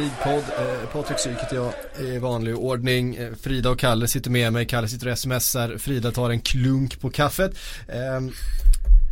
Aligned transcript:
till 0.00 0.30
eh, 0.30 0.88
Patrik 0.92 1.18
Syk 1.18 1.38
heter 1.38 1.56
jag 1.56 1.72
i 2.06 2.18
vanlig 2.18 2.56
ordning. 2.56 3.16
Eh, 3.16 3.32
Frida 3.42 3.70
och 3.70 3.78
Kalle 3.78 4.08
sitter 4.08 4.30
med 4.30 4.52
mig. 4.52 4.66
Kalle 4.66 4.88
sitter 4.88 5.10
och 5.10 5.18
smsar. 5.18 5.78
Frida 5.78 6.12
tar 6.12 6.30
en 6.30 6.40
klunk 6.40 7.00
på 7.00 7.10
kaffet. 7.10 7.58
Eh, 7.88 8.20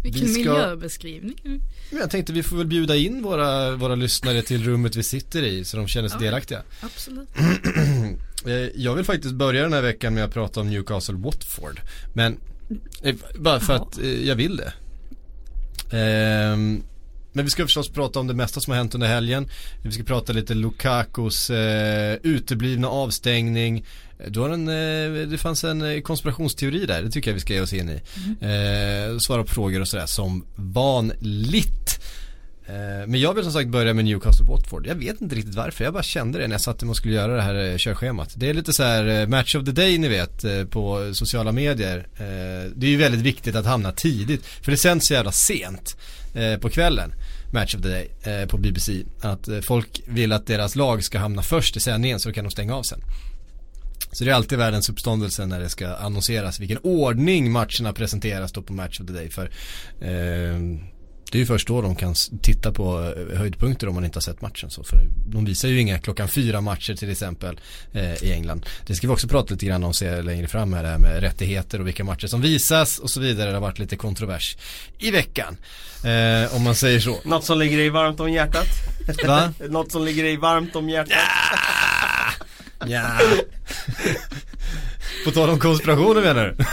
Vilken 0.02 0.28
ska... 0.28 0.38
miljöbeskrivning. 0.38 1.62
Jag 1.90 2.10
tänkte 2.10 2.32
vi 2.32 2.42
får 2.42 2.56
väl 2.56 2.66
bjuda 2.66 2.96
in 2.96 3.22
våra, 3.22 3.76
våra 3.76 3.94
lyssnare 3.94 4.42
till 4.42 4.64
rummet 4.64 4.96
vi 4.96 5.02
sitter 5.02 5.42
i 5.42 5.64
så 5.64 5.76
de 5.76 5.88
känner 5.88 6.08
sig 6.08 6.18
ja, 6.20 6.24
delaktiga. 6.24 6.62
Absolut. 6.80 7.28
Eh, 8.46 8.52
jag 8.74 8.94
vill 8.94 9.04
faktiskt 9.04 9.34
börja 9.34 9.62
den 9.62 9.72
här 9.72 9.82
veckan 9.82 10.14
med 10.14 10.24
att 10.24 10.32
prata 10.32 10.60
om 10.60 10.70
Newcastle 10.70 11.14
Watford. 11.14 11.80
Men 12.12 12.38
eh, 13.02 13.14
bara 13.38 13.60
för 13.60 13.74
Aha. 13.74 13.84
att 13.84 13.98
jag 14.04 14.36
vill 14.36 14.56
det. 14.56 14.72
Men 17.38 17.44
vi 17.44 17.50
ska 17.50 17.64
förstås 17.64 17.88
prata 17.88 18.20
om 18.20 18.26
det 18.26 18.34
mesta 18.34 18.60
som 18.60 18.70
har 18.70 18.78
hänt 18.78 18.94
under 18.94 19.06
helgen. 19.06 19.48
Vi 19.82 19.92
ska 19.92 20.02
prata 20.02 20.32
lite 20.32 20.54
Lukakos 20.54 21.50
eh, 21.50 22.16
uteblivna 22.22 22.88
avstängning. 22.88 23.84
Du 24.28 24.40
har 24.40 24.50
en, 24.50 24.68
eh, 24.68 25.28
det 25.28 25.38
fanns 25.38 25.64
en 25.64 25.82
eh, 25.82 26.00
konspirationsteori 26.00 26.86
där, 26.86 27.02
det 27.02 27.10
tycker 27.10 27.30
jag 27.30 27.34
vi 27.34 27.40
ska 27.40 27.54
ge 27.54 27.60
oss 27.60 27.72
in 27.72 27.88
i. 27.88 28.00
Mm. 28.40 29.12
Eh, 29.12 29.18
svara 29.18 29.42
på 29.42 29.48
frågor 29.48 29.80
och 29.80 29.88
sådär 29.88 30.06
som 30.06 30.44
vanligt. 30.56 32.00
Eh, 32.68 33.06
men 33.06 33.20
jag 33.20 33.34
vill 33.34 33.44
som 33.44 33.52
sagt 33.52 33.68
börja 33.68 33.94
med 33.94 34.04
Newcastle 34.04 34.46
Watford. 34.46 34.86
Jag 34.86 34.94
vet 34.94 35.20
inte 35.20 35.36
riktigt 35.36 35.54
varför. 35.54 35.84
Jag 35.84 35.92
bara 35.92 36.02
kände 36.02 36.38
det 36.38 36.46
när 36.46 36.54
jag 36.54 36.60
satt 36.60 36.82
och 36.82 36.96
skulle 36.96 37.14
göra 37.14 37.36
det 37.36 37.42
här 37.42 37.54
eh, 37.54 37.76
körschemat. 37.76 38.34
Det 38.36 38.50
är 38.50 38.54
lite 38.54 38.72
så 38.72 38.82
här 38.82 39.26
match 39.26 39.54
of 39.54 39.64
the 39.64 39.72
day 39.72 39.98
ni 39.98 40.08
vet 40.08 40.70
på 40.70 41.10
sociala 41.14 41.52
medier. 41.52 42.06
Det 42.76 42.86
är 42.86 42.90
ju 42.90 42.96
väldigt 42.96 43.20
viktigt 43.20 43.56
att 43.56 43.66
hamna 43.66 43.92
tidigt. 43.92 44.46
För 44.46 44.70
det 44.70 44.76
sänds 44.76 45.06
så 45.06 45.14
jävla 45.14 45.32
sent 45.32 45.96
på 46.60 46.68
kvällen. 46.68 47.12
Match 47.50 47.74
of 47.74 47.82
the 47.82 47.88
Day 47.88 48.10
eh, 48.22 48.46
på 48.48 48.58
BBC. 48.58 49.04
Att 49.20 49.48
eh, 49.48 49.60
folk 49.60 50.00
vill 50.06 50.32
att 50.32 50.46
deras 50.46 50.76
lag 50.76 51.04
ska 51.04 51.18
hamna 51.18 51.42
först 51.42 51.76
i 51.76 51.80
sändningen 51.80 52.20
så 52.20 52.32
kan 52.32 52.44
de 52.44 52.50
stänga 52.50 52.76
av 52.76 52.82
sen. 52.82 53.00
Så 54.12 54.24
det 54.24 54.30
är 54.30 54.34
alltid 54.34 54.58
världens 54.58 54.88
uppståndelse 54.88 55.46
när 55.46 55.60
det 55.60 55.68
ska 55.68 55.88
annonseras 55.88 56.60
vilken 56.60 56.78
ordning 56.78 57.52
matcherna 57.52 57.92
presenteras 57.92 58.52
då 58.52 58.62
på 58.62 58.72
Match 58.72 59.00
of 59.00 59.06
the 59.06 59.12
Day. 59.12 59.30
För 59.30 59.50
eh, 60.00 60.58
det 61.32 61.38
är 61.38 61.40
ju 61.40 61.46
först 61.46 61.68
då 61.68 61.82
de 61.82 61.96
kan 61.96 62.14
titta 62.42 62.72
på 62.72 63.14
eh, 63.16 63.38
höjdpunkter 63.38 63.88
om 63.88 63.94
man 63.94 64.04
inte 64.04 64.16
har 64.16 64.20
sett 64.20 64.40
matchen. 64.40 64.70
Så 64.70 64.84
för 64.84 65.08
de 65.26 65.44
visar 65.44 65.68
ju 65.68 65.80
inga 65.80 65.98
klockan 65.98 66.28
fyra 66.28 66.60
matcher 66.60 66.94
till 66.94 67.10
exempel 67.10 67.60
eh, 67.92 68.24
i 68.24 68.32
England. 68.32 68.66
Det 68.86 68.94
ska 68.94 69.06
vi 69.06 69.12
också 69.12 69.28
prata 69.28 69.54
lite 69.54 69.66
grann 69.66 69.84
om 69.84 69.94
se 69.94 70.22
längre 70.22 70.46
fram 70.46 70.72
här, 70.72 70.82
det 70.82 70.88
här 70.88 70.98
med 70.98 71.20
rättigheter 71.20 71.80
och 71.80 71.86
vilka 71.86 72.04
matcher 72.04 72.26
som 72.26 72.40
visas 72.40 72.98
och 72.98 73.10
så 73.10 73.20
vidare. 73.20 73.48
Det 73.48 73.54
har 73.54 73.60
varit 73.60 73.78
lite 73.78 73.96
kontrovers 73.96 74.56
i 74.98 75.10
veckan. 75.10 75.56
Eh, 76.04 76.56
om 76.56 76.62
man 76.62 76.74
säger 76.74 77.00
så. 77.00 77.16
Något 77.24 77.44
som 77.44 77.58
ligger 77.58 77.78
i 77.78 77.88
varmt 77.88 78.20
om 78.20 78.32
hjärtat. 78.32 78.66
Va? 79.26 79.52
Något 79.68 79.92
som 79.92 80.04
ligger 80.04 80.24
i 80.24 80.36
varmt 80.36 80.76
om 80.76 80.88
hjärtat. 80.88 81.16
Ja. 82.80 82.86
ja. 82.86 83.18
På 85.24 85.30
tal 85.30 85.50
om 85.50 85.58
konspirationer 85.58 86.20
menar 86.20 86.46
du? 86.46 86.64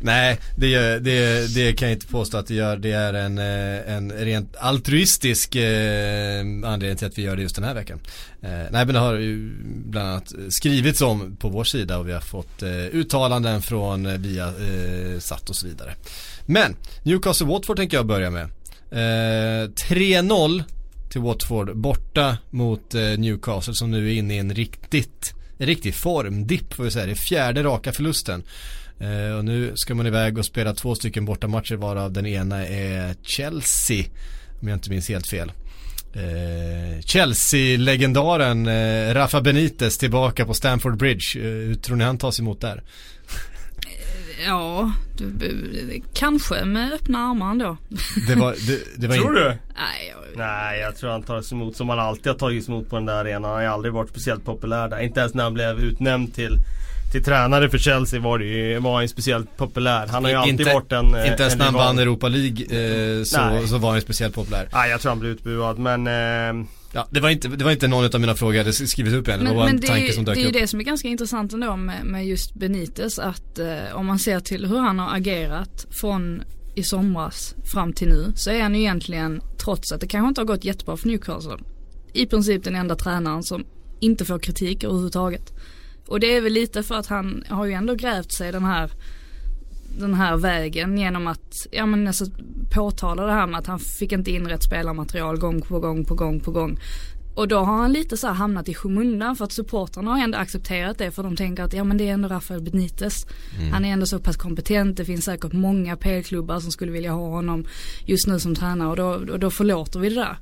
Nej, 0.00 0.38
det, 0.56 0.98
det, 0.98 1.54
det 1.54 1.72
kan 1.72 1.88
jag 1.88 1.96
inte 1.96 2.06
påstå 2.06 2.36
att 2.36 2.46
det 2.46 2.54
gör. 2.54 2.76
Det 2.76 2.92
är 2.92 3.14
en, 3.14 3.38
eh, 3.38 3.94
en 3.96 4.12
rent 4.12 4.56
altruistisk 4.56 5.56
eh, 5.56 6.40
anledning 6.40 6.96
till 6.96 7.06
att 7.06 7.18
vi 7.18 7.22
gör 7.22 7.36
det 7.36 7.42
just 7.42 7.54
den 7.54 7.64
här 7.64 7.74
veckan. 7.74 8.00
Eh, 8.42 8.50
nej 8.50 8.86
men 8.86 8.88
det 8.88 8.98
har 8.98 9.14
ju 9.14 9.52
bland 9.64 10.08
annat 10.08 10.32
skrivits 10.48 11.00
om 11.00 11.36
på 11.36 11.48
vår 11.48 11.64
sida 11.64 11.98
och 11.98 12.08
vi 12.08 12.12
har 12.12 12.20
fått 12.20 12.62
uttalanden 12.92 13.62
från 13.62 14.22
via 14.22 14.46
eh, 14.46 15.18
satt 15.18 15.50
och 15.50 15.56
så 15.56 15.66
vidare. 15.66 15.94
Men 16.46 16.76
Newcastle 17.02 17.46
Watford 17.46 17.76
tänker 17.76 17.96
jag 17.96 18.06
börja 18.06 18.30
med. 18.30 18.48
3-0 18.90 20.62
till 21.10 21.20
Watford 21.20 21.76
borta 21.76 22.36
mot 22.50 22.94
Newcastle 22.94 23.74
som 23.74 23.90
nu 23.90 24.08
är 24.08 24.14
inne 24.14 24.34
i 24.34 24.38
en 24.38 24.54
riktigt 24.54 25.34
en 25.58 25.66
riktig 25.66 25.94
formdipp 25.94 26.74
får 26.74 26.84
vi 26.84 26.90
säga. 26.90 27.06
Det 27.06 27.12
är 27.12 27.16
fjärde 27.16 27.62
raka 27.62 27.92
förlusten. 27.92 28.42
Eh, 29.00 29.36
och 29.36 29.44
nu 29.44 29.72
ska 29.74 29.94
man 29.94 30.06
iväg 30.06 30.38
och 30.38 30.44
spela 30.44 30.74
två 30.74 30.94
stycken 30.94 31.24
bortamatcher 31.24 31.74
varav 31.74 32.12
den 32.12 32.26
ena 32.26 32.66
är 32.66 33.14
Chelsea. 33.22 34.04
Om 34.60 34.68
jag 34.68 34.76
inte 34.76 34.90
minns 34.90 35.08
helt 35.08 35.26
fel. 35.26 35.52
Eh, 36.14 37.00
Chelsea-legendaren 37.00 38.66
eh, 38.66 39.14
Rafa 39.14 39.40
Benitez 39.40 39.98
tillbaka 39.98 40.46
på 40.46 40.54
Stamford 40.54 40.96
Bridge. 40.96 41.38
Eh, 41.38 41.42
hur 41.42 41.74
tror 41.74 41.96
ni 41.96 42.04
han 42.04 42.18
tas 42.18 42.40
emot 42.40 42.60
där? 42.60 42.82
Ja, 44.46 44.92
du, 45.16 46.02
kanske 46.14 46.64
med 46.64 46.92
öppna 46.92 47.18
armar 47.18 47.50
ändå. 47.50 47.76
Det 48.28 48.34
var, 48.34 48.54
det, 48.66 49.00
det 49.00 49.06
var 49.08 49.16
Tror 49.16 49.32
du? 49.32 49.44
Nej 49.44 49.58
jag... 50.08 50.38
Nej, 50.38 50.80
jag 50.80 50.96
tror 50.96 51.10
han 51.10 51.22
tas 51.22 51.52
emot 51.52 51.76
som 51.76 51.88
han 51.88 51.98
alltid 51.98 52.26
har 52.26 52.34
tagits 52.34 52.68
emot 52.68 52.90
på 52.90 52.96
den 52.96 53.06
där 53.06 53.14
arenan. 53.14 53.50
Han 53.50 53.64
har 53.64 53.64
aldrig 53.64 53.94
varit 53.94 54.10
speciellt 54.10 54.44
populär 54.44 54.88
där. 54.88 55.00
Inte 55.00 55.20
ens 55.20 55.34
när 55.34 55.44
han 55.44 55.54
blev 55.54 55.78
utnämnd 55.78 56.34
till 56.34 56.58
till 57.12 57.24
tränare 57.24 57.70
för 57.70 57.78
Chelsea 57.78 58.20
var, 58.20 58.38
det 58.38 58.44
ju, 58.44 58.78
var 58.78 58.96
han 58.96 59.08
speciellt 59.08 59.56
populär. 59.56 60.06
Han 60.06 60.24
har 60.24 60.30
ju 60.30 60.36
alltid 60.36 60.60
inte, 60.60 60.74
varit 60.74 60.92
en 60.92 61.06
Inte 61.06 61.42
ens 61.42 61.56
när 61.56 61.64
han 61.64 61.74
vann 61.74 61.98
Europa 61.98 62.28
League 62.28 62.64
eh, 63.18 63.24
så, 63.24 63.66
så 63.66 63.78
var 63.78 63.88
han 63.88 63.96
ju 63.96 64.02
speciellt 64.02 64.34
populär. 64.34 64.68
Nej, 64.72 64.90
jag 64.90 65.00
tror 65.00 65.10
han 65.10 65.18
blev 65.18 65.32
utbuad 65.32 65.78
men 65.78 66.06
eh, 66.06 66.66
Ja, 66.94 67.08
det 67.10 67.20
var 67.20 67.30
inte, 67.30 67.48
det 67.48 67.64
var 67.64 67.72
inte 67.72 67.88
någon 67.88 68.04
av 68.14 68.20
mina 68.20 68.34
frågor 68.34 68.54
jag 68.54 68.64
hade 68.64 68.72
skrivit 68.72 69.14
upp 69.14 69.28
än. 69.28 69.38
Det 69.38 69.44
men, 69.44 69.54
var 69.54 69.62
bara 69.62 69.70
en 69.70 69.80
tanke 69.80 70.12
som 70.12 70.24
dök 70.24 70.36
upp. 70.36 70.42
Det 70.42 70.48
är 70.48 70.52
ju 70.52 70.60
det 70.60 70.66
som 70.66 70.80
är 70.80 70.84
ganska 70.84 71.08
intressant 71.08 71.52
ändå 71.52 71.76
med, 71.76 72.04
med 72.04 72.26
just 72.26 72.54
Benitez. 72.54 73.18
Att 73.18 73.58
eh, 73.58 73.94
om 73.94 74.06
man 74.06 74.18
ser 74.18 74.40
till 74.40 74.66
hur 74.66 74.78
han 74.78 74.98
har 74.98 75.16
agerat 75.16 75.86
från 75.90 76.42
i 76.74 76.82
somras 76.82 77.54
fram 77.72 77.92
till 77.92 78.08
nu. 78.08 78.32
Så 78.36 78.50
är 78.50 78.62
han 78.62 78.74
ju 78.74 78.80
egentligen, 78.80 79.42
trots 79.58 79.92
att 79.92 80.00
det 80.00 80.06
kanske 80.06 80.28
inte 80.28 80.40
har 80.40 80.46
gått 80.46 80.64
jättebra 80.64 80.96
för 80.96 81.08
Newcastle. 81.08 81.58
I 82.12 82.26
princip 82.26 82.64
den 82.64 82.76
enda 82.76 82.96
tränaren 82.96 83.42
som 83.42 83.64
inte 84.00 84.24
får 84.24 84.38
kritik 84.38 84.84
överhuvudtaget. 84.84 85.52
Och 86.06 86.20
det 86.20 86.36
är 86.36 86.40
väl 86.40 86.52
lite 86.52 86.82
för 86.82 86.94
att 86.94 87.06
han 87.06 87.44
har 87.48 87.66
ju 87.66 87.72
ändå 87.72 87.94
grävt 87.94 88.32
sig 88.32 88.52
den 88.52 88.64
här 88.64 88.90
den 89.98 90.14
här 90.14 90.36
vägen 90.36 90.98
genom 90.98 91.26
att, 91.26 91.66
ja 91.70 91.86
men 91.86 92.06
alltså 92.06 92.24
påtala 92.70 93.26
det 93.26 93.32
här 93.32 93.46
med 93.46 93.58
att 93.58 93.66
han 93.66 93.78
fick 93.78 94.12
inte 94.12 94.30
in 94.30 94.46
rätt 94.46 94.62
spelarmaterial 94.62 95.38
gång 95.38 95.60
på 95.60 95.80
gång 95.80 96.04
på 96.04 96.14
gång 96.14 96.40
på 96.40 96.50
gång. 96.50 96.78
Och 97.34 97.48
då 97.48 97.58
har 97.58 97.76
han 97.76 97.92
lite 97.92 98.16
så 98.16 98.26
här 98.26 98.34
hamnat 98.34 98.68
i 98.68 98.74
skymundan 98.74 99.36
för 99.36 99.44
att 99.44 99.52
supportrarna 99.52 100.10
har 100.10 100.18
ändå 100.18 100.38
accepterat 100.38 100.98
det 100.98 101.10
för 101.10 101.22
de 101.22 101.36
tänker 101.36 101.62
att 101.62 101.72
ja 101.72 101.84
men 101.84 101.96
det 101.96 102.08
är 102.08 102.12
ändå 102.12 102.28
Rafael 102.28 102.62
Benitez. 102.62 103.26
Mm. 103.58 103.72
Han 103.72 103.84
är 103.84 103.92
ändå 103.92 104.06
så 104.06 104.18
pass 104.18 104.36
kompetent, 104.36 104.96
det 104.96 105.04
finns 105.04 105.24
säkert 105.24 105.52
många 105.52 105.96
PL-klubbar 105.96 106.60
som 106.60 106.70
skulle 106.70 106.92
vilja 106.92 107.12
ha 107.12 107.28
honom 107.28 107.64
just 108.06 108.26
nu 108.26 108.40
som 108.40 108.54
tränare 108.54 108.88
och 108.88 108.96
då, 108.96 109.32
och 109.32 109.40
då 109.40 109.50
förlåter 109.50 110.00
vi 110.00 110.08
det 110.08 110.14
där. 110.14 110.38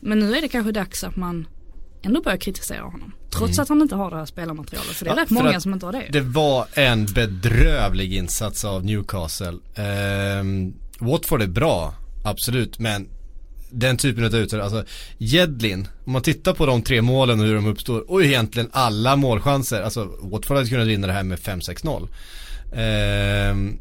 Men 0.00 0.18
nu 0.18 0.34
är 0.34 0.40
det 0.40 0.48
kanske 0.48 0.72
dags 0.72 1.04
att 1.04 1.16
man 1.16 1.46
ändå 2.02 2.22
börjar 2.22 2.38
kritisera 2.38 2.82
honom. 2.82 3.12
Trots 3.38 3.58
mm. 3.58 3.62
att 3.62 3.68
han 3.68 3.82
inte 3.82 3.94
har 3.94 4.10
det 4.10 4.16
här 4.16 4.26
spelarmaterialet. 4.26 4.96
För 4.96 5.04
det 5.04 5.10
är 5.10 5.16
ja, 5.16 5.22
rätt 5.22 5.30
många 5.30 5.60
som 5.60 5.72
inte 5.72 5.86
har 5.86 5.92
det. 5.92 6.08
Det 6.12 6.20
var 6.20 6.66
en 6.72 7.06
bedrövlig 7.06 8.14
insats 8.14 8.64
av 8.64 8.84
Newcastle. 8.84 9.58
Eh, 9.74 10.44
Watford 10.98 11.42
är 11.42 11.46
bra, 11.46 11.94
absolut. 12.24 12.78
Men 12.78 13.08
den 13.70 13.96
typen 13.96 14.24
av 14.24 14.34
utfall, 14.34 14.60
alltså 14.60 14.84
Jedlin, 15.18 15.88
om 16.04 16.12
man 16.12 16.22
tittar 16.22 16.52
på 16.52 16.66
de 16.66 16.82
tre 16.82 17.02
målen 17.02 17.40
och 17.40 17.46
hur 17.46 17.54
de 17.54 17.66
uppstår 17.66 18.10
och 18.10 18.24
egentligen 18.24 18.68
alla 18.72 19.16
målchanser, 19.16 19.82
alltså 19.82 20.04
Watford 20.20 20.56
hade 20.56 20.68
kunnat 20.68 20.86
vinna 20.86 21.06
det 21.06 21.12
här 21.12 21.22
med 21.22 21.38
5-6-0. 21.38 22.08
Eh, 22.72 23.76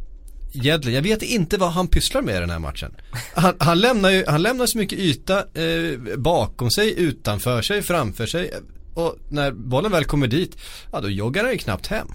Jedlin, 0.51 0.95
jag 0.95 1.01
vet 1.01 1.21
inte 1.21 1.57
vad 1.57 1.71
han 1.71 1.87
pysslar 1.87 2.21
med 2.21 2.35
i 2.35 2.39
den 2.39 2.49
här 2.49 2.59
matchen. 2.59 2.95
Han, 3.33 3.53
han 3.59 3.79
lämnar 3.79 4.09
ju, 4.09 4.25
han 4.27 4.41
lämnar 4.41 4.65
så 4.65 4.77
mycket 4.77 4.99
yta 4.99 5.37
eh, 5.37 6.17
bakom 6.17 6.71
sig, 6.71 6.99
utanför 6.99 7.61
sig, 7.61 7.81
framför 7.81 8.25
sig. 8.25 8.51
Och 8.95 9.15
när 9.29 9.51
bollen 9.51 9.91
väl 9.91 10.05
kommer 10.05 10.27
dit, 10.27 10.57
ja 10.91 11.01
då 11.01 11.09
joggar 11.09 11.43
han 11.43 11.51
ju 11.51 11.57
knappt 11.57 11.87
hem. 11.87 12.07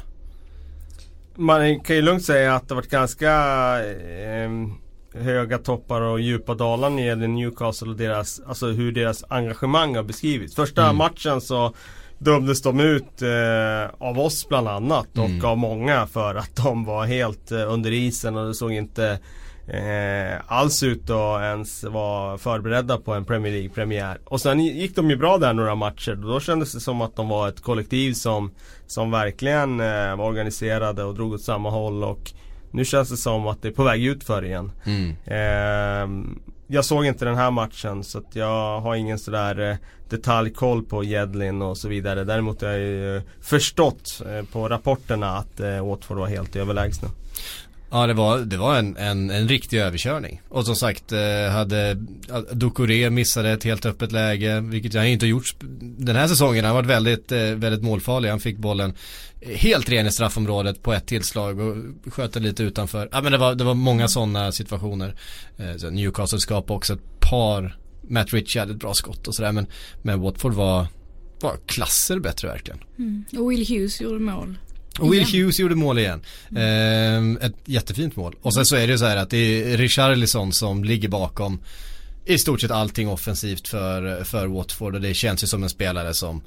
Man 1.37 1.81
kan 1.81 1.97
ju 1.97 2.03
lugnt 2.03 2.25
säga 2.25 2.55
att 2.55 2.69
det 2.69 2.75
varit 2.75 2.91
ganska 2.91 3.31
eh, 3.85 4.51
höga 5.15 5.59
toppar 5.59 6.01
och 6.01 6.21
djupa 6.21 6.55
dalar 6.55 6.91
när 6.91 6.97
det 6.97 7.03
gäller 7.03 7.29
Newcastle 7.29 7.89
och 7.89 7.97
deras, 7.97 8.41
alltså 8.47 8.67
hur 8.67 8.93
deras 8.93 9.25
engagemang 9.29 9.97
har 9.97 10.03
beskrivits. 10.03 10.55
Första 10.55 10.85
mm. 10.85 10.97
matchen 10.97 11.41
så 11.41 11.75
dömdes 12.19 12.63
de 12.63 12.81
ut 12.81 13.23
eh, 13.23 14.09
av 14.09 14.19
oss 14.19 14.49
bland 14.49 14.69
annat 14.69 15.19
och 15.19 15.25
mm. 15.25 15.45
av 15.45 15.59
många 15.59 16.07
för 16.07 16.35
att 16.35 16.57
de 16.57 16.85
var 16.85 17.07
helt 17.07 17.53
eh, 17.53 17.73
under 17.73 17.93
isen 17.93 18.37
och 18.37 18.47
det 18.47 18.55
såg 18.55 18.73
inte 18.73 19.19
eh, 19.71 20.41
alls 20.47 20.83
ut 20.83 21.11
att 21.11 21.43
ens 21.43 21.85
vara 21.85 22.39
förberedda 22.39 22.99
på 22.99 23.15
en 23.15 23.25
Premier 23.25 23.53
League-premiär. 23.53 24.19
Och 24.25 24.41
sen 24.41 24.61
gick 24.61 24.97
de 24.97 25.11
ju 25.11 25.17
bra 25.17 25.39
där 25.39 25.53
några 25.53 25.75
matcher. 25.75 26.15
Då 26.15 26.41
kändes 26.41 26.73
det 26.73 26.81
som 26.81 27.01
att 27.01 27.17
de 27.17 27.29
var 27.29 27.49
ett 27.49 27.61
kollektiv 27.61 28.13
som, 28.13 28.51
som 28.87 29.11
verkligen 29.11 29.81
eh, 29.81 30.17
var 30.17 30.21
organiserade 30.21 31.05
och 31.05 31.15
drog 31.15 31.33
åt 31.33 31.43
samma 31.43 31.71
håll. 31.71 32.05
Och 32.05 32.33
nu 32.71 32.85
känns 32.85 33.11
det 33.11 33.17
som 33.17 33.47
att 33.47 33.63
det 33.63 33.69
är 33.69 33.73
på 33.73 33.85
väg 33.85 34.05
ut 34.05 34.25
för 34.25 34.45
igen. 34.45 34.73
Mm. 34.85 35.17
Eh, 35.25 36.33
jag 36.67 36.85
såg 36.85 37.07
inte 37.07 37.25
den 37.25 37.37
här 37.37 37.51
matchen 37.51 38.05
så 38.05 38.19
att 38.19 38.37
jag 38.37 38.81
har 38.81 38.95
ingen 38.95 39.19
sådär 39.19 39.71
eh, 39.71 39.77
detaljkoll 40.09 40.85
på 40.85 41.05
Jedlin 41.05 41.63
och 41.63 41.79
så 41.79 41.89
vidare. 41.89 42.25
Däremot 42.25 42.63
har 42.63 42.69
jag 42.69 42.81
ju 42.81 43.23
förstått 43.41 44.23
eh, 44.27 44.45
på 44.53 44.69
rapporterna 44.69 45.37
att 45.37 45.61
eh, 45.61 45.87
Watford 45.87 46.19
var 46.19 46.27
helt 46.27 46.57
överlägsna. 46.57 47.09
Ja 47.91 48.07
det 48.07 48.15
var, 48.15 48.39
det 48.39 48.57
var 48.57 48.79
en, 48.79 48.97
en, 48.97 49.31
en 49.31 49.49
riktig 49.49 49.79
överkörning. 49.79 50.41
Och 50.49 50.67
som 50.67 50.77
sagt 50.77 51.13
eh, 51.13 51.53
hade 51.53 51.95
Ducoré 52.53 53.11
missade 53.11 53.51
ett 53.51 53.65
helt 53.65 53.87
öppet 53.87 54.13
läge. 54.13 54.61
Vilket 54.61 54.95
han 54.95 55.07
inte 55.07 55.27
har 55.27 55.31
gjort 55.31 55.55
den 55.81 56.17
här 56.17 56.29
säsongen. 56.29 56.65
Han 56.65 56.75
har 56.75 56.83
varit 56.83 56.91
väldigt, 56.91 57.33
eh, 57.33 57.39
väldigt 57.39 57.83
målfarlig. 57.83 58.29
Han 58.29 58.41
fick 58.41 58.59
bollen 58.59 58.95
helt 59.43 59.89
ren 59.89 60.07
i 60.07 60.11
straffområdet 60.11 60.83
på 60.83 60.93
ett 60.93 61.07
tillslag 61.07 61.61
och 61.61 61.77
sköt 62.13 62.33
den 62.33 62.43
lite 62.43 62.63
utanför. 62.63 63.09
Ja 63.13 63.23
men 63.23 63.33
det 63.33 63.39
var, 63.39 63.55
det 63.55 63.65
var 63.65 63.75
många 63.75 64.09
sådana 64.09 64.53
situationer. 64.53 65.15
Eh, 65.57 65.91
Newcastle 65.91 66.41
skapade 66.41 66.77
också 66.77 66.93
ett 66.93 67.21
par 67.31 67.77
Matt 68.09 68.33
Ritchie 68.33 68.61
hade 68.61 68.73
ett 68.73 68.79
bra 68.79 68.95
skott 68.95 69.29
och 69.29 69.35
sådär 69.35 69.53
men, 69.53 69.67
men 70.03 70.21
Watford 70.21 70.55
var, 70.55 70.87
var 71.41 71.57
klasser 71.67 72.19
bättre 72.19 72.49
verkligen. 72.49 72.81
Mm. 72.99 73.25
Och 73.39 73.51
Will 73.51 73.69
Hughes 73.69 74.01
gjorde 74.01 74.21
mål. 74.21 74.59
Och 75.01 75.15
Will 75.15 75.25
Hughes 75.25 75.59
gjorde 75.59 75.75
mål 75.75 75.99
igen. 75.99 76.21
Mm. 76.51 77.37
Eh, 77.37 77.47
ett 77.47 77.57
jättefint 77.65 78.17
mål. 78.17 78.35
Och 78.43 78.55
sen 78.55 78.67
så 78.67 78.77
är 78.77 78.87
det 78.87 78.99
så 78.99 79.05
här 79.05 79.17
att 79.17 79.31
det 79.31 79.73
är 79.73 79.77
Richarlison 79.77 80.53
som 80.53 80.85
ligger 80.85 81.09
bakom 81.09 81.61
i 82.25 82.39
stort 82.39 82.61
sett 82.61 82.71
allting 82.71 83.09
offensivt 83.09 83.69
för, 83.69 84.25
för 84.25 84.47
Watford 84.47 84.95
och 84.95 85.01
det 85.01 85.15
känns 85.15 85.43
ju 85.43 85.47
som 85.47 85.63
en 85.63 85.71
spelare 85.71 86.15
som 86.15 86.43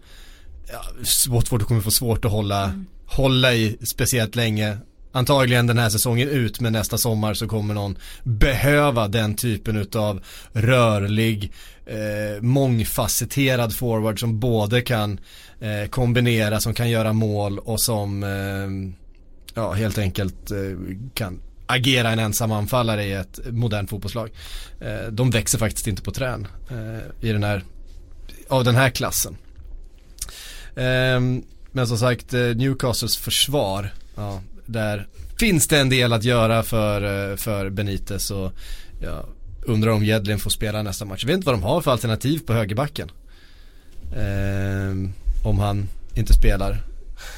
ja, 0.72 0.82
Watford 1.30 1.64
kommer 1.64 1.82
få 1.82 1.92
svårt 1.92 2.26
att 2.26 2.32
hålla, 2.32 2.64
mm. 2.64 2.86
hålla 3.06 3.54
i 3.54 3.78
speciellt 3.84 4.36
länge. 4.36 4.78
Antagligen 5.12 5.68
den 5.68 5.78
här 5.78 5.90
säsongen 5.90 6.30
ut 6.30 6.60
men 6.60 6.74
nästa 6.74 6.98
sommar 6.98 7.34
så 7.34 7.48
kommer 7.48 7.74
någon 7.74 7.98
behöva 8.24 9.08
den 9.08 9.36
typen 9.36 9.78
utav 9.78 10.22
rörlig, 10.54 11.52
eh, 11.86 12.42
mångfacetterad 12.42 13.76
forward 13.76 14.20
som 14.20 14.40
både 14.40 14.82
kan 14.82 15.20
eh, 15.60 15.90
kombinera, 15.90 16.60
som 16.60 16.74
kan 16.74 16.90
göra 16.90 17.14
mål 17.14 17.60
och 17.60 17.82
som 17.82 18.24
eh, 18.24 18.94
ja, 19.54 19.72
helt 19.72 19.98
enkelt 19.98 20.52
eh, 20.52 20.58
kan 21.14 21.40
agera 21.66 22.10
en 22.10 22.20
ensam 22.20 22.52
anfallare 22.52 23.06
i 23.06 23.14
ett 23.14 23.40
modernt 23.52 23.90
fotbollslag. 23.90 24.30
Eh, 24.80 25.08
de 25.12 25.30
växer 25.30 25.58
faktiskt 25.58 25.88
inte 25.88 26.02
på 26.02 26.12
trän 26.12 26.48
eh, 26.70 27.30
i 27.30 27.32
den 27.32 27.44
här, 27.44 27.64
av 28.48 28.64
den 28.64 28.76
här 28.76 28.90
klassen. 28.90 29.38
Ehm, 30.76 31.44
men 31.72 31.88
som 31.88 31.98
sagt, 31.98 32.34
eh, 32.34 32.40
Newcastles 32.40 33.18
försvar, 33.18 33.94
ja, 34.16 34.42
där 34.66 35.08
finns 35.40 35.68
det 35.68 35.80
en 35.80 35.90
del 35.90 36.14
att 36.14 36.24
göra 36.24 36.64
för, 36.64 37.32
eh, 37.32 37.36
för 37.36 37.70
Benitez 37.70 38.32
och 38.32 38.52
ja, 39.02 39.26
undrar 39.65 39.92
om 39.92 40.06
Jedlin 40.06 40.39
får 40.39 40.50
spela 40.50 40.81
nästa 40.81 41.06
match. 41.06 41.24
Jag 41.24 41.27
vet 41.27 41.36
inte 41.36 41.45
vad 41.45 41.56
de 41.56 41.63
har 41.63 41.81
för 41.81 41.92
alternativ 41.92 42.39
på 42.39 42.54
högerbacken. 42.54 43.12
Ehm, 44.18 45.13
om 45.44 45.60
han 45.60 45.89
inte 46.15 46.33
spelar. 46.33 46.83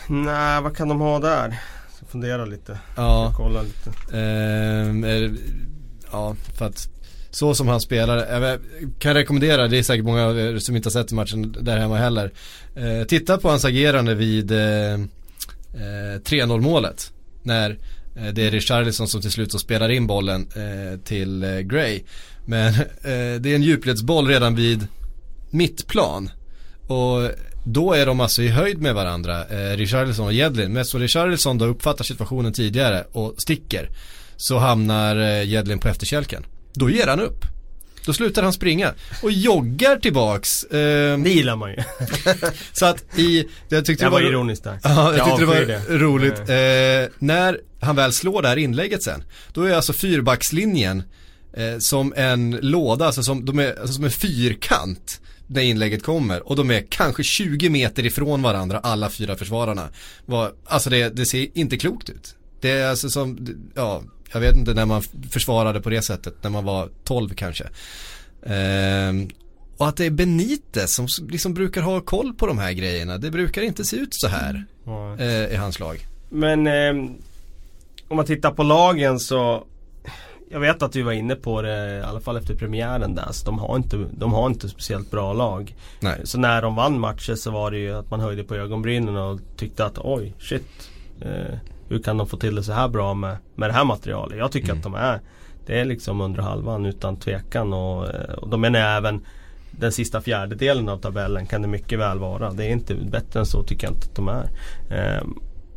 Nej, 0.07 0.62
vad 0.62 0.77
kan 0.77 0.88
de 0.88 1.00
ha 1.00 1.19
där? 1.19 1.60
Jag 2.00 2.10
fundera 2.10 2.45
lite. 2.45 2.80
Ja. 2.95 3.33
Kolla 3.38 3.62
lite. 3.62 4.18
Ehm, 4.18 5.06
ja, 6.12 6.36
för 6.57 6.66
att 6.66 6.89
så 7.36 7.56
som 7.56 7.68
han 7.68 7.81
spelar, 7.81 8.18
jag 8.18 8.60
kan 9.00 9.13
rekommendera, 9.13 9.68
det 9.68 9.77
är 9.77 9.83
säkert 9.83 10.06
många 10.06 10.60
som 10.60 10.75
inte 10.75 10.88
har 10.88 10.92
sett 10.92 11.12
matchen 11.12 11.56
där 11.62 11.77
hemma 11.77 11.98
heller. 11.98 12.31
Eh, 12.75 13.04
titta 13.07 13.38
på 13.38 13.50
hans 13.50 13.66
agerande 13.66 14.16
vid 14.16 14.51
eh, 14.51 14.57
3-0 15.75 16.51
eh, 16.51 16.57
målet. 16.57 17.12
När 17.44 17.69
eh, 17.69 17.75
Eh, 18.16 18.28
det 18.28 18.48
är 18.48 18.52
Richarlison 18.52 19.08
som 19.08 19.22
till 19.22 19.32
slut 19.32 19.52
så 19.52 19.60
spelar 19.60 19.90
in 19.90 20.08
bollen 20.08 20.48
eh, 20.56 21.00
till 21.00 21.44
eh, 21.44 21.60
Gray. 21.60 22.04
Men 22.46 22.74
det 23.40 23.52
är 23.52 23.56
en 23.56 23.64
djupledsboll 23.64 24.28
redan 24.28 24.56
vid 24.56 24.88
mittplan. 25.50 26.30
Och 26.88 27.32
då 27.68 27.94
är 27.94 28.06
de 28.06 28.20
alltså 28.20 28.42
i 28.42 28.48
höjd 28.48 28.82
med 28.82 28.96
varandra, 28.96 29.46
eh, 29.46 29.78
Richarlison 29.78 30.26
och 30.26 30.34
Jedlin. 30.34 30.74
Men 30.74 30.86
så 30.86 30.98
Richarlison 30.98 31.58
då 31.58 31.66
uppfattar 31.66 32.04
situationen 32.04 32.54
tidigare 32.54 33.06
och 33.12 33.34
sticker. 33.38 33.90
Så 34.38 34.58
hamnar 34.58 35.16
eh, 35.16 35.44
Jedlin 35.44 35.80
på 35.80 35.88
efterkälken. 35.88 36.46
Då 36.74 36.90
ger 36.90 37.08
han 37.08 37.20
upp. 37.20 37.46
Då 38.06 38.13
slutar 38.13 38.44
han 38.44 38.54
springa 38.54 38.94
och 39.24 39.31
joggar 39.31 39.96
tillbaks. 39.96 40.63
Eh, 40.63 41.18
det 41.18 41.30
gillar 41.30 41.56
man 41.56 41.72
ju. 41.72 41.78
så 42.74 42.86
att 42.86 43.19
i, 43.19 43.48
jag 43.69 43.86
tyckte 43.86 44.04
jag 44.04 44.12
det 44.12 44.16
var, 44.16 44.22
var 44.22 44.30
ironiskt 44.30 44.63
där. 44.63 44.80
Ja, 44.84 44.90
jag, 44.90 45.18
jag 45.18 45.25
tyckte 45.25 45.42
det 45.42 45.46
var 45.46 45.56
det. 45.56 45.98
roligt. 45.98 46.40
Eh, 46.40 47.16
när 47.19 47.60
han 47.80 47.96
väl 47.96 48.13
slår 48.13 48.42
det 48.42 48.48
här 48.48 48.57
inlägget 48.57 49.04
sen, 49.04 49.24
då 49.54 49.63
är 49.63 49.74
alltså 49.74 49.94
fyrbackslinjen 49.94 51.04
eh, 51.54 51.78
som 51.80 52.13
en 52.18 52.52
låda, 52.52 53.06
alltså 53.06 53.24
som, 53.24 53.46
de 53.46 53.60
är, 53.60 53.80
alltså 53.80 53.94
som 53.94 54.04
en 54.04 54.12
fyrkant 54.12 55.22
när 55.48 55.62
inlägget 55.62 56.04
kommer 56.04 56.48
och 56.48 56.56
de 56.56 56.72
är 56.72 56.86
kanske 56.90 57.24
20 57.24 57.69
meter 57.69 58.06
ifrån 58.06 58.42
varandra 58.42 58.80
alla 58.80 59.10
fyra 59.10 59.36
försvararna. 59.36 59.90
Var, 60.25 60.51
alltså 60.66 60.90
det, 60.90 61.10
det 61.10 61.25
ser 61.25 61.58
inte 61.58 61.78
klokt 61.78 62.10
ut. 62.10 62.36
Det 62.62 62.72
är 62.72 62.90
alltså 62.90 63.10
som, 63.10 63.48
ja, 63.75 64.04
jag 64.36 64.42
vet 64.42 64.56
inte 64.56 64.74
när 64.74 64.86
man 64.86 65.02
försvarade 65.32 65.82
på 65.82 65.90
det 65.90 66.02
sättet 66.02 66.34
när 66.42 66.50
man 66.50 66.66
var 66.66 66.90
12 67.04 67.30
kanske. 67.30 67.68
Ehm, 68.46 69.30
och 69.78 69.88
att 69.88 69.98
det 69.98 70.06
är 70.06 70.10
Benitez 70.10 70.94
som 70.94 71.08
liksom 71.30 71.54
brukar 71.54 71.82
ha 71.82 72.02
koll 72.02 72.34
på 72.34 72.48
de 72.48 72.58
här 72.58 72.72
grejerna. 72.72 73.18
Det 73.18 73.32
brukar 73.32 73.62
inte 73.62 73.86
se 73.86 73.98
ut 73.98 74.14
så 74.14 74.28
här 74.28 74.66
mm. 74.88 75.20
eh, 75.20 75.54
i 75.54 75.56
hans 75.56 75.80
lag. 75.80 76.08
Men 76.30 76.68
eh, 76.68 77.12
om 78.08 78.18
man 78.18 78.26
tittar 78.26 78.52
på 78.52 78.64
lagen 78.64 79.20
så 79.20 79.64
jag 80.50 80.60
vet 80.60 80.82
att 80.82 80.92
du 80.92 81.02
var 81.02 81.12
inne 81.12 81.36
på 81.36 81.62
det 81.62 81.98
i 81.98 82.02
alla 82.02 82.20
fall 82.20 82.38
efter 82.38 82.56
premiären 82.56 83.16
där. 83.16 83.32
Så 83.32 83.46
de 83.46 83.60
har 83.60 83.76
inte, 83.76 84.06
de 84.12 84.34
har 84.34 84.48
inte 84.48 84.70
speciellt 84.70 85.12
bra 85.12 85.34
lag. 85.34 85.76
Nej. 86.00 86.22
Så 86.24 86.40
när 86.40 86.62
de 86.62 86.76
vann 86.76 87.00
matcher 87.00 87.36
så 87.36 87.52
var 87.52 87.72
det 87.72 87.78
ju 87.78 87.96
att 87.96 88.12
man 88.12 88.20
höjde 88.20 88.44
på 88.44 88.56
ögonbrynen 88.56 89.18
och 89.18 89.40
tyckte 89.58 89.86
att 89.86 89.98
oj 89.98 90.34
shit. 90.40 90.90
Eh, 91.22 91.58
hur 91.90 92.00
kan 92.00 92.18
de 92.18 92.28
få 92.28 92.38
till 92.38 92.56
det 92.56 92.64
så 92.64 92.74
här 92.74 92.88
bra 92.88 93.14
med, 93.14 93.38
med 93.56 93.70
det 93.70 93.74
här 93.74 93.86
materialet? 93.86 94.38
Jag 94.38 94.52
tycker 94.52 94.70
mm. 94.70 94.78
att 94.78 94.84
de 94.84 94.96
är 94.96 95.22
Det 95.66 95.80
är 95.80 95.86
liksom 95.86 96.22
under 96.22 96.42
halvan 96.42 96.86
utan 96.86 97.18
tvekan 97.18 97.74
och, 97.74 98.08
eh, 98.08 98.34
och 98.34 98.50
de 98.50 98.62
menar 98.62 98.80
även 98.80 99.26
den 99.72 99.92
sista 99.92 100.22
fjärdedelen 100.22 100.90
av 100.90 100.98
tabellen 100.98 101.46
kan 101.46 101.62
det 101.62 101.68
mycket 101.68 102.00
väl 102.00 102.20
vara. 102.20 102.52
Det 102.52 102.66
är 102.66 102.70
inte 102.70 102.96
bättre 102.96 103.40
än 103.40 103.46
så 103.46 103.64
tycker 103.64 103.88
jag 103.88 103.94
inte 103.94 104.08
att 104.08 104.16
de 104.16 104.28
är. 104.28 104.50
Eh, 104.90 105.24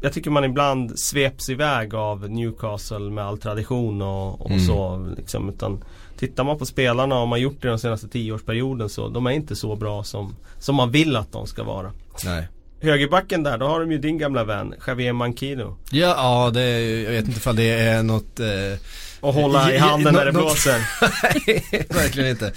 jag 0.00 0.12
tycker 0.12 0.31
man 0.31 0.44
ibland 0.44 0.98
sveps 0.98 1.48
iväg 1.48 1.94
av 1.94 2.31
Newcastle 2.31 3.10
med 3.10 3.24
all 3.24 3.38
tradition 3.38 4.03
och, 4.03 4.41
och 4.41 4.50
mm. 4.50 4.67
så. 4.67 5.06
Liksom, 5.17 5.48
utan 5.48 5.84
tittar 6.19 6.44
man 6.44 6.58
på 6.58 6.67
spelarna 6.67 7.19
och 7.19 7.29
man 7.29 7.41
gjort 7.41 7.62
det 7.62 7.69
den 7.69 7.79
senaste 7.79 8.08
tioårsperioden 8.08 8.88
så 8.88 9.08
de 9.08 9.27
är 9.27 9.31
inte 9.31 9.56
så 9.56 9.77
bra 9.77 10.05
som, 10.05 10.36
som 10.58 10.74
man 10.74 10.91
vill 10.91 11.17
att 11.17 11.32
de 11.32 11.46
ska 11.46 11.65
vara. 11.65 11.93
Nej. 12.24 12.48
Högerbacken 12.81 13.43
där, 13.43 13.58
då 13.58 13.67
har 13.67 13.81
de 13.81 13.93
ju 13.93 13.99
din 13.99 14.19
gamla 14.19 14.44
vän 14.44 14.75
Javier 14.87 15.13
Mankino. 15.13 15.77
Ja, 15.91 16.15
ja 16.17 16.51
det 16.55 16.63
är, 16.63 17.05
jag 17.05 17.11
vet 17.11 17.25
inte 17.25 17.39
ifall 17.39 17.56
det 17.56 17.70
är 17.70 18.03
något 18.03 18.41
eh, 18.41 18.47
Och 19.20 19.35
hålla 19.35 19.73
i 19.73 19.79
handen 19.79 20.15
när 20.15 20.25
det 20.25 20.32
blåser. 20.32 20.89
Nej, 21.01 21.65
verkligen 21.89 22.31
inte. 22.31 22.53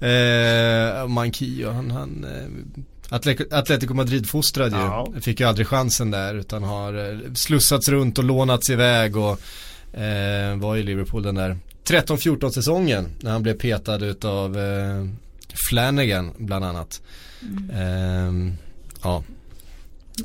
Eh, 0.00 1.06
Mankio, 1.06 1.70
han, 1.70 1.90
han 1.90 2.24
eh, 2.24 2.78
Atletico 3.50 3.94
Madrid-fostrad 3.94 4.72
ju. 4.72 4.78
Ja. 4.78 5.08
Fick 5.20 5.40
ju 5.40 5.46
aldrig 5.46 5.66
chansen 5.66 6.10
där 6.10 6.34
utan 6.34 6.62
har 6.62 7.10
eh, 7.10 7.32
slussats 7.34 7.88
runt 7.88 8.18
och 8.18 8.24
lånats 8.24 8.70
iväg 8.70 9.16
och 9.16 9.40
eh, 10.00 10.56
var 10.56 10.76
i 10.76 10.82
Liverpool 10.82 11.22
den 11.22 11.34
där 11.34 11.56
13-14 11.84 12.50
säsongen 12.50 13.08
när 13.20 13.30
han 13.30 13.42
blev 13.42 13.54
petad 13.54 14.04
utav 14.04 14.58
eh, 14.58 15.04
Flanagan 15.68 16.32
bland 16.38 16.64
annat. 16.64 17.02
Mm. 17.42 18.48
Eh, 18.48 18.54
ja. 19.02 19.22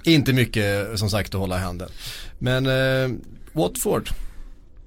Inte 0.04 0.34
mycket 0.34 1.00
som 1.00 1.10
sagt 1.10 1.36
att 1.36 1.42
hålla 1.42 1.58
i 1.58 1.62
handen. 1.62 1.90
Men 2.40 2.66
eh, 2.66 3.18
Watford 3.54 4.10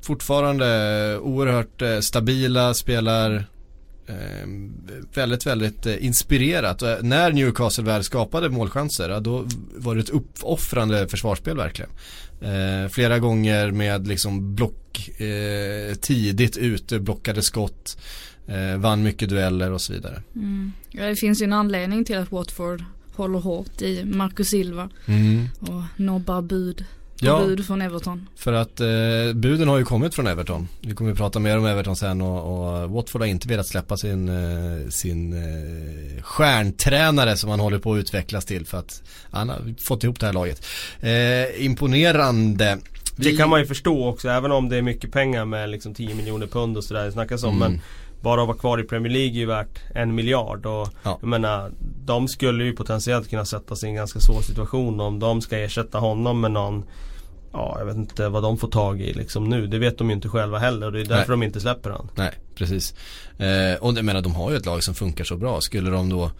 fortfarande 0.03 0.67
eh, 1.13 1.19
oerhört 1.19 1.83
eh, 1.83 2.01
stabila, 2.01 2.75
spelar 2.75 3.47
eh, 4.07 4.49
väldigt, 5.15 5.47
väldigt 5.47 5.87
eh, 5.87 6.05
inspirerat. 6.05 6.83
Och 6.83 6.89
eh, 6.89 7.03
när 7.03 7.33
Newcastle 7.33 7.85
väl 7.85 8.05
skapade 8.05 8.49
målchanser, 8.49 9.21
då 9.21 9.47
var 9.75 9.95
det 9.95 10.01
ett 10.01 10.11
uppoffrande 10.11 11.09
försvarsspel 11.09 11.57
verkligen. 11.57 11.91
Eh, 12.41 12.89
flera 12.89 13.19
gånger 13.19 13.71
med 13.71 14.07
liksom 14.07 14.55
block, 14.55 15.09
eh, 15.21 15.95
tidigt 15.95 16.57
ute, 16.57 16.99
blockade 16.99 17.43
skott, 17.43 17.99
eh, 18.47 18.77
vann 18.77 19.03
mycket 19.03 19.29
dueller 19.29 19.73
och 19.73 19.81
så 19.81 19.93
vidare. 19.93 20.23
Mm. 20.35 20.73
Ja, 20.91 21.07
det 21.07 21.17
finns 21.17 21.43
ju 21.43 21.45
en 21.45 21.53
anledning 21.53 22.05
till 22.05 22.19
att 22.19 22.33
Watford 22.33 22.85
håller 23.17 23.39
hårt 23.39 23.83
i 23.83 24.05
Marcus 24.05 24.49
Silva 24.49 24.91
mm. 25.07 25.49
och 25.61 25.83
nobbar 25.97 26.43
bud 26.43 26.85
ja, 27.21 27.45
bud 27.47 27.67
från 27.67 27.83
Everton. 27.83 28.29
För 28.37 28.53
att 28.53 28.81
eh, 28.81 28.87
buden 29.35 29.69
har 29.69 29.79
ju 29.79 29.85
kommit 29.85 30.15
från 30.15 30.27
Everton. 30.27 30.69
Vi 30.81 30.95
kommer 30.95 31.13
att 31.13 31.19
prata 31.19 31.39
mer 31.39 31.59
om 31.59 31.67
Everton 31.67 31.97
sen 31.97 32.21
och, 32.21 32.83
och 32.83 32.91
Watford 32.91 33.21
har 33.21 33.27
inte 33.27 33.49
velat 33.49 33.67
släppa 33.67 33.97
sin, 33.97 34.29
eh, 34.29 34.89
sin 34.89 35.33
eh, 35.33 36.23
stjärntränare 36.23 37.37
som 37.37 37.51
han 37.51 37.61
håller 37.61 37.79
på 37.79 37.95
att 37.95 37.99
utvecklas 37.99 38.45
till 38.45 38.67
för 38.67 38.79
att 38.79 39.03
han 39.31 39.49
har 39.49 39.75
fått 39.79 40.05
ihop 40.05 40.21
det 40.21 40.27
här 40.27 40.33
laget. 40.33 40.67
Eh, 41.01 41.65
imponerande. 41.65 42.79
Vi... 43.17 43.31
Det 43.31 43.37
kan 43.37 43.51
man 43.51 43.61
ju 43.61 43.67
förstå 43.67 44.09
också 44.09 44.29
även 44.29 44.53
om 44.53 44.69
det 44.69 44.77
är 44.77 44.83
mycket 44.83 45.13
pengar 45.13 45.45
med 45.45 45.71
liksom 45.71 45.95
10 45.95 46.15
miljoner 46.15 46.47
pund 46.47 46.77
och 46.77 46.85
sådär 46.85 47.05
det 47.05 47.13
snackas 47.13 47.43
om. 47.43 47.57
Mm. 47.57 47.73
Men 47.73 47.81
bara 48.27 48.41
att 48.41 48.49
vara 48.49 48.59
kvar 48.59 48.81
i 48.81 48.83
Premier 48.83 49.13
League 49.13 49.31
är 49.31 49.39
ju 49.39 49.47
värt 49.47 49.81
en 49.95 50.15
miljard. 50.15 50.67
Och 50.67 50.89
ja. 51.03 51.19
jag 51.21 51.29
menar, 51.29 51.73
de 52.05 52.29
skulle 52.29 52.65
ju 52.65 52.73
potentiellt 52.73 53.31
kunna 53.31 53.45
sätta 53.45 53.77
sig 53.77 53.87
i 53.87 53.91
en 53.91 53.97
ganska 53.97 54.21
svår 54.21 54.41
situation 54.41 55.01
om 55.01 55.19
de 55.19 55.41
ska 55.41 55.59
ersätta 55.59 55.99
honom 55.99 56.41
med 56.41 56.51
någon 56.51 56.85
Ja, 57.53 57.77
jag 57.79 57.87
vet 57.87 57.97
inte 57.97 58.29
vad 58.29 58.43
de 58.43 58.59
får 58.59 58.69
tag 58.69 59.01
i 59.01 59.13
liksom 59.13 59.49
nu. 59.49 59.67
Det 59.67 59.79
vet 59.79 59.99
de 59.99 60.11
ju 60.11 60.15
inte 60.17 60.29
själva 60.29 60.59
heller 60.59 60.87
och 60.87 60.93
det 60.93 61.01
är 61.01 61.05
därför 61.05 61.37
Nej. 61.37 61.41
de 61.41 61.43
inte 61.43 61.61
släpper 61.61 61.91
han. 61.91 62.11
Nej, 62.15 62.33
precis. 62.55 62.95
Eh, 63.39 63.75
och 63.81 63.95
jag 63.97 64.05
menar 64.05 64.21
de 64.23 64.35
har 64.35 64.51
ju 64.51 64.57
ett 64.57 64.67
lag 64.67 64.85
som 64.85 64.95
funkar 64.95 65.25
så 65.25 65.37
bra. 65.37 65.61
Skulle 65.61 65.91
de 65.91 66.09
då 66.09 66.31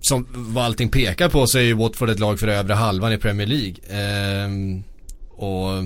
som 0.00 0.26
vad 0.30 0.64
allting 0.64 0.88
pekar 0.88 1.28
på 1.28 1.46
så 1.46 1.58
är 1.58 1.62
ju 1.62 1.74
Watford 1.74 2.10
ett 2.10 2.18
lag 2.18 2.40
för 2.40 2.48
övre 2.48 2.74
halvan 2.74 3.12
i 3.12 3.18
Premier 3.18 3.46
League. 3.46 3.76
Eh, 3.88 4.50
och 5.30 5.84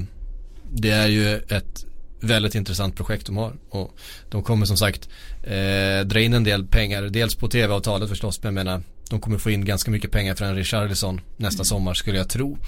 det 0.73 0.91
är 0.91 1.07
ju 1.07 1.35
ett 1.35 1.87
väldigt 2.21 2.55
intressant 2.55 2.97
projekt 2.97 3.27
de 3.27 3.37
har. 3.37 3.53
Och 3.71 3.97
de 4.31 4.43
kommer 4.43 4.67
som 4.67 4.77
sagt 4.77 5.09
eh, 5.43 6.07
dra 6.07 6.21
in 6.21 6.35
en 6.35 6.45
del 6.45 6.67
pengar. 6.67 7.03
Dels 7.03 7.35
på 7.35 7.49
tv-avtalet 7.49 8.09
förstås. 8.09 8.43
Men 8.43 8.57
jag 8.57 8.65
menar 8.65 8.83
de 9.11 9.21
kommer 9.21 9.39
få 9.39 9.51
in 9.51 9.65
ganska 9.65 9.91
mycket 9.91 10.11
pengar 10.11 10.35
för 10.35 10.45
en 10.45 10.57
Richarlison 10.57 11.21
nästa 11.37 11.65
sommar 11.65 11.95
skulle 11.95 12.19
jag 12.19 12.29
tro. 12.29 12.59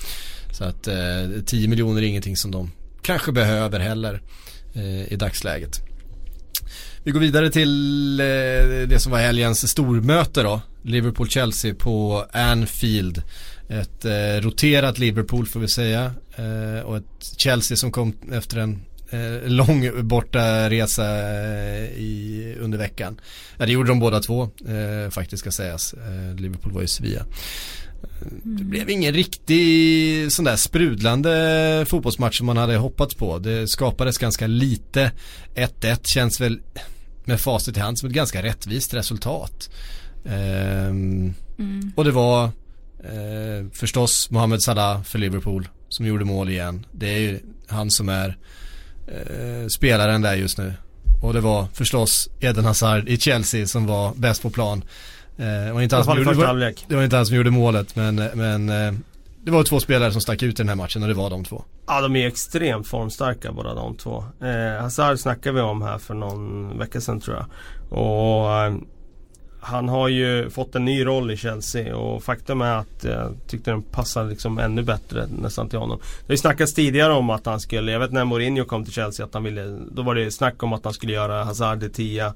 Så 0.52 0.64
att 0.64 0.88
eh, 0.88 1.42
10 1.46 1.68
miljoner 1.68 2.02
är 2.02 2.06
ingenting 2.06 2.36
som 2.36 2.50
de 2.50 2.70
kanske 3.02 3.32
behöver 3.32 3.80
heller 3.80 4.22
eh, 4.74 5.12
i 5.12 5.16
dagsläget. 5.16 5.80
Vi 7.04 7.10
går 7.10 7.20
vidare 7.20 7.50
till 7.50 8.20
eh, 8.20 8.26
det 8.88 9.02
som 9.02 9.12
var 9.12 9.18
helgens 9.18 9.70
stormöte 9.70 10.42
då. 10.42 10.60
Liverpool-Chelsea 10.82 11.74
på 11.74 12.26
Anfield. 12.32 13.22
Ett 13.68 14.04
eh, 14.04 14.40
roterat 14.40 14.98
Liverpool 14.98 15.46
får 15.46 15.60
vi 15.60 15.68
säga. 15.68 16.12
Eh, 16.36 16.84
och 16.84 16.96
ett 16.96 17.34
Chelsea 17.36 17.76
som 17.76 17.92
kom 17.92 18.14
efter 18.32 18.58
en 18.58 18.82
eh, 19.10 19.48
lång 19.50 20.08
borta 20.08 20.70
resa 20.70 21.04
eh, 21.04 21.84
i, 21.84 22.56
under 22.60 22.78
veckan. 22.78 23.20
Ja 23.58 23.66
det 23.66 23.72
gjorde 23.72 23.88
de 23.88 23.98
båda 24.00 24.20
två 24.20 24.42
eh, 24.42 25.10
faktiskt 25.10 25.40
ska 25.40 25.50
sägas. 25.50 25.94
Eh, 25.94 26.40
Liverpool 26.40 26.72
var 26.72 26.82
i 26.82 26.88
Sevilla. 26.88 27.24
Det 28.42 28.64
blev 28.64 28.90
ingen 28.90 29.14
riktig 29.14 30.32
sån 30.32 30.44
där 30.44 30.56
sprudlande 30.56 31.84
fotbollsmatch 31.88 32.38
som 32.38 32.46
man 32.46 32.56
hade 32.56 32.76
hoppats 32.76 33.14
på. 33.14 33.38
Det 33.38 33.68
skapades 33.68 34.18
ganska 34.18 34.46
lite. 34.46 35.12
1-1 35.54 35.98
känns 36.04 36.40
väl 36.40 36.60
med 37.24 37.40
facit 37.40 37.76
i 37.76 37.80
hand 37.80 37.98
som 37.98 38.08
ett 38.08 38.14
ganska 38.14 38.42
rättvist 38.42 38.94
resultat. 38.94 39.70
Ehm, 40.26 41.34
Mm. 41.58 41.92
och 41.96 42.04
det 42.04 42.10
var 42.10 42.44
eh, 43.04 43.66
förstås 43.72 44.30
Mohamed 44.30 44.62
Salah 44.62 45.02
för 45.02 45.18
Liverpool 45.18 45.68
som 45.88 46.06
gjorde 46.06 46.24
mål 46.24 46.48
igen. 46.50 46.86
Det 46.92 47.06
är 47.14 47.18
ju 47.18 47.40
han 47.66 47.90
som 47.90 48.08
är 48.08 48.36
eh, 49.08 49.66
spelaren 49.68 50.22
där 50.22 50.34
just 50.34 50.58
nu. 50.58 50.74
Och 51.22 51.32
det 51.32 51.40
var 51.40 51.66
förstås 51.72 52.28
Eden 52.40 52.64
Hazard 52.64 53.08
i 53.08 53.18
Chelsea 53.18 53.66
som 53.66 53.86
var 53.86 54.12
bäst 54.14 54.42
på 54.42 54.50
plan. 54.50 54.84
Eh, 55.36 55.44
det 55.44 55.72
var 55.72 55.80
inte 55.80 55.96
han 55.96 56.04
som 56.04 56.18
gjorde, 56.18 56.34
var, 56.34 56.74
det 56.88 56.96
var 56.96 57.04
inte 57.04 57.16
han 57.16 57.26
som 57.26 57.36
gjorde 57.36 57.50
målet 57.50 57.96
men, 57.96 58.14
men 58.16 58.68
eh, 58.68 58.92
det 59.44 59.50
var 59.50 59.64
två 59.64 59.80
spelare 59.80 60.12
som 60.12 60.20
stack 60.20 60.42
ut 60.42 60.54
i 60.54 60.62
den 60.62 60.68
här 60.68 60.76
matchen 60.76 61.02
och 61.02 61.08
det 61.08 61.14
var 61.14 61.30
de 61.30 61.44
två. 61.44 61.64
Ja 61.86 62.00
de 62.00 62.16
är 62.16 62.26
extremt 62.26 62.86
formstarka 62.86 63.52
båda 63.52 63.74
de 63.74 63.96
två. 63.96 64.24
Eh, 64.42 64.82
Hazard 64.82 65.18
snackade 65.18 65.54
vi 65.54 65.60
om 65.60 65.82
här 65.82 65.98
för 65.98 66.14
någon 66.14 66.78
vecka 66.78 67.00
sedan 67.00 67.20
tror 67.20 67.36
jag. 67.36 67.46
Och 67.98 68.52
eh, 68.52 68.74
han 69.68 69.88
har 69.88 70.08
ju 70.08 70.50
fått 70.50 70.75
en 70.75 70.84
ny 70.84 71.06
roll 71.06 71.30
i 71.30 71.37
Chelsea 71.37 71.96
och 71.96 72.25
faktum 72.25 72.60
är 72.60 72.76
att 72.76 73.04
jag 73.04 73.37
tyckte 73.46 73.70
den 73.70 73.82
passade 73.82 74.30
liksom 74.30 74.58
ännu 74.58 74.82
bättre 74.82 75.26
nästan 75.42 75.68
till 75.68 75.78
honom. 75.78 75.98
Det 76.20 76.26
har 76.26 76.34
ju 76.34 76.38
snackats 76.38 76.75
tidigare 76.75 77.12
om 77.12 77.30
att 77.30 77.46
han 77.46 77.60
skulle, 77.60 77.92
jag 77.92 78.00
vet 78.00 78.12
när 78.12 78.25
Mourinho 78.25 78.64
kom 78.64 78.84
till 78.84 78.92
Chelsea 78.92 79.26
att 79.26 79.34
han 79.34 79.44
ville, 79.44 79.78
då 79.90 80.02
var 80.02 80.14
det 80.14 80.30
snack 80.30 80.62
om 80.62 80.72
att 80.72 80.84
han 80.84 80.92
skulle 80.92 81.12
göra 81.12 81.44
Hazard 81.44 81.80
till 81.80 81.92
tia. 81.92 82.26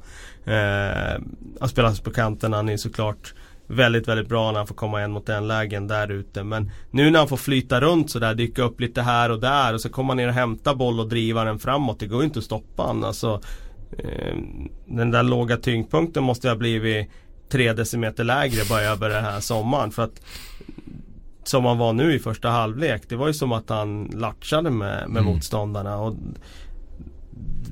Eh, 0.44 1.20
han 1.60 1.68
spelar 1.68 2.02
på 2.02 2.10
kanten, 2.10 2.52
han 2.52 2.68
är 2.68 2.76
såklart 2.76 3.34
väldigt, 3.66 4.08
väldigt 4.08 4.28
bra 4.28 4.52
när 4.52 4.58
han 4.58 4.66
får 4.66 4.74
komma 4.74 5.00
en 5.00 5.12
mot 5.12 5.28
en 5.28 5.48
lägen 5.48 5.88
där 5.88 6.10
ute. 6.10 6.42
Men 6.44 6.70
nu 6.90 7.10
när 7.10 7.18
han 7.18 7.28
får 7.28 7.36
flyta 7.36 7.80
runt 7.80 8.10
sådär, 8.10 8.34
dyka 8.34 8.62
upp 8.62 8.80
lite 8.80 9.02
här 9.02 9.30
och 9.30 9.40
där 9.40 9.74
och 9.74 9.80
så 9.80 9.88
kommer 9.88 10.08
han 10.08 10.16
ner 10.16 10.28
och 10.28 10.34
hämta 10.34 10.74
boll 10.74 11.00
och 11.00 11.08
driva 11.08 11.44
den 11.44 11.58
framåt. 11.58 12.00
Det 12.00 12.06
går 12.06 12.20
ju 12.20 12.24
inte 12.24 12.38
att 12.38 12.44
stoppa 12.44 12.82
han. 12.82 13.04
Alltså, 13.04 13.40
den 14.86 15.10
där 15.10 15.22
låga 15.22 15.56
tyngdpunkten 15.56 16.22
måste 16.22 16.48
ha 16.48 16.56
blivit 16.56 17.08
tre 17.48 17.72
decimeter 17.72 18.24
lägre 18.24 18.62
bara 18.68 18.80
över 18.80 19.08
den 19.08 19.24
här 19.24 19.40
sommaren. 19.40 19.90
För 19.90 20.02
att 20.02 20.20
som 21.44 21.64
han 21.64 21.78
var 21.78 21.92
nu 21.92 22.14
i 22.14 22.18
första 22.18 22.48
halvlek. 22.48 23.02
Det 23.08 23.16
var 23.16 23.26
ju 23.26 23.34
som 23.34 23.52
att 23.52 23.68
han 23.70 24.04
latchade 24.14 24.70
med, 24.70 25.08
med 25.08 25.20
Mm. 25.20 25.24
motståndarna. 25.34 25.98
Och 25.98 26.14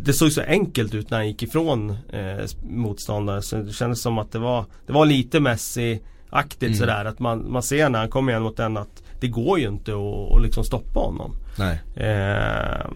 det 0.05 0.13
såg 0.13 0.33
så 0.33 0.41
enkelt 0.43 0.95
ut 0.95 1.11
när 1.11 1.19
han 1.19 1.27
gick 1.29 1.43
ifrån 1.43 1.91
eh, 1.91 2.45
motståndare. 2.71 3.43
Så 3.43 3.57
det 3.57 3.73
kändes 3.73 4.03
som 4.03 4.19
att 4.19 4.33
det 4.33 4.39
var, 4.39 4.65
det 4.87 4.93
var 4.93 5.07
lite 5.07 5.41
Messi-aktigt 5.41 6.63
Mm. 6.67 6.75
sådär. 6.79 7.05
Att 7.05 7.19
man, 7.19 7.53
man 7.53 7.63
ser 7.63 7.89
när 7.89 7.99
han 7.99 8.09
kommer 8.11 8.33
igen 8.33 8.43
mot 8.43 8.57
den 8.57 8.77
att 8.77 9.03
det 9.21 9.29
går 9.29 9.59
ju 9.59 9.69
inte 9.69 9.93
att, 9.93 10.43
liksom 10.43 10.65
stoppa 10.65 11.01
honom. 11.01 11.33
Nej. 11.59 11.81
Eh, 11.97 12.87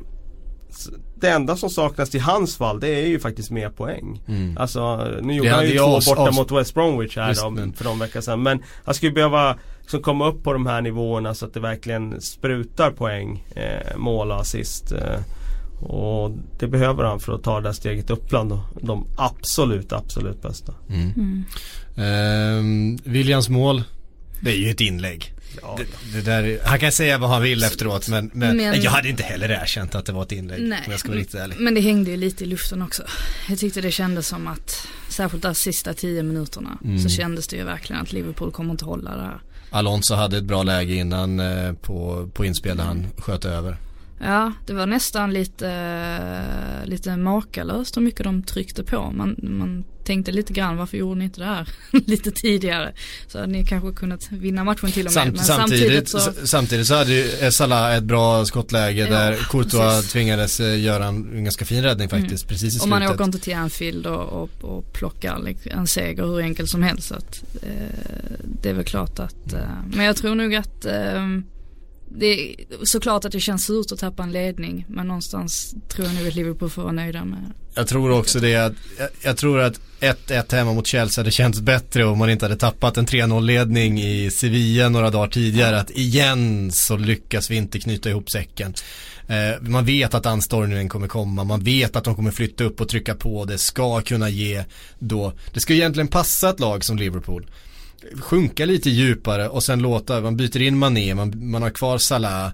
s- 0.71 0.90
det 1.21 1.28
enda 1.28 1.56
som 1.56 1.71
saknas 1.71 2.14
i 2.14 2.18
hans 2.18 2.56
fall 2.56 2.80
det 2.80 2.88
är 2.88 3.06
ju 3.06 3.18
faktiskt 3.21 3.50
mer 3.50 3.68
poäng. 3.71 4.23
Mm. 4.28 4.59
Alltså 4.59 4.97
nu 5.23 5.35
gjorde 5.35 5.50
han 5.50 5.64
ju 5.66 5.78
två 5.78 5.85
avs- 5.85 6.06
borta 6.06 6.21
avs- 6.23 6.35
mot 6.35 6.50
West 6.52 6.75
Bromwich 6.75 7.16
här 7.16 7.50
men- 7.50 7.73
för 7.73 7.85
någon 7.85 7.99
vecka 7.99 8.23
sedan. 8.23 8.42
Men 8.42 8.62
han 8.85 8.94
skulle 8.94 9.12
behöva 9.12 9.56
liksom 9.80 10.02
komma 10.02 10.28
upp 10.28 10.42
på 10.44 10.52
de 10.52 10.66
här 10.66 10.80
nivåerna 10.80 11.35
så 11.35 11.47
att 11.47 11.54
det 11.54 11.61
verkligen 11.61 12.21
sprutar 12.21 12.90
poäng, 12.90 13.44
eh, 13.56 13.97
mål 13.97 14.30
och 14.30 14.40
assist. 14.40 14.92
Eh, 14.92 15.21
och 15.87 16.30
det 16.59 16.66
behöver 16.66 17.04
han 17.04 17.21
för 17.21 17.33
att 17.35 17.42
ta 17.42 17.61
det 17.61 17.68
där 17.68 17.73
steget 17.73 18.11
upp 18.11 18.28
bland 18.28 18.50
de, 18.50 18.61
de 18.80 19.06
absolut, 19.16 19.92
absolut 19.92 20.42
bästa. 20.42 20.75
Mm. 20.88 21.11
Mm. 21.16 21.44
Ehm, 21.97 22.99
Williams 23.04 23.49
mål, 23.49 23.83
det 24.40 24.50
är 24.50 24.56
ju 24.56 24.71
ett 24.71 24.80
inlägg. 24.80 25.34
Ja, 25.62 25.78
Det, 25.78 26.12
det 26.18 26.23
där, 26.25 26.58
han 26.64 26.78
kan 26.78 26.92
säga 26.92 27.18
vad 27.18 27.30
han 27.30 27.42
vill 27.42 27.64
efteråt 27.64 28.08
men, 28.08 28.30
men, 28.34 28.56
Men- 28.56 28.82
jag 28.82 28.90
hade 28.90 29.08
inte 29.08 29.23
heller 29.23 29.49
erkänt 29.49 29.94
att 29.94 30.06
det 30.06 30.12
var 30.12 30.23
ett 30.23 30.32
inlägg. 30.32 30.62
Nej. 30.62 30.82
Om 30.87 30.90
jag 30.90 31.00
ska 31.00 31.08
vara 31.08 31.18
riktigt 31.18 31.40
ärlig. 31.40 31.56
Men 31.61 31.75
det 31.75 31.80
hängde 31.80 32.11
ju 32.11 32.16
lite 32.16 32.44
i 32.44 32.46
luften 32.46 32.82
också. 32.82 33.02
Jag 33.49 33.58
tyckte 33.58 33.80
det 33.80 33.90
kändes 33.90 34.28
som 34.28 34.46
att, 34.46 34.87
särskilt 35.08 35.42
de 35.42 35.54
sista 35.54 35.94
tio 35.94 36.23
minuterna, 36.23 36.78
Mm. 36.84 36.99
så 36.99 37.08
kändes 37.08 37.49
det 37.49 37.56
ju 37.56 37.64
verkligen 37.64 38.02
att 38.02 38.12
Liverpool 38.12 38.52
kommer 38.52 38.70
inte 38.70 38.84
hålla 38.84 39.16
det 39.16 39.23
här. 39.23 39.40
Alonso 39.70 40.14
hade 40.14 40.37
ett 40.38 40.44
bra 40.44 40.62
läge 40.62 40.94
innan 40.94 41.40
eh, 41.40 41.73
på, 41.73 42.28
på 42.34 42.44
inspel 42.44 42.76
där 42.76 42.84
han 42.84 43.06
sköt 43.18 43.44
över. 43.44 43.76
Ja, 44.20 44.52
det 44.66 44.73
var 44.73 44.87
nästan 44.87 45.32
lite, 45.32 45.68
lite 46.84 47.16
makalöst 47.16 47.96
hur 47.96 48.02
mycket 48.02 48.25
de 48.25 48.42
tryckte 48.42 48.84
på. 48.84 49.11
Man, 49.11 49.37
man 49.42 49.84
tänkte 50.04 50.32
lite 50.32 50.52
grann, 50.52 50.76
varför 50.76 50.96
gjorde 50.96 51.18
ni 51.18 51.25
inte 51.25 51.40
det 51.40 51.46
här 51.46 51.68
lite 52.06 52.30
tidigare? 52.30 52.92
Så 53.28 53.38
hade 53.38 53.52
ni 53.52 53.64
kanske 53.66 53.92
kunnat 53.92 54.32
vinna 54.32 54.64
matchen 54.64 54.92
till 54.92 55.06
och 55.06 55.12
med. 55.14 55.25
Sam, 55.25 55.28
Men 55.28 55.44
samtidigt, 55.44 56.08
så, 56.08 56.18
s- 56.18 56.50
samtidigt 56.50 56.87
så 56.87 56.94
hade 56.94 57.12
ju 57.12 57.50
Salah 57.50 57.96
ett 57.96 58.04
bra 58.04 58.44
skottläge 58.44 59.00
Ja, 59.00 59.11
där 59.11 59.34
Courtois 59.50 59.73
precis. 59.96 60.12
tvingades 60.12 60.61
eh, 60.61 60.80
göra 60.80 61.06
en, 61.06 61.44
ganska 61.44 61.64
fin 61.64 61.82
räddning 61.82 62.08
faktiskt 62.08 62.49
precis 62.49 62.76
i 62.76 62.80
och 62.84 62.88
man 62.88 62.99
slutet. 63.00 63.14
åker 63.14 63.25
inte 63.25 63.38
till 63.38 63.54
Anfield 63.54 64.06
och, 64.06 64.42
och, 64.42 64.50
och 64.64 64.92
plockar 64.92 65.38
liksom 65.44 65.70
en 65.73 65.87
seger 65.87 66.23
hur 66.25 66.40
enkel 66.40 66.68
som 66.68 66.82
helst. 66.82 67.08
Så 67.08 67.14
att, 67.14 67.44
eh, 67.62 68.37
det 68.62 68.70
är 68.70 68.75
väl 68.75 68.84
klart 68.84 69.18
att, 69.18 69.52
eh, 69.52 69.61
men 69.92 70.06
jag 70.06 70.16
tror 70.16 70.34
nog 70.34 70.54
att 70.54 70.84
eh, 70.84 71.26
det 72.18 72.26
är 72.26 72.56
såklart 72.85 73.25
att 73.25 73.33
det 73.33 73.40
känns 73.40 73.64
surt 73.64 73.92
att 73.92 73.99
tappa 73.99 74.23
en 74.23 74.33
ledning. 74.33 74.85
Men 74.88 75.09
någonstans 75.09 75.75
tror 75.88 76.06
jag 76.06 76.16
nog 76.16 76.28
att 76.28 76.35
Liverpool 76.35 76.71
får 76.71 76.83
vara 76.83 76.92
nöjda 76.92 77.25
med 77.25 77.52
Jag 77.75 77.88
tror 77.88 78.11
också 78.11 78.40
det 78.40 78.56
att, 78.56 78.73
jag, 78.99 79.09
jag 79.23 79.37
tror 79.37 79.61
att 79.61 79.80
1-1 80.00 80.54
hemma 80.54 80.73
mot 80.73 80.87
Chelsea 80.87 81.23
hade 81.23 81.30
känts 81.30 81.61
bättre 81.61 82.04
om 82.04 82.18
man 82.18 82.30
inte 82.30 82.44
hade 82.44 82.56
tappat 82.56 82.97
en 82.97 83.06
3-0 83.06 83.40
ledning 83.40 84.00
i 84.00 84.30
Sevilla 84.30 84.88
några 84.88 85.11
dagar 85.11 85.28
tidigare. 85.28 85.80
Att 85.80 85.90
igen 85.90 86.73
så 86.73 86.97
lyckas 86.97 87.50
vi 87.50 87.56
inte 87.56 87.80
knyta 87.80 88.11
ihop 88.11 88.30
säcken. 88.30 88.75
Eh, 89.26 89.61
man 89.61 89.85
vet 89.85 90.14
att 90.14 90.26
anstormningen 90.26 90.88
kommer 90.88 91.09
komma, 91.09 91.44
man 91.44 91.64
vet 91.64 91.97
att 91.97 92.04
de 92.04 92.14
kommer 92.14 92.30
flytta 92.30 92.64
upp 92.64 92.80
och 92.80 92.88
trycka 92.88 93.14
på. 93.14 93.44
Det 93.44 93.59
ska 93.59 94.00
kunna 94.00 94.28
ge 94.28 94.64
då, 94.99 95.33
det 95.54 95.61
ska 95.61 95.75
egentligen 95.75 96.09
passa 96.09 96.50
ett 96.50 96.61
lag 96.61 96.85
som 96.85 96.97
Liverpool. 96.97 97.47
Sjunka 98.20 98.64
lite 98.66 98.90
djupare 98.90 99.49
och 99.49 99.62
sen 99.64 99.82
låta, 99.82 100.20
man 100.20 100.37
byter 100.37 100.62
in 100.62 100.78
Mané, 100.78 101.14
man, 101.14 101.50
man 101.50 101.62
har 101.62 101.70
kvar 101.70 101.99
Salah. 101.99 102.52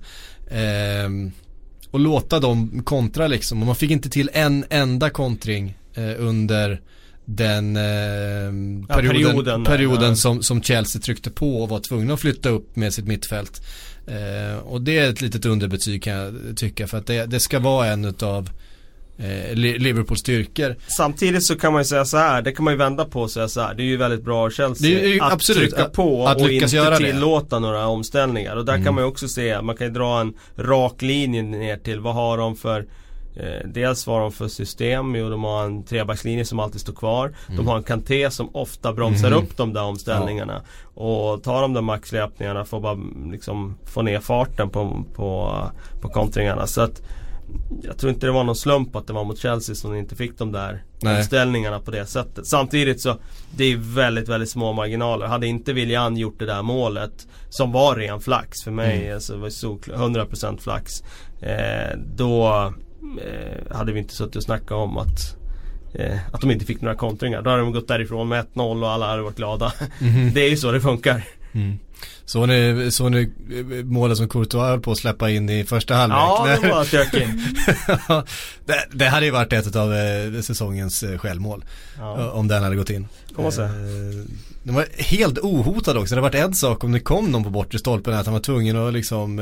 ehm, 0.50 1.30
och 1.90 2.00
låta 2.00 2.40
dem 2.40 2.82
kontra 2.84 3.26
liksom. 3.26 3.60
Och 3.60 3.66
man 3.66 3.76
fick 3.76 3.90
inte 3.90 4.10
till 4.10 4.30
en 4.32 4.64
enda 4.70 5.10
kontring 5.10 5.76
eh, 5.94 6.12
under 6.18 6.80
den 7.24 7.76
eh, 7.76 7.82
Ja, 7.82 8.94
perioden, 8.94 9.22
perioden 9.22 9.64
perioden, 9.64 10.08
ja. 10.08 10.14
som, 10.16 10.42
som 10.42 10.62
Chelsea 10.62 11.02
tryckte 11.02 11.30
på 11.30 11.62
och 11.62 11.68
var 11.68 11.80
tvungna 11.80 12.14
att 12.14 12.20
flytta 12.20 12.48
upp 12.48 12.76
med 12.76 12.94
sitt 12.94 13.06
mittfält. 13.06 13.62
Eh, 14.06 14.58
och 14.58 14.82
det 14.82 14.98
är 14.98 15.10
ett 15.10 15.20
litet 15.20 15.44
underbetyg 15.46 16.02
kan 16.02 16.12
jag 16.12 16.34
tycka 16.56 16.86
för 16.86 16.98
att 16.98 17.06
det, 17.06 17.26
det 17.26 17.40
ska 17.40 17.58
vara 17.58 17.86
en 17.86 18.04
utav 18.04 18.50
eh, 19.20 19.54
Li- 19.54 19.78
Liverpools 19.78 20.20
styrkor. 20.20 20.76
Samtidigt 20.88 21.44
så 21.44 21.56
kan 21.58 21.72
man 21.72 21.80
ju 21.80 21.84
säga 21.84 22.04
så 22.04 22.16
här, 22.16 22.42
det 22.42 22.52
kan 22.52 22.64
man 22.64 22.74
ju 22.74 22.78
vända 22.78 23.04
på 23.04 23.20
och 23.22 23.30
säga 23.30 23.48
så 23.48 23.60
här. 23.60 23.74
Det 23.74 23.82
är 23.82 23.84
ju 23.84 23.96
väldigt 23.96 24.24
bra 24.24 24.44
av 24.46 24.50
Chelsea 24.50 24.90
Det 24.90 25.04
är 25.04 25.08
ju 25.08 25.20
att 25.20 25.32
absolut, 25.32 25.60
trycka 25.70 25.84
att- 25.84 25.92
på 25.92 26.26
att 26.26 26.40
och 26.40 26.46
lyckas 26.48 26.72
inte 26.72 26.76
göra 26.84 26.98
det. 26.98 27.12
tillåta 27.12 27.58
några 27.58 27.86
omställningar. 27.86 28.56
Och 28.56 28.64
där 28.64 28.72
Mm. 28.72 28.84
kan 28.84 28.94
man 28.94 29.04
ju 29.04 29.08
också 29.08 29.28
se, 29.28 29.62
man 29.62 29.76
kan 29.76 29.86
ju 29.86 29.92
dra 29.92 30.20
en 30.20 30.32
rak 30.56 31.02
linje 31.02 31.42
ner 31.42 31.76
till 31.76 32.00
vad 32.00 32.14
har 32.14 32.38
de 32.38 32.56
för 32.56 32.86
Eh, 33.36 33.66
dels 33.68 34.06
vad 34.06 34.20
de 34.20 34.32
för 34.32 34.48
system, 34.48 35.14
jo 35.16 35.30
de 35.30 35.44
har 35.44 35.64
en 35.64 35.82
trebackslinje 35.84 36.44
som 36.44 36.58
alltid 36.60 36.80
står 36.80 36.92
kvar. 36.92 37.26
Mm. 37.46 37.56
De 37.56 37.66
har 37.68 37.76
en 37.76 37.82
Kanté 37.82 38.30
som 38.30 38.50
ofta 38.56 38.92
bromsar 38.92 39.30
Mhm. 39.30 39.38
upp 39.38 39.56
de 39.56 39.72
där 39.72 39.82
omställningarna. 39.82 40.62
Och 40.94 41.42
tar 41.42 41.62
de 41.62 41.72
där 41.74 41.80
maxlöpningarna 41.80 42.64
får 42.64 42.80
bara 42.80 42.98
liksom 43.30 43.78
få 43.84 44.02
ner 44.02 44.20
farten 44.20 44.70
på, 44.70 45.04
på, 45.14 45.56
på 46.00 46.08
kontringarna. 46.08 46.66
Så 46.66 46.80
att 46.80 47.02
jag 47.82 47.98
tror 47.98 48.12
inte 48.12 48.26
det 48.26 48.32
var 48.32 48.44
någon 48.44 48.56
slump 48.56 48.96
att 48.96 49.06
det 49.06 49.12
var 49.12 49.24
mot 49.24 49.38
Chelsea 49.38 49.74
som 49.74 49.94
inte 49.94 50.16
fick 50.16 50.38
de 50.38 50.52
där 50.52 50.82
Nej. 51.02 51.16
omställningarna 51.18 51.80
på 51.80 51.90
det 51.90 52.06
sättet. 52.06 52.46
Samtidigt 52.46 53.00
så 53.00 53.16
det 53.56 53.64
är 53.64 53.76
väldigt, 53.76 54.28
väldigt 54.28 54.50
små 54.50 54.72
marginaler. 54.72 55.26
Hade 55.26 55.46
inte 55.46 55.72
Willian 55.72 56.16
gjort 56.16 56.38
det 56.38 56.46
där 56.46 56.62
målet 56.62 57.26
som 57.48 57.72
var 57.72 57.96
ren 57.96 58.20
flax 58.20 58.62
för 58.62 58.70
mig, 58.70 59.00
Mm. 59.02 59.14
alltså 59.14 59.32
det 59.32 59.38
var 59.38 59.48
solklar- 59.48 59.96
100% 59.96 60.58
flax. 60.62 61.02
Eh, 61.42 61.98
då 62.16 62.46
eh, 63.24 63.76
hade 63.76 63.92
vi 63.92 63.98
inte 63.98 64.14
suttit 64.14 64.36
och 64.36 64.42
snackat 64.42 64.72
om 64.72 64.96
att 64.98 65.36
eh, 65.94 66.18
att 66.32 66.40
de 66.40 66.50
inte 66.50 66.64
fick 66.64 66.80
några 66.80 66.96
kontringar. 66.96 67.42
Då 67.42 67.50
hade 67.50 67.62
de 67.62 67.72
gått 67.72 67.88
därifrån 67.88 68.28
med 68.28 68.46
1-0 68.54 68.82
och 68.82 68.90
alla 68.90 69.06
hade 69.08 69.22
varit 69.22 69.36
glada. 69.36 69.72
Mhm. 70.00 70.30
Det 70.34 70.40
är 70.40 70.50
ju 70.50 70.56
så 70.56 70.72
det 70.72 70.80
funkar. 70.80 71.24
Mm. 71.52 71.78
Så 72.24 72.46
ni, 72.46 72.88
så 72.90 73.08
ni 73.08 73.30
eh, 73.52 73.84
målet 73.84 74.16
som 74.16 74.28
Courtois 74.28 74.68
höll 74.68 74.80
på 74.80 74.92
att 74.92 74.98
släppa 74.98 75.30
in 75.30 75.50
i 75.50 75.64
första 75.64 75.94
halvlek? 75.94 76.18
Ja, 76.18 76.58
det 76.62 76.68
var 76.72 76.84
stökigt. 76.84 77.30
det, 78.66 78.86
det 78.92 79.08
hade 79.08 79.26
ju 79.26 79.32
varit 79.32 79.52
ett 79.52 79.76
av 79.76 79.94
eh, 79.94 80.40
säsongens 80.40 81.02
eh, 81.02 81.18
självmål. 81.18 81.64
Ja. 81.98 82.30
Om 82.30 82.48
den 82.48 82.62
hade 82.62 82.76
gått 82.76 82.90
in. 82.90 83.08
Får 83.34 83.42
Den 84.62 84.74
var 84.74 84.86
helt 84.96 85.38
ohotad 85.38 85.96
också. 85.96 86.14
Det 86.14 86.20
hade 86.20 86.38
varit 86.38 86.48
en 86.48 86.54
sak 86.54 86.84
om 86.84 86.92
det 86.92 87.00
kom 87.00 87.30
någon 87.30 87.44
på 87.44 87.50
bortre 87.50 87.78
stolpen 87.78 88.14
att 88.14 88.26
han 88.26 88.32
var 88.32 88.40
tvungen 88.40 88.76
att 88.76 88.92
liksom 88.92 89.38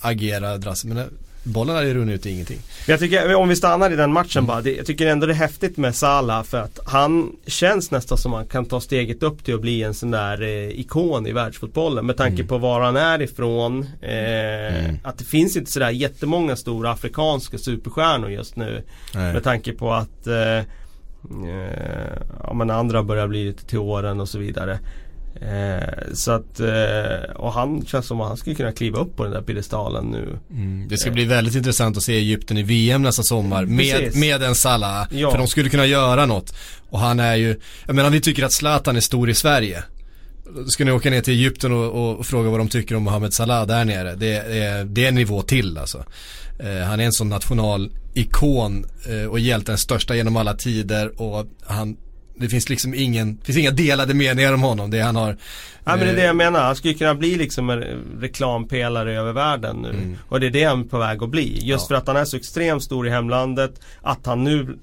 agera. 0.00 0.74
Men 0.84 0.98
eh, 0.98 1.04
bollen 1.44 1.76
hade 1.76 1.94
runnit 1.94 2.14
ut 2.14 2.26
i 2.26 2.30
ingenting. 2.30 2.58
Jag 2.86 3.00
tycker, 3.00 3.34
om 3.34 3.48
vi 3.48 3.56
stannar 3.56 3.90
i 3.90 3.96
den 3.96 4.12
matchen 4.12 4.46
bara. 4.46 4.60
Det, 4.60 4.76
jag 4.76 4.86
tycker 4.86 5.06
ändå 5.06 5.26
det 5.26 5.32
är 5.32 5.34
häftigt 5.34 5.76
med 5.76 5.94
Salah 5.96 6.42
för 6.42 6.58
att 6.58 6.78
han 6.86 7.36
känns 7.46 7.90
nästan 7.90 8.18
som 8.18 8.32
han 8.32 8.46
kan 8.46 8.64
ta 8.66 8.80
steget 8.80 9.22
upp 9.22 9.44
till 9.44 9.54
att 9.54 9.60
bli 9.60 9.82
en 9.82 9.94
sån 9.94 10.10
där 10.10 10.42
eh, 10.42 10.80
ikon 10.80 11.26
i 11.26 11.32
världsfotbollen. 11.32 12.06
Med 12.06 12.16
tanke 12.16 12.34
Mm. 12.34 12.46
på 12.46 12.58
var 12.58 12.80
han 12.80 12.96
är 12.96 13.22
ifrån. 13.22 13.86
Eh, 14.02 14.54
Mm. 14.84 14.96
Att 15.04 15.18
det 15.18 15.24
finns 15.24 15.56
inte 15.56 15.70
sådär 15.70 15.90
jättemånga 15.90 16.56
stora 16.56 16.90
afrikanska 16.90 17.58
superstjärnor 17.58 18.30
just 18.30 18.56
nu. 18.56 18.82
Nej. 19.14 19.32
Med 19.32 19.44
tanke 19.44 19.72
på 19.72 19.92
att 19.92 20.26
eh, 20.26 20.58
eh, 20.58 20.64
ja, 22.42 22.52
men 22.54 22.70
andra 22.70 23.02
börjar 23.02 23.26
bli 23.28 23.44
lite 23.44 23.64
till 23.64 23.78
åren 23.78 24.20
och 24.20 24.28
så 24.28 24.38
vidare. 24.38 24.78
Eh, 25.40 26.14
så 26.14 26.32
att, 26.32 26.60
eh, 26.60 27.30
och 27.36 27.52
han 27.52 27.86
känns 27.86 28.06
som 28.06 28.20
att 28.20 28.28
han 28.28 28.36
skulle 28.36 28.56
kunna 28.56 28.72
kliva 28.72 28.98
upp 28.98 29.16
på 29.16 29.24
den 29.24 29.32
där 29.32 29.42
piedestalen 29.42 30.04
nu. 30.04 30.38
Mm, 30.50 30.88
det 30.88 30.96
ska 30.96 31.10
bli 31.10 31.24
väldigt 31.24 31.54
intressant 31.54 31.96
att 31.96 32.02
se 32.02 32.16
Egypten 32.16 32.56
i 32.56 32.62
VM 32.62 33.02
nästa 33.02 33.22
sommar 33.22 33.64
med, 33.64 33.96
Precis. 33.96 34.20
med 34.20 34.42
en 34.42 34.54
Salah. 34.54 35.06
Ja. 35.10 35.30
För 35.30 35.38
de 35.38 35.48
skulle 35.48 35.70
kunna 35.70 35.86
göra 35.86 36.26
något. 36.26 36.54
Och 36.90 36.98
han 36.98 37.20
är 37.20 37.36
ju, 37.36 37.60
jag 37.86 37.96
menar 37.96 38.10
vi 38.10 38.20
tycker 38.20 38.44
att 38.44 38.52
Zlatan 38.52 38.96
är 38.96 39.00
stor 39.00 39.30
i 39.30 39.34
Sverige. 39.34 39.84
Ska 40.68 40.84
ni 40.84 40.92
åka 40.92 41.10
ner 41.10 41.20
till 41.20 41.34
Egypten 41.34 41.72
och, 41.72 42.18
och 42.18 42.26
fråga 42.26 42.50
vad 42.50 42.60
de 42.60 42.68
tycker 42.68 42.94
om 42.94 43.02
Mohamed 43.02 43.34
Salah 43.34 43.66
där 43.66 43.84
nere. 43.84 44.14
Det, 44.14 44.34
är, 44.34 44.84
det 44.84 45.04
är 45.04 45.08
en 45.08 45.14
nivå 45.14 45.42
till 45.42 45.78
alltså. 45.78 46.04
Eh, 46.58 46.86
han 46.86 47.00
är 47.00 47.04
en 47.04 47.12
sån 47.12 47.28
nationalikon 47.28 48.86
eh, 49.08 49.30
och 49.30 49.40
hjältens 49.40 49.80
största 49.80 50.16
genom 50.16 50.36
alla 50.36 50.54
tider 50.54 51.20
och 51.20 51.46
han 51.66 51.96
det 52.36 52.48
finns 52.48 52.68
liksom 52.68 52.94
ingen, 52.94 53.36
det 53.36 53.44
finns 53.44 53.58
inga 53.58 53.70
delade 53.70 54.14
meningar 54.14 54.54
om 54.54 54.62
honom. 54.62 54.90
Det 54.90 55.00
han 55.00 55.16
har 55.16 55.36
Ja 55.86 55.96
men 55.96 55.98
det 56.06 56.12
är 56.12 56.14
det 56.14 56.20
eh, 56.20 56.26
jag 56.26 56.36
menar. 56.36 56.60
Han 56.60 56.76
skulle 56.76 56.94
kunna 56.94 57.14
bli 57.14 57.34
liksom 57.36 57.70
en 57.70 57.84
reklampelare 58.20 59.18
över 59.18 59.32
världen 59.32 59.76
nu. 59.76 59.88
Mm. 59.90 60.16
Och 60.28 60.40
det 60.40 60.46
är 60.46 60.50
det 60.50 60.64
han 60.64 60.80
är 60.80 60.84
på 60.84 60.98
väg 60.98 61.22
att 61.22 61.28
bli. 61.28 61.58
Just 61.62 61.84
Ja. 61.84 61.88
för 61.88 61.94
att 61.94 62.06
han 62.06 62.16
är 62.16 62.24
så 62.24 62.36
extremt 62.36 62.82
stor 62.82 63.06
i 63.06 63.10
hemlandet. 63.10 63.80
Att 64.02 64.26
han 64.26 64.44
nu 64.44 64.78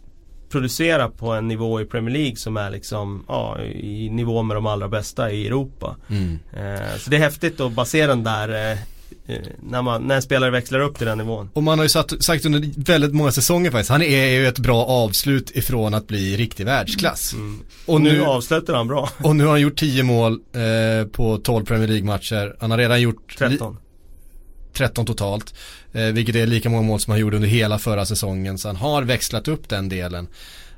producerar 0.52 1.10
på 1.10 1.32
en 1.32 1.48
nivå 1.48 1.82
i 1.82 1.86
Premier 1.86 2.14
League 2.14 2.36
som 2.36 2.58
är 2.58 2.70
liksom 2.70 3.26
ja, 3.28 3.60
i 3.62 4.10
nivå 4.10 4.44
med 4.44 4.58
de 4.58 4.66
allra 4.66 4.88
bästa 4.88 5.32
i 5.32 5.48
Europa. 5.48 5.96
mm. 6.10 6.40
Eh, 6.54 6.98
så 6.98 7.10
det 7.10 7.16
är 7.16 7.20
häftigt 7.20 7.60
att 7.60 7.72
basera 7.72 8.08
den 8.08 8.24
där 8.24 8.50
eh, 8.50 8.72
eh, 8.72 8.78
när, 9.70 9.82
man, 9.82 10.04
när 10.04 10.16
en 10.16 10.22
spelare 10.22 10.52
växlar 10.52 10.80
upp 10.80 10.98
till 10.98 11.08
den 11.08 11.18
nivån. 11.18 11.50
Och 11.54 11.64
man 11.64 11.80
har 11.80 11.86
ju 11.86 11.90
satt, 11.90 12.24
sagt 12.24 12.46
under 12.46 12.70
väldigt 12.76 13.14
många 13.14 13.32
säsonger 13.32 13.72
faktiskt, 13.72 13.90
han 13.90 14.02
är 14.02 14.28
ju 14.28 14.48
ett 14.48 14.60
bra 14.60 14.86
avslut 14.86 15.52
ifrån 15.52 15.94
att 15.94 16.08
bli 16.08 16.38
riktig 16.38 16.66
världsklass. 16.66 17.34
Mm. 17.34 17.60
Och, 17.86 18.02
nu, 18.02 18.12
nu, 18.12 18.24
avslutar 18.24 18.74
han 18.74 18.88
bra. 18.88 19.10
och 19.24 19.36
nu 19.36 19.44
har 19.44 19.52
han 19.52 19.62
gjort 19.62 19.80
10 19.80 20.04
mål 20.04 20.34
eh, 20.34 21.08
på 21.08 21.38
12 21.38 21.66
Premier 21.66 21.88
League-matcher. 21.88 22.56
Han 22.60 22.72
har 22.72 22.78
redan 22.78 23.02
gjort 23.02 23.40
li- 23.40 23.48
13. 23.48 23.78
13 24.74 25.06
totalt. 25.06 25.54
Eh, 25.94 26.04
vilket 26.06 26.36
är 26.36 26.48
lika 26.48 26.70
många 26.70 26.84
mål 26.84 27.00
som 27.00 27.12
han 27.12 27.20
gjorde 27.20 27.36
under 27.36 27.50
hela 27.50 27.80
förra 27.80 28.06
säsongen. 28.06 28.58
Så 28.58 28.68
han 28.70 28.76
har 28.76 29.04
växlat 29.04 29.48
upp 29.48 29.70
den 29.70 29.90
delen. 29.90 30.28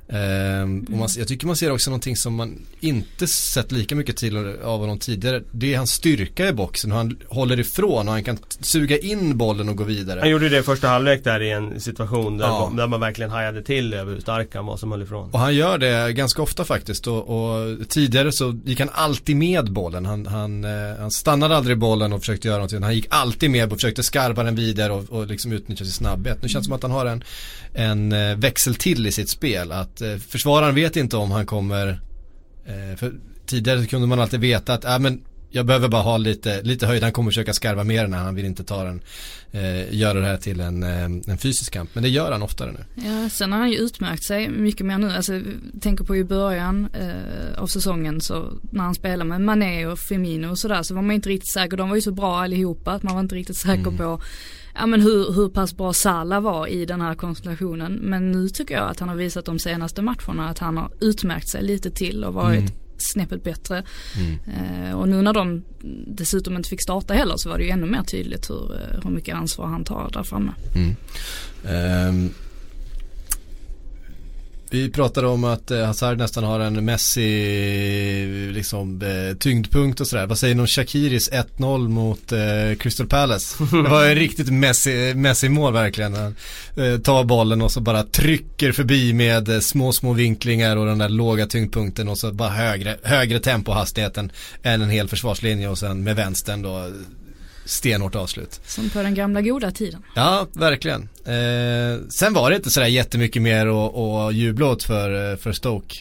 Ehm, 0.08 0.80
och 0.84 0.90
man, 0.98 1.08
jag 1.18 1.28
tycker 1.28 1.46
man 1.46 1.56
ser 1.56 1.70
också 1.72 1.90
någonting 1.90 2.16
som 2.16 2.34
man 2.34 2.58
inte 2.80 3.26
sett 3.26 3.72
lika 3.72 3.94
mycket 3.94 4.16
till 4.16 4.36
av 4.64 4.80
honom 4.80 4.98
tidigare. 4.98 5.42
Det 5.50 5.74
är 5.74 5.76
hans 5.78 5.92
styrka 5.92 6.48
i 6.48 6.52
boxen 6.52 6.92
och 6.92 6.98
han 6.98 7.16
håller 7.28 7.60
ifrån 7.60 8.08
och 8.08 8.14
han 8.14 8.24
kan 8.24 8.38
suga 8.60 8.98
in 8.98 9.38
bollen 9.38 9.68
och 9.68 9.76
gå 9.76 9.84
vidare. 9.84 10.20
Han 10.20 10.30
gjorde 10.30 10.48
det 10.48 10.58
i 10.58 10.62
första 10.62 10.88
halvlek 10.88 11.24
där 11.24 11.40
i 11.42 11.50
en 11.50 11.80
situation 11.80 12.38
där, 12.38 12.46
Ja. 12.46 12.72
där 12.76 12.86
man 12.86 13.00
verkligen 13.00 13.30
hajade 13.30 13.62
till 13.62 13.94
över 13.94 14.12
hur 14.12 14.20
stark 14.20 14.54
han 14.54 14.66
var 14.66 14.76
som 14.76 14.90
höll 14.92 15.02
ifrån. 15.02 15.30
Och 15.30 15.38
han 15.38 15.54
gör 15.54 15.78
det 15.78 16.12
ganska 16.12 16.42
ofta 16.42 16.64
faktiskt 16.64 17.06
och, 17.06 17.28
och 17.28 17.88
tidigare 17.88 18.32
så 18.32 18.60
gick 18.64 18.80
han 18.80 18.90
alltid 18.92 19.36
med 19.36 19.72
bollen. 19.72 20.06
Han, 20.06 20.26
han, 20.26 20.64
eh, 20.64 20.70
han 20.98 21.10
stannade 21.10 21.56
aldrig 21.56 21.78
bollen 21.78 22.12
och 22.12 22.20
försökte 22.20 22.48
göra 22.48 22.58
någonting. 22.58 22.82
Han 22.82 22.94
gick 22.94 23.06
alltid 23.10 23.50
med 23.50 23.72
och 23.72 23.78
försökte 23.78 24.02
skarpa 24.02 24.42
den 24.42 24.54
vidare 24.54 24.92
och, 24.92 25.10
och 25.10 25.26
liksom 25.26 25.52
utnyttja 25.52 25.84
sin 25.84 25.92
snabbhet. 25.92 26.38
Nu 26.42 26.48
känns 26.48 26.64
det 26.64 26.66
som 26.66 26.74
att 26.74 26.82
han 26.82 26.90
har 26.90 27.06
en, 27.06 27.24
en 27.74 28.12
eh, 28.12 28.36
växel 28.36 28.74
till 28.74 29.06
i 29.06 29.12
sitt 29.12 29.28
spel. 29.28 29.72
Att 29.72 30.00
eh, 30.00 30.16
försvararen 30.16 30.74
vet 30.74 30.96
inte 30.96 31.16
om 31.16 31.30
han 31.30 31.46
kommer, 31.46 32.00
eh, 32.66 32.96
för 32.96 33.12
tidigare 33.46 33.86
kunde 33.86 34.06
man 34.06 34.20
alltid 34.20 34.40
veta 34.40 34.74
att, 34.74 34.84
äh, 34.84 34.98
men 34.98 35.20
jag 35.50 35.66
behöver 35.66 35.88
bara 35.88 36.02
ha 36.02 36.16
lite, 36.16 36.62
lite 36.62 36.86
höjd, 36.86 37.02
han 37.02 37.12
kommer 37.12 37.30
försöka 37.30 37.52
skarva 37.52 37.84
mer 37.84 38.06
när 38.06 38.18
han 38.18 38.34
vill 38.34 38.44
inte 38.44 38.64
ta 38.64 38.84
den, 38.84 39.02
eh, 39.52 39.94
göra 39.94 40.20
det 40.20 40.26
här 40.26 40.36
till 40.36 40.60
en, 40.60 40.82
en 40.82 41.38
fysisk 41.38 41.72
kamp. 41.72 41.90
Men 41.92 42.02
det 42.02 42.08
gör 42.08 42.32
han 42.32 42.42
oftare 42.42 42.72
nu. 42.72 43.04
Ja, 43.08 43.28
sen 43.28 43.52
har 43.52 43.58
han 43.58 43.70
ju 43.70 43.76
utmärkt 43.78 44.24
sig 44.24 44.48
mycket 44.48 44.86
mer 44.86 44.98
nu. 44.98 45.10
Alltså, 45.10 45.40
tänker 45.80 46.04
på 46.04 46.16
i 46.16 46.24
början 46.24 46.88
eh, 47.00 47.62
av 47.62 47.66
säsongen 47.66 48.20
så 48.20 48.52
när 48.70 48.84
han 48.84 48.94
spelade 48.94 49.24
med 49.24 49.40
Mané 49.40 49.86
och 49.86 49.98
Firmino 49.98 50.46
och 50.50 50.58
sådär 50.58 50.82
så 50.82 50.94
var 50.94 51.02
man 51.02 51.14
inte 51.14 51.28
riktigt 51.28 51.52
säker. 51.52 51.76
De 51.76 51.88
var 51.88 51.96
ju 51.96 52.02
så 52.02 52.12
bra 52.12 52.38
allihopa 52.42 52.92
att 52.92 53.02
man 53.02 53.14
var 53.14 53.20
inte 53.20 53.34
riktigt 53.34 53.56
säker 53.56 53.86
Mm. 53.86 53.96
på 53.96 54.22
ja, 54.74 54.86
men 54.86 55.00
hur, 55.00 55.32
hur 55.32 55.48
pass 55.48 55.76
bra 55.76 55.92
Salah 55.92 56.40
var 56.40 56.66
i 56.66 56.86
den 56.86 57.00
här 57.00 57.14
konstellationen. 57.14 57.92
Men 57.92 58.32
nu 58.32 58.48
tycker 58.48 58.74
jag 58.74 58.90
att 58.90 59.00
han 59.00 59.08
har 59.08 59.16
visat 59.16 59.44
de 59.44 59.58
senaste 59.58 60.02
matcherna 60.02 60.48
att 60.48 60.58
han 60.58 60.76
har 60.76 60.90
utmärkt 61.00 61.48
sig 61.48 61.62
lite 61.62 61.90
till 61.90 62.24
och 62.24 62.34
varit 62.34 62.58
Mm. 62.60 62.72
snäppet 62.98 63.44
bättre. 63.44 63.82
Mm. 64.16 64.38
Eh, 64.88 64.94
och 64.94 65.08
nu 65.08 65.22
när 65.22 65.32
de 65.32 65.62
dessutom 66.06 66.56
inte 66.56 66.68
fick 66.68 66.82
starta 66.82 67.14
heller 67.14 67.34
så 67.36 67.48
var 67.48 67.58
det 67.58 67.64
ju 67.64 67.70
ännu 67.70 67.86
mer 67.86 68.02
tydligt 68.02 68.50
hur, 68.50 68.72
eh, 68.74 69.00
hur 69.04 69.10
mycket 69.10 69.34
ansvar 69.34 69.66
han 69.66 69.84
tar 69.84 70.10
där 70.12 70.22
framme. 70.22 70.52
Mm. 70.74 70.96
Ehm, 71.68 72.30
vi 74.70 74.90
pratade 74.90 75.26
om 75.26 75.44
att 75.44 75.70
eh, 75.70 75.84
Hazard 75.84 76.18
nästan 76.18 76.44
har 76.44 76.60
en 76.60 76.84
Messi 76.84 78.50
liksom, 78.52 79.02
eh, 79.02 79.36
tyngdpunkt 79.36 80.00
och 80.00 80.06
sådär. 80.06 80.26
Vad 80.26 80.38
säger 80.38 80.54
ni 80.54 80.60
om 80.60 80.66
Shakiris 80.66 81.30
1-0 81.30 81.88
mot 81.88 82.32
eh, 82.32 82.38
Crystal 82.78 83.06
Palace? 83.06 83.64
Det 83.70 83.88
var 83.88 84.04
en 84.04 84.14
riktigt 84.14 84.50
Messi, 84.50 85.14
Messi-mål 85.14 85.72
verkligen. 85.72 86.14
Han 86.14 86.34
eh, 86.76 86.98
tar 86.98 87.24
bollen 87.24 87.62
och 87.62 87.72
så 87.72 87.80
bara 87.80 88.02
trycker 88.02 88.72
förbi 88.72 89.12
med 89.12 89.48
eh, 89.48 89.60
små, 89.60 89.92
små 89.92 90.12
vinklingar 90.12 90.76
och 90.76 90.86
den 90.86 90.98
där 90.98 91.08
låga 91.08 91.46
tyngdpunkten 91.46 92.08
och 92.08 92.18
så 92.18 92.32
bara 92.32 92.48
högre, 92.48 92.96
högre 93.02 93.40
tempohastigheten 93.40 94.32
än 94.62 94.82
en 94.82 94.90
hel 94.90 95.08
försvarslinje 95.08 95.68
och 95.68 95.78
sen 95.78 96.04
med 96.04 96.16
vänstern 96.16 96.62
då 96.62 96.90
stenhårt 97.64 98.14
avslut. 98.14 98.60
Som 98.66 98.90
på 98.90 99.02
den 99.02 99.14
gamla 99.14 99.42
goda 99.42 99.70
tiden. 99.70 100.02
Ja, 100.14 100.46
verkligen. 100.52 101.08
Eh, 101.24 102.08
sen 102.08 102.34
var 102.34 102.50
det 102.50 102.56
inte 102.56 102.70
sådär 102.70 102.86
jättemycket 102.86 103.42
mer 103.42 103.66
att, 103.66 103.96
att 103.96 104.34
jubla 104.34 104.66
åt 104.66 104.82
för, 104.82 105.32
eh, 105.32 105.36
för 105.36 105.52
Stoke. 105.52 105.96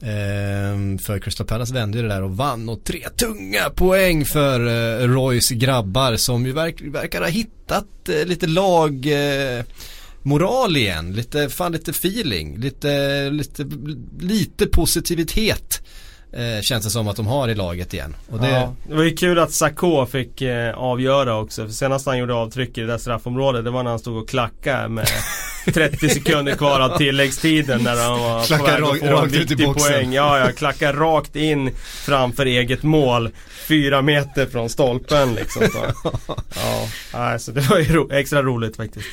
Eh, 0.00 0.98
för 1.02 1.18
Crystal 1.18 1.46
Palace 1.46 1.74
vände 1.74 1.98
ju 1.98 2.02
det 2.02 2.14
där 2.14 2.22
och 2.22 2.36
vann 2.36 2.68
och 2.68 2.84
tre 2.84 3.08
tunga 3.16 3.70
poäng 3.70 4.24
för 4.24 4.66
eh, 4.66 5.08
Roys 5.08 5.50
grabbar 5.50 6.16
som 6.16 6.46
ju 6.46 6.52
verk, 6.52 6.80
verkar 6.80 7.20
ha 7.20 7.28
hittat 7.28 8.08
eh, 8.08 8.26
lite 8.26 8.46
lag 8.46 9.06
eh, 9.06 9.64
moral 10.22 10.76
igen, 10.76 11.12
lite, 11.12 11.48
fan 11.48 11.72
lite 11.72 11.90
feeling, 11.90 12.58
lite, 12.58 13.30
lite, 13.30 13.66
lite 14.20 14.66
positivitet 14.66 15.82
eh, 16.36 16.60
känns 16.62 16.84
det 16.84 16.90
som 16.90 17.08
att 17.08 17.16
de 17.16 17.26
har 17.26 17.48
i 17.48 17.54
laget 17.54 17.94
igen. 17.94 18.14
Det, 18.40 18.48
Ja, 18.48 18.74
det 18.88 18.94
var 18.94 19.02
ju 19.02 19.16
kul 19.16 19.38
att 19.38 19.52
Sakho 19.52 20.06
fick 20.06 20.42
eh, 20.42 20.74
avgöra 20.74 21.36
också. 21.36 21.66
För 21.66 21.72
senast 21.72 22.06
han 22.06 22.18
gjorde 22.18 22.34
avtryck 22.34 22.78
i 22.78 22.80
det 22.80 22.86
där 22.86 22.98
straffområdet 22.98 23.64
det 23.64 23.70
var 23.70 23.82
när 23.82 23.90
han 23.90 23.98
stod 23.98 24.16
och 24.16 24.28
klackade 24.28 24.88
med 24.88 25.08
30 25.74 26.08
sekunder 26.08 26.54
kvar 26.56 26.80
av 26.80 26.98
tilläggstiden 26.98 27.82
när 27.82 27.96
han 28.08 28.20
var 28.20 28.40
på 28.40 28.46
Klackade 28.46 28.72
väg 28.72 28.82
att 28.82 28.98
få 28.98 29.06
en 29.06 29.12
rakt 29.12 29.34
i 29.34 29.38
viktig 29.38 29.66
poäng. 29.74 30.12
Ja, 30.12 30.38
ja, 30.38 30.46
klackade 30.52 30.98
rakt 30.98 31.36
in 31.36 31.70
framför 31.84 32.46
eget 32.46 32.82
mål. 32.82 33.30
Fyra 33.68 34.02
meter 34.02 34.46
från 34.46 34.68
stolpen 34.68 35.34
liksom. 35.34 35.62
Så. 35.72 36.12
Ja, 36.56 36.88
nej, 37.14 37.40
så 37.40 37.50
det 37.52 37.60
var 37.70 37.78
ju 37.78 37.84
ro- 37.92 38.10
extra 38.12 38.42
roligt 38.42 38.76
faktiskt. 38.76 39.06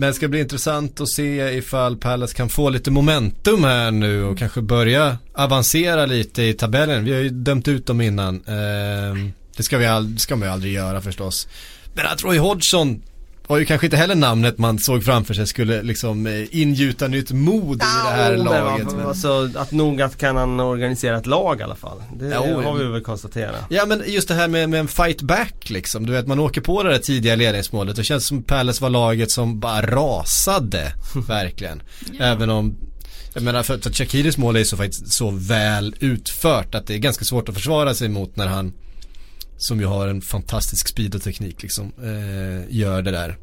Men 0.00 0.06
det 0.06 0.14
ska 0.14 0.28
bli 0.28 0.40
intressant 0.40 1.00
att 1.00 1.08
se 1.08 1.56
ifall 1.56 1.96
Palace 1.96 2.34
kan 2.34 2.48
få 2.48 2.70
lite 2.70 2.90
momentum 2.90 3.64
här 3.64 3.90
nu 3.90 4.24
och 4.24 4.38
kanske 4.38 4.60
börja 4.62 5.18
avancera 5.32 6.06
lite 6.06 6.42
i 6.42 6.54
tabellen. 6.54 7.04
Vi 7.04 7.12
har 7.12 7.20
ju 7.20 7.30
dömt 7.30 7.68
ut 7.68 7.86
dem 7.86 8.00
innan. 8.00 8.34
Eh, 8.34 9.32
det 9.56 9.62
ska, 9.62 9.78
vi 9.78 9.86
all, 9.86 10.18
ska 10.18 10.36
man 10.36 10.48
ju 10.48 10.52
aldrig 10.52 10.72
göra 10.72 11.00
förstås. 11.00 11.48
Men 11.94 12.06
att 12.06 12.22
Roy 12.22 12.38
Hodgson 12.38 13.02
var 13.50 13.58
ju 13.58 13.64
kanske 13.64 13.86
inte 13.86 13.96
heller 13.96 14.14
namnet 14.14 14.58
man 14.58 14.78
såg 14.78 15.04
framför 15.04 15.34
sig 15.34 15.46
skulle 15.46 15.82
liksom 15.82 16.26
eh, 16.26 16.60
ingjuta 16.60 17.08
nytt 17.08 17.30
mod 17.32 17.76
i 17.76 17.78
det 17.78 18.10
här 18.10 18.36
laget. 18.36 18.86
Men, 18.86 18.96
Men... 18.96 19.06
alltså, 19.06 19.50
att 19.54 19.72
nog 19.72 20.02
att 20.02 20.18
kan 20.18 20.36
han 20.36 20.60
organisera 20.60 21.18
ett 21.18 21.26
lag 21.26 21.60
i 21.60 21.62
alla 21.62 21.76
fall. 21.76 22.02
Det 22.14 22.32
Jo, 22.34 22.62
har 22.62 22.74
vi 22.74 22.84
väl 22.84 23.00
konstaterat. 23.00 23.64
Ja 23.68 23.86
men 23.86 24.02
just 24.06 24.28
det 24.28 24.34
här 24.34 24.48
med, 24.48 24.68
med 24.68 24.80
en 24.80 24.88
fight 24.88 25.22
back 25.22 25.70
liksom. 25.70 26.06
Du 26.06 26.12
vet 26.12 26.26
man 26.26 26.38
åker 26.38 26.60
på 26.60 26.82
det 26.82 26.90
där 26.90 26.98
tidiga 26.98 27.36
ledningsmålet. 27.36 27.96
Det 27.96 28.04
känns 28.04 28.26
som 28.26 28.42
Palace 28.42 28.82
var 28.82 28.90
laget 28.90 29.30
som 29.30 29.60
bara 29.60 29.86
rasade. 29.86 30.92
verkligen. 31.28 31.82
Även 32.20 32.50
om 32.50 32.76
jag 33.34 33.42
menar 33.42 33.62
för, 33.62 33.78
för 33.78 33.90
Shakiris 33.90 34.38
mål 34.38 34.56
är 34.56 34.64
så 34.64 34.76
faktiskt 34.76 35.12
så 35.12 35.30
väl 35.30 35.94
utfört 36.00 36.74
att 36.74 36.86
det 36.86 36.94
är 36.94 36.98
ganska 36.98 37.24
svårt 37.24 37.48
att 37.48 37.54
försvara 37.54 37.94
sig 37.94 38.08
mot 38.08 38.36
när 38.36 38.46
han 38.46 38.72
som 39.60 39.80
ju 39.80 39.86
har 39.86 40.08
en 40.08 40.20
fantastisk 40.22 40.88
speed 40.88 41.14
och 41.14 41.22
teknik 41.22 41.62
liksom 41.62 41.92
eh, 42.02 42.76
gör 42.76 43.02
det 43.02 43.10
där. 43.10 43.36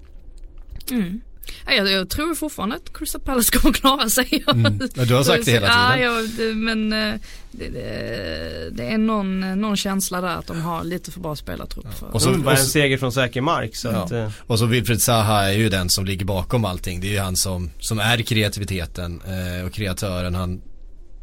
Mm. 0.92 1.22
Ja, 1.66 1.74
jag, 1.74 1.92
jag 1.92 2.10
tror 2.10 2.36
fortfarande 2.36 2.76
att 2.76 2.94
Crystal 2.98 3.22
Palace 3.22 3.52
kommer 3.58 3.74
klara 3.74 4.10
sig. 4.10 4.44
Mm. 4.48 4.80
Ja, 4.96 5.06
du 5.06 5.14
har 5.16 5.24
sagt 5.24 5.46
det 5.46 5.52
hela 5.52 5.68
tiden. 5.68 6.02
Ja, 6.02 6.22
ja 6.22 6.28
det, 6.38 6.54
men 6.56 6.94
eh, 6.94 7.20
det, 7.52 7.70
det, 7.70 8.70
det 8.72 8.84
är 8.84 8.98
någon, 8.98 9.62
någon 9.62 9.78
känsla 9.78 10.22
där 10.22 10.36
att 10.36 10.48
de 10.48 10.62
har 10.62 10.84
lite 10.84 11.12
för 11.12 11.20
bra 11.20 11.36
spelartrupp. 11.36 11.94
För. 11.94 12.08
Och 12.16 12.22
Så, 12.22 12.34
bara 12.34 12.58
en 12.58 12.66
seger 12.66 12.98
från 12.98 13.12
säker 13.12 13.42
mark 13.42 13.76
så 13.76 13.88
Ja. 13.88 13.94
att, 14.04 14.12
eh, 14.12 14.32
Och 14.48 14.60
så 14.60 14.66
Wilfred 14.66 15.02
Zaha 15.02 15.44
är 15.44 15.54
ju 15.54 15.70
den 15.70 15.90
som 15.90 16.06
ligger 16.06 16.26
bakom 16.26 16.66
allting. 16.66 17.02
Det 17.02 17.08
är 17.08 17.12
ju 17.12 17.20
han 17.20 17.36
som, 17.36 17.70
som 17.80 18.00
är 18.00 18.22
kreativiteten 18.22 19.22
eh, 19.26 19.66
och 19.66 19.74
kreatören. 19.74 20.36
Han 20.36 20.62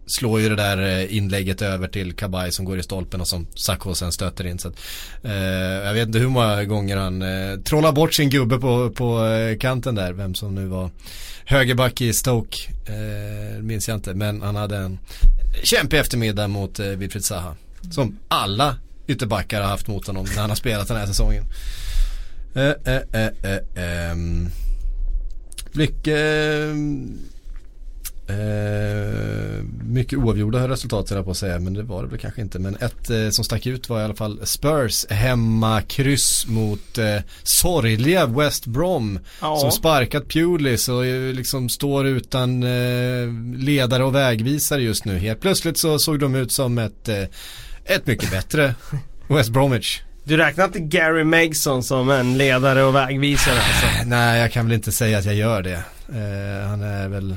slår 0.06 0.40
ju 0.40 0.48
det 0.48 0.56
där 0.56 0.78
eh, 0.82 1.16
inlägget 1.16 1.62
över 1.62 1.88
till 1.88 2.12
Kabay 2.12 2.50
som 2.50 2.64
går 2.64 2.78
i 2.78 2.82
stolpen 2.82 3.20
och 3.20 3.28
som 3.28 3.46
Sacco 3.54 3.94
sen 3.94 4.12
stöter 4.12 4.46
in. 4.46 4.58
Så 4.58 4.68
att, 4.68 4.74
eh, 5.22 5.32
jag 5.86 5.94
vet 5.94 6.06
inte 6.06 6.18
hur 6.18 6.28
många 6.28 6.64
gånger 6.64 6.96
han 6.96 7.22
eh, 7.22 7.60
trollar 7.60 7.92
bort 7.92 8.14
sin 8.14 8.30
gubbe 8.30 8.58
på, 8.58 8.90
på 8.90 9.26
eh, 9.26 9.58
kanten 9.58 9.94
där. 9.94 10.12
Vem 10.12 10.34
som 10.34 10.54
nu 10.54 10.66
var 10.66 10.90
högerback 11.44 12.00
i 12.00 12.12
Stoke. 12.12 12.58
Eh, 12.86 13.62
minns 13.62 13.88
jag 13.88 13.96
inte. 13.96 14.14
Men 14.14 14.42
han 14.42 14.56
hade 14.56 14.76
en 14.76 14.98
kämpig 15.62 15.98
eftermiddag 15.98 16.48
mot 16.48 16.78
eh, 16.78 16.86
Wilfried 16.86 17.24
Zaha. 17.24 17.54
Som 17.90 18.18
alla 18.28 18.76
ytterbackar 19.06 19.60
har 19.60 19.68
haft 19.68 19.88
mot 19.88 20.06
honom 20.06 20.26
när 20.34 20.40
han 20.40 20.50
har 20.50 20.56
spelat 20.56 20.88
den 20.88 20.96
här 20.96 21.06
säsongen. 21.06 21.44
Eh, 22.54 22.62
eh, 22.84 23.02
eh, 23.12 23.30
eh, 23.42 24.10
eh. 24.10 24.16
Mycket 25.72 26.18
ehm, 26.18 27.18
eh, 28.26 29.64
mycket 29.84 30.18
oavgjorda 30.18 30.68
resultat 30.68 31.10
höll 31.10 31.16
jag 31.16 31.24
på 31.24 31.30
att 31.30 31.36
säga 31.36 31.58
men 31.58 31.74
det 31.74 31.82
var 31.82 32.02
det 32.02 32.08
väl 32.08 32.18
kanske 32.18 32.40
inte. 32.40 32.58
Men 32.58 32.76
ett 32.76 33.10
eh, 33.10 33.28
som 33.30 33.44
stack 33.44 33.66
ut 33.66 33.88
var 33.88 34.00
i 34.00 34.04
alla 34.04 34.14
fall 34.14 34.40
Spurs 34.44 35.06
hemma 35.10 35.82
kryss 35.82 36.46
mot 36.46 36.98
eh, 36.98 37.16
sorgliga 37.42 38.26
West 38.26 38.66
Brom. 38.66 39.18
Ja. 39.40 39.56
Som 39.56 39.70
sparkat 39.70 40.28
Pulis 40.28 40.88
och 40.88 41.04
liksom 41.34 41.68
står 41.68 42.06
utan 42.06 42.62
eh, 42.62 43.28
ledare 43.56 44.04
och 44.04 44.14
vägvisare 44.14 44.82
just 44.82 45.04
nu. 45.04 45.18
Helt 45.18 45.40
plötsligt 45.40 45.78
så 45.78 45.98
såg 45.98 46.18
de 46.18 46.34
ut 46.34 46.52
som 46.52 46.78
ett, 46.78 47.08
eh, 47.08 47.22
ett 47.84 48.06
mycket 48.06 48.30
bättre 48.30 48.74
West 49.28 49.50
Bromwich. 49.50 50.00
Du 50.24 50.36
räknar 50.36 50.64
inte 50.64 50.80
Gary 50.80 51.24
Megson 51.24 51.82
som 51.82 52.10
en 52.10 52.38
ledare 52.38 52.82
och 52.82 52.94
vägvisare 52.94 53.54
alltså? 53.54 53.86
Nej, 54.06 54.40
jag 54.40 54.52
kan 54.52 54.66
väl 54.66 54.74
inte 54.74 54.92
säga 54.92 55.18
att 55.18 55.24
jag 55.24 55.34
gör 55.34 55.62
det. 55.62 55.82
Eh, 56.08 56.68
han 56.68 56.82
är 56.82 57.08
väl 57.08 57.36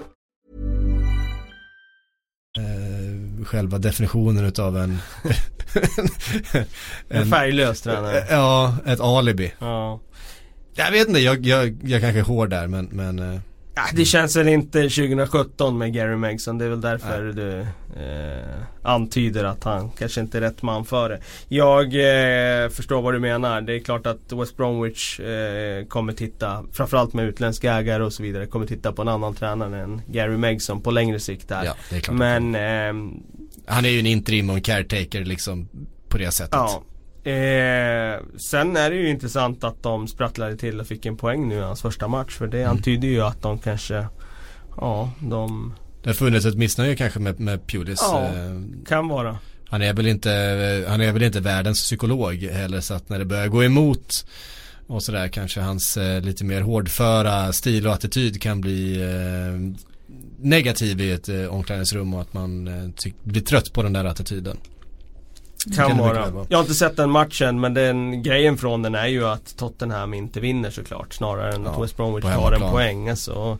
eh, 2.57 3.45
själva 3.45 3.77
definitionen 3.77 4.45
utav 4.45 4.77
en, 4.77 4.97
En 7.09 7.25
färglös 7.25 7.81
tränare. 7.81 8.25
ja, 8.29 8.75
ett 8.85 8.99
alibi. 8.99 9.53
Ja. 9.59 9.99
Jag 10.73 10.91
vet 10.91 11.07
inte, 11.07 11.19
jag, 11.19 11.45
jag, 11.45 11.77
jag 11.83 12.01
kanske 12.01 12.19
är 12.19 12.23
hård 12.23 12.49
där 12.49 12.67
men, 12.67 12.85
men 12.85 13.19
eh, 13.19 13.39
det 13.93 14.05
känns 14.05 14.35
väl 14.35 14.47
inte 14.47 14.81
2017 14.81 15.77
med 15.77 15.93
Gary 15.93 16.15
Megson. 16.15 16.57
Det 16.57 16.65
är 16.65 16.69
väl 16.69 16.81
därför 16.81 17.23
du 17.23 17.59
eh, 17.59 18.61
antyder 18.83 19.43
att 19.43 19.63
han 19.63 19.89
kanske 19.89 20.21
inte 20.21 20.37
är 20.37 20.41
rätt 20.41 20.61
man 20.61 20.85
för 20.85 21.09
det. 21.09 21.19
Jag 21.47 21.85
eh, 21.85 22.69
förstår 22.69 23.01
vad 23.01 23.13
du 23.13 23.19
menar. 23.19 23.61
Det 23.61 23.75
är 23.75 23.79
klart 23.79 24.07
att 24.07 24.31
West 24.31 24.57
Bromwich 24.57 25.19
eh, 25.19 25.85
kommer 25.85 26.13
titta, 26.13 26.63
framförallt 26.71 27.13
med 27.13 27.25
utländska 27.25 27.73
ägare 27.73 28.03
och 28.03 28.13
så 28.13 28.23
vidare, 28.23 28.45
kommer 28.45 28.65
titta 28.65 28.91
på 28.91 29.01
en 29.01 29.07
annan 29.07 29.35
tränare 29.35 29.81
än 29.81 30.01
Gary 30.07 30.37
Megson 30.37 30.81
på 30.81 30.91
längre 30.91 31.19
sikt 31.19 31.47
där. 31.47 31.65
Ja. 31.65 32.11
Men 32.11 32.55
ehm, 32.55 33.13
han 33.65 33.85
är 33.85 33.89
ju 33.89 33.99
en 33.99 34.05
interim 34.05 34.49
och 34.49 34.55
en 34.55 34.61
caretaker 34.61 35.25
liksom 35.25 35.69
på 36.09 36.17
det 36.17 36.31
sättet. 36.31 36.53
Ja. 36.53 36.83
Eh, 37.23 38.19
sen 38.37 38.77
är 38.77 38.89
det 38.89 38.95
ju 38.95 39.09
intressant 39.09 39.63
att 39.63 39.83
de 39.83 40.07
sprattlade 40.07 40.57
till 40.57 40.79
och 40.79 40.87
fick 40.87 41.05
en 41.05 41.17
poäng 41.17 41.47
nu 41.47 41.55
i 41.55 41.59
hans 41.59 41.81
första 41.81 42.07
match. 42.07 42.37
För 42.37 42.47
det 42.47 42.63
antyder 42.63 43.07
ju 43.07 43.21
att 43.21 43.41
de 43.41 43.59
kanske, 43.59 44.05
ja, 44.77 45.11
de 45.19 45.73
Det 46.03 46.09
har 46.09 46.13
funnits 46.13 46.45
ett 46.45 46.57
missnöje 46.57 46.95
kanske 46.95 47.19
med, 47.19 47.39
med 47.39 47.67
Pulis. 47.67 47.99
Ja. 48.01 48.23
Eh, 48.23 48.85
kan 48.87 49.07
vara. 49.07 49.37
Han 49.67 49.81
är 49.81 49.93
väl 49.93 50.07
inte, 50.07 50.29
han 50.87 51.01
är 51.01 51.11
väl 51.11 51.23
inte 51.23 51.39
världens 51.39 51.81
psykolog 51.81 52.43
heller 52.43 52.81
så 52.81 52.93
att 52.93 53.09
när 53.09 53.19
det 53.19 53.25
börjar 53.25 53.47
gå 53.47 53.63
emot 53.63 54.25
och 54.87 55.03
sådär 55.03 55.27
kanske 55.27 55.61
hans 55.61 55.97
eh, 55.97 56.21
lite 56.21 56.43
mer 56.43 56.61
hårdföra 56.61 57.53
stil 57.53 57.87
och 57.87 57.93
attityd 57.93 58.41
kan 58.41 58.61
bli 58.61 59.01
eh, 59.01 59.83
negativ 60.39 61.01
i 61.01 61.11
ett 61.11 61.29
eh, 61.29 61.45
omklädningsrum 61.45 62.13
och 62.13 62.21
att 62.21 62.33
man 62.33 62.67
eh, 62.67 63.11
blir 63.23 63.41
trött 63.41 63.73
på 63.73 63.83
den 63.83 63.93
där 63.93 64.05
attityden. 64.05 64.57
Kan, 65.75 65.97
vara. 65.97 66.45
Jag 66.49 66.57
har 66.57 66.63
inte 66.63 66.73
sett 66.75 66.97
den 66.97 67.09
matchen 67.09 67.59
men 67.59 67.73
den 67.73 68.23
grejen 68.23 68.57
från 68.57 68.81
den 68.81 68.95
är 68.95 69.07
ju 69.07 69.25
att 69.27 69.57
Tottenham 69.57 70.13
inte 70.13 70.39
vinner 70.39 70.69
såklart. 70.71 71.13
Snarare 71.13 71.53
än 71.55 71.67
att 71.67 71.73
Ja, 71.75 71.81
West 71.81 71.97
Bromwich 71.97 72.23
tar 72.23 72.51
en 72.51 72.71
poäng. 72.71 73.09
Alltså, 73.09 73.57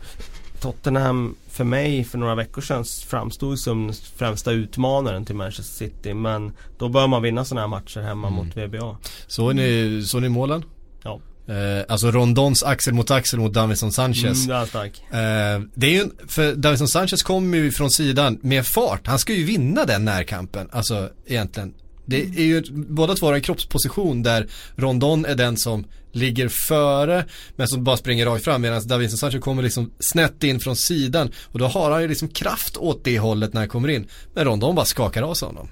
Tottenham 0.62 1.36
för 1.50 1.64
mig 1.64 2.04
för 2.04 2.18
några 2.18 2.36
veckor 2.36 2.62
sedan 2.62 2.86
framstod 3.08 3.60
som 3.60 3.94
främsta 4.16 4.52
utmanaren 4.52 5.26
till 5.26 5.36
Manchester 5.36 5.64
City. 5.86 6.14
Men 6.14 6.52
då 6.78 6.90
bör 6.90 7.08
man 7.08 7.22
vinna 7.22 7.46
sådana 7.46 7.62
här 7.62 7.68
matcher 7.68 8.00
hemma 8.02 8.28
Mm. 8.28 8.46
mot 8.46 8.58
VBA. 8.58 8.98
Såg 9.28 9.56
ni, 9.56 10.04
såg 10.06 10.22
ni 10.22 10.30
målen? 10.30 10.64
Ja. 11.04 11.20
Eh, 11.48 11.86
alltså 11.90 12.12
Rondons 12.12 12.64
axel 12.64 12.94
mot 12.94 13.12
axel 13.12 13.40
mot 13.40 13.54
Davison 13.54 13.92
Sanchez. 13.92 14.48
Mm, 14.48 14.68
det 14.72 14.80
är. 15.12 15.56
Eh, 15.56 15.62
det 15.76 15.88
är 15.88 15.92
ju, 15.92 16.02
en- 16.02 16.12
för 16.28 16.56
Davison 16.56 16.88
Sanchez 16.88 17.24
kommer 17.24 17.58
ju 17.58 17.72
från 17.72 17.92
sidan 17.92 18.40
med 18.42 18.66
fart. 18.68 19.08
Han 19.08 19.20
ska 19.20 19.34
ju 19.34 19.44
vinna 19.44 19.86
den 19.86 20.06
närkampen. 20.06 20.70
Alltså 20.72 21.10
egentligen. 21.26 21.74
Det 22.12 22.42
är 22.42 22.46
ju, 22.46 22.64
båda 22.72 23.16
två 23.16 23.26
har 23.26 23.34
en 23.34 23.42
kroppsposition 23.42 24.24
där 24.24 24.48
Rondon 24.76 25.26
är 25.26 25.36
den 25.36 25.58
som 25.58 25.86
ligger 26.12 26.50
före 26.50 27.26
men 27.56 27.68
som 27.68 27.84
bara 27.84 27.98
springer 27.98 28.26
rakt 28.26 28.44
fram 28.44 28.62
medan 28.62 28.88
Davison 28.88 29.18
Sanchez 29.18 29.44
kommer 29.44 29.64
liksom 29.64 29.92
snett 30.00 30.44
in 30.44 30.60
från 30.60 30.76
sidan 30.76 31.32
och 31.44 31.60
då 31.60 31.68
har 31.68 31.92
han 31.92 32.02
ju 32.02 32.08
liksom 32.08 32.28
kraft 32.28 32.78
åt 32.78 33.04
det 33.04 33.20
hållet 33.20 33.54
när 33.54 33.62
han 33.62 33.70
kommer 33.70 33.90
in. 33.90 34.08
Men 34.34 34.46
Rondon 34.46 34.76
bara 34.76 34.86
skakar 34.86 35.22
av 35.22 35.34
sig 35.34 35.46
honom. 35.46 35.70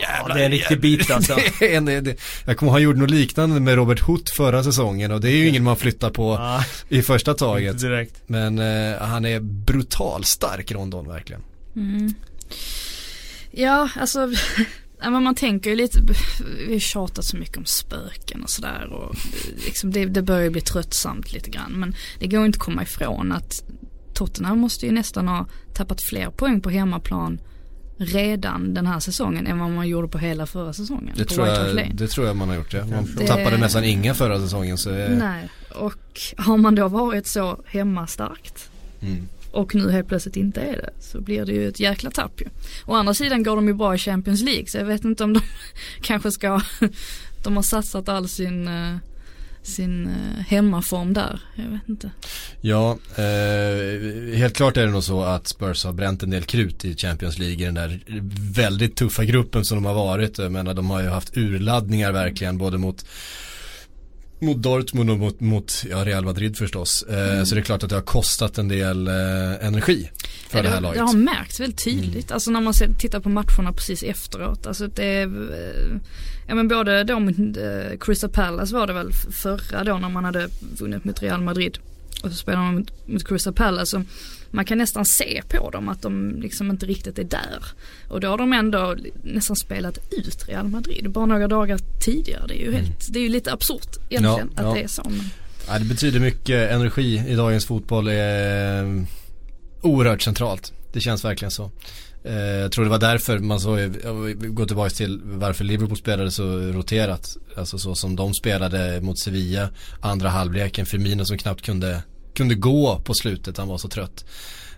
Jävlar, 0.00 0.34
det 0.34 0.40
är 0.40 0.44
en 0.44 0.50
riktig 0.50 0.80
bit 0.80 1.10
alltså. 1.10 1.36
det 1.58 1.74
är 1.74 1.76
en, 1.76 1.84
det, 1.84 2.16
jag 2.46 2.56
kommer 2.56 2.72
han 2.72 2.82
gjorde 2.82 2.98
något 2.98 3.10
liknande 3.10 3.60
med 3.60 3.74
Robert 3.74 4.00
Hood 4.00 4.28
förra 4.36 4.64
säsongen 4.64 5.12
och 5.12 5.20
det 5.20 5.30
är 5.30 5.36
ju 5.36 5.48
ingen 5.48 5.62
man 5.62 5.76
flyttar 5.76 6.10
på 6.10 6.34
Ja, 6.34 6.64
i 6.88 7.02
första 7.02 7.34
taget. 7.34 7.80
direkt. 7.80 8.14
Men 8.26 8.58
eh, 8.58 8.98
han 9.00 9.24
är 9.24 9.40
brutal 9.40 10.24
stark 10.24 10.72
Rondon 10.72 11.08
verkligen. 11.08 11.42
Ja, 13.50 13.88
alltså 14.00 14.32
ja, 15.00 15.10
men 15.10 15.22
man 15.22 15.34
tänker 15.34 15.70
ju 15.70 15.76
lite, 15.76 15.98
vi 16.66 16.72
har 16.72 16.80
tjatat 16.80 17.24
så 17.24 17.36
mycket 17.36 17.56
om 17.56 17.64
spöken 17.64 18.42
och 18.42 18.50
sådär 18.50 18.92
och 18.92 19.16
liksom 19.64 19.92
det, 19.92 20.04
det 20.06 20.22
börjar 20.22 20.50
bli 20.50 20.60
tröttsamt 20.60 21.32
lite 21.32 21.50
grann. 21.50 21.72
Men 21.72 21.94
det 22.18 22.26
går 22.26 22.46
inte 22.46 22.56
att 22.56 22.64
komma 22.64 22.82
ifrån 22.82 23.32
att 23.32 23.64
Tottenham 24.14 24.58
måste 24.58 24.86
ju 24.86 24.92
nästan 24.92 25.28
ha 25.28 25.46
tappat 25.74 26.02
fler 26.02 26.30
poäng 26.30 26.60
på 26.60 26.70
hemmaplan 26.70 27.40
redan 27.98 28.74
den 28.74 28.86
här 28.86 29.00
säsongen 29.00 29.46
än 29.46 29.58
vad 29.58 29.70
man 29.70 29.88
gjorde 29.88 30.08
på 30.08 30.18
hela 30.18 30.46
förra 30.46 30.72
säsongen. 30.72 31.14
Det, 31.16 31.24
tror 31.24 31.46
jag, 31.46 31.90
det 31.94 32.08
tror 32.08 32.26
jag 32.26 32.36
man 32.36 32.48
har 32.48 32.56
gjort 32.56 32.72
ja. 32.72 32.86
Man 32.86 33.14
Det- 33.18 33.26
tappade 33.26 33.56
nästan 33.58 33.84
inga 33.84 34.14
förra 34.14 34.40
säsongen 34.40 34.78
så 34.78 34.90
eh, 34.94 35.10
Nej, 35.10 35.48
och 35.74 36.20
har 36.36 36.56
man 36.56 36.74
då 36.74 36.88
varit 36.88 37.26
så 37.26 37.60
hemmastarkt 37.66 38.70
mm 39.02 39.28
och 39.56 39.74
nu 39.74 39.90
helt 39.90 40.08
plötsligt 40.08 40.36
inte 40.36 40.60
är 40.60 40.76
det 40.76 40.90
så 41.00 41.20
blir 41.20 41.44
det 41.44 41.52
ju 41.52 41.68
ett 41.68 41.80
jäkla 41.80 42.10
tapp 42.10 42.40
ju. 42.40 42.46
Å 42.86 42.94
andra 42.94 43.14
sidan 43.14 43.42
går 43.42 43.56
de 43.56 43.68
ju 43.68 43.74
bra 43.74 43.94
i 43.94 43.98
Champions 43.98 44.42
League 44.42 44.66
så 44.66 44.78
jag 44.78 44.84
vet 44.84 45.04
inte 45.04 45.24
om 45.24 45.32
de 45.32 45.40
kanske 46.00 46.30
ska, 46.30 46.60
de 47.44 47.56
har 47.56 47.62
satsat 47.62 48.08
all 48.08 48.28
sin, 48.28 48.68
eh, 48.68 48.96
sin 49.62 50.06
eh, 50.06 50.44
hemmaform 50.48 51.12
där. 51.12 51.40
Jag 51.54 51.70
vet 51.70 51.88
inte. 51.88 52.10
Ja, 52.60 52.98
eh, 53.16 54.36
helt 54.36 54.56
klart 54.56 54.76
är 54.76 54.86
det 54.86 54.92
nog 54.92 55.04
så 55.04 55.22
att 55.22 55.46
Spurs 55.46 55.84
har 55.84 55.92
bränt 55.92 56.22
en 56.22 56.30
del 56.30 56.44
krut 56.44 56.84
i 56.84 56.96
Champions 56.96 57.38
League 57.38 57.62
i 57.62 57.64
den 57.64 57.74
där 57.74 58.00
väldigt 58.54 58.96
tuffa 58.96 59.24
gruppen 59.24 59.64
som 59.64 59.76
de 59.76 59.84
har 59.84 59.94
varit. 59.94 60.38
Jag 60.38 60.52
menar 60.52 60.74
de 60.74 60.90
har 60.90 61.02
ju 61.02 61.08
haft 61.08 61.36
urladdningar 61.36 62.12
verkligen 62.12 62.58
både 62.58 62.78
mot 62.78 63.06
mot 64.38 64.62
Dortmund 64.62 65.10
och 65.10 65.18
mot, 65.18 65.40
mot 65.40 65.84
ja, 65.90 66.04
Real 66.04 66.24
Madrid 66.24 66.56
förstås. 66.56 67.02
Eh, 67.02 67.44
Så 67.44 67.54
det 67.54 67.60
är 67.60 67.62
klart 67.64 67.82
att 67.82 67.88
det 67.88 67.96
har 67.96 68.02
kostat 68.02 68.58
en 68.58 68.68
del 68.68 69.08
eh, 69.08 69.66
energi 69.66 70.10
för 70.48 70.62
det 70.62 70.68
här 70.68 70.80
laget. 70.80 71.00
Mm. 71.00 71.24
Det 71.24 71.30
har 71.30 71.36
märkts 71.36 71.60
väldigt 71.60 71.84
tydligt. 71.84 72.32
Alltså 72.32 72.50
när 72.50 72.60
man 72.60 72.74
ser, 72.74 72.92
tittar 72.94 73.20
på 73.20 73.28
matcherna 73.28 73.72
precis 73.72 74.02
efteråt. 74.02 74.66
Alltså 74.66 74.86
det 74.86 75.04
är, 75.04 75.26
eh, 75.26 76.00
ja 76.46 76.54
men 76.54 76.68
både 76.68 77.04
då 77.04 77.20
mot 77.20 77.38
eh, 77.38 77.98
Crystal 78.00 78.30
Palace 78.30 78.74
var 78.74 78.86
det 78.86 78.92
väl 78.92 79.12
förra 79.12 79.84
då 79.84 79.98
när 79.98 80.08
man 80.08 80.24
hade 80.24 80.48
vunnit 80.78 81.04
mot 81.04 81.22
Real 81.22 81.42
Madrid. 81.42 81.78
Och 82.22 82.30
så 82.30 82.36
spelar 82.36 82.58
man 82.58 82.74
mot, 82.74 83.08
mot 83.08 83.28
Crystal 83.28 83.52
Palace. 83.52 83.96
Och 83.96 84.02
man 84.50 84.64
kan 84.64 84.78
nästan 84.78 85.04
se 85.04 85.42
på 85.48 85.70
dem 85.70 85.88
att 85.88 86.02
de 86.02 86.40
liksom 86.40 86.70
inte 86.70 86.86
riktigt 86.86 87.18
är 87.18 87.24
där. 87.24 87.64
Och 88.08 88.20
då 88.20 88.28
har 88.28 88.38
de 88.38 88.52
ändå 88.52 88.96
nästan 89.22 89.56
spelat 89.56 89.98
ut 90.10 90.48
Real 90.48 90.68
Madrid 90.68 91.10
bara 91.10 91.26
några 91.26 91.48
dagar 91.48 91.78
tidigare. 92.00 92.44
Det 92.48 92.54
är 92.54 92.64
ju, 92.66 92.72
helt, 92.72 93.12
det 93.12 93.18
är 93.18 93.22
ju 93.22 93.28
lite 93.28 93.52
absurt 93.52 93.96
egentligen 94.10 94.36
Mm. 94.40 94.50
Ja, 94.56 94.62
att 94.62 94.68
ja. 94.68 94.74
det 94.74 94.82
är 94.82 94.88
så. 94.88 95.02
Ja, 95.68 95.78
det 95.78 95.84
betyder 95.84 96.20
mycket 96.20 96.70
energi 96.70 97.24
i 97.28 97.34
dagens 97.34 97.64
fotboll 97.66 98.08
är 98.08 98.84
eh, 98.84 99.02
oerhört 99.82 100.22
centralt. 100.22 100.72
Det 100.92 101.00
känns 101.00 101.24
verkligen 101.24 101.50
så. 101.50 101.70
Eh, 102.24 102.34
Jag 102.34 102.72
tror 102.72 102.84
det 102.84 102.90
var 102.90 102.98
därför 102.98 103.38
man 103.38 103.60
så, 103.60 103.76
gå 104.34 104.66
tillbaka 104.66 104.90
till 104.90 105.20
varför 105.24 105.64
Liverpool 105.64 105.96
spelade 105.96 106.30
så 106.30 106.58
roterat. 106.58 107.36
Alltså 107.56 107.78
så 107.78 107.94
som 107.94 108.16
de 108.16 108.34
spelade 108.34 109.00
mot 109.00 109.18
Sevilla, 109.18 109.68
andra 110.00 110.28
halvleken, 110.28 110.86
Firmino 110.86 111.24
som 111.24 111.38
knappt 111.38 111.62
kunde, 111.62 112.02
kunde 112.36 112.54
gå 112.54 113.00
på 113.04 113.14
slutet, 113.14 113.58
han 113.58 113.68
var 113.68 113.78
så 113.78 113.88
trött. 113.88 114.24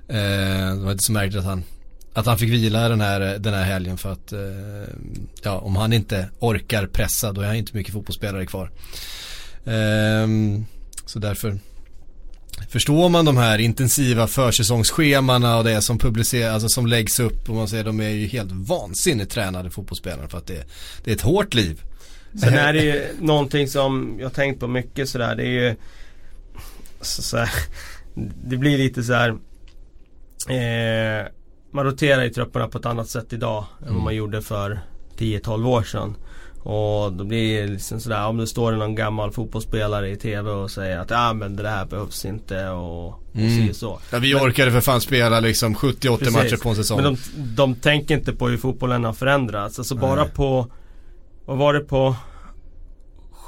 Eh, 0.09 0.75
Det 0.77 0.85
var 0.85 0.93
inte 0.93 1.05
så 1.05 1.13
märkligt 1.13 1.39
att 1.39 1.45
han, 1.45 1.65
att 2.13 2.27
han 2.27 2.39
fick 2.39 2.51
vila 2.51 2.89
den 2.89 3.01
här, 3.01 3.21
den 3.39 3.55
här 3.55 3.65
helgen 3.65 3.99
för 3.99 4.13
att, 4.13 4.33
eh, 4.33 4.95
ja 5.43 5.59
om 5.59 5.77
han 5.77 5.93
inte 5.93 6.29
orkar 6.39 6.87
pressa 6.87 7.33
då 7.33 7.41
är 7.41 7.47
han 7.47 7.57
inte 7.57 7.77
mycket 7.77 7.93
fotbollsspelare 7.93 8.47
kvar. 8.47 8.71
Ehm, 9.67 10.67
så 11.07 11.19
därför 11.19 11.59
Förstår 12.69 13.09
man 13.09 13.25
de 13.25 13.37
här 13.37 13.59
intensiva 13.59 14.27
försäsongsschemana 14.27 15.57
och 15.59 15.65
det 15.65 15.83
som 15.83 15.99
publiceras, 15.99 16.55
alltså 16.55 16.69
som 16.69 16.87
läggs 16.87 17.21
upp 17.21 17.49
och 17.49 17.55
man 17.55 17.69
säger 17.69 17.85
de 17.85 18.01
är 18.01 18.09
ju 18.09 18.27
helt 18.27 18.53
vansinnigt 18.53 19.31
tränade 19.31 19.71
fotbollsspelare 19.71 20.29
för 20.29 20.39
att 20.39 20.47
det, 20.47 20.65
det 21.05 21.11
är 21.11 21.15
ett 21.15 21.21
hårt 21.21 21.55
liv. 21.55 21.83
Sen 22.41 22.55
är 22.55 22.73
det 22.73 22.83
ju 22.85 23.07
någonting 23.21 23.69
som 23.69 24.17
jag 24.21 24.33
tänkt 24.33 24.61
på 24.61 24.69
mycket 24.69 25.09
sådär. 25.09 25.37
Det 25.37 25.43
är 25.43 25.69
ju 25.69 25.77
så, 27.01 27.23
så 27.23 27.37
här, 27.37 27.51
Det 28.45 28.57
blir 28.57 28.79
lite 28.79 29.03
så 29.03 29.13
här. 29.13 29.29
Eh, 30.49 31.27
man 31.73 31.85
roterar 31.85 32.23
i 32.23 32.31
trupperna 32.31 32.69
på 32.69 32.79
ett 32.79 32.87
annat 32.87 33.09
sätt 33.09 33.33
idag 33.33 33.65
än 33.87 33.95
vad 33.95 34.03
man 34.03 34.15
gjorde 34.15 34.43
för 34.43 34.81
10-12 35.19 35.67
år 35.69 35.83
sedan. 35.83 36.17
Och 36.63 37.13
då 37.13 37.25
blir 37.25 37.61
det 37.63 37.67
liksom 37.69 38.01
sådär, 38.01 38.27
om 38.27 38.37
det 38.37 38.47
står 38.47 38.73
någon 38.73 38.95
gammal 38.95 39.33
fotbollsspelare 39.33 40.11
i 40.11 40.17
TV 40.17 40.51
och 40.51 40.71
säger 40.71 40.99
att 40.99 41.11
ja 41.11 41.33
men 41.33 41.57
det 41.57 41.69
här 41.69 41.85
behövs 41.87 42.25
inte 42.25 42.69
och, 42.69 43.09
och 43.09 43.15
Mm. 43.35 43.75
så. 43.75 44.01
Ja, 44.13 44.19
vi 44.19 44.35
orkade 44.35 44.73
för 44.73 44.81
fan 44.81 45.01
spela 45.01 45.41
liksom 45.41 45.75
70-80 45.75 46.19
Precis. 46.19 46.35
matcher 46.35 46.57
på 46.63 46.69
en 46.69 46.77
säsong. 46.77 47.03
Men 47.03 47.05
de, 47.15 47.19
de 47.57 47.75
tänker 47.75 48.15
inte 48.19 48.33
på 48.33 48.49
hur 48.49 48.57
fotbollen 48.57 49.05
har 49.05 49.13
förändrats. 49.13 49.79
Alltså 49.79 49.95
bara 49.95 50.23
Nej. 50.23 50.33
på, 50.35 50.67
vad 51.47 51.59
var 51.59 51.75
det 51.75 51.81
på 51.81 52.17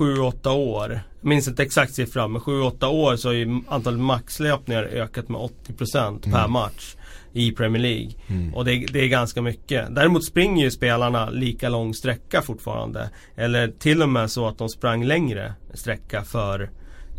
7-8 0.00 0.48
år? 0.54 1.00
Jag 1.20 1.28
minns 1.28 1.48
inte 1.48 1.62
exakt 1.62 1.94
siffran 1.94 2.32
men 2.32 2.40
7-8 2.42 2.86
år 2.86 3.16
så 3.16 3.28
har 3.28 3.34
ju 3.34 3.60
antalet 3.68 4.00
maxlöpningar 4.00 4.82
ökat 4.82 5.28
med 5.28 5.40
80% 5.40 6.32
per 6.32 6.48
match 6.48 6.94
i 7.32 7.52
Premier 7.52 7.82
League. 7.82 8.10
Mm. 8.26 8.54
Och 8.54 8.64
det, 8.64 8.86
det 8.92 9.00
är 9.04 9.08
ganska 9.08 9.42
mycket. 9.42 9.94
Däremot 9.94 10.24
springer 10.24 10.64
ju 10.64 10.70
spelarna 10.70 11.30
lika 11.30 11.68
lång 11.68 11.94
sträcka 11.94 12.42
fortfarande. 12.42 13.10
Eller 13.36 13.68
till 13.68 14.02
och 14.02 14.08
med 14.08 14.30
så 14.30 14.48
att 14.48 14.58
de 14.58 14.68
sprang 14.68 15.04
längre 15.04 15.54
sträcka 15.74 16.24
för 16.24 16.70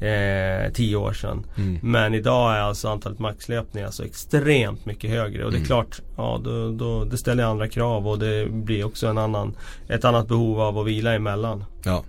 eh, 0.02 0.72
10 0.74 0.96
år 0.96 1.14
sedan. 1.14 1.46
Mm. 1.58 1.80
Men 1.82 2.14
idag 2.14 2.54
är 2.56 2.60
alltså 2.60 2.88
antalet 2.88 3.20
maxlöpningar 3.20 3.92
så 3.92 4.04
extremt 4.04 4.86
mycket 4.86 5.10
högre 5.10 5.46
och 5.46 5.52
det 5.52 5.58
är 5.58 5.60
Mm. 5.60 5.68
klart, 5.68 6.02
ja 6.18 6.42
då, 6.44 6.72
då, 6.72 7.04
det 7.04 7.18
ställer 7.18 7.44
andra 7.44 7.68
krav 7.68 8.08
och 8.08 8.20
det 8.20 8.52
blir 8.52 8.84
också 8.84 9.08
en 9.08 9.18
annan, 9.18 9.56
ett 9.88 10.06
annat 10.06 10.28
behov 10.28 10.62
av 10.62 10.78
att 10.78 10.88
vila 10.88 11.14
emellan. 11.14 11.64
Ja. 11.86 12.04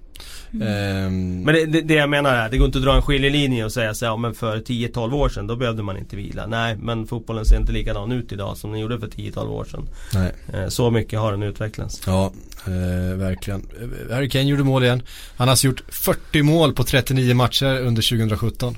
Ehm, 0.62 1.42
Men 1.42 1.54
det, 1.54 1.66
det, 1.66 1.80
det 1.80 1.94
jag 1.94 2.10
menar 2.10 2.34
är, 2.34 2.48
det 2.50 2.56
går 2.58 2.66
inte 2.66 2.78
att 2.78 2.84
dra 2.84 2.94
en 2.96 3.02
skiljelinje 3.02 3.64
och 3.64 3.72
säga 3.72 3.94
så 3.94 4.04
här, 4.04 4.12
ja, 4.12 4.16
men 4.16 4.34
för 4.34 4.56
10-12 4.58 5.12
år 5.14 5.28
sedan 5.28 5.46
då 5.46 5.56
behövde 5.56 5.82
man 5.82 5.96
inte 5.98 6.16
vila. 6.16 6.46
Nej, 6.46 6.76
men 6.76 7.06
fotbollen 7.06 7.44
ser 7.44 7.56
inte 7.56 7.72
likadan 7.72 8.12
ut 8.12 8.32
idag 8.32 8.56
som 8.56 8.70
den 8.70 8.80
gjorde 8.80 9.00
för 9.00 9.06
10-12 9.06 9.48
år 9.48 9.64
sedan. 9.64 9.88
nej. 10.14 10.32
Eh, 10.54 10.68
så 10.68 10.90
mycket 10.90 11.18
har 11.18 11.32
den 11.32 11.42
utvecklats. 11.42 12.02
Ja, 12.06 12.32
eh, 12.66 13.16
verkligen. 13.18 13.66
Eh, 14.08 14.14
Harry 14.14 14.28
Kane 14.28 14.44
gjorde 14.44 14.64
mål 14.64 14.84
igen. 14.84 15.02
Han 15.36 15.48
har 15.48 15.52
alltså 15.52 15.66
gjort 15.66 15.82
40 15.88 16.42
mål 16.42 16.72
på 16.74 16.84
39 16.84 17.34
matcher 17.34 17.80
under 17.80 18.02
2017. 18.02 18.76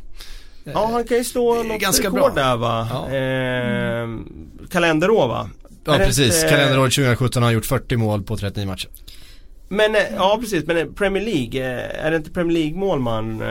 Ja, 0.65 0.89
han 0.93 1.05
kan 1.05 1.17
ju 1.17 1.25
slå 1.25 1.63
något 1.63 1.81
ganska 1.81 2.07
rekord 2.09 2.35
bra. 2.35 2.43
där 2.45 2.57
va? 2.57 2.89
Ja. 2.91 3.17
Eh, 3.17 4.09
kalenderår 4.71 5.29
va? 5.29 5.51
Ja 5.87 5.97
precis, 5.99 6.35
inte- 6.43 6.49
kalenderåret 6.57 6.93
2017 6.93 7.43
har 7.43 7.47
han 7.49 7.55
gjort 7.55 7.67
40 7.67 7.97
mål 7.97 8.23
på 8.23 8.37
39 8.37 8.67
matcher. 8.67 8.89
Men 9.69 9.95
eh, 9.95 10.01
ja 10.17 10.37
precis, 10.41 10.67
men 10.67 10.77
eh, 10.77 10.87
Premier 10.87 11.25
League, 11.25 11.61
eh, 11.61 12.07
är 12.07 12.11
det 12.11 12.17
inte 12.17 12.31
Premier 12.31 12.59
League 12.59 12.79
målman 12.79 13.43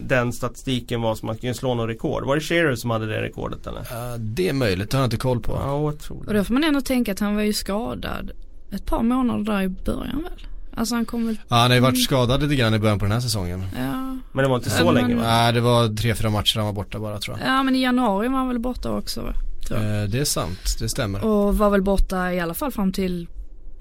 den 0.00 0.32
statistiken 0.32 1.02
var 1.02 1.14
som 1.14 1.26
man 1.26 1.36
kunde 1.36 1.54
slå 1.54 1.74
något 1.74 1.88
rekord? 1.88 2.24
Var 2.26 2.34
det 2.34 2.40
Shearer 2.42 2.74
som 2.74 2.90
hade 2.90 3.06
det 3.06 3.22
rekordet 3.22 3.66
eller? 3.66 3.86
Ja, 3.90 4.16
det 4.18 4.48
är 4.48 4.52
möjligt, 4.52 4.90
det 4.90 4.96
har 4.96 5.02
jag 5.02 5.06
inte 5.06 5.16
koll 5.16 5.40
på. 5.40 5.52
Ja, 5.52 5.82
jag 5.82 5.98
tror 5.98 6.18
och 6.18 6.32
det. 6.32 6.38
då 6.38 6.44
får 6.44 6.54
man 6.54 6.64
ändå 6.64 6.80
tänka 6.80 7.12
att 7.12 7.20
han 7.20 7.34
var 7.34 7.42
ju 7.42 7.52
skadad 7.52 8.30
ett 8.72 8.86
par 8.86 9.02
månader 9.02 9.44
där 9.44 9.62
i 9.62 9.68
början 9.68 10.22
väl? 10.22 10.46
Alltså 10.76 10.94
han 10.94 11.04
kom 11.06 11.26
väl, 11.26 11.36
Ja, 11.48 11.56
han 11.56 11.70
har 11.70 11.74
ju 11.74 11.80
varit 11.80 12.04
skadad 12.04 12.42
lite 12.42 12.54
grann 12.56 12.74
i 12.74 12.78
början 12.78 12.98
på 12.98 13.04
den 13.04 13.12
här 13.12 13.20
säsongen. 13.20 13.64
ja. 13.78 14.16
Men 14.32 14.42
det 14.42 14.48
var 14.48 14.56
inte 14.56 14.70
så 14.70 14.80
Ja, 14.84 14.92
men- 14.92 14.94
länge 14.94 15.14
va? 15.14 15.22
Nej, 15.22 15.52
det 15.52 15.60
var 15.60 15.96
tre, 15.96 16.14
fyra 16.14 16.30
matcher 16.30 16.56
han 16.56 16.66
var 16.66 16.72
borta 16.72 16.98
bara 16.98 17.18
tror 17.18 17.38
jag. 17.40 17.48
Ja 17.48 17.62
men 17.62 17.76
i 17.76 17.82
januari 17.82 18.28
var 18.28 18.38
han 18.38 18.48
väl 18.48 18.58
borta 18.58 18.90
också 18.90 19.20
va? 19.22 19.32
Tror 19.68 19.80
jag. 19.80 20.02
Eh, 20.02 20.08
det 20.08 20.18
är 20.18 20.24
sant, 20.24 20.58
det 20.80 20.88
stämmer. 20.88 21.24
Och 21.24 21.58
var 21.58 21.70
väl 21.70 21.82
borta 21.82 22.32
i 22.32 22.40
alla 22.40 22.54
fall 22.54 22.72
fram 22.72 22.92
till 22.92 23.28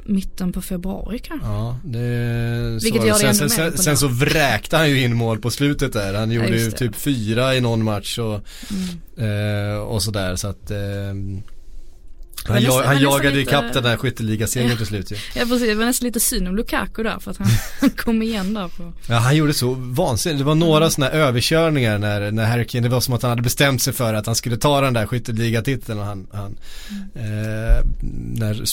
mitten 0.05 0.51
på 0.51 0.61
februari 0.61 1.19
kanske. 1.19 1.47
Ja, 1.47 1.77
det 1.83 2.79
så 2.79 2.83
Vilket 2.83 3.01
var 3.01 3.07
gör 3.07 3.13
det 3.13 3.19
sen, 3.35 3.49
sen, 3.49 3.49
sen, 3.49 3.77
sen 3.77 3.97
så 3.97 4.07
vräkte 4.07 4.77
han 4.77 4.89
ju 4.89 5.01
in 5.03 5.15
mål 5.15 5.39
på 5.39 5.51
slutet 5.51 5.93
där. 5.93 6.13
Han 6.13 6.31
gjorde 6.31 6.47
ju 6.47 6.53
just 6.63 6.71
det. 6.71 6.77
typ 6.77 6.95
fyra 6.95 7.55
i 7.55 7.61
någon 7.61 7.83
match 7.83 8.19
och, 8.19 8.39
Mm. 9.17 9.71
eh, 9.71 9.77
och 9.77 10.03
sådär 10.03 10.35
så 10.35 10.47
att 10.47 10.71
eh, 10.71 10.77
han, 12.47 12.63
jag, 12.63 12.83
han 12.83 13.01
jagade 13.01 13.35
lite- 13.35 13.49
ikapp 13.51 13.73
den 13.73 13.83
där 13.83 13.97
skytteligasegern 13.97 14.77
till 14.77 14.85
slut 14.85 15.11
ju. 15.11 15.15
Ja 15.35 15.41
precis, 15.45 15.67
det 15.67 15.75
var 15.75 15.85
nästan 15.85 16.05
lite 16.05 16.19
synd 16.19 16.47
om 16.47 16.55
Lukaku 16.55 17.03
där 17.03 17.19
för 17.19 17.31
att 17.31 17.37
han 17.37 17.89
kom 17.97 18.21
igen 18.21 18.53
där 18.53 18.67
på. 18.67 18.93
Ja 19.07 19.15
han 19.15 19.35
gjorde 19.35 19.53
så 19.53 19.73
vansinnigt, 19.73 20.39
det 20.39 20.45
var 20.45 20.55
några 20.55 20.89
sådana 20.89 21.11
här 21.11 21.19
överkörningar 21.19 21.97
när, 21.97 22.31
när 22.31 22.45
Harry 22.45 22.67
Kane, 22.67 22.87
det 22.87 22.89
var 22.93 23.01
som 23.01 23.13
att 23.13 23.21
han 23.21 23.29
hade 23.29 23.41
bestämt 23.41 23.81
sig 23.81 23.93
för 23.93 24.13
att 24.13 24.25
han 24.25 24.35
skulle 24.35 24.57
ta 24.57 24.81
den 24.81 24.93
där 24.93 25.05
skytteligatiteln 25.07 25.99
och 25.99 26.05
han, 26.05 26.27
han 26.33 26.57
eh, 27.15 27.83
när 28.11 28.65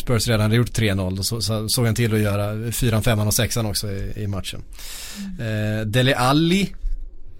Spurs 0.00 0.28
redan 0.28 0.40
hade 0.40 0.56
gjort 0.56 0.78
3-0 0.78 1.16
då 1.16 1.22
så, 1.22 1.40
så 1.40 1.68
såg 1.68 1.86
han 1.86 1.94
till 1.94 2.14
att 2.14 2.20
göra 2.20 2.72
4 2.72 3.02
5 3.02 3.18
och 3.18 3.34
6 3.34 3.56
också 3.56 3.88
i, 3.90 4.12
i 4.16 4.26
matchen. 4.26 4.62
Eh, 5.40 5.86
Dele 5.86 6.16
Alli 6.16 6.72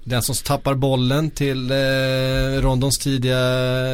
den 0.06 0.22
som 0.22 0.34
tappar 0.34 0.74
bollen 0.74 1.30
till 1.30 1.70
eh, 1.70 2.60
Rondons 2.62 2.98
tidiga 2.98 3.38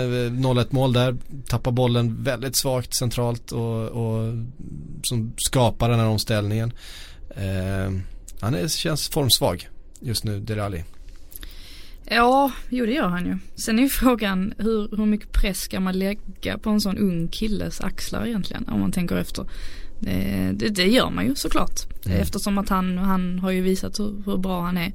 eh, 0.02 0.30
0-1 0.30 0.66
mål 0.70 0.92
där. 0.92 1.16
Tappar 1.48 1.70
bollen 1.70 2.22
väldigt 2.22 2.56
svagt 2.56 2.94
centralt 2.94 3.52
och, 3.52 3.88
och 3.88 4.34
som 5.02 5.32
skapar 5.36 5.90
den 5.90 5.98
här 5.98 6.06
omställningen. 6.06 6.72
Eh, 7.36 7.92
han 8.40 8.54
är, 8.54 8.68
känns 8.68 9.08
formsvag 9.08 9.68
just 10.00 10.24
nu, 10.24 10.40
Derali. 10.40 10.84
Ja, 12.04 12.52
jo 12.68 12.86
det 12.86 12.92
gör 12.92 13.08
han 13.08 13.26
ju. 13.26 13.38
Sen 13.54 13.78
är 13.78 13.82
ju 13.82 13.88
frågan 13.88 14.54
hur, 14.58 14.96
hur 14.96 15.06
mycket 15.06 15.32
press 15.32 15.60
ska 15.60 15.80
man 15.80 15.98
lägga 15.98 16.58
på 16.58 16.70
en 16.70 16.80
sån 16.80 16.98
ung 16.98 17.28
killes 17.28 17.80
axlar 17.80 18.26
egentligen 18.26 18.68
om 18.68 18.80
man 18.80 18.92
tänker 18.92 19.16
efter. 19.16 19.46
Det, 20.00 20.50
det, 20.54 20.68
det 20.68 20.86
gör 20.86 21.10
man 21.10 21.26
ju 21.26 21.34
såklart. 21.34 22.06
Mm. 22.06 22.18
Eftersom 22.18 22.58
att 22.58 22.68
han, 22.68 22.98
han 22.98 23.38
har 23.38 23.50
ju 23.50 23.62
visat 23.62 24.00
hur, 24.00 24.22
hur 24.26 24.36
bra 24.36 24.62
han 24.62 24.76
är. 24.76 24.92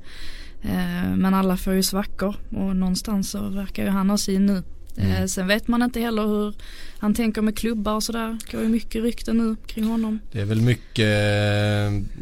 Eh, 0.61 1.15
men 1.15 1.33
alla 1.33 1.57
får 1.57 1.73
ju 1.73 1.83
svackor 1.83 2.35
och 2.49 2.75
någonstans 2.75 3.29
så 3.31 3.49
verkar 3.49 3.83
ju 3.83 3.89
han 3.89 4.09
ha 4.09 4.17
sin 4.17 4.45
nu. 4.45 4.63
Eh, 4.97 5.25
sen 5.25 5.47
vet 5.47 5.67
man 5.67 5.81
inte 5.81 5.99
heller 5.99 6.25
hur 6.25 6.55
han 6.99 7.13
tänker 7.13 7.41
med 7.41 7.57
klubbar 7.57 7.93
och 7.93 8.03
sådär. 8.03 8.37
Det 8.45 8.51
går 8.51 8.63
ju 8.63 8.69
mycket 8.69 9.01
rykten 9.03 9.37
nu 9.37 9.55
kring 9.67 9.87
honom. 9.87 10.19
Det 10.31 10.41
är 10.41 10.45
väl 10.45 10.61
mycket, 10.61 11.09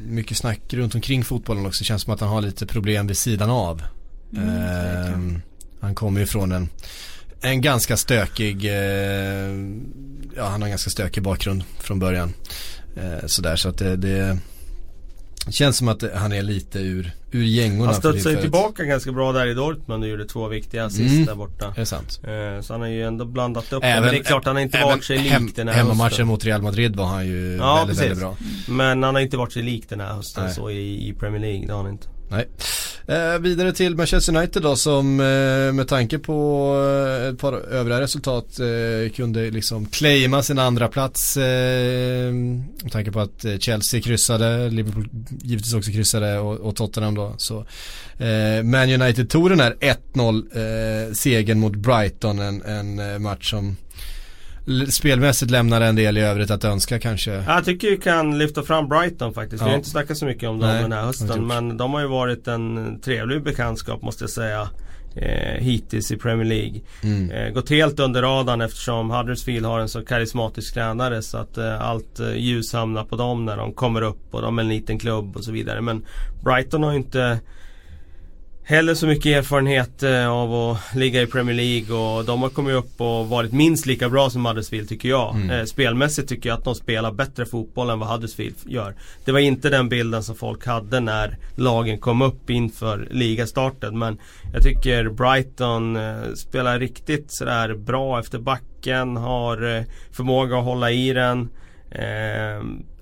mycket 0.08 0.38
snack 0.38 0.74
runt 0.74 0.96
omkring 0.96 1.24
fotbollen 1.24 1.66
också. 1.66 1.82
Det 1.82 1.86
känns 1.86 2.02
som 2.02 2.14
att 2.14 2.20
han 2.20 2.30
har 2.30 2.42
lite 2.42 2.66
problem 2.66 3.08
vid 3.08 3.18
sidan 3.18 3.50
av. 3.50 3.82
Mm, 4.38 4.50
Eh, 4.50 5.40
han 5.80 5.96
kommer 5.96 6.20
ju 6.20 6.26
från 6.26 6.52
en, 6.52 6.70
en 7.42 7.62
ganska 7.62 7.98
stökig, 7.98 8.66
eh, 8.66 9.52
ja 10.36 10.44
han 10.44 10.62
har 10.62 10.68
en 10.68 10.70
ganska 10.70 10.90
stökig 10.90 11.24
bakgrund 11.24 11.64
från 11.80 12.00
början. 12.00 12.34
Eh, 12.96 13.26
sådär 13.28 13.56
så 13.56 13.70
att 13.70 13.78
det, 13.78 13.96
det 13.96 14.38
känns 15.50 15.78
som 15.78 15.88
att 15.88 16.04
han 16.16 16.32
är 16.32 16.42
lite 16.42 16.80
ur, 16.80 17.12
ur 17.32 17.44
gängorna. 17.44 17.86
Han 17.86 17.96
sig 18.14 18.22
tillfället. 18.22 18.42
tillbaka 18.42 18.84
ganska 18.84 19.12
bra 19.12 19.32
där 19.32 19.46
i 19.48 19.54
Dortmund 19.54 20.04
och 20.04 20.10
gjorde 20.10 20.26
två 20.26 20.48
viktiga 20.48 20.86
assist 20.86 21.00
Mm. 21.14 21.26
där 21.26 21.36
borta. 21.36 21.66
Är 21.66 21.80
det 21.80 21.86
sant? 21.86 22.20
Eh, 22.24 22.62
Så 22.62 22.74
han 22.74 22.82
har 22.82 22.88
ju 22.88 23.04
ändå 23.08 23.26
blandat 23.26 23.74
upp 23.74 23.82
det. 23.84 24.02
Men 24.02 24.04
det 24.14 24.18
är 24.20 24.24
klart 24.24 24.46
han 24.46 24.56
har 24.56 24.64
inte 24.64 24.82
varit 24.84 25.04
sig 25.04 25.18
hem, 25.18 25.46
lik 25.46 25.56
den 25.56 25.68
här 25.68 25.76
Hemmamatchen 25.76 26.04
hösten. 26.10 26.28
mot 26.28 26.46
Real 26.46 26.62
Madrid 26.62 26.96
var 26.96 27.06
han 27.06 27.28
ju 27.28 27.58
Ja, 27.60 27.76
väldigt, 27.76 27.88
precis. 27.88 28.02
väldigt 28.04 28.20
bra. 28.20 28.38
Men 28.68 29.04
han 29.04 29.16
har 29.16 29.22
inte 29.22 29.38
varit 29.38 29.54
sig 29.54 29.64
lik 29.64 29.90
den 29.90 30.00
här 30.00 30.14
hösten 30.14 30.44
Nej. 30.46 30.54
så 30.54 30.70
i, 30.70 31.10
i 31.10 31.14
Premier 31.14 31.42
League, 31.42 31.68
det 31.68 31.74
har 31.74 31.84
han 31.84 31.92
inte. 31.92 32.08
Nej. 32.30 32.48
Eh, 33.08 33.40
vidare 33.40 33.74
till 33.74 33.96
Manchester 33.96 34.38
United 34.38 34.62
då 34.62 34.76
som 34.76 35.20
eh, 35.20 35.74
med 35.74 35.88
tanke 35.88 36.20
på 36.20 36.70
eh, 37.22 37.28
ett 37.28 37.38
par 37.40 37.54
övriga 37.54 38.02
resultat 38.02 38.60
eh, 38.60 39.12
kunde 39.16 39.52
liksom 39.52 39.86
claima 39.86 40.44
sin 40.44 40.60
andra 40.60 40.88
plats 40.88 41.38
eh, 41.38 42.34
med 42.84 42.92
tanke 42.92 43.12
på 43.12 43.20
att 43.20 43.46
eh, 43.46 43.58
Chelsea 43.58 44.02
kryssade, 44.02 44.70
Liverpool 44.70 45.10
givetvis 45.42 45.74
också 45.74 45.92
kryssade 45.92 46.40
och, 46.40 46.60
och 46.60 46.76
Tottenham 46.76 47.16
då. 47.16 47.36
Så, 47.38 47.66
eh, 48.18 48.64
Man 48.64 49.02
United 49.02 49.30
tog 49.30 49.50
den 49.50 49.60
här 49.60 49.76
1-0 50.14 51.08
eh, 51.08 51.14
segern 51.14 51.60
mot 51.60 51.76
Brighton, 51.76 52.40
en, 52.40 52.62
en 52.62 53.00
eh, 53.00 53.20
match 53.20 53.50
som 53.50 53.78
spelmässigt 54.90 55.52
lämnade 55.52 55.86
en 55.86 55.96
del 55.96 56.18
i 56.18 56.22
övrigt 56.22 56.52
att 56.52 56.64
önska 56.64 57.00
kanske. 57.00 57.32
Jag 57.48 57.66
tycker 57.66 57.90
vi 57.90 57.98
kan 57.98 58.38
lyfta 58.38 58.64
fram 58.64 58.88
Brighton 58.88 59.34
faktiskt. 59.34 59.64
Vi 59.64 59.66
Ja. 59.66 59.72
har 59.72 59.78
inte 59.78 59.90
snackat 59.90 60.18
så 60.18 60.26
mycket 60.26 60.50
om 60.50 60.60
dem 60.60 60.70
Nej, 60.70 60.82
den 60.82 60.92
här 60.92 61.02
hösten. 61.04 61.48
Men 61.48 61.78
de 61.78 61.94
har 61.94 62.02
ju 62.02 62.08
varit 62.08 62.48
en 62.48 63.00
trevlig 63.02 63.44
bekantskap 63.44 64.02
måste 64.02 64.24
jag 64.24 64.30
säga. 64.32 64.70
Eh, 65.18 65.62
hittills 65.64 66.12
i 66.12 66.18
Premier 66.18 66.46
League. 66.46 66.82
Mm. 67.04 67.32
Eh, 67.32 67.50
gått 67.54 67.70
helt 67.70 68.00
under 68.00 68.22
radarn 68.22 68.62
eftersom 68.62 69.10
Huddersfield 69.12 69.66
har 69.66 69.80
en 69.80 69.90
så 69.90 70.06
karismatisk 70.06 70.74
tränare 70.74 71.22
så 71.22 71.38
att 71.38 71.58
eh, 71.58 71.82
allt 71.82 72.20
eh, 72.20 72.36
ljus 72.36 72.74
hamnar 72.74 73.04
på 73.04 73.16
dem 73.16 73.46
när 73.46 73.58
de 73.58 73.74
kommer 73.74 74.02
upp 74.02 74.34
och 74.36 74.42
de 74.42 74.58
är 74.60 74.64
en 74.64 74.70
liten 74.70 75.00
klubb 75.00 75.36
och 75.36 75.44
så 75.44 75.52
vidare. 75.52 75.82
Men 75.82 76.06
Brighton 76.44 76.84
har 76.84 76.92
ju 76.92 76.98
inte 76.98 77.40
heller 78.68 78.94
så 78.94 79.08
mycket 79.08 79.26
erfarenhet 79.38 80.04
eh, 80.04 80.28
av 80.28 80.54
att 80.54 80.96
ligga 80.96 81.22
i 81.22 81.28
Premier 81.28 81.56
League 81.56 81.98
och 81.98 82.26
de 82.26 82.42
har 82.42 82.50
kommit 82.50 82.76
upp 82.76 83.02
och 83.02 83.30
varit 83.30 83.52
minst 83.52 83.86
lika 83.86 84.10
bra 84.10 84.30
som 84.30 84.46
Huddersfield 84.46 84.90
tycker 84.90 85.10
jag. 85.10 85.36
Mm. 85.36 85.50
Eh, 85.50 85.66
spelmässigt 85.66 86.30
tycker 86.30 86.50
jag 86.50 86.58
att 86.58 86.64
de 86.64 86.76
spelar 86.76 87.12
bättre 87.12 87.46
fotboll 87.46 87.90
än 87.90 88.00
vad 88.00 88.10
Huddersfield 88.10 88.56
gör. 88.66 88.96
Det 89.26 89.32
var 89.32 89.40
inte 89.40 89.70
den 89.70 89.90
bilden 89.90 90.24
som 90.24 90.36
folk 90.36 90.66
hade 90.66 91.00
när 91.00 91.38
lagen 91.56 91.98
kom 91.98 92.22
upp 92.22 92.50
inför 92.50 93.08
ligastarten 93.12 94.00
men 94.00 94.18
jag 94.54 94.64
tycker 94.64 95.10
Brighton 95.10 95.96
eh, 95.96 96.34
spelar 96.36 96.80
riktigt 96.80 97.26
sådär 97.28 97.74
bra 97.74 98.20
efter 98.20 98.40
backen, 98.40 99.18
har 99.18 99.86
förmåga 100.12 100.58
att 100.58 100.64
hålla 100.64 100.92
i 100.92 101.14
den. 101.14 101.50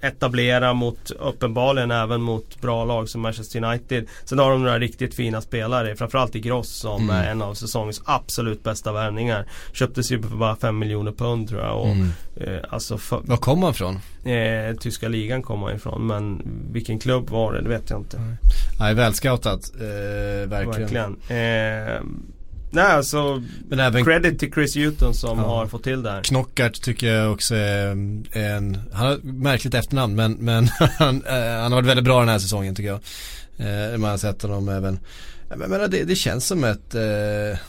Eh, 0.04 0.08
etablera 0.10 0.74
mot, 0.74 1.12
uppenbarligen 1.12 1.92
även 1.92 2.22
mot 2.22 2.62
bra 2.62 2.86
lag 2.86 3.10
som 3.10 3.22
Manchester 3.22 3.64
United. 3.64 4.08
Sen 4.26 4.40
har 4.40 4.52
de 4.52 4.64
några 4.64 4.80
riktigt 4.80 5.14
fina 5.16 5.42
spelare, 5.42 5.96
framförallt 5.96 6.36
i 6.36 6.40
Gross 6.40 6.70
som 6.70 7.04
Mm. 7.04 7.16
är 7.16 7.32
en 7.32 7.42
av 7.42 7.54
säsongens 7.54 8.02
absolut 8.06 8.64
bästa 8.64 8.92
värvningar. 8.92 9.46
Köptes 9.74 10.12
ju 10.12 10.22
för 10.22 10.36
bara 10.38 10.56
5 10.56 10.80
miljoner 10.80 11.12
pund 11.12 11.50
tror 11.50 11.62
jag. 11.62 11.80
Och, 11.82 11.88
Mm. 11.88 12.10
eh, 12.38 12.60
alltså 12.70 12.98
för, 12.98 13.22
Var 13.24 13.38
kom 13.38 13.64
han 13.64 13.74
från? 13.74 13.96
eh, 14.26 14.76
tyska 14.80 15.08
ligan 15.08 15.42
kom 15.42 15.62
han 15.64 15.76
ifrån 15.76 16.08
men 16.08 16.42
vilken 16.72 17.00
klubb 17.00 17.30
var 17.30 17.54
det? 17.54 17.62
Det 17.62 17.70
vet 17.70 17.90
jag 17.90 18.00
inte. 18.00 18.20
Nej, 18.80 18.94
välscoutat. 18.94 19.72
Eh, 19.76 20.50
verkligen. 20.50 20.80
Verkligen. 20.82 21.18
Eh, 22.78 22.84
nej 22.84 22.92
alltså 22.92 23.44
Men 23.70 23.80
även 23.80 24.06
credit 24.06 24.40
till 24.40 24.52
Chris 24.54 24.76
Hutton 24.78 25.14
som 25.14 25.38
Ja. 25.40 25.46
har 25.46 25.68
fått 25.68 25.84
till 25.84 26.04
det 26.04 26.12
här. 26.12 26.22
Knockart 26.24 26.82
tycker 26.82 27.08
jag 27.14 27.32
också 27.34 27.56
är 27.56 27.88
en, 28.32 28.80
han 28.94 29.08
har 29.08 29.18
märkligt 29.24 29.74
efternamn 29.74 30.16
men, 30.16 30.34
men 30.34 30.68
han, 31.00 31.24
eh, 31.26 31.34
han 31.34 31.72
har 31.72 31.82
varit 31.82 31.86
väldigt 31.90 32.06
bra 32.06 32.20
den 32.20 32.30
här 32.30 32.40
säsongen 32.40 32.76
tycker 32.76 32.90
jag. 32.90 33.00
Eh, 33.94 33.98
man 33.98 34.10
har 34.10 34.18
sett 34.18 34.42
honom 34.42 34.70
även, 34.70 35.00
jag 35.50 35.70
menar 35.70 35.88
det, 35.88 36.04
det 36.04 36.16
känns 36.16 36.48
som 36.48 36.64
ett, 36.64 36.96
eh, 36.96 37.60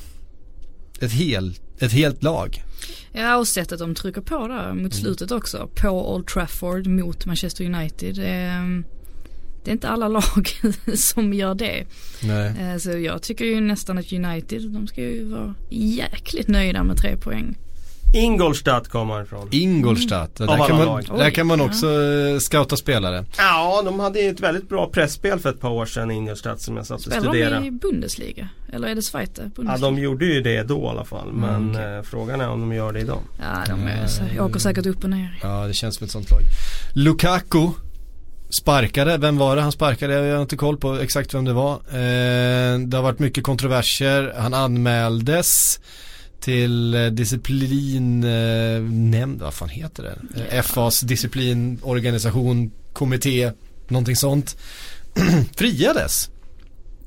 ett, 1.01 1.12
hel, 1.12 1.55
ett 1.79 1.93
helt 1.93 2.23
lag. 2.23 2.62
Ja 3.12 3.37
och 3.37 3.49
sättet 3.49 3.79
de 3.79 3.95
trycker 3.95 4.21
på 4.21 4.49
där 4.49 4.64
Mm. 4.71 4.83
mot 4.83 4.95
slutet 4.95 5.31
också. 5.31 5.69
På 5.75 6.14
Old 6.14 6.27
Trafford 6.27 6.87
mot 6.87 7.27
Manchester 7.27 7.64
United. 7.64 8.19
Det 9.64 9.70
är, 9.70 9.72
inte 9.72 9.88
alla 9.88 10.09
lag 10.09 10.48
som 10.94 11.33
gör 11.33 11.55
det. 11.55 11.85
Nej. 12.22 12.55
Eh, 12.72 12.77
Så 12.79 12.90
jag 12.90 13.22
tycker 13.22 13.44
ju 13.44 13.61
nästan 13.61 13.98
att 13.98 14.12
United, 14.12 14.62
de 14.70 14.87
ska 14.87 15.00
ju 15.00 15.24
vara 15.24 15.55
jäkligt 15.70 16.48
nöjda 16.48 16.83
med 16.85 16.96
tre 16.96 17.16
poäng. 17.16 17.55
Ingolstadt 18.16 18.88
kommer 18.88 19.14
han 19.14 19.22
ifrån. 19.22 19.48
Ingolstadt, 19.50 20.40
Av 20.40 20.46
där, 20.46 20.66
kan 20.68 20.77
man, 20.77 21.05
där 21.18 21.31
kan 21.31 21.46
man 21.46 21.61
också 21.61 21.87
eh, 22.03 22.38
scouta 22.38 22.77
spelare. 22.77 23.24
Ja, 23.38 23.83
de 23.85 24.00
hade 24.00 24.20
ju 24.20 24.31
ett 24.31 24.40
väldigt 24.40 24.68
bra 24.68 24.88
pressspel 24.92 25.38
för 25.38 25.50
ett 25.50 25.61
par 25.61 25.70
år 25.70 25.87
sedan 25.87 26.11
Ingolstadt 26.11 26.61
som 26.61 26.77
jag 26.77 26.87
satt 26.87 26.96
och 26.96 27.03
Spelar 27.03 27.20
studerade. 27.20 27.57
de 27.61 27.66
i 27.66 27.70
Bundesliga? 27.70 28.48
Eller 28.72 28.88
är 28.88 28.94
det 28.94 29.03
Zweite 29.03 29.50
Ja, 29.64 29.77
de 29.79 29.98
gjorde 29.98 30.24
ju 30.27 30.40
det 30.40 30.62
då 30.62 30.83
i 30.85 30.87
alla 30.87 31.05
fall. 31.05 31.33
Men 31.33 31.55
Mm, 31.55 31.70
okej. 31.70 31.96
eh, 31.96 32.03
frågan 32.03 32.40
är 32.40 32.48
om 32.48 32.61
de 32.61 32.72
gör 32.72 32.92
det 32.92 33.00
idag. 33.00 33.20
Ja, 33.40 33.74
de 33.74 33.87
är, 33.87 34.07
så- 34.07 34.22
jag 34.37 34.46
åker 34.46 34.61
säkert 34.61 34.87
upp 34.87 35.05
och 35.05 35.11
ner. 35.11 35.38
Ja, 35.42 35.66
det 35.66 35.74
känns 35.74 35.94
som 35.96 36.05
ett 36.05 36.11
sånt 36.11 36.31
lag. 36.31 36.40
Lukaku 36.94 37.68
sparkade, 38.51 39.17
vem 39.19 39.37
var 39.39 39.57
det 39.57 39.63
han 39.63 39.73
sparkade? 39.73 40.15
Jag 40.15 40.35
har 40.35 40.43
inte 40.43 40.57
koll 40.57 40.77
på 40.77 40.95
exakt 40.95 41.35
vem 41.35 41.45
det 41.45 41.53
var. 41.53 41.75
Eh, 41.75 42.79
det 42.79 42.97
har 42.97 43.03
varit 43.03 43.19
mycket 43.19 43.45
kontroverser. 43.45 44.33
Han 44.37 44.55
anmäldes 44.55 45.81
till 46.41 46.95
eh, 46.95 47.07
disciplinnämnd, 47.07 49.43
vad 49.43 49.55
fan 49.55 49.69
heter 49.69 50.03
det? 50.03 50.19
Eh, 50.41 50.57
Ja. 50.57 50.63
FAs 50.63 51.01
disciplinorganisation, 51.01 52.71
kommitté, 52.93 53.53
någonting 53.89 54.17
sånt. 54.17 54.57
Friades. 55.57 56.31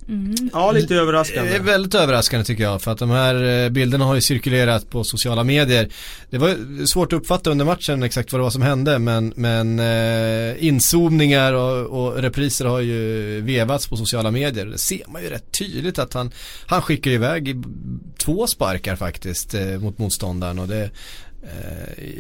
Mm. 0.10 0.36
Ja, 0.54 0.72
lite 0.72 0.94
Det 0.94 1.00
överraskande. 1.00 1.56
är 1.56 1.60
väldigt 1.60 1.96
överraskande 1.96 2.46
tycker 2.46 2.64
jag 2.64 2.82
för 2.82 2.92
att 2.92 2.98
de 2.98 3.10
här 3.10 3.64
eh, 3.66 3.70
bilderna 3.70 4.06
har 4.06 4.16
ju 4.16 4.22
cirkulerat 4.22 4.90
på 4.90 5.04
sociala 5.04 5.44
medier. 5.44 5.90
Det 6.30 6.38
var 6.38 6.86
svårt 6.86 7.14
att 7.14 7.20
uppfatta 7.20 7.50
under 7.50 7.66
matchen 7.66 8.04
exakt 8.04 8.32
vad 8.32 8.40
det 8.40 8.44
var 8.44 8.50
som 8.50 8.62
hände 8.62 9.00
men, 9.00 9.34
men 9.36 9.80
eh, 9.80 10.66
inzoomningar 10.66 11.54
och, 11.54 11.86
och 12.08 12.18
repriser 12.22 12.66
har 12.66 12.80
ju 12.80 13.42
vevats 13.42 13.88
på 13.88 13.98
sociala 13.98 14.32
medier. 14.32 14.66
Det 14.66 14.78
ser 14.78 15.02
man 15.08 15.24
ju 15.24 15.30
rätt 15.30 15.52
tydligt 15.60 16.00
att 16.00 16.14
han, 16.14 16.32
han 16.66 16.82
skickar 16.82 17.12
iväg 17.12 17.64
två 18.18 18.48
sparkar 18.48 18.96
faktiskt 18.96 19.54
eh, 19.54 19.66
mot 19.80 19.98
motståndaren 19.98 20.60
och 20.60 20.68
det 20.68 20.84
eh, 20.84 20.90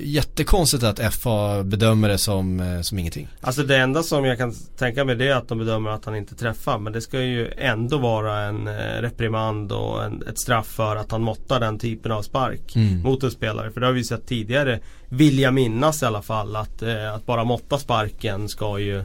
jättekonstigt 0.04 0.84
att 0.84 1.14
FA 1.14 1.64
bedömer 1.64 2.10
det 2.10 2.18
som, 2.18 2.60
eh, 2.60 2.82
som 2.82 3.00
ingenting. 3.00 3.28
Alltså 3.42 3.64
det 3.64 3.78
enda 3.78 4.04
som 4.04 4.26
jag 4.26 4.38
kan 4.38 4.54
tänka 4.78 5.06
mig 5.06 5.16
det 5.16 5.28
är 5.28 5.36
att 5.36 5.48
de 5.48 5.58
bedömer 5.58 5.90
att 5.90 6.06
han 6.06 6.16
inte 6.16 6.36
träffar. 6.36 6.80
Men 6.80 6.94
det 6.94 7.02
ska 7.02 7.22
ju 7.22 7.52
ändå 7.58 7.98
vara 7.98 8.40
en 8.40 8.68
eh, 8.68 9.02
reprimand 9.02 9.72
och 9.72 10.04
en, 10.04 10.24
ett 10.30 10.40
straff 10.40 10.68
för 10.68 10.96
att 10.96 11.12
han 11.12 11.22
måttar 11.22 11.60
den 11.60 11.80
typen 11.80 12.12
av 12.12 12.22
spark 12.22 12.76
Mm. 12.76 13.02
mot 13.02 13.24
en 13.24 13.32
spelare. 13.32 13.72
För 13.72 13.80
det 13.80 13.86
har 13.86 13.94
vi 13.94 14.04
sett 14.04 14.28
tidigare, 14.28 14.80
vill 15.10 15.40
jag 15.40 15.54
minnas 15.54 16.04
i 16.04 16.06
alla 16.06 16.22
fall, 16.22 16.56
att, 16.56 16.82
eh, 16.82 17.14
att 17.14 17.26
bara 17.26 17.44
måtta 17.44 17.78
sparken 17.78 18.50
ska 18.50 18.80
ju 18.80 18.98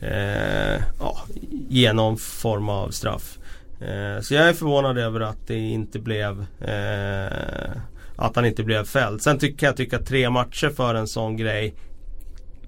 eh, 0.00 0.80
ja, 1.00 1.18
ge 1.68 1.92
någon 1.92 2.16
form 2.16 2.68
av 2.68 2.90
straff. 2.90 3.38
Eh, 3.80 4.22
så 4.22 4.34
jag 4.34 4.48
är 4.48 4.52
förvånad 4.52 4.98
över 4.98 5.20
att 5.20 5.46
det 5.46 5.58
inte 5.58 5.98
blev 5.98 6.46
eh, 6.60 7.72
att 8.20 8.36
han 8.36 8.44
inte 8.44 8.62
blev 8.62 8.84
fälld. 8.84 9.22
Sen 9.22 9.38
kan 9.38 9.66
jag 9.66 9.76
tycka 9.76 9.96
att 9.96 10.06
tre 10.06 10.30
matcher 10.30 10.68
för 10.68 10.94
en 10.94 11.08
sån 11.08 11.36
grej 11.36 11.74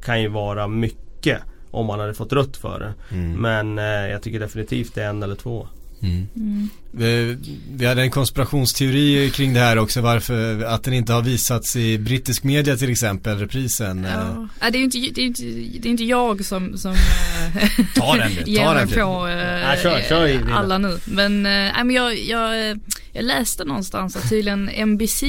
kan 0.03 0.23
ju 0.23 0.29
vara 0.29 0.69
mycket 0.69 1.39
om 1.71 1.87
man 1.87 2.01
hade 2.01 2.15
fått 2.15 2.33
rött 2.33 2.57
för 2.57 2.81
det. 2.81 3.17
Mm. 3.17 3.33
Men 3.33 3.79
eh, 3.79 4.11
jag 4.11 4.23
tycker 4.23 4.41
definitivt 4.41 4.95
det 4.95 5.03
är 5.03 5.09
en 5.09 5.23
eller 5.23 5.35
två. 5.35 5.69
Mm. 6.03 6.69
Vi, 6.95 7.37
vi 7.73 7.87
hade 7.87 8.03
en 8.03 8.11
konspirationsteori 8.11 9.31
kring 9.31 9.55
det 9.55 9.61
här 9.61 9.79
också 9.79 10.01
varför 10.01 10.65
att 10.65 10.85
den 10.85 10.95
inte 10.95 11.13
har 11.13 11.23
visats 11.23 11.77
i 11.77 11.99
brittisk 11.99 12.43
media 12.45 12.77
till 12.77 12.91
exempel, 12.91 13.39
reprisen. 13.39 14.05
eh, 14.05 14.11
Ja. 14.13 14.49
Ja, 14.61 14.71
det, 14.71 14.79
är 14.79 14.83
inte, 14.83 14.99
det, 14.99 15.21
är 15.23 15.27
inte, 15.27 15.43
det 15.81 15.89
är 15.89 15.91
inte 15.91 16.05
jag 16.05 16.45
som, 16.45 16.79
som 16.79 16.93
eh, 17.57 17.87
Ta 17.95 18.17
den 18.17 18.31
du, 18.45 18.53
ger 18.53 18.65
ta 18.65 18.75
mig 18.75 18.87
på 18.87 19.27
eh, 19.29 19.61
Ja, 19.61 19.77
kör, 19.83 20.01
kör 20.09 20.27
dina. 20.29 20.55
alla 20.59 20.79
nu. 20.79 20.99
Men, 21.05 21.47
eh, 21.47 21.85
men 21.85 21.91
jag, 21.91 22.19
jag, 22.19 22.81
jag 23.13 23.25
läste 23.25 23.65
någonstans 23.65 24.17
att 24.17 24.29
tydligen 24.29 24.71
NBC, 24.87 25.23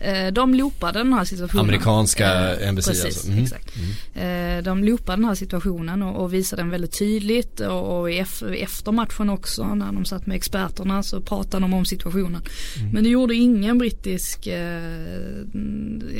eh, 0.00 0.26
de 0.32 0.54
loopade 0.54 0.98
den 0.98 1.12
här 1.12 1.24
situationen. 1.24 1.64
Amerikanska 1.64 2.24
Eh, 2.60 2.72
NBC 2.72 2.86
Precis, 2.88 3.04
alltså. 3.04 3.28
Mm. 3.28 3.44
exakt. 3.44 3.72
Eh, 4.14 4.62
de 4.64 4.84
loopade 4.84 5.16
den 5.16 5.24
här 5.24 5.34
situationen 5.34 6.02
och, 6.02 6.22
och 6.22 6.34
visade 6.34 6.62
den 6.62 6.70
väldigt 6.70 6.98
tydligt 6.98 7.60
och, 7.60 8.00
och 8.00 8.10
efter 8.10 8.92
matchen 8.92 9.30
också 9.30 9.74
när 9.74 9.92
de 9.92 10.03
satt 10.04 10.26
med 10.26 10.36
experterna 10.36 11.02
så 11.02 11.20
pratade 11.20 11.64
de 11.64 11.74
om 11.74 11.84
situationen. 11.84 12.42
Mm. 12.80 12.90
Men 12.92 13.04
det 13.04 13.10
gjorde 13.10 13.34
ingen 13.34 13.78
brittisk, 13.78 14.46
eh, 14.46 14.82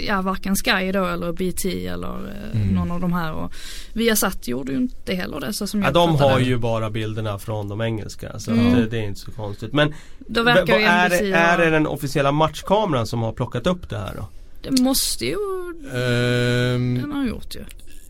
ja 0.07 0.23
varken 0.23 0.57
Sky 0.57 0.93
då 0.93 1.05
eller 1.07 1.33
BT 1.33 1.87
eller 1.87 2.09
eh, 2.55 2.61
Mm. 2.61 2.75
någon 2.75 2.91
av 2.91 3.01
de 3.01 3.13
här. 3.13 3.33
Och 3.33 3.53
Viasat 3.93 4.49
gjorde 4.49 4.73
ju 4.73 4.79
inte 4.79 5.15
heller 5.15 5.41
det 5.41 5.53
så 5.53 5.67
som 5.67 5.81
Ja, 5.81 5.87
jag 5.87 5.95
de 5.95 6.17
har 6.17 6.39
det. 6.39 6.45
ju 6.45 6.57
bara 6.59 6.91
bilderna 6.91 7.39
från 7.39 7.69
de 7.69 7.81
engelska 7.81 8.39
så 8.39 8.51
Mm. 8.51 8.67
att 8.69 8.77
det, 8.77 8.87
det 8.87 8.99
är 8.99 9.03
inte 9.03 9.21
så 9.21 9.31
konstigt. 9.31 9.73
Men 9.73 9.95
Då 10.19 10.43
verkar 10.43 10.79
är, 10.79 11.09
NBC 11.09 11.21
det, 11.21 11.33
är 11.37 11.59
det 11.59 11.71
den 11.71 11.87
officiella 11.87 12.33
matchkameran 12.33 13.07
som 13.07 13.23
har 13.23 13.33
plockat 13.33 13.67
upp 13.67 13.91
det 13.91 13.99
här 13.99 14.13
då? 14.17 14.29
Det 14.63 14.81
måste 14.83 15.25
ju 15.27 15.37
Ehm, 15.95 16.95
den 17.01 17.13
ha 17.13 17.27
gjort 17.27 17.55
ju. 17.55 17.61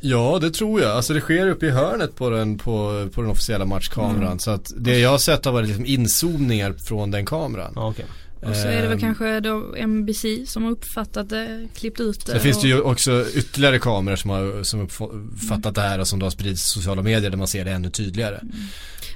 Ja 0.06 0.38
det 0.40 0.50
tror 0.50 0.80
jag. 0.80 0.90
Alltså 0.90 1.14
det 1.14 1.20
sker 1.20 1.48
uppe 1.48 1.66
i 1.66 1.70
hörnet 1.70 2.16
på 2.16 2.30
den, 2.30 2.58
på, 2.58 3.08
på 3.14 3.20
den 3.22 3.30
officiella 3.30 3.64
matchkameran. 3.64 4.26
Mm. 4.26 4.38
Så 4.38 4.50
att 4.50 4.72
det 4.76 4.98
jag 4.98 5.10
har 5.10 5.18
sett 5.18 5.44
har 5.44 5.52
varit 5.52 5.68
liksom 5.68 5.86
inzoomningar 5.86 6.72
från 6.72 7.10
den 7.10 7.26
kameran. 7.26 7.72
Ja, 7.76 7.88
okej. 7.88 8.06
Och 8.40 8.56
så 8.56 8.68
är 8.68 8.82
det 8.82 8.88
väl 8.88 9.00
kanske 9.00 9.40
då 9.40 9.74
NBC 9.86 10.24
som 10.46 10.62
har 10.64 10.70
uppfattat 10.70 11.28
det, 11.28 11.68
klippt 11.76 12.00
ut 12.00 12.26
det. 12.26 12.32
Sen 12.32 12.40
finns 12.40 12.60
det 12.62 12.68
ju 12.68 12.80
också 12.80 13.24
ytterligare 13.34 13.78
kameror 13.78 14.16
som 14.16 14.30
har 14.30 14.62
som 14.62 14.80
uppfattat 14.80 15.74
det 15.74 15.80
här 15.80 15.98
och 15.98 16.08
som 16.08 16.18
då 16.18 16.26
har 16.26 16.30
spridits 16.30 16.64
i 16.64 16.68
sociala 16.68 17.02
medier 17.02 17.30
där 17.30 17.38
man 17.38 17.48
ser 17.48 17.64
det 17.64 17.70
ännu 17.70 17.90
tydligare. 17.90 18.40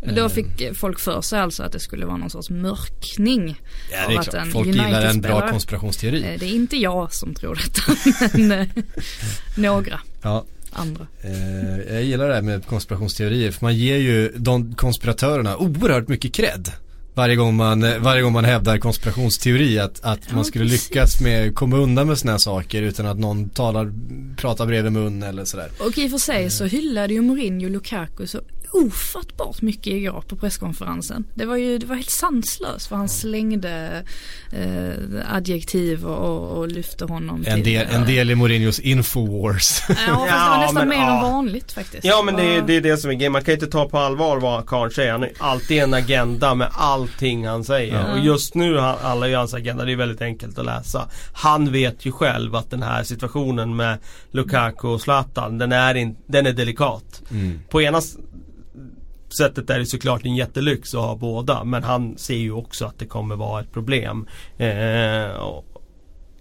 Men 0.02 0.14
då 0.14 0.22
Ehm, 0.22 0.30
fick 0.30 0.76
folk 0.76 1.00
för 1.00 1.20
sig 1.20 1.40
alltså 1.40 1.62
att 1.62 1.72
det 1.72 1.80
skulle 1.80 2.06
vara 2.06 2.16
någon 2.16 2.30
sorts 2.30 2.50
mörkning. 2.50 3.60
Ja 3.92 4.04
av 4.04 4.10
det 4.10 4.14
är 4.16 4.18
att 4.20 4.28
klart. 4.28 4.44
en 4.46 4.50
Folk 4.52 4.66
gillar 4.66 5.02
en 5.06 5.20
bra 5.20 5.48
konspirationsteori. 5.50 6.22
Eh, 6.22 6.38
Det 6.40 6.46
är 6.46 6.54
inte 6.54 6.76
jag 6.76 7.14
som 7.14 7.34
tror 7.34 7.54
detta, 7.54 7.82
men 8.38 8.52
eh, 8.52 8.66
några 9.56 10.00
Ja. 10.22 10.44
Andra. 10.78 11.06
Eh, 11.22 11.94
jag 11.94 12.02
gillar 12.02 12.28
det 12.28 12.34
här 12.34 12.42
med 12.42 12.66
konspirationsteorier 12.66 13.50
för 13.50 13.64
man 13.64 13.76
ger 13.76 13.96
ju 13.96 14.32
de 14.36 14.74
konspiratörerna 14.74 15.56
oerhört 15.56 16.08
mycket 16.08 16.32
cred. 16.34 16.70
Varje 17.14 17.36
gång 17.36 17.56
man, 17.56 17.82
eh, 17.82 17.98
varje 17.98 18.22
gång 18.22 18.32
man 18.32 18.44
hävdar 18.44 18.78
konspirationsteori 18.78 19.78
att, 19.78 20.00
att 20.04 20.18
Ja, 20.28 20.34
man 20.34 20.44
skulle 20.44 20.64
precis. 20.64 20.88
lyckas 20.90 21.20
med 21.20 21.54
komma 21.54 21.76
undan 21.76 22.06
med 22.06 22.18
sådana 22.18 22.32
här 22.32 22.38
saker 22.38 22.82
utan 22.82 23.06
att 23.06 23.18
någon 23.18 23.48
talar, 23.48 23.92
pratar 24.36 24.66
bredvid 24.66 24.92
mun 24.92 25.22
eller 25.22 25.44
sådär. 25.44 25.68
Och 25.80 25.98
i 25.98 26.06
och 26.06 26.10
för 26.10 26.18
sig 26.18 26.50
så 26.50 26.64
hyllade 26.64 27.14
ju 27.14 27.20
Mourinho 27.22 27.68
Lukaku 27.68 28.26
så 28.26 28.40
ofattbart 28.72 29.62
mycket 29.62 29.86
igår 29.86 30.24
på 30.28 30.36
presskonferensen. 30.36 31.24
Det 31.34 31.44
var 31.44 31.56
ju 31.56 31.78
det 31.78 31.86
var 31.86 31.96
helt 31.96 32.10
sanslöst 32.10 32.86
för 32.86 32.96
han 32.96 33.08
slängde 33.08 34.04
eh, 34.52 35.34
adjektiv 35.36 36.06
och, 36.06 36.58
och, 36.58 36.68
lyfte 36.68 37.04
honom 37.04 37.44
En 37.46 37.54
till 37.54 37.64
del, 37.64 37.86
en 37.90 38.06
del 38.06 38.30
i 38.30 38.34
Mourinhos 38.34 38.80
infowars. 38.80 39.82
Ja 39.88 39.94
fast 39.94 40.06
det 40.06 40.12
var 40.12 40.26
Ja, 40.26 40.60
nästan 40.60 40.74
men, 40.74 40.88
mer 40.88 40.96
ja. 40.96 41.16
än 41.16 41.32
vanligt 41.32 41.72
faktiskt. 41.72 42.04
Ja 42.04 42.22
men 42.22 42.36
det 42.36 42.60
det 42.60 42.76
är 42.76 42.80
det 42.80 42.96
som 42.96 43.10
är 43.10 43.14
grejen. 43.14 43.32
Man 43.32 43.44
kan 43.44 43.54
inte 43.54 43.66
ta 43.66 43.88
på 43.88 43.98
allvar 43.98 44.40
vad 44.40 44.66
Karl 44.66 44.90
säger. 44.90 45.12
Han 45.12 45.20
har 45.20 45.28
ju 45.28 45.34
alltid 45.38 45.82
en 45.82 45.94
agenda 45.94 46.54
med 46.54 46.68
allting 46.72 47.46
han 47.46 47.64
säger. 47.64 47.94
Ja. 47.94 48.12
Och 48.12 48.18
just 48.18 48.54
nu 48.54 48.80
alla 48.80 49.28
ju 49.28 49.34
hans 49.34 49.54
agenda. 49.54 49.84
Det 49.84 49.92
är 49.92 49.96
väldigt 49.96 50.22
enkelt 50.22 50.58
att 50.58 50.64
läsa. 50.64 51.08
Han 51.32 51.72
vet 51.72 52.06
ju 52.06 52.12
själv 52.12 52.56
att 52.56 52.70
den 52.70 52.82
här 52.82 53.04
situationen 53.04 53.76
med 53.76 53.98
Lukaku 54.30 54.88
och 54.88 55.00
Zlatan 55.00 55.58
den 55.58 55.72
är, 55.72 55.94
in, 55.94 56.16
den 56.26 56.46
är 56.46 56.52
delikat. 56.52 57.22
Mm. 57.30 57.60
På 57.68 57.82
ena 57.82 58.00
sättet 59.38 59.70
är 59.70 59.78
det 59.78 59.86
såklart 59.86 60.24
en 60.24 60.36
jättelyx 60.36 60.94
att 60.94 61.00
ha 61.00 61.16
båda. 61.16 61.64
Men 61.64 61.82
han 61.82 62.18
ser 62.18 62.36
ju 62.36 62.52
också 62.52 62.84
att 62.86 62.98
det 62.98 63.06
kommer 63.06 63.36
vara 63.36 63.60
ett 63.60 63.72
problem. 63.72 64.26
Eh, 64.58 65.30
och, 65.36 65.64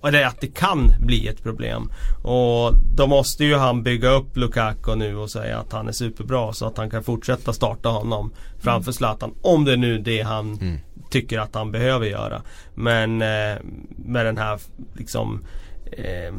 och 0.02 0.12
det 0.12 0.22
är 0.24 0.28
att 0.28 0.42
det 0.42 0.48
kan 0.48 0.92
bli 1.00 1.28
ett 1.28 1.44
problem. 1.44 1.92
Och 2.24 2.74
då 2.96 3.08
måste 3.08 3.46
ju 3.46 3.56
han 3.56 3.84
bygga 3.84 4.10
upp 4.10 4.38
Lukaku 4.38 4.96
nu 4.96 5.18
och 5.18 5.32
säga 5.32 5.60
att 5.60 5.74
han 5.74 5.88
är 5.88 5.92
superbra 5.92 6.54
så 6.54 6.66
att 6.68 6.78
han 6.78 6.90
kan 6.90 7.04
fortsätta 7.04 7.54
starta 7.54 7.90
honom 7.90 8.32
framför 8.60 8.92
Zlatan. 8.92 9.34
Om 9.42 9.66
det 9.66 9.74
är 9.74 9.78
nu 9.78 9.98
det 9.98 10.22
han 10.22 10.58
Mm. 10.62 10.78
tycker 11.10 11.40
att 11.40 11.56
han 11.56 11.72
behöver 11.72 12.06
göra. 12.06 12.42
Men 12.76 13.22
eh, 13.22 13.58
med 13.98 14.26
den 14.26 14.38
här 14.38 14.60
liksom 14.98 15.46
eh, 15.92 16.34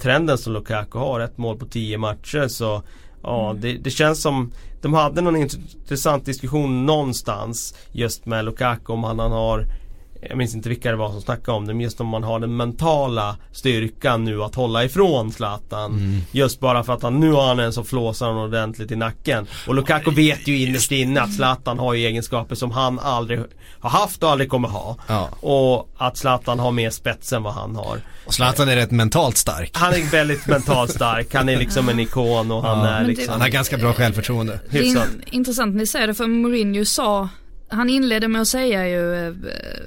trenden 0.00 0.38
som 0.38 0.52
Lukaku 0.52 0.98
har, 0.98 1.20
ett 1.20 1.38
mål 1.38 1.56
på 1.58 1.66
tio 1.66 1.98
matcher 1.98 2.48
så 2.48 2.82
Ja 3.22 3.56
det, 3.58 3.72
det 3.72 3.90
känns 3.90 4.22
som 4.22 4.52
De 4.80 4.94
hade 4.94 5.20
någon 5.20 5.36
intressant 5.36 6.24
diskussion 6.24 6.86
någonstans 6.86 7.74
Just 7.92 8.26
med 8.26 8.44
Lukaku 8.44 8.92
om 8.92 9.04
han, 9.04 9.18
han 9.18 9.32
har 9.32 9.66
Jag 10.28 10.38
minns 10.38 10.54
inte 10.54 10.68
vilka 10.68 10.90
det 10.90 10.96
var 10.96 11.10
som 11.10 11.20
snackade 11.22 11.56
om 11.56 11.66
det 11.66 11.74
men 11.74 11.80
just 11.82 12.00
om 12.00 12.06
man 12.06 12.24
har 12.24 12.40
den 12.40 12.56
mentala 12.56 13.36
styrkan 13.52 14.24
nu 14.24 14.42
att 14.42 14.54
hålla 14.54 14.84
ifrån 14.84 15.32
Zlatan 15.32 15.90
Mm. 15.90 16.20
Just 16.32 16.60
bara 16.60 16.84
för 16.84 16.92
att 16.92 17.02
han 17.02 17.20
nu 17.20 17.32
har 17.32 17.46
han 17.46 17.58
en 17.58 17.72
som 17.72 17.84
flåsar 17.84 18.26
honom 18.26 18.42
ordentligt 18.42 18.90
i 18.90 18.96
nacken 18.96 19.46
Och 19.66 19.74
Lukaku 19.74 20.10
vet 20.10 20.48
ju 20.48 20.58
innerst 20.58 20.92
inne 20.92 21.20
att 21.20 21.34
Zlatan 21.34 21.78
har 21.78 21.94
ju 21.94 22.06
egenskaper 22.06 22.54
som 22.54 22.70
han 22.70 22.98
aldrig 22.98 23.40
har 23.80 23.90
haft 23.90 24.22
och 24.22 24.30
aldrig 24.30 24.50
kommer 24.50 24.68
ha 24.68 24.96
Ja. 25.06 25.28
Och 25.40 25.90
att 25.98 26.16
Zlatan 26.16 26.58
har 26.58 26.72
mer 26.72 26.90
spets 26.90 27.32
än 27.32 27.42
vad 27.42 27.52
han 27.54 27.76
har 27.76 28.00
Och 28.26 28.34
Zlatan 28.34 28.68
är 28.68 28.76
rätt 28.76 28.90
mentalt 28.90 29.36
stark. 29.36 29.70
Han 29.74 29.92
är 29.94 30.10
väldigt 30.10 30.46
mentalt 30.46 30.90
stark, 30.90 31.34
han 31.34 31.48
är 31.48 31.56
liksom 31.58 31.88
en 31.88 32.00
ikon 32.00 32.50
och 32.50 32.62
han 32.62 32.78
Ja. 32.78 32.86
är 32.86 33.04
liksom 33.04 33.32
Han 33.32 33.40
har 33.40 33.48
ganska 33.48 33.76
bra 33.78 33.92
självförtroende. 33.92 34.60
Det 34.70 34.78
är 34.78 35.06
intressant 35.30 35.74
ni 35.74 35.86
säger 35.86 36.06
det 36.06 36.14
för 36.14 36.26
Mourinho 36.26 36.84
sa 36.84 37.28
han 37.70 37.90
inledde 37.90 38.28
med 38.28 38.40
att 38.40 38.48
säga 38.48 38.88
ju 38.88 39.14
eh, 39.14 39.34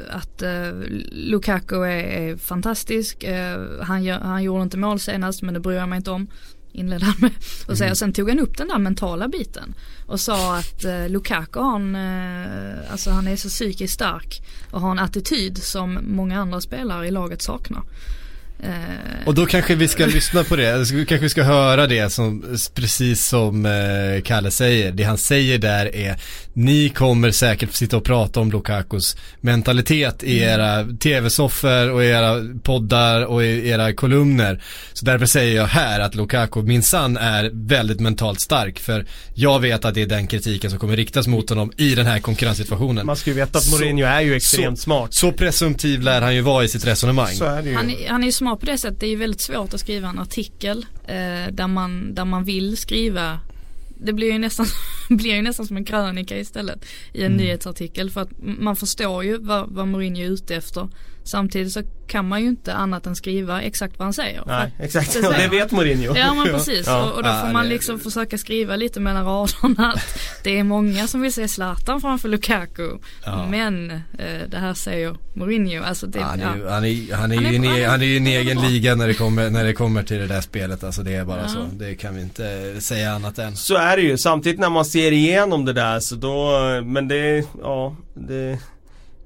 att 0.09 0.41
eh, 0.41 0.71
Lukaku 1.11 1.83
är, 1.83 2.37
fantastisk. 2.37 3.23
Eh, 3.23 3.61
han, 3.81 4.03
gör, 4.03 4.19
han 4.19 4.43
gjorde 4.43 4.63
inte 4.63 4.77
mål 4.77 4.99
senast 4.99 5.41
men 5.41 5.53
det 5.53 5.59
bryr 5.59 5.75
jag 5.75 5.89
mig 5.89 5.97
inte 5.97 6.11
om. 6.11 6.27
Inledde 6.71 7.05
han 7.05 7.15
med 7.17 7.31
att 7.67 7.77
säga. 7.77 7.95
Sen 7.95 8.13
tog 8.13 8.29
han 8.29 8.39
upp 8.39 8.57
den 8.57 8.67
där 8.67 8.79
mentala 8.79 9.27
biten. 9.27 9.75
Och 10.07 10.19
sa 10.19 10.57
att 10.57 10.85
Lukaku 11.07 11.59
eh, 11.59 12.91
alltså 12.91 13.09
han 13.09 13.27
är 13.27 13.35
så 13.35 13.49
psykiskt 13.49 13.93
stark 13.93 14.41
och 14.71 14.81
har 14.81 14.91
en 14.91 14.99
attityd 14.99 15.57
som 15.57 15.99
många 16.03 16.39
andra 16.41 16.61
spelare 16.61 17.07
i 17.07 17.11
laget 17.11 17.41
saknar. 17.41 17.83
Eh, 18.63 19.27
Och 19.27 19.33
då 19.35 19.45
kanske 19.45 19.75
vi 19.75 19.87
ska 19.87 20.05
lyssna 20.05 20.43
på 20.43 20.55
det, 20.55 20.85
Så 20.85 20.93
kanske 20.93 21.17
vi 21.17 21.29
ska 21.29 21.43
höra 21.43 21.87
det 21.87 22.09
som, 22.09 22.57
precis 22.75 23.25
som 23.25 23.65
eh, 23.65 24.21
Kalle 24.23 24.51
säger. 24.51 24.91
Det 24.91 25.03
han 25.03 25.17
säger 25.17 25.57
där 25.57 25.95
är, 25.95 26.15
ni 26.53 26.89
kommer 26.89 27.31
säkert 27.31 27.73
sitta 27.73 27.97
och 27.97 28.03
prata 28.03 28.39
om 28.39 28.51
Lukakus 28.51 29.17
mentalitet 29.41 30.23
i 30.23 30.39
era 30.39 30.83
tv-soffor 30.99 31.91
och 31.91 32.03
era 32.03 32.35
poddar 32.63 33.25
och 33.25 33.43
i 33.45 33.69
era 33.69 33.93
kolumner. 33.93 34.63
Så 34.93 35.05
därför 35.05 35.25
säger 35.25 35.55
jag 35.55 35.65
här 35.65 35.99
att 35.99 36.15
Lukaku 36.15 36.61
minsann 36.61 37.17
är 37.17 37.49
väldigt 37.53 37.99
mentalt 37.99 38.41
stark. 38.41 38.79
För 38.79 39.05
jag 39.33 39.59
vet 39.59 39.85
att 39.85 39.93
det 39.93 40.01
är 40.01 40.05
den 40.05 40.27
kritiken 40.27 40.69
som 40.69 40.79
kommer 40.79 40.95
riktas 40.95 41.27
mot 41.27 41.49
honom 41.49 41.71
i 41.77 41.95
den 41.95 42.05
här 42.05 42.19
konkurrenssituationen. 42.19 43.05
Man 43.05 43.15
ska 43.15 43.29
ju 43.29 43.35
veta 43.35 43.57
att 43.57 43.63
Så- 43.63 43.71
Mourinho 43.77 44.05
är 44.05 44.21
ju 44.21 44.35
extremt 44.35 44.79
så- 44.79 44.83
smart. 44.83 45.13
Så 45.13 45.31
presumtiv 45.31 46.01
lär 46.01 46.21
han 46.21 46.35
ju 46.35 46.41
vara 46.41 46.63
i 46.63 46.67
sitt 46.67 46.87
resonemang. 46.87 47.33
Så 47.35 47.45
är 47.45 47.61
det 47.61 47.69
ju. 47.69 47.75
Han, 47.75 47.89
är- 47.89 48.09
han 48.09 48.21
är 48.21 48.25
ju 48.25 48.31
smart 48.31 48.52
på 48.55 48.65
det 48.65 48.77
sättet. 48.77 48.99
Det 48.99 49.07
är 49.07 49.17
väldigt 49.17 49.41
svårt 49.41 49.73
att 49.73 49.79
skriva 49.79 50.09
en 50.09 50.19
artikel 50.19 50.85
eh, 51.03 51.51
där, 51.51 51.67
man, 51.67 52.13
där 52.13 52.25
man 52.25 52.43
vill 52.43 52.77
skriva 52.77 53.39
det 54.05 54.13
blir 54.13 54.31
ju 54.31 54.39
nästan, 54.39 54.65
blir 55.09 55.35
ju 55.35 55.41
nästan 55.41 55.67
som 55.67 55.77
en 55.77 55.85
krönika 55.85 56.37
istället 56.37 56.85
i 57.13 57.23
en 57.23 57.31
nyhetsartikel 57.31 58.09
för 58.09 58.21
att 58.21 58.29
man 58.41 58.75
förstår 58.75 59.23
ju 59.23 59.37
vad, 59.37 59.69
vad 59.69 59.87
Mourinho 59.87 60.21
är 60.21 60.29
ute 60.29 60.55
efter. 60.55 60.89
Samtidigt 61.25 61.73
så 61.73 61.81
kan 62.07 62.27
man 62.27 62.41
ju 62.41 62.47
inte 62.47 62.73
annat 62.73 63.05
än 63.07 63.15
skriva 63.15 63.61
exakt 63.61 63.99
vad 63.99 64.05
han 64.05 64.13
säger. 64.13 64.43
Nej, 64.47 64.71
exakt. 64.79 65.13
det 65.13 65.21
det 65.37 65.47
vet 65.47 65.71
Mourinho. 65.71 66.15
Ja 66.17 66.33
men 66.33 66.45
precis 66.45 66.87
Ja. 66.87 67.03
och, 67.03 67.17
och 67.17 67.23
då 67.23 67.29
Ja, 67.29 67.41
får 67.45 67.53
man 67.53 67.63
det- 67.63 67.69
liksom 67.69 67.99
försöka 67.99 68.37
skriva 68.37 68.75
lite 68.75 68.99
mellan 68.99 69.25
raderna 69.25 69.91
att 69.93 70.17
det 70.43 70.59
är 70.59 70.63
många 70.63 71.07
som 71.07 71.21
vill 71.21 71.33
se 71.33 71.47
Zlatan 71.47 72.01
framför 72.01 72.29
Lukaku. 72.29 72.89
Ja. 73.25 73.47
Men 73.49 73.91
eh, 73.91 74.41
det 74.49 74.57
här 74.57 74.73
säger 74.73 75.15
Mourinho. 75.33 75.83
Alltså 75.83 76.07
det, 76.07 76.19
Han 76.21 76.39
är, 76.39 76.43
ja. 76.45 76.55
ju, 76.57 76.67
han 76.67 76.85
är, 76.85 77.15
han 77.15 77.31
är 77.31 77.35
Han 77.35 77.45
är 77.45 77.55
en, 77.55 77.65
e- 77.65 77.85
han 77.87 78.01
är 78.01 78.05
ju 78.05 78.17
en 78.17 78.23
Han 78.25 78.33
är 78.33 78.39
egen 78.39 78.61
liga 78.61 78.95
när 78.95 79.07
det, 79.07 79.13
kommer, 79.13 79.49
när 79.49 79.63
det 79.63 79.73
kommer 79.73 80.03
till 80.03 80.17
det 80.17 80.27
där 80.27 80.41
spelet. 80.41 80.83
Alltså 80.83 81.03
det 81.03 81.15
är 81.15 81.25
bara 81.25 81.41
Ja. 81.41 81.47
så. 81.47 81.67
Det 81.73 81.95
kan 81.95 82.15
vi 82.15 82.21
inte 82.21 82.75
säga 82.81 83.11
annat 83.13 83.39
än. 83.39 83.55
Så 83.55 83.75
är 83.75 83.97
det 83.97 84.03
ju. 84.03 84.17
Samtidigt 84.17 84.59
när 84.59 84.69
man 84.69 84.85
ser 84.85 85.11
igenom 85.11 85.65
det 85.65 85.73
där 85.73 85.99
så 85.99 86.15
då, 86.15 86.59
men 86.85 87.07
det, 87.07 87.45
ja, 87.61 87.95
det 88.13 88.59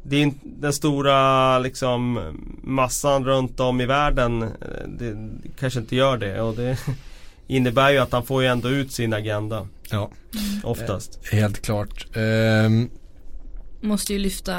det 0.07 0.15
är 0.17 0.21
inte 0.21 0.39
den 0.43 0.73
stora 0.73 1.59
liksom 1.59 2.19
massan 2.63 3.25
runt 3.25 3.59
om 3.59 3.81
i 3.81 3.85
världen 3.85 4.41
eh, 4.43 4.49
det, 4.87 5.13
det 5.13 5.49
kanske 5.59 5.79
inte 5.79 5.95
gör 5.95 6.17
det 6.17 6.41
och 6.41 6.55
det 6.55 6.77
innebär 7.47 7.89
ju 7.91 7.97
att 7.97 8.11
han 8.11 8.25
får 8.25 8.41
ju 8.41 8.47
ändå 8.47 8.69
ut 8.69 8.91
sin 8.91 9.13
agenda 9.13 9.67
Ja, 9.91 10.09
oftast. 10.63 11.19
helt 11.31 11.61
klart. 11.65 12.07
Ehm, 12.15 12.89
Måste 13.81 14.13
ju 14.13 14.19
lyfta 14.19 14.53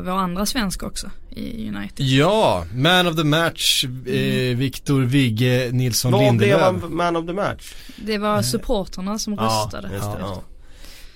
vår 0.00 0.12
andra 0.12 0.46
svensk 0.46 0.82
också 0.82 1.10
i 1.30 1.68
United. 1.68 2.06
ja, 2.06 2.66
man 2.74 3.06
of 3.06 3.16
the 3.16 3.24
match, 3.24 3.84
eh, 4.06 4.56
Viktor 4.56 5.00
Vigge 5.02 5.68
Nilsson 5.72 6.12
Vad 6.12 6.36
blev 6.36 6.58
Lindelöf. 6.58 6.90
man 6.90 7.16
of 7.16 7.26
the 7.26 7.32
match? 7.32 7.74
Det 7.96 8.18
var 8.18 8.42
supporterna 8.42 9.18
som 9.18 9.36
röstade. 9.36 9.88
Ja, 9.88 9.94
just 9.94 10.04
det, 10.04 10.10
efter. 10.12 10.20
ja. 10.20 10.42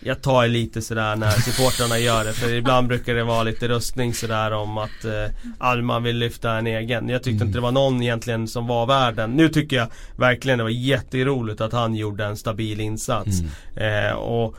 Jag 0.01 0.23
tar 0.23 0.49
lite 0.49 0.83
sådär 0.83 1.17
när 1.17 1.31
supportrarna 1.31 1.99
gör 1.99 2.25
det 2.25 2.33
för 2.33 2.55
ibland 2.55 2.89
brukar 2.89 3.15
det 3.15 3.25
vara 3.25 3.43
lite 3.43 3.69
röstning 3.69 4.15
sådär 4.15 4.53
om 4.53 4.79
att 4.79 5.05
eh, 5.61 5.77
man 5.83 6.03
vill 6.03 6.17
lyfta 6.19 6.53
en 6.53 6.67
egen. 6.67 7.09
Jag 7.09 7.23
tyckte 7.23 7.37
Mm. 7.37 7.49
inte 7.49 7.59
det 7.59 7.63
var 7.63 7.73
någon 7.73 8.03
egentligen 8.03 8.49
som 8.49 8.67
var 8.67 8.87
värd 8.87 9.15
den. 9.17 9.31
Nu 9.31 9.49
tycker 9.49 9.77
jag 9.77 9.89
verkligen 10.17 10.59
det 10.59 10.65
var 10.65 10.71
jätteroligt 10.71 11.61
att 11.61 11.73
han 11.73 11.95
gjorde 11.95 12.25
en 12.25 12.37
stabil 12.37 12.81
insats. 12.81 13.41
Mm. 13.77 14.07
Eh, 14.07 14.13
och 14.13 14.55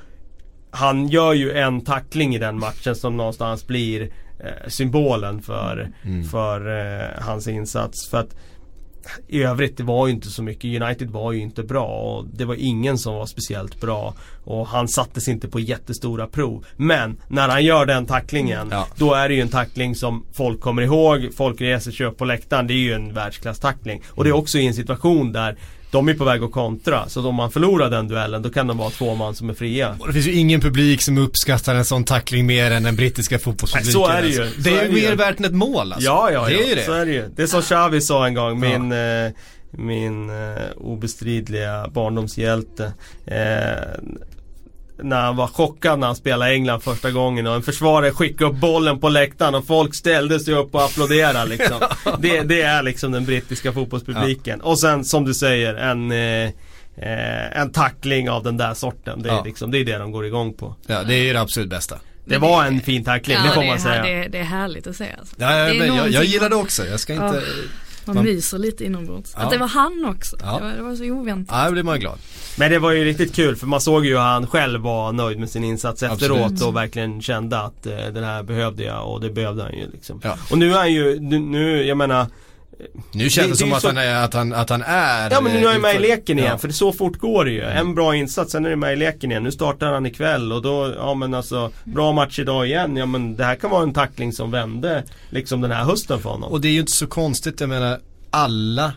han 0.71 1.07
gör 1.07 1.33
ju 1.33 1.51
en 1.51 1.81
tackling 1.81 2.35
i 2.35 2.37
den 2.39 2.59
matchen 2.59 2.95
som 2.95 3.17
någonstans 3.17 3.67
blir 3.67 4.01
eh, 4.39 4.67
symbolen 4.67 5.41
för, 5.41 5.91
Mm. 6.05 6.23
för 6.23 6.79
eh, 6.99 7.07
hans 7.25 7.47
insats. 7.47 8.09
För 8.09 8.17
att 8.17 8.35
i 9.27 9.43
övrigt, 9.43 9.77
det 9.77 9.83
var 9.83 10.07
ju 10.07 10.13
inte 10.13 10.27
så 10.29 10.43
mycket. 10.43 10.81
United 10.81 11.09
var 11.09 11.31
ju 11.31 11.39
inte 11.41 11.63
bra 11.63 11.85
och 11.87 12.25
det 12.33 12.45
var 12.45 12.55
ingen 12.55 12.97
som 12.97 13.13
var 13.13 13.25
speciellt 13.25 13.81
bra. 13.81 14.13
Och 14.43 14.67
han 14.67 14.87
sattes 14.87 15.27
inte 15.27 15.47
på 15.47 15.59
jättestora 15.59 16.27
prov. 16.27 16.65
Men 16.75 17.17
när 17.27 17.49
han 17.49 17.63
gör 17.65 17.85
den 17.85 18.05
tacklingen, 18.05 18.67
Ja. 18.71 18.87
då 18.95 19.13
är 19.13 19.29
det 19.29 19.35
ju 19.35 19.41
en 19.41 19.49
tackling 19.49 19.95
som 19.95 20.25
folk 20.33 20.59
kommer 20.61 20.81
ihåg. 20.81 21.29
Folk 21.35 21.61
reser 21.61 21.91
sig 21.91 22.05
upp 22.05 22.17
på 22.17 22.25
läktaren. 22.25 22.67
Det 22.67 22.73
är 22.73 22.75
ju 22.75 22.93
en 22.93 23.13
världsklasstackling. 23.13 24.01
Och 24.09 24.23
det 24.23 24.29
är 24.29 24.35
också 24.35 24.57
i 24.57 24.67
en 24.67 24.73
situation 24.73 25.31
där 25.31 25.57
de 25.91 26.09
är 26.09 26.13
på 26.13 26.23
väg 26.23 26.43
att 26.43 26.51
kontra. 26.51 27.09
Så 27.09 27.27
om 27.27 27.35
man 27.35 27.51
förlorar 27.51 27.89
den 27.89 28.07
duellen, 28.07 28.41
då 28.41 28.49
kan 28.49 28.67
de 28.67 28.77
vara 28.77 28.89
två 28.89 29.15
man 29.15 29.35
som 29.35 29.49
är 29.49 29.53
fria. 29.53 29.95
Och 29.99 30.07
det 30.07 30.13
finns 30.13 30.27
ju 30.27 30.33
ingen 30.33 30.61
publik 30.61 31.01
som 31.01 31.17
uppskattar 31.17 31.75
en 31.75 31.85
sån 31.85 32.03
tackling 32.03 32.45
mer 32.45 32.71
än 32.71 32.83
den 32.83 32.95
brittiska 32.95 33.39
fotbollspubliken. 33.39 33.93
Så 33.93 34.07
är 34.07 34.21
det 34.21 34.27
ju. 34.27 34.41
Alltså. 34.41 34.55
Så 34.55 34.69
Det 34.69 34.75
är 34.75 34.81
är 34.81 34.85
ju 34.85 34.91
mer 34.91 35.15
värt 35.15 35.39
än 35.39 35.45
ett 35.45 35.53
mål 35.53 35.93
alltså. 35.93 36.09
Ja, 36.09 36.31
ja, 36.31 36.49
ja. 36.49 36.57
Det 36.57 36.63
är 36.63 36.69
ju 36.69 36.75
det. 36.75 36.85
Så 36.85 36.93
är 36.93 37.05
det 37.05 37.11
ju. 37.11 37.29
Det 37.35 37.41
är 37.43 37.47
som 37.47 37.61
Xavi 37.61 38.01
sa 38.01 38.27
en 38.27 38.33
gång, 38.33 38.59
min, 38.59 38.91
eh, 38.91 39.31
min 39.71 40.29
eh, 40.29 40.55
obestridliga 40.77 41.87
barndomshjälte. 41.87 42.93
Eh, 43.25 43.99
när 45.03 45.21
han 45.21 45.35
var 45.35 45.47
chockad 45.47 45.99
när 45.99 46.07
han 46.07 46.15
spelade 46.15 46.51
England 46.51 46.81
första 46.81 47.11
gången 47.11 47.47
och 47.47 47.55
en 47.55 47.61
försvarare 47.63 48.11
skickade 48.11 48.51
upp 48.51 48.57
bollen 48.57 48.99
på 48.99 49.09
läktaren 49.09 49.55
och 49.55 49.65
folk 49.67 49.95
ställde 49.95 50.39
sig 50.39 50.53
upp 50.53 50.75
och 50.75 50.83
applåderade 50.83 51.45
liksom. 51.49 51.77
det, 52.19 52.41
det 52.41 52.61
är 52.61 52.83
liksom 52.83 53.11
den 53.11 53.25
brittiska 53.25 53.73
fotbollspubliken. 53.73 54.61
Och 54.61 54.79
sen 54.79 55.05
som 55.05 55.25
du 55.25 55.33
säger 55.33 55.75
en 55.75 56.11
eh, 56.11 56.49
eh, 56.97 57.59
en 57.61 57.71
tackling 57.71 58.29
av 58.29 58.43
den 58.43 58.57
där 58.57 58.73
sorten. 58.73 59.21
Det 59.21 59.29
är, 59.29 59.33
Ja. 59.33 59.43
liksom, 59.43 59.71
det 59.71 59.77
är 59.77 59.85
det 59.85 59.97
de 59.97 60.11
går 60.11 60.25
igång 60.25 60.53
på. 60.53 60.75
Ja, 60.87 61.03
det 61.03 61.13
är 61.15 61.23
ju 61.23 61.33
det 61.33 61.41
absolut 61.41 61.69
bästa. 61.69 61.99
Det 62.25 62.37
var 62.37 62.65
en 62.65 62.81
fin 62.81 63.03
tackling, 63.03 63.37
det 63.43 63.51
får 63.53 63.63
är, 63.63 63.67
man 63.67 63.79
säga. 63.79 64.03
Det, 64.03 64.09
är- 64.13 64.29
det 64.29 64.37
är 64.37 64.43
härligt 64.43 64.87
att 64.87 64.95
se 64.95 65.05
alltså. 65.19 65.35
Ja, 65.39 65.57
ja, 65.57 65.73
Det 65.73 65.79
men 65.79 65.95
jag, 65.95 66.09
jag 66.09 66.23
gillar 66.25 66.49
det 66.49 66.55
också. 66.55 66.85
Jag 66.85 66.99
ska 66.99 67.13
inte... 67.13 67.43
Man, 68.05 68.15
Man- 68.15 68.25
myser 68.25 68.57
lite 68.57 68.85
inombords. 68.85 69.33
Ja. 69.37 69.43
Att 69.43 69.49
det 69.51 69.57
var 69.57 69.67
han 69.67 70.05
också. 70.05 70.37
Ja. 70.41 70.55
Det, 70.57 70.63
var, 70.65 70.71
det 70.73 70.81
var 70.81 70.95
så 70.95 71.03
oväntat. 71.03 71.57
Ja, 71.57 71.65
då 71.65 71.71
blir 71.71 71.83
man 71.83 71.99
glad. 71.99 72.19
Men 72.59 72.71
det 72.71 72.79
var 72.79 72.91
ju 72.91 73.05
riktigt 73.05 73.35
kul 73.35 73.55
för 73.55 73.67
man 73.67 73.81
såg 73.81 74.05
ju 74.05 74.11
hur 74.11 74.19
han 74.19 74.47
själv 74.47 74.81
var 74.81 75.11
nöjd 75.11 75.39
med 75.39 75.49
sin 75.49 75.63
insats 75.63 76.03
efteråt 76.03 76.39
Absolut. 76.39 76.61
och 76.63 76.75
verkligen 76.75 77.21
kände 77.21 77.59
att 77.59 77.85
eh, 77.85 77.95
den 78.13 78.23
här 78.23 78.43
behövde 78.43 78.83
jag 78.83 79.07
och 79.13 79.21
det 79.21 79.29
behövde 79.29 79.63
han 79.63 79.73
ju 79.73 79.91
liksom. 79.91 80.21
Ja. 80.23 80.37
Och 80.51 80.57
nu 80.57 80.73
är 80.73 80.77
han 80.77 80.93
ju, 80.93 81.19
nu, 81.19 81.39
nu 81.39 81.83
jag 81.83 81.97
menar 81.97 82.27
Nu 83.11 83.29
känns 83.29 83.47
det, 83.47 83.53
Det- 83.53 83.57
som 83.57 83.73
att, 83.73 83.81
så- 83.81 83.87
han 83.87 83.97
är, 83.97 84.15
att, 84.23 84.33
han, 84.33 84.53
att 84.53 84.69
han 84.69 84.81
är... 84.81 85.31
Ja 85.31 85.41
men 85.41 85.53
nu 85.53 85.65
är 85.67 85.71
han 85.71 85.81
med 85.81 85.91
i 85.91 85.93
för- 85.93 86.01
leken 86.01 86.39
igen 86.39 86.51
Ja. 86.51 86.57
för 86.57 86.69
så 86.69 86.93
fort 86.93 87.17
går 87.17 87.45
det 87.45 87.51
ju. 87.51 87.61
En 87.63 87.95
bra 87.95 88.15
insats, 88.15 88.51
sen 88.51 88.65
är 88.65 88.69
det 88.69 88.75
med 88.75 88.93
i 88.93 88.95
leken 88.95 89.31
igen. 89.31 89.43
Nu 89.43 89.51
startar 89.51 89.91
han 89.93 90.05
ikväll 90.05 90.51
och 90.53 90.61
då, 90.61 90.93
ja 90.97 91.13
men 91.13 91.33
alltså 91.33 91.71
Bra 91.83 92.11
match 92.11 92.39
idag 92.39 92.67
igen, 92.67 92.95
ja 92.97 93.05
men 93.05 93.35
det 93.35 93.43
här 93.43 93.55
kan 93.55 93.69
vara 93.69 93.83
en 93.83 93.93
tackling 93.93 94.33
som 94.33 94.51
vände 94.51 95.03
liksom 95.29 95.61
den 95.61 95.71
här 95.71 95.83
hösten 95.83 96.19
för 96.19 96.29
honom. 96.29 96.51
Och 96.51 96.61
det 96.61 96.67
är 96.67 96.71
ju 96.71 96.79
inte 96.79 96.91
så 96.91 97.07
konstigt, 97.07 97.59
jag 97.59 97.69
menar 97.69 97.99
alla 98.31 98.93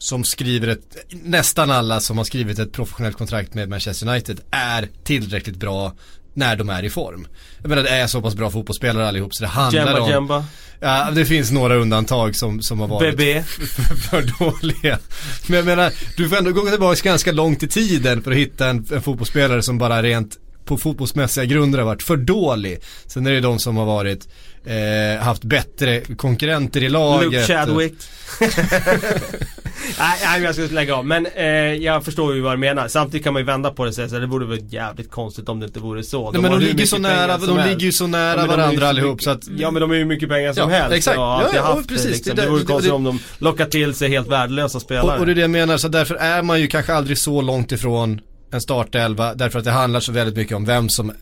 som 0.00 0.24
skriver 0.24 0.68
ett, 0.68 0.96
nästan 1.10 1.70
alla 1.70 2.00
som 2.00 2.18
har 2.18 2.24
skrivit 2.24 2.58
ett 2.58 2.72
professionellt 2.72 3.16
kontrakt 3.16 3.54
med 3.54 3.68
Manchester 3.68 4.08
United 4.08 4.40
är 4.50 4.88
tillräckligt 5.04 5.56
bra 5.56 5.92
när 6.34 6.56
de 6.56 6.70
är 6.70 6.82
i 6.82 6.90
form. 6.90 7.26
Jag 7.62 7.68
menar 7.68 7.82
det 7.82 7.88
är 7.88 8.06
så 8.06 8.22
pass 8.22 8.34
bra 8.34 8.50
fotbollsspelare 8.50 9.08
allihop 9.08 9.34
så 9.34 9.42
det 9.42 9.48
handlar 9.48 9.86
Jemba 9.86 10.00
om 10.00 10.10
Jemba, 10.10 10.44
Ja, 10.80 11.10
det 11.14 11.24
finns 11.24 11.50
några 11.50 11.74
undantag 11.74 12.36
som, 12.36 12.62
som 12.62 12.80
har 12.80 12.88
varit 12.88 13.16
BB. 13.16 13.42
för, 13.42 13.94
för 13.96 14.22
dåliga. 14.38 14.98
Men 15.46 15.56
jag 15.56 15.66
menar, 15.66 15.92
du 16.16 16.28
får 16.28 16.36
ändå 16.36 16.52
gå 16.52 16.70
tillbaka 16.70 17.00
ganska 17.02 17.32
långt 17.32 17.62
i 17.62 17.68
tiden 17.68 18.22
för 18.22 18.30
att 18.30 18.36
hitta 18.36 18.68
en, 18.68 18.86
en 18.92 19.02
fotbollsspelare 19.02 19.62
som 19.62 19.78
bara 19.78 20.02
rent 20.02 20.38
på 20.64 20.78
fotbollsmässiga 20.78 21.44
grunder 21.44 21.78
har 21.78 21.86
varit 21.86 22.02
för 22.02 22.16
dålig. 22.16 22.80
Sen 23.06 23.26
är 23.26 23.30
det 23.30 23.40
de 23.40 23.58
som 23.58 23.76
har 23.76 23.86
varit, 23.86 24.28
eh, 24.64 25.22
haft 25.24 25.44
bättre 25.44 26.00
konkurrenter 26.00 26.82
i 26.82 26.88
laget. 26.88 27.32
Luke 27.32 27.46
Chadwick. 27.46 27.94
nej, 29.98 30.18
nej, 30.24 30.42
jag 30.42 30.54
ska 30.54 30.64
lägga 30.74 30.94
av. 30.94 31.06
Men 31.06 31.26
eh, 31.26 31.44
jag 31.74 32.04
förstår 32.04 32.34
ju 32.34 32.40
vad 32.40 32.52
du 32.52 32.56
menar. 32.56 32.88
Samtidigt 32.88 33.24
kan 33.24 33.32
man 33.32 33.42
ju 33.42 33.46
vända 33.46 33.70
på 33.70 33.84
det 33.84 33.88
och 33.88 33.94
säga 33.94 34.08
så 34.08 34.14
här, 34.14 34.20
det 34.20 34.26
vore 34.26 34.46
väl 34.46 34.72
jävligt 34.72 35.10
konstigt 35.10 35.48
om 35.48 35.60
det 35.60 35.66
inte 35.66 35.80
vore 35.80 36.02
så. 36.02 36.30
Nej, 36.30 36.42
men 36.42 36.50
de 36.52 36.58
ligger 36.60 36.86
så 36.86 36.98
nära, 36.98 37.38
de 37.38 37.56
ligger 37.68 37.80
ju 37.80 37.92
så 37.92 38.06
nära 38.06 38.36
de 38.36 38.42
ju 38.42 38.48
varandra 38.56 38.88
allihop 38.88 39.10
mycket- 39.12 39.24
så 39.24 39.30
att 39.30 39.48
Ja 39.58 39.70
men 39.70 39.80
de 39.80 39.90
har 39.90 39.96
ju 39.96 40.04
mycket 40.04 40.28
pengar 40.28 40.52
som 40.52 40.70
Ja, 40.70 40.76
helst. 40.78 40.96
exakt. 40.96 41.18
Och 41.18 41.22
Ja, 41.24 41.48
ja, 41.54 41.62
haft 41.62 41.88
precis. 41.88 42.04
Det, 42.04 42.10
liksom. 42.12 42.36
Det- 42.36 42.42
det 42.42 42.48
vore 42.50 42.60
det- 42.60 42.66
konstigt 42.66 42.90
det- 42.90 42.94
om 42.94 43.04
de 43.04 43.18
lockar 43.38 43.66
till 43.66 43.94
sig 43.94 44.08
helt 44.08 44.28
värdelösa 44.28 44.80
spelare. 44.80 45.14
Och, 45.14 45.18
och 45.20 45.26
det 45.26 45.32
är 45.32 45.34
det 45.34 45.40
jag 45.40 45.50
menar, 45.50 45.76
så 45.76 45.88
därför 45.88 46.14
är 46.14 46.42
man 46.42 46.60
ju 46.60 46.66
kanske 46.66 46.94
aldrig 46.94 47.18
så 47.18 47.42
långt 47.42 47.72
ifrån 47.72 48.20
en 48.52 48.60
startelva 48.60 49.34
därför 49.34 49.58
att 49.58 49.64
det 49.64 49.70
handlar 49.70 50.00
så 50.00 50.12
väldigt 50.12 50.36
mycket 50.36 50.56
om 50.56 50.64
vem 50.64 50.88
som, 50.88 51.12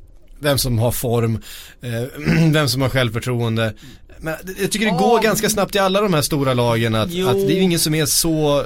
vem 0.40 0.58
som 0.58 0.78
har 0.78 0.90
form, 0.92 1.38
eh, 1.82 1.90
vem 2.52 2.68
som 2.68 2.82
har 2.82 2.88
självförtroende. 2.88 3.74
Men 4.20 4.34
jag 4.60 4.70
tycker 4.72 4.86
det 4.86 4.98
går 4.98 5.18
Ja. 5.18 5.20
ganska 5.22 5.48
snabbt 5.50 5.74
i 5.74 5.78
alla 5.78 6.00
de 6.00 6.14
här 6.14 6.22
stora 6.22 6.54
lagen 6.54 6.94
att, 6.94 7.02
att 7.02 7.10
det 7.46 7.52
är 7.52 7.56
ju 7.56 7.60
ingen 7.60 7.78
som 7.78 7.94
är 7.94 8.06
så 8.06 8.64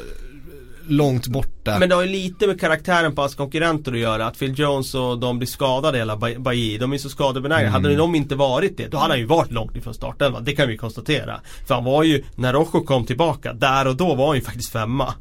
långt 0.88 1.26
borta. 1.26 1.78
Men 1.78 1.88
det 1.88 1.94
har 1.94 2.02
ju 2.02 2.08
lite 2.08 2.46
med 2.46 2.60
karaktären 2.60 3.14
på 3.14 3.20
hans 3.22 3.34
konkurrenter 3.34 3.92
att 3.92 3.98
göra. 3.98 4.26
Att 4.26 4.38
Phil 4.38 4.54
Jones 4.58 4.94
och 4.94 5.18
de 5.18 5.38
blir 5.38 5.48
skadade 5.48 5.98
hela 5.98 6.16
Ba- 6.16 6.38
Bailly. 6.38 6.78
De 6.78 6.92
är 6.92 6.98
så 6.98 7.08
skadebenägna. 7.08 7.60
Mm. 7.68 7.72
Hade 7.72 7.96
de 7.96 8.14
inte 8.14 8.34
varit 8.34 8.76
det, 8.76 8.88
då 8.88 8.96
hade 8.98 9.12
han 9.12 9.18
ju 9.20 9.26
varit 9.26 9.50
långt 9.52 9.76
ifrån 9.76 9.94
startelvan. 9.94 10.44
Det 10.44 10.52
kan 10.52 10.68
vi 10.68 10.76
konstatera. 10.76 11.40
För 11.66 11.74
han 11.74 11.84
var 11.84 12.02
ju, 12.02 12.24
när 12.34 12.52
Rojo 12.52 12.84
kom 12.84 13.06
tillbaka, 13.06 13.52
där 13.52 13.86
och 13.86 13.96
då 13.96 14.14
var 14.14 14.26
han 14.26 14.36
ju 14.36 14.42
faktiskt 14.42 14.72
femma. 14.72 15.14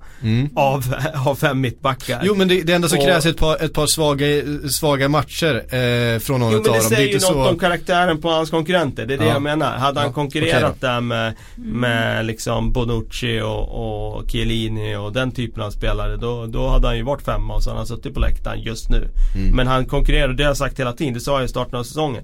Av, 0.55 0.95
av 1.25 1.35
fem 1.35 1.61
mittbackar. 1.61 2.13
Mm. 2.15 2.25
Jo 2.27 2.35
men 2.35 2.47
det, 2.47 2.61
det 2.61 2.73
enda 2.73 2.87
som 2.89 2.97
Och- 2.99 3.05
krävs 3.05 3.25
är 3.25 3.29
ett 3.29 3.37
par, 3.37 3.63
ett 3.63 3.73
par 3.73 3.87
svaga, 3.87 4.25
svaga 4.69 5.09
matcher 5.09 5.55
eh, 5.75 6.19
från 6.19 6.39
någon 6.39 6.51
Jo 6.51 6.57
av 6.57 6.63
men 6.63 6.63
det 6.63 6.69
dem. 6.69 6.89
Det 6.89 6.95
säger 6.95 7.07
ju 7.07 7.13
något 7.13 7.21
så... 7.23 7.49
om 7.49 7.59
karaktären 7.59 8.21
på 8.21 8.29
hans 8.29 8.49
konkurrenter. 8.49 9.05
Det 9.05 9.13
är 9.13 9.17
det 9.17 9.25
Ja. 9.25 9.31
jag 9.33 9.41
menar. 9.41 9.77
Hade 9.77 9.99
han 9.99 10.09
Ja, 10.09 10.13
konkurrerat 10.13 10.63
okej 10.63 10.73
där 10.79 11.01
med, 11.01 11.33
med 11.55 12.25
liksom 12.25 12.71
Bonucci 12.71 13.41
och, 13.41 14.15
och 14.15 14.29
Chiellini 14.31 14.95
och 14.95 15.13
den 15.13 15.31
typen 15.31 15.60
av 15.61 15.71
spelare. 15.71 16.17
Då, 16.17 16.45
då 16.45 16.67
hade 16.67 16.87
han 16.87 16.97
ju 16.97 17.03
varit 17.03 17.21
femma 17.21 17.55
och 17.55 17.63
så 17.63 17.69
hade 17.69 17.79
han 17.79 17.87
suttit 17.87 18.13
på 18.13 18.19
läktaren 18.19 18.61
just 18.61 18.89
nu. 18.89 19.09
Mm. 19.35 19.55
Men 19.55 19.67
han 19.67 19.85
konkurrerar, 19.85 20.33
det 20.33 20.43
har 20.43 20.49
jag 20.49 20.57
sagt 20.57 20.79
hela 20.79 20.93
tiden. 20.93 21.13
Det 21.13 21.19
sa 21.19 21.37
jag 21.39 21.45
i 21.45 21.47
starten 21.47 21.75
av 21.79 21.83
säsongen. 21.83 22.23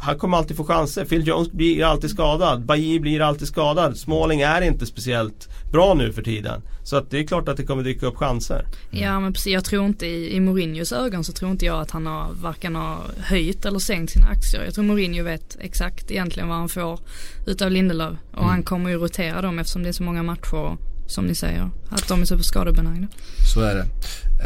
Han 0.00 0.18
kommer 0.18 0.36
alltid 0.36 0.56
få 0.56 0.64
chanser. 0.64 1.04
Phil 1.04 1.26
Jones 1.26 1.52
blir 1.52 1.84
alltid 1.84 2.10
skadad. 2.10 2.64
Bailly 2.66 2.98
blir 3.00 3.20
alltid 3.20 3.48
skadad. 3.48 3.96
Småling 3.96 4.40
är 4.40 4.60
inte 4.60 4.86
speciellt 4.86 5.48
bra 5.72 5.94
nu 5.94 6.12
för 6.12 6.22
tiden. 6.22 6.62
Så 6.84 6.96
att 6.96 7.10
det 7.10 7.18
är 7.18 7.26
klart 7.26 7.48
att 7.48 7.56
det 7.56 7.62
kommer 7.64 7.82
dyka 7.82 8.06
upp 8.06 8.16
chanser. 8.16 8.66
Ja 8.90 9.20
men 9.20 9.32
precis, 9.32 9.52
jag 9.52 9.64
tror 9.64 9.86
inte 9.86 10.06
i, 10.06 10.36
i 10.36 10.40
Mourinhos 10.40 10.92
ögon 10.92 11.24
så 11.24 11.32
tror 11.32 11.50
inte 11.50 11.64
jag 11.66 11.80
att 11.80 11.90
han 11.90 12.06
har 12.06 12.26
varken 12.42 12.76
har 12.76 12.96
höjt 13.20 13.64
eller 13.66 13.78
sänkt 13.78 14.12
sina 14.12 14.26
aktier. 14.26 14.64
Jag 14.64 14.74
tror 14.74 14.84
Mourinho 14.84 15.24
vet 15.24 15.56
exakt 15.60 16.10
egentligen 16.10 16.48
vad 16.48 16.58
han 16.58 16.68
får 16.68 17.00
utav 17.46 17.70
Lindelöf. 17.70 18.18
Och 18.32 18.38
Mm. 18.38 18.48
han 18.50 18.62
kommer 18.62 18.90
ju 18.90 18.96
rotera 18.96 19.42
dem 19.42 19.58
eftersom 19.58 19.82
det 19.82 19.88
är 19.88 19.92
så 19.92 20.02
många 20.02 20.22
matcher 20.22 20.76
som 21.08 21.26
ni 21.26 21.34
säger. 21.34 21.70
Att 21.88 22.08
de 22.08 22.22
är 22.22 22.24
så 22.24 22.38
skadebenägna. 22.38 23.08
Så 23.54 23.60
är 23.60 23.74
det. 23.74 23.86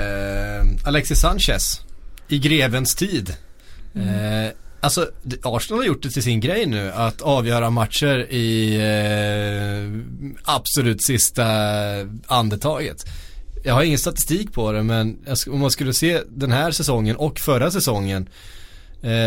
Eh, 0.03 0.89
Alexis 0.89 1.21
Sanchez 1.21 1.81
i 2.29 2.39
grevens 2.39 2.95
tid. 2.95 3.37
Eh, 3.95 4.53
alltså 4.81 5.11
Arsenal 5.43 5.81
har 5.81 5.87
gjort 5.87 6.03
det 6.03 6.11
till 6.11 6.23
sin 6.23 6.41
grej 6.41 6.67
nu 6.67 6.93
att 6.93 7.23
avgöra 7.23 7.71
matcher 7.71 8.33
i 8.33 8.77
eh, 8.77 10.01
absolut 10.45 11.03
sista 11.03 11.47
andetaget. 12.27 13.05
Jag 13.65 13.75
har 13.75 13.83
ingen 13.83 13.99
statistik 13.99 14.53
på 14.53 14.73
det 14.73 14.83
men 14.83 15.19
om 15.47 15.61
man 15.61 15.71
skulle 15.71 15.95
se 15.95 16.23
den 16.29 16.53
här 16.53 16.71
säsongen 16.71 17.17
och 17.17 17.39
förra 17.39 17.71
säsongen 17.71 18.29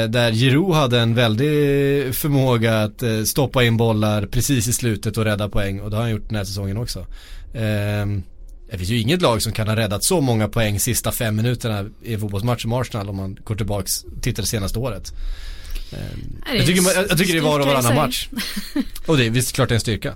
där 0.09 0.31
Giroud 0.31 0.75
hade 0.75 0.99
en 0.99 1.15
väldig 1.15 1.47
förmåga 2.15 2.81
att 2.83 3.03
eh, 3.03 3.23
stoppa 3.23 3.63
in 3.63 3.77
bollar 3.77 4.25
precis 4.25 4.67
i 4.67 4.73
slutet 4.73 5.17
och 5.17 5.23
rädda 5.23 5.49
poäng 5.49 5.79
och 5.79 5.89
det 5.89 5.95
har 5.95 6.03
han 6.03 6.11
gjort 6.11 6.27
den 6.27 6.35
här 6.37 6.45
säsongen 6.45 6.77
också. 6.77 7.05
Ehm, 7.53 8.23
det 8.71 8.77
finns 8.77 8.89
ju 8.89 8.99
inget 8.99 9.21
lag 9.21 9.41
som 9.41 9.51
kan 9.53 9.67
ha 9.67 9.75
räddat 9.75 10.03
så 10.03 10.21
många 10.21 10.47
poäng 10.47 10.79
sista 10.79 11.11
fem 11.11 11.35
minuterna 11.35 11.85
i 12.03 12.13
en 12.13 12.19
fotbollsmatch 12.19 12.61
som 12.61 12.73
Arsenal 12.73 13.09
om 13.09 13.15
man 13.15 13.37
går 13.43 13.55
tillbaks 13.55 14.05
tittar 14.21 14.43
det 14.43 14.47
senaste 14.49 14.79
året. 14.79 15.11
Ehm, 15.91 16.55
jag, 16.57 16.65
tycker, 16.65 16.81
jag, 16.95 17.05
jag 17.09 17.17
tycker 17.17 17.33
det 17.33 17.39
är 17.39 17.43
var 17.43 17.59
och 17.59 17.65
varannan 17.67 17.95
match. 17.95 18.29
Och 19.07 19.17
det 19.17 19.25
är 19.25 19.29
visst 19.29 19.55
klart 19.55 19.69
det 19.69 19.73
är 19.73 19.75
en 19.75 19.81
styrka. 19.81 20.13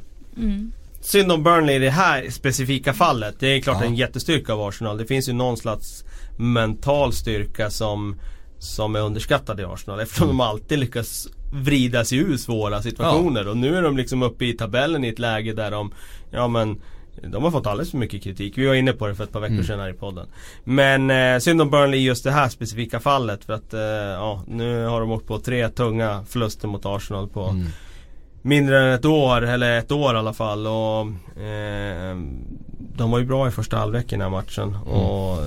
Synd 1.01 1.31
om 1.31 1.43
Burnley 1.43 1.75
i 1.75 1.79
det 1.79 1.89
här 1.89 2.29
specifika 2.29 2.93
fallet. 2.93 3.35
Det 3.39 3.47
är 3.47 3.61
klart 3.61 3.77
Ja. 3.81 3.85
en 3.87 3.95
jättestyrka 3.95 4.53
av 4.53 4.61
Arsenal. 4.61 4.97
Det 4.97 5.05
finns 5.05 5.29
ju 5.29 5.33
någon 5.33 5.57
slags 5.57 6.03
mental 6.37 7.13
styrka 7.13 7.69
som, 7.69 8.15
som 8.59 8.95
är 8.95 8.99
underskattad 8.99 9.59
i 9.59 9.63
Arsenal. 9.63 9.99
Eftersom 9.99 10.27
de 10.27 10.39
alltid 10.41 10.79
lyckas 10.79 11.27
vrida 11.53 12.05
sig 12.05 12.17
ur 12.17 12.37
svåra 12.37 12.81
situationer. 12.81 13.47
Och 13.47 13.57
nu 13.57 13.77
är 13.77 13.81
de 13.81 13.97
liksom 13.97 14.23
uppe 14.23 14.45
i 14.45 14.53
tabellen 14.53 15.03
i 15.05 15.07
ett 15.07 15.19
läge 15.19 15.53
där 15.53 15.71
de, 15.71 15.91
ja 16.31 16.47
men 16.47 16.81
De 17.31 17.43
har 17.43 17.51
fått 17.51 17.67
alldeles 17.67 17.91
för 17.91 17.97
mycket 17.97 18.23
kritik. 18.23 18.57
Vi 18.57 18.65
var 18.67 18.73
inne 18.75 18.93
på 18.93 19.07
det 19.07 19.15
för 19.15 19.23
ett 19.23 19.31
par 19.31 19.39
veckor 19.39 19.53
Mm. 19.53 19.65
sedan 19.65 19.79
här 19.79 19.89
i 19.89 19.93
podden. 19.93 20.27
Men 20.63 21.09
eh, 21.09 21.39
synd 21.39 21.61
om 21.61 21.69
Burnley 21.69 21.99
i 21.99 22.03
just 22.03 22.23
det 22.23 22.31
här 22.31 22.49
specifika 22.49 22.99
fallet 22.99 23.45
för 23.45 23.53
att 23.53 23.73
eh, 23.73 23.79
ja, 24.21 24.43
nu 24.47 24.85
har 24.85 24.99
de 25.01 25.11
åkt 25.11 25.27
på 25.27 25.39
tre 25.39 25.69
tunga 25.69 26.23
förluster 26.27 26.67
mot 26.67 26.85
Arsenal 26.85 27.27
på 27.27 27.43
Mm. 27.43 27.65
mindre 28.41 28.79
än 28.83 28.93
ett 28.93 29.05
år, 29.05 29.41
eller 29.45 29.79
ett 29.79 29.91
år 29.91 30.15
i 30.15 30.17
alla 30.17 30.33
fall. 30.33 30.67
Och, 30.67 30.99
eh, 31.43 32.17
de 32.97 33.11
var 33.11 33.19
ju 33.19 33.25
bra 33.25 33.47
i 33.47 33.51
första 33.51 33.77
halvlek 33.77 34.05
i 34.05 34.09
den 34.09 34.21
här 34.21 34.29
matchen. 34.29 34.75
Och 34.75 35.37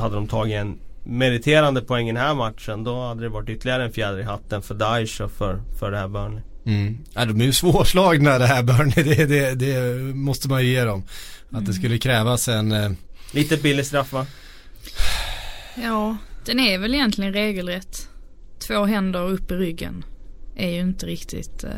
hade 0.00 0.14
de 0.14 0.26
tagit 0.28 0.54
en 0.56 0.78
meriterande 1.04 1.80
poäng 1.80 2.08
i 2.08 2.12
den 2.12 2.22
här 2.22 2.34
matchen 2.34 2.84
då 2.84 3.06
hade 3.06 3.22
det 3.22 3.28
varit 3.28 3.48
ytterligare 3.48 3.84
en 3.84 3.92
fjäder 3.92 4.18
i 4.18 4.22
hatten 4.22 4.62
för 4.62 4.74
Daesh 4.74 5.22
och 5.22 5.32
för, 5.32 5.62
för 5.78 5.90
det 5.90 5.98
här 5.98 6.08
Burnley. 6.08 6.42
Mm. 6.66 6.98
Ja, 7.14 7.24
de 7.24 7.40
är 7.40 7.44
ju 7.44 7.52
svårslagna 7.52 8.38
det 8.38 8.46
här 8.46 8.62
Burnley, 8.62 9.04
det, 9.04 9.26
det, 9.26 9.54
det 9.54 9.98
måste 10.14 10.48
man 10.48 10.62
ju 10.64 10.72
ge 10.72 10.84
dem. 10.84 11.04
Att 11.50 11.66
det 11.66 11.72
skulle 11.72 11.98
krävas 11.98 12.48
en, 12.48 12.72
eh, 12.72 12.90
Lite 13.32 13.56
billig 13.56 13.86
straff 13.86 14.12
va? 14.12 14.26
Ja, 15.82 16.16
den 16.44 16.60
är 16.60 16.78
väl 16.78 16.94
egentligen 16.94 17.32
regelrätt. 17.32 18.08
Två 18.58 18.84
händer 18.84 19.30
upp 19.30 19.50
i 19.50 19.54
ryggen. 19.54 20.04
Är 20.56 20.68
ju 20.70 20.80
inte 20.80 21.06
riktigt... 21.06 21.64
eh, 21.64 21.70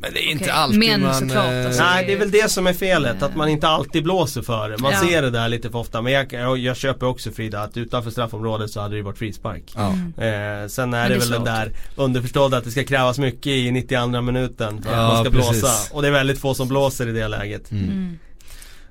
men 0.00 0.12
det 0.14 0.18
är 0.28 0.30
inte 0.30 0.44
Okej, 0.44 0.52
alltid 0.54 0.78
men 0.78 1.00
man... 1.00 1.14
såklart, 1.14 1.52
eh, 1.52 1.66
alltså. 1.66 1.82
Nej 1.82 2.06
det 2.06 2.12
är 2.12 2.18
väl 2.18 2.30
det 2.30 2.50
som 2.50 2.66
är 2.66 2.72
felet, 2.72 3.22
att 3.22 3.36
man 3.36 3.48
inte 3.48 3.68
alltid 3.68 4.02
blåser 4.04 4.42
för 4.42 4.68
det. 4.70 4.78
Man 4.78 4.92
Ja. 4.92 4.98
ser 5.08 5.22
det 5.22 5.30
där 5.30 5.48
lite 5.48 5.70
för 5.70 5.78
ofta. 5.78 6.02
Men 6.02 6.12
jag, 6.12 6.32
jag, 6.32 6.58
jag 6.58 6.76
köper 6.76 7.06
också 7.06 7.30
Frida 7.30 7.62
att 7.62 7.76
utanför 7.76 8.10
straffområdet 8.10 8.70
så 8.70 8.80
hade 8.80 8.94
det 8.94 8.96
ju 8.96 9.02
varit 9.02 9.18
frispark. 9.18 9.62
Ja. 9.76 9.88
Eh, 10.24 10.66
sen 10.68 10.94
är 10.94 11.02
det, 11.02 11.08
det 11.08 11.14
är 11.14 11.18
väl 11.18 11.18
den 11.18 11.38
svårt. 11.38 11.44
där 11.44 11.72
underförstådda 11.96 12.56
att 12.56 12.64
det 12.64 12.70
ska 12.70 12.84
krävas 12.84 13.18
mycket 13.18 13.46
i 13.46 13.70
92 13.70 14.20
minuten 14.20 14.82
för 14.82 14.90
att 14.90 14.96
Ja, 14.96 15.08
man 15.08 15.24
ska 15.24 15.30
precis. 15.34 15.60
blåsa. 15.60 15.94
Och 15.94 16.02
det 16.02 16.08
är 16.08 16.12
väldigt 16.12 16.38
få 16.38 16.54
som 16.54 16.68
blåser 16.68 17.08
i 17.08 17.12
det 17.12 17.28
läget. 17.28 17.70
mm. 17.70 18.18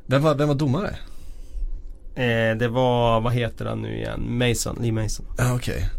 Vem, 0.06 0.22
var, 0.24 0.36
vem 0.36 0.48
var 0.48 0.56
domare? 0.56 0.96
Eh, 2.16 2.58
det 2.58 2.68
var, 2.68 3.22
vad 3.22 3.34
heter 3.34 3.66
han 3.66 3.82
nu 3.82 3.96
igen? 3.98 4.38
Mason, 4.38 4.78
Lee 4.82 4.92
Mason. 4.92 5.26
Ja 5.38 5.54
okej. 5.56 5.90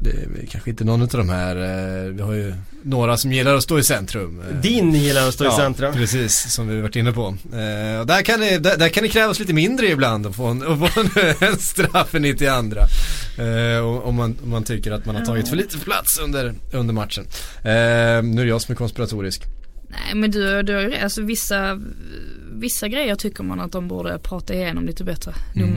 Det 0.00 0.10
är 0.10 0.46
kanske 0.50 0.70
inte 0.70 0.84
någon 0.84 1.02
av 1.02 1.08
de 1.08 1.28
här, 1.28 1.56
eh, 1.56 2.12
vi 2.12 2.22
har 2.22 2.32
ju 2.32 2.54
några 2.82 3.16
som 3.16 3.32
gillar 3.32 3.54
att 3.54 3.62
stå 3.62 3.78
i 3.78 3.82
centrum. 3.82 4.40
Eh, 4.50 4.56
Din 4.56 4.92
gillar 4.94 5.28
att 5.28 5.34
stå 5.34 5.44
i 5.44 5.46
ja, 5.46 5.56
centrum. 5.56 5.92
precis, 5.94 6.52
som 6.52 6.68
vi 6.68 6.80
varit 6.80 6.96
inne 6.96 7.12
på. 7.12 7.26
Eh, 7.52 8.00
och 8.00 8.06
där, 8.06 8.22
kan 8.22 8.40
det, 8.40 8.58
där, 8.58 8.76
där 8.76 8.88
kan 8.88 9.02
det 9.02 9.08
krävas 9.08 9.38
lite 9.38 9.52
mindre 9.52 9.86
ibland 9.90 10.26
att 10.26 10.36
få 10.36 10.44
en, 10.46 10.62
att 10.62 10.78
få 10.92 11.00
en, 11.00 11.34
en 11.48 11.58
straff 11.58 12.14
än 12.14 12.24
i 12.24 12.34
till 12.36 12.48
andra. 12.48 12.80
Och- 13.84 14.06
om, 14.08 14.14
man, 14.14 14.36
om 14.42 14.50
man 14.50 14.64
tycker 14.64 14.92
att 14.92 15.06
man 15.06 15.16
har 15.16 15.24
tagit 15.24 15.48
för 15.48 15.56
lite 15.56 15.78
plats 15.78 16.18
under, 16.18 16.54
under 16.72 16.94
matchen. 16.94 17.24
Nu 17.64 17.70
är 17.70 18.44
det 18.44 18.44
jag 18.44 18.62
som 18.62 18.72
är 18.72 18.76
konspiratorisk. 18.76 19.42
Nej 19.88 20.14
men 20.14 20.30
du, 20.30 20.62
du 20.62 20.74
har 20.74 20.80
ju 20.80 20.90
rätt. 20.90 21.02
alltså 21.02 21.22
vissa, 21.22 21.80
vissa 22.52 22.88
grejer 22.88 23.14
tycker 23.14 23.42
man 23.44 23.60
att 23.60 23.72
de 23.72 23.88
borde 23.88 24.18
prata 24.18 24.54
igenom 24.54 24.86
lite 24.86 25.04
bättre, 25.04 25.32
Mm. 25.56 25.74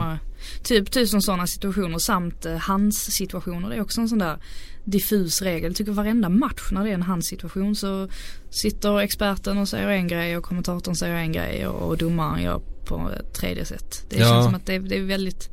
Typ 0.64 0.92
tusen 0.92 1.22
sådana 1.22 1.48
situationer 1.48 1.98
samt 1.98 2.46
eh, 2.46 2.58
hans 2.58 3.12
situationer. 3.12 3.70
Det 3.70 3.76
är 3.76 3.82
också 3.82 4.02
en 4.02 4.10
sån 4.10 4.20
där 4.20 4.38
diffus 4.86 5.42
regel. 5.42 5.70
Jag 5.70 5.76
tycker 5.76 5.92
varenda 5.92 6.30
match 6.30 6.70
när 6.72 6.84
det 6.84 6.90
är 6.90 6.94
en 6.94 7.02
hans 7.04 7.26
situation 7.26 7.76
så 7.76 8.08
sitter 8.50 9.00
experten 9.00 9.58
och 9.58 9.70
säger 9.70 9.88
en 9.88 10.08
grej 10.08 10.38
och 10.38 10.44
kommentatorn 10.44 10.96
säger 10.96 11.16
en 11.16 11.32
grej 11.32 11.68
och, 11.68 11.98
domaren 11.98 12.44
gör 12.44 12.62
på 12.86 13.10
ett 13.20 13.34
tredje 13.34 13.66
sätt. 13.66 14.06
Det 14.10 14.18
Ja. 14.20 14.26
känns 14.30 14.46
som 14.46 14.56
att 14.56 14.66
det, 14.66 14.76
är- 14.76 14.80
det 14.80 14.98
är 14.98 15.04
väldigt 15.04 15.50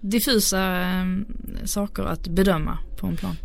diffusa 0.00 0.80
eh, 0.80 1.04
saker 1.64 2.02
att 2.02 2.28
bedöma 2.28 2.78
på 2.98 3.06
en 3.06 3.16
plan. 3.16 3.36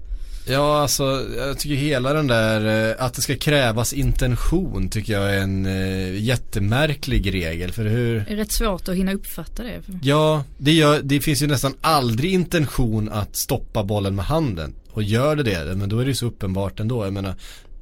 Ja, 0.47 0.81
alltså 0.81 1.27
jag 1.37 1.59
tycker 1.59 1.75
hela 1.75 2.13
den 2.13 2.27
där 2.27 2.89
eh, 2.89 3.05
att 3.05 3.13
det 3.13 3.21
ska 3.21 3.35
krävas 3.37 3.93
intention 3.93 4.89
tycker 4.89 5.13
jag 5.13 5.35
är 5.35 5.39
en 5.41 5.65
eh, 5.65 6.23
jättemärklig 6.23 7.33
regel. 7.33 7.71
För 7.71 7.85
hur, 7.85 8.25
Det 8.27 8.33
är 8.33 8.37
rätt 8.37 8.51
svårt 8.51 8.87
att 8.89 8.95
hinna 8.95 9.13
uppfatta 9.13 9.63
det. 9.63 9.81
ja, 10.03 10.43
det, 10.57 10.71
gör, 10.71 11.01
det 11.03 11.19
finns 11.19 11.41
ju 11.43 11.47
nästan 11.47 11.73
aldrig 11.81 12.33
intention 12.33 13.09
att 13.09 13.35
stoppa 13.35 13.83
bollen 13.83 14.15
med 14.15 14.25
handen. 14.25 14.75
Och 14.91 15.03
gör 15.03 15.35
det 15.35 15.43
det, 15.43 15.75
men 15.75 15.89
då 15.89 15.99
är 15.99 16.03
det 16.05 16.09
ju 16.09 16.15
så 16.15 16.25
uppenbart 16.25 16.79
ändå. 16.79 17.03
Jag 17.05 17.13
menar, 17.13 17.35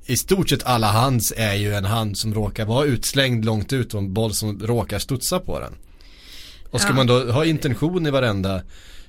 i 0.06 0.18
stort 0.18 0.50
sett 0.50 0.64
alla 0.64 0.88
hands 0.88 1.34
är 1.38 1.54
ju 1.54 1.74
en 1.74 1.86
hand 1.86 2.18
som 2.18 2.34
råkar 2.34 2.66
vara 2.66 2.86
utslängd 2.86 3.46
långt 3.46 3.74
ut 3.74 3.94
och 3.94 4.00
en 4.00 4.14
boll 4.14 4.34
som 4.34 4.60
råkar 4.60 5.00
studsa 5.00 5.40
på 5.40 5.60
den. 5.60 5.74
Och 6.70 6.82
ska 6.82 6.90
Ja. 6.90 6.96
man 6.96 7.08
då 7.08 7.32
ha 7.32 7.46
intention 7.46 8.08
i 8.08 8.12
varenda 8.12 8.62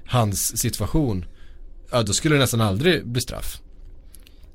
hands 0.06 0.56
situation, 0.56 1.24
ja 1.94 2.02
då 2.02 2.12
skulle 2.12 2.34
det 2.34 2.40
nästan 2.40 2.60
aldrig 2.60 3.06
bli 3.06 3.20
straff. 3.20 3.60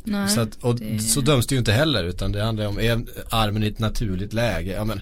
Nej, 0.04 0.30
Så, 0.30 0.42
att, 0.42 0.50
och 0.62 0.76
det- 0.76 1.00
så 1.00 1.22
döms 1.22 1.48
det 1.48 1.56
ju 1.56 1.60
inte 1.60 1.72
heller 1.72 2.04
utan 2.04 2.32
det 2.32 2.44
handlar 2.44 2.66
om, 2.68 2.80
är 2.80 3.02
armen 3.30 3.64
i 3.64 3.68
ett 3.68 3.80
naturligt 3.80 4.34
läge? 4.34 4.72
Ja 4.72 4.84
men 4.86 5.02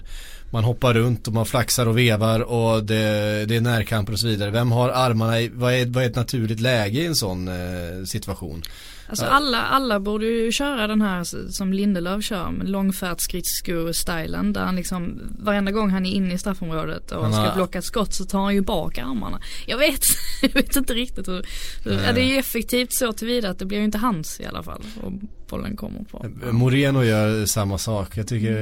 man 0.50 0.64
hoppar 0.64 0.94
runt 0.94 1.26
och 1.28 1.34
man 1.34 1.46
flaxar 1.46 1.86
och 1.86 1.98
vevar 1.98 2.40
och 2.40 2.84
det, 2.84 3.44
det 3.48 3.56
är 3.56 3.60
närkamper 3.60 4.12
och 4.12 4.18
så 4.18 4.26
vidare. 4.26 4.50
Vem 4.50 4.72
har 4.72 4.88
armarna 4.88 5.40
i, 5.40 5.48
vad 5.48 5.72
är, 5.74 5.86
vad 5.86 6.04
är 6.04 6.08
ett 6.08 6.16
naturligt 6.16 6.60
läge 6.60 7.00
i 7.00 7.06
en 7.06 7.14
sån 7.16 7.48
eh, 7.48 8.04
situation? 8.04 8.62
Alltså 9.10 9.24
alla, 9.26 9.62
alla 9.62 10.00
borde 10.00 10.26
ju 10.26 10.52
köra 10.52 10.86
den 10.86 11.02
här 11.02 11.24
som 11.52 11.72
Lindelöf 11.72 12.24
kör 12.24 12.50
med 12.50 12.68
långfärdsskridsko-stylen 12.68 14.52
där 14.52 14.60
han 14.60 14.76
liksom 14.76 15.20
varenda 15.38 15.72
gång 15.72 15.90
han 15.90 16.06
är 16.06 16.10
inne 16.10 16.34
i 16.34 16.38
straffområdet 16.38 17.12
och 17.12 17.22
Han 17.22 17.32
ska 17.32 17.42
har- 17.42 17.54
blocka 17.54 17.78
ett 17.78 17.84
skott 17.84 18.14
så 18.14 18.24
tar 18.24 18.38
han 18.40 18.54
ju 18.54 18.60
bak 18.60 18.98
armarna. 18.98 19.40
Jag 19.66 19.78
vet, 19.78 20.00
jag 20.42 20.54
vet 20.54 20.76
inte 20.76 20.94
riktigt 20.94 21.28
hur, 21.28 21.46
hur 21.84 21.92
ja, 21.92 22.12
det 22.12 22.20
är 22.20 22.24
ju 22.26 22.36
effektivt 22.38 22.92
så 22.92 23.12
tillvida 23.12 23.50
att 23.50 23.58
det 23.58 23.64
blir 23.66 23.78
ju 23.78 23.84
inte 23.84 23.98
hans 23.98 24.40
i 24.40 24.46
alla 24.46 24.62
fall 24.62 24.82
och 25.02 25.12
bollen 25.50 25.76
kommer 25.76 26.04
på. 26.04 26.26
Moreno 26.52 27.04
gör 27.04 27.46
samma 27.46 27.78
sak. 27.78 28.16
Jag 28.16 28.26
tycker, 28.26 28.52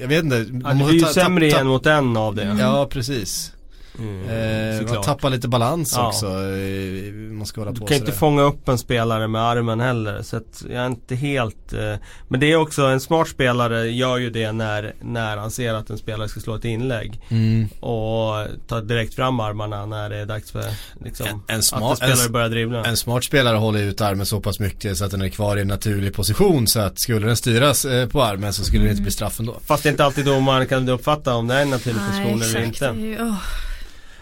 jag 0.00 0.08
vet 0.08 0.24
inte. 0.24 0.36
Ja, 0.36 0.68
det 0.68 0.74
blir 0.74 0.92
ju 0.92 1.00
ta- 1.00 1.08
sämre 1.08 1.50
tapp- 1.50 1.60
en 1.60 1.66
mot 1.66 1.86
en 1.86 2.16
av 2.16 2.34
det. 2.34 2.56
Ja 2.60 2.88
precis. 2.90 3.52
Mm, 3.98 4.28
Eh, 4.28 4.92
man 4.94 5.02
tappar 5.02 5.30
lite 5.30 5.48
balans 5.48 5.92
Ja. 5.96 6.06
också. 6.08 6.26
eh, 6.26 7.12
Man 7.12 7.46
ska 7.46 7.60
hålla 7.60 7.72
Du 7.72 7.80
på 7.80 7.86
kan 7.86 7.94
inte 7.96 8.06
sådär. 8.06 8.18
fånga 8.18 8.42
upp 8.42 8.68
en 8.68 8.78
spelare 8.78 9.28
med 9.28 9.42
armen 9.42 9.80
heller 9.80 10.22
så 10.22 10.36
att 10.36 10.64
jag 10.70 10.82
är 10.82 10.86
inte 10.86 11.14
helt 11.14 11.72
eh, 11.72 11.94
Men 12.28 12.40
det 12.40 12.52
är 12.52 12.56
också 12.56 12.82
en 12.82 13.00
smart 13.00 13.28
spelare 13.28 13.90
gör 13.90 14.16
ju 14.18 14.30
det 14.30 14.52
när, 14.52 14.94
när 15.02 15.36
han 15.36 15.50
ser 15.50 15.74
att 15.74 15.90
en 15.90 15.98
spelare 15.98 16.28
ska 16.28 16.40
slå 16.40 16.54
ett 16.54 16.64
inlägg 16.64 17.20
Mm. 17.28 17.68
Och 17.80 18.46
tar 18.68 18.82
direkt 18.82 19.14
fram 19.14 19.40
armarna 19.40 19.86
när 19.86 20.10
det 20.10 20.16
är 20.16 20.26
dags 20.26 20.50
för 20.50 20.64
liksom, 21.04 21.26
En- 21.26 21.40
en 21.48 21.58
att 21.58 21.64
smart- 21.64 21.90
en 21.90 21.96
spelare 21.96 22.28
börjar 22.28 22.48
dribbla 22.48 22.84
En 22.84 22.96
smart 22.96 23.24
spelare 23.24 23.56
håller 23.56 23.82
ut 23.82 24.00
armen 24.00 24.26
så 24.26 24.40
pass 24.40 24.60
mycket 24.60 24.96
så 24.98 25.04
att 25.04 25.10
den 25.10 25.22
är 25.22 25.28
kvar 25.28 25.56
i 25.56 25.60
en 25.60 25.68
naturlig 25.68 26.14
position 26.14 26.66
så 26.66 26.80
att 26.80 26.98
skulle 27.00 27.26
den 27.26 27.36
styras 27.36 27.84
eh, 27.84 28.08
på 28.08 28.22
armen 28.22 28.52
så 28.52 28.64
skulle 28.64 28.84
det 28.84 28.90
inte 28.90 29.02
bli 29.02 29.10
straff 29.10 29.40
ändå. 29.40 29.56
Fast 29.66 29.82
det 29.82 29.88
är 29.88 29.90
inte 29.90 30.04
alltid 30.04 30.24
domaren 30.24 30.66
kan 30.66 30.88
uppfatta 30.88 31.34
om 31.34 31.46
det 31.48 31.54
är 31.54 31.62
en 31.62 31.70
naturlig 31.70 32.00
Nej 32.00 32.10
position 32.10 32.42
eller 32.42 32.68
exakt, 32.68 32.94
det 32.96 33.04
inte 33.10 33.22
åh. 33.22 33.34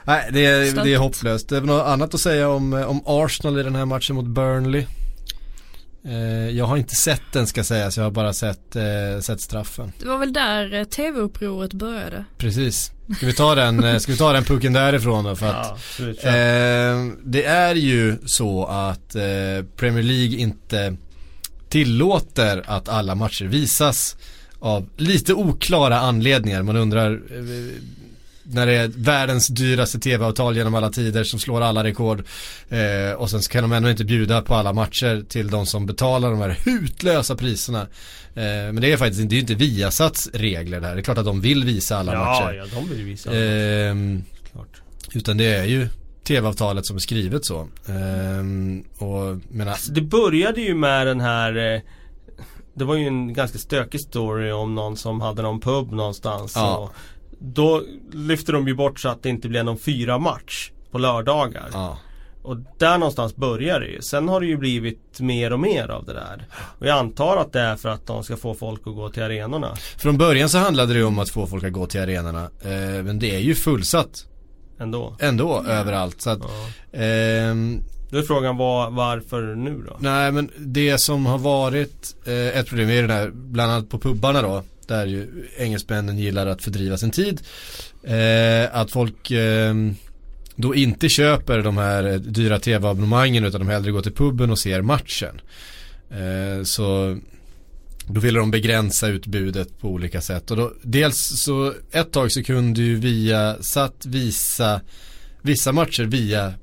Nej 0.06 0.28
det 0.32 0.46
är, 0.46 0.84
det 0.84 0.94
är 0.94 0.98
hopplöst. 0.98 1.48
Det 1.48 1.56
är 1.56 1.60
väl 1.60 1.68
något 1.68 1.86
annat 1.86 2.14
att 2.14 2.20
säga 2.20 2.48
om, 2.48 2.72
eh, 2.72 2.90
om 2.90 3.02
Arsenal 3.06 3.58
i 3.60 3.62
den 3.62 3.74
här 3.74 3.84
matchen 3.84 4.16
mot 4.16 4.26
Burnley. 4.26 4.86
Eh, 6.04 6.50
jag 6.50 6.64
har 6.64 6.76
inte 6.76 6.94
sett 6.94 7.22
den 7.32 7.46
ska 7.46 7.64
sägas, 7.64 7.96
jag 7.96 8.04
har 8.04 8.10
bara 8.10 8.32
sett, 8.32 8.76
eh, 8.76 9.20
sett 9.22 9.40
straffen. 9.40 9.92
Det 9.98 10.08
var 10.08 10.18
väl 10.18 10.32
där 10.32 10.74
eh, 10.74 10.84
tv-upproret 10.84 11.72
började. 11.72 12.24
Precis. 12.38 12.92
Ska 13.16 13.26
vi 13.26 13.32
ta 13.32 13.54
den, 13.54 14.00
ska 14.00 14.12
vi 14.12 14.18
ta 14.18 14.32
den 14.32 14.44
pucken 14.44 14.72
därifrån 14.72 15.24
då 15.24 15.36
för 15.36 15.46
att 15.46 15.78
Ja. 15.98 16.28
Eh, 16.30 17.06
det 17.24 17.44
är 17.44 17.74
ju 17.74 18.16
så 18.26 18.64
att 18.64 19.14
eh, 19.14 19.22
Premier 19.76 20.02
League 20.02 20.36
inte 20.38 20.96
tillåter 21.68 22.62
att 22.66 22.88
alla 22.88 23.14
matcher 23.14 23.44
visas 23.44 24.16
av 24.58 24.88
lite 24.96 25.34
oklara 25.34 26.00
anledningar. 26.00 26.62
Man 26.62 26.76
undrar 26.76 27.12
eh, 27.12 27.82
när 28.48 28.66
det 28.66 28.72
är 28.72 28.88
världens 28.88 29.48
dyraste 29.48 29.98
tv-avtal 29.98 30.56
genom 30.56 30.74
alla 30.74 30.90
tider 30.90 31.24
som 31.24 31.38
slår 31.38 31.60
alla 31.60 31.84
rekord 31.84 32.24
eh, 32.68 33.12
och 33.16 33.30
sen 33.30 33.42
så 33.42 33.50
kan 33.50 33.62
de 33.62 33.72
ändå 33.72 33.90
inte 33.90 34.04
bjuda 34.04 34.42
på 34.42 34.54
alla 34.54 34.72
matcher 34.72 35.24
till 35.28 35.50
de 35.50 35.66
som 35.66 35.86
betalar 35.86 36.30
de 36.30 36.40
här 36.40 36.58
hutlösa 36.64 37.36
priserna. 37.36 37.80
Eh, 38.34 38.44
men 38.44 38.80
det 38.80 38.92
är 38.92 38.96
faktiskt 38.96 39.28
det 39.28 39.34
är 39.34 39.36
ju 39.36 39.40
inte 39.40 39.54
Viasats 39.54 40.28
regler 40.32 40.80
där. 40.80 40.94
Det 40.94 41.00
är 41.00 41.04
klart 41.04 41.18
att 41.18 41.24
de 41.24 41.40
vill 41.40 41.64
visa 41.64 41.96
alla 41.98 42.12
ja, 42.12 42.18
matcher. 42.24 42.54
ja, 42.54 42.64
de 42.80 42.88
vill 42.88 43.04
visa 43.04 43.30
Ehm, 43.36 44.24
klart. 44.52 44.82
utan 45.14 45.36
det 45.36 45.44
är 45.54 45.64
ju 45.64 45.88
tv-avtalet 46.24 46.86
som 46.86 46.96
är 46.96 47.00
skrivet 47.00 47.44
så. 47.46 47.68
Ehm, 47.88 48.84
och 48.98 49.38
menar, 49.48 49.72
Alltså, 49.72 49.92
det 49.92 50.00
började 50.02 50.60
ju 50.60 50.74
med 50.74 51.06
den 51.06 51.20
här 51.20 51.74
eh, 51.74 51.80
Det 52.74 52.84
var 52.84 52.94
ju 52.96 53.06
en 53.06 53.32
ganska 53.34 53.58
stökig 53.58 54.00
story 54.00 54.50
om 54.52 54.74
någon 54.74 54.96
som 54.96 55.20
hade 55.20 55.42
någon 55.42 55.60
pub 55.60 55.92
någonstans 55.92 56.52
Ja. 56.56 56.76
och 56.76 56.92
Då 57.38 57.82
lyfte 58.12 58.52
de 58.52 58.68
ju 58.68 58.74
bort 58.74 59.00
så 59.00 59.08
att 59.08 59.22
det 59.22 59.28
inte 59.28 59.48
blev 59.48 59.64
någon 59.64 59.78
fyra 59.78 60.18
match 60.18 60.70
på 60.90 60.98
lördagar 60.98 61.68
ja. 61.72 61.98
Och 62.42 62.56
där 62.78 62.98
någonstans 62.98 63.36
börjar 63.36 63.80
det 63.80 63.86
ju. 63.86 64.02
Sen 64.02 64.28
har 64.28 64.40
det 64.40 64.46
ju 64.46 64.56
blivit 64.56 65.20
mer 65.20 65.52
och 65.52 65.60
mer 65.60 65.88
av 65.88 66.04
det 66.04 66.12
där. 66.12 66.46
Och 66.78 66.86
jag 66.86 66.98
antar 66.98 67.36
att 67.36 67.52
det 67.52 67.60
är 67.60 67.76
för 67.76 67.88
att 67.88 68.06
de 68.06 68.24
ska 68.24 68.36
få 68.36 68.54
folk 68.54 68.80
att 68.86 68.94
gå 68.94 69.08
till 69.08 69.22
arenorna 69.22 69.74
Från 69.98 70.18
början 70.18 70.48
så 70.48 70.58
handlade 70.58 70.92
det 70.92 70.98
ju 70.98 71.04
om 71.04 71.18
att 71.18 71.30
få 71.30 71.46
folk 71.46 71.64
att 71.64 71.72
gå 71.72 71.86
till 71.86 72.00
arenorna. 72.00 72.42
Eh, 72.62 73.02
men 73.04 73.18
det 73.18 73.34
är 73.34 73.38
ju 73.38 73.54
fullsatt 73.54 74.26
ändå. 74.80 75.16
ändå 75.20 75.64
överallt. 75.68 76.20
Så 76.22 76.30
att, 76.30 76.38
Ja. 76.92 76.98
ehm, 77.00 77.80
Då 78.10 78.18
är 78.18 78.22
frågan 78.22 78.56
var, 78.56 78.90
varför 78.90 79.42
nu 79.54 79.82
då? 79.88 79.96
nej 80.00 80.32
men 80.32 80.50
det 80.58 80.98
som 80.98 81.26
har 81.26 81.38
varit 81.38 82.16
eh, 82.26 82.58
ett 82.58 82.68
problem 82.68 82.88
är 82.90 83.02
det 83.02 83.08
där, 83.08 83.30
bland 83.34 83.72
annat 83.72 83.88
på 83.88 83.98
pubbarna 83.98 84.42
då 84.42 84.62
där 84.88 85.06
ju 85.06 85.48
engelsmännen 85.58 86.18
gillar 86.18 86.46
att 86.46 86.62
fördriva 86.62 86.96
sin 86.96 87.10
tid. 87.10 87.40
Eh, 88.02 88.76
att 88.76 88.90
folk 88.90 89.30
eh, 89.30 89.74
då 90.56 90.74
inte 90.74 91.08
köper 91.08 91.62
de 91.62 91.76
här 91.76 92.18
dyra 92.18 92.58
tv-abonnemangen 92.58 93.44
utan 93.44 93.60
de 93.60 93.68
hellre 93.68 93.90
går 93.90 94.02
till 94.02 94.14
puben 94.14 94.50
och 94.50 94.58
ser 94.58 94.82
matchen. 94.82 95.40
Eh, 96.10 96.64
så 96.64 97.18
då 98.06 98.20
ville 98.20 98.38
de 98.38 98.50
begränsa 98.50 99.08
utbudet 99.08 99.78
på 99.80 99.88
olika 99.88 100.20
sätt. 100.20 100.50
Och 100.50 100.56
då, 100.56 100.72
dels 100.82 101.18
så 101.18 101.72
ett 101.90 102.12
tag 102.12 102.32
så 102.32 102.42
kunde 102.42 102.80
ju 102.80 102.96
via 102.96 103.56
satt 103.62 104.06
visa 104.06 104.80
vissa 105.42 105.72
matcher 105.72 106.04
via 106.04 106.54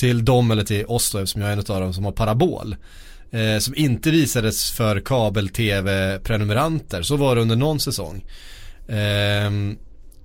till 0.00 0.24
dem 0.24 0.50
eller 0.50 0.64
till 0.64 0.86
oss 0.86 1.12
då 1.12 1.18
eftersom 1.18 1.42
jag 1.42 1.48
är 1.48 1.52
en 1.52 1.58
av 1.58 1.80
dem 1.80 1.94
som 1.94 2.04
har 2.04 2.12
parabol. 2.12 2.76
Eh, 3.32 3.58
som 3.58 3.74
inte 3.76 4.10
visades 4.10 4.70
för 4.70 5.00
kabel-tv-prenumeranter. 5.00 7.02
Så 7.02 7.16
var 7.16 7.34
det 7.36 7.42
under 7.42 7.56
någon 7.56 7.80
säsong. 7.80 8.24
Eh, 8.88 9.50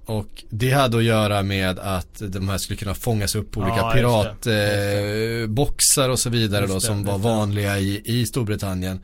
och 0.06 0.44
det 0.50 0.72
hade 0.72 0.98
att 0.98 1.04
göra 1.04 1.44
med 1.44 1.80
att 1.80 2.22
de 2.28 2.50
här 2.50 2.58
skulle 2.58 2.78
kunna 2.78 2.94
fångas 2.94 3.36
upp 3.36 3.52
på 3.52 3.60
olika 3.60 3.76
Ja, 3.78 3.92
piratboxar 3.96 6.06
eh, 6.08 6.12
och 6.12 6.20
så 6.20 6.30
vidare 6.30 6.62
Just 6.62 6.74
då 6.74 6.80
som 6.80 7.04
var 7.04 7.14
det. 7.18 7.24
vanliga 7.24 7.80
i, 7.80 8.02
i 8.06 8.26
Storbritannien. 8.26 9.00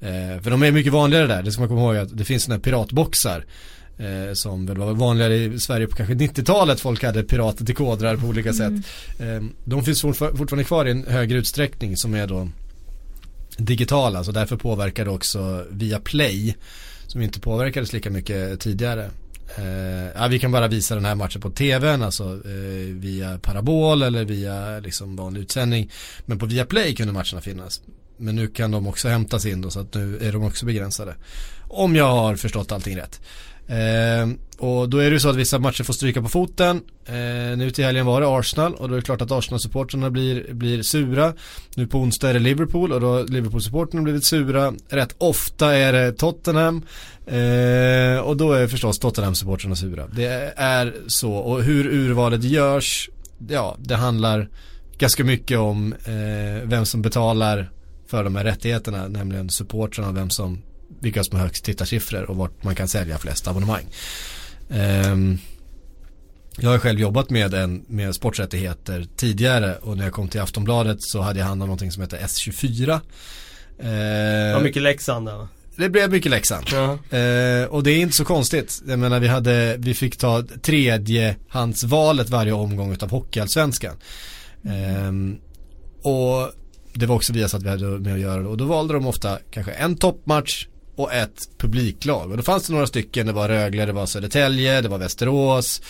Eh, 0.00 0.42
för 0.42 0.50
de 0.50 0.62
är 0.62 0.72
mycket 0.72 0.92
vanligare 0.92 1.26
där, 1.26 1.42
det 1.42 1.52
ska 1.52 1.60
man 1.60 1.68
komma 1.68 1.80
ihåg 1.80 1.96
att 1.96 2.18
det 2.18 2.24
finns 2.24 2.42
sådana 2.44 2.56
här 2.58 2.62
piratboxar. 2.62 3.44
Eh, 3.98 4.32
som 4.34 4.66
väl 4.66 4.76
var 4.76 4.92
vanligare 4.92 5.36
i 5.36 5.58
Sverige 5.58 5.86
på 5.86 5.96
kanske 5.96 6.14
90-talet, 6.14 6.80
folk 6.80 7.04
hade 7.04 7.22
piratdekodrar 7.22 8.16
på 8.16 8.26
olika 8.26 8.52
sätt. 8.52 8.72
Eh, 9.18 9.42
de 9.64 9.84
finns 9.84 10.04
fortfar- 10.04 10.36
fortfarande 10.36 10.64
kvar 10.64 10.86
i 10.86 10.90
en 10.90 11.06
högre 11.06 11.38
utsträckning 11.38 11.96
som 11.96 12.14
är 12.14 12.26
då 12.26 12.48
digitala, 13.60 14.24
så 14.24 14.32
därför 14.32 14.56
påverkar 14.56 15.04
det 15.04 15.10
också 15.10 15.66
via 15.70 16.00
Play 16.00 16.56
som 17.06 17.22
inte 17.22 17.40
påverkades 17.40 17.92
lika 17.92 18.10
mycket 18.10 18.60
tidigare. 18.60 19.10
Eh, 19.56 20.10
ja, 20.14 20.26
vi 20.28 20.38
kan 20.38 20.52
bara 20.52 20.68
visa 20.68 20.94
den 20.94 21.04
här 21.04 21.14
matchen 21.14 21.40
på 21.40 21.50
tvn, 21.50 22.02
alltså 22.02 22.24
eh, 22.24 22.94
via 22.94 23.38
parabol 23.38 24.02
eller 24.02 24.24
via 24.24 24.78
liksom 24.78 25.16
vanlig 25.16 25.40
utsändning. 25.40 25.90
Men 26.26 26.38
på 26.38 26.46
Viaplay 26.46 26.94
kunde 26.94 27.12
matcherna 27.12 27.40
finnas. 27.40 27.82
Men 28.16 28.36
nu 28.36 28.48
kan 28.48 28.70
de 28.70 28.86
också 28.86 29.08
hämtas 29.08 29.46
in 29.46 29.60
då, 29.60 29.70
så 29.70 29.80
att 29.80 29.94
nu 29.94 30.18
är 30.22 30.32
de 30.32 30.44
också 30.44 30.66
begränsade. 30.66 31.14
Om 31.68 31.96
jag 31.96 32.10
har 32.10 32.36
förstått 32.36 32.72
allting 32.72 32.96
rätt. 32.96 33.20
Eh, 33.70 34.28
och 34.58 34.88
då 34.88 34.98
är 34.98 35.04
det 35.04 35.14
ju 35.14 35.20
så 35.20 35.28
att 35.28 35.36
vissa 35.36 35.58
matcher 35.58 35.84
får 35.84 35.92
stryka 35.92 36.22
på 36.22 36.28
foten. 36.28 36.82
Eh, 37.06 37.56
nu 37.56 37.70
till 37.70 37.84
helgen 37.84 38.06
var 38.06 38.20
det 38.20 38.26
Arsenal 38.28 38.74
och 38.74 38.88
då 38.88 38.94
är 38.94 38.98
det 38.98 39.04
klart 39.04 39.22
att 39.22 39.30
Arsenal-supporterna 39.30 40.10
blir, 40.10 40.52
blir 40.52 40.82
sura. 40.82 41.34
Nu 41.74 41.86
på 41.86 41.98
onsdag 41.98 42.28
är 42.30 42.34
det 42.34 42.40
Liverpool 42.40 42.92
och 42.92 43.00
då 43.00 43.06
har 43.06 43.24
Liverpool-supporterna 43.24 44.02
blivit 44.02 44.24
sura. 44.24 44.72
Rätt 44.88 45.14
ofta 45.18 45.76
är 45.76 45.92
det 45.92 46.12
Tottenham. 46.12 46.82
Eh, 47.26 48.20
och 48.20 48.36
då 48.36 48.52
är 48.52 48.66
förstås 48.66 48.98
Tottenham-supporterna 49.00 49.74
sura. 49.74 50.06
Det 50.12 50.52
är 50.56 50.94
så 51.06 51.32
och 51.32 51.62
hur 51.62 51.86
urvalet 51.86 52.44
görs, 52.44 53.10
ja 53.48 53.76
det 53.78 53.96
handlar 53.96 54.48
ganska 54.98 55.24
mycket 55.24 55.58
om 55.58 55.92
eh, 55.92 56.68
vem 56.68 56.86
som 56.86 57.02
betalar 57.02 57.70
för 58.06 58.24
de 58.24 58.36
här 58.36 58.44
rättigheterna, 58.44 59.08
nämligen 59.08 59.50
supportrarna 59.50 60.08
och 60.08 60.16
vem 60.16 60.30
som 60.30 60.62
vilka 61.00 61.24
som 61.24 61.38
har 61.38 61.44
högst 61.44 61.64
tittarsiffror 61.64 62.22
och 62.30 62.36
vart 62.36 62.64
man 62.64 62.74
kan 62.74 62.88
sälja 62.88 63.18
flest 63.18 63.48
abonnemang. 63.48 63.84
Ehm, 64.70 65.38
jag 66.56 66.70
har 66.70 66.78
själv 66.78 67.00
jobbat 67.00 67.30
med, 67.30 67.54
en, 67.54 67.84
med 67.88 68.14
sporträttigheter 68.14 69.06
tidigare 69.16 69.76
och 69.76 69.96
när 69.96 70.04
jag 70.04 70.12
kom 70.12 70.28
till 70.28 70.40
Aftonbladet 70.40 70.96
så 71.00 71.20
hade 71.20 71.38
jag 71.38 71.46
hand 71.46 71.62
om 71.62 71.68
någonting 71.68 71.92
som 71.92 72.02
heter 72.02 72.18
S24. 72.18 73.00
Ehm, 73.82 74.52
Vad 74.52 74.62
mycket 74.62 74.82
Leksand 74.82 75.26
där 75.26 75.36
va? 75.36 75.48
det 75.76 75.88
blev 75.88 76.10
mycket 76.10 76.30
Leksand. 76.30 76.66
Ja. 76.72 76.92
Eh, 77.18 77.64
och 77.64 77.82
det 77.82 77.90
är 77.90 78.00
inte 78.00 78.16
så 78.16 78.24
konstigt. 78.24 78.82
Jag 78.86 78.98
menar 78.98 79.20
vi 79.20 79.28
hade, 79.28 79.76
vi 79.78 79.94
fick 79.94 80.16
ta 80.16 80.42
tredjehandsvalet 80.62 82.30
varje 82.30 82.52
omgång 82.52 82.92
utav 82.92 83.10
Hockeyallsvenskan. 83.10 83.96
Ehm, 84.64 85.38
och 86.02 86.50
det 86.94 87.06
var 87.06 87.16
också 87.16 87.32
vi 87.32 87.44
att 87.44 87.62
vi 87.62 87.68
hade 87.68 87.86
med 87.86 88.14
att 88.14 88.20
göra 88.20 88.42
det. 88.42 88.48
Och 88.48 88.56
då 88.56 88.64
valde 88.64 88.94
de 88.94 89.06
ofta 89.06 89.38
kanske 89.50 89.72
en 89.72 89.96
toppmatch 89.96 90.66
och 90.96 91.12
ett 91.14 91.48
publiklag. 91.58 92.30
Och 92.30 92.36
då 92.36 92.42
fanns 92.42 92.66
det 92.66 92.72
några 92.72 92.86
stycken, 92.86 93.26
det 93.26 93.32
var 93.32 93.48
Rögle, 93.48 93.86
det 93.86 93.92
var 93.92 94.06
Södertälje, 94.06 94.80
det 94.80 94.88
var 94.88 94.98
Västerås 94.98 95.82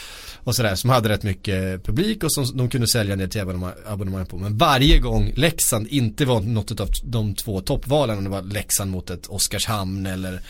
och 0.45 0.55
sådär 0.57 0.75
som 0.75 0.91
hade 0.91 1.09
rätt 1.09 1.23
mycket 1.23 1.85
publik 1.85 2.25
och 2.25 2.33
som 2.33 2.57
de 2.57 2.69
kunde 2.69 2.87
sälja 2.87 3.17
ner 3.17 3.27
tv-abonnemang 3.27 4.27
på. 4.27 4.37
Men 4.39 4.59
varje 4.59 4.99
gång 4.99 5.33
Leksand 5.37 5.87
inte 5.87 6.25
var 6.25 6.41
något 6.41 6.81
av 6.81 6.89
de 7.05 7.35
två 7.35 7.61
toppvalen, 7.61 8.19
om 8.19 8.25
det 8.25 8.31
var 8.31 8.43
Leksand 8.43 8.91
mot 8.91 9.11
ett 9.11 9.27
Oskarshamn 9.27 10.07
eller 10.07 10.41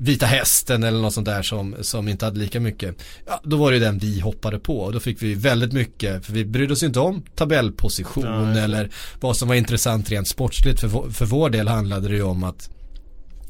Vita 0.00 0.26
Hästen 0.26 0.82
eller 0.82 0.98
något 1.00 1.14
sånt 1.14 1.26
där 1.26 1.42
som, 1.42 1.74
som 1.80 2.08
inte 2.08 2.24
hade 2.24 2.38
lika 2.38 2.60
mycket. 2.60 2.96
Ja, 3.26 3.40
då 3.44 3.56
var 3.56 3.72
det 3.72 3.78
den 3.78 3.98
vi 3.98 4.20
hoppade 4.20 4.58
på 4.58 4.80
och 4.80 4.92
då 4.92 5.00
fick 5.00 5.22
vi 5.22 5.34
väldigt 5.34 5.72
mycket, 5.72 6.26
för 6.26 6.32
vi 6.32 6.44
brydde 6.44 6.72
oss 6.72 6.82
inte 6.82 7.00
om 7.00 7.22
tabellposition 7.36 8.54
det. 8.54 8.60
eller 8.60 8.90
vad 9.20 9.36
som 9.36 9.48
var 9.48 9.54
intressant 9.54 10.10
rent 10.10 10.28
sportsligt. 10.28 10.80
För, 10.80 10.88
vår- 10.88 11.10
för 11.10 11.26
vår 11.26 11.50
del 11.50 11.68
handlade 11.68 12.08
det 12.08 12.14
ju 12.14 12.22
om 12.22 12.44
att 12.44 12.70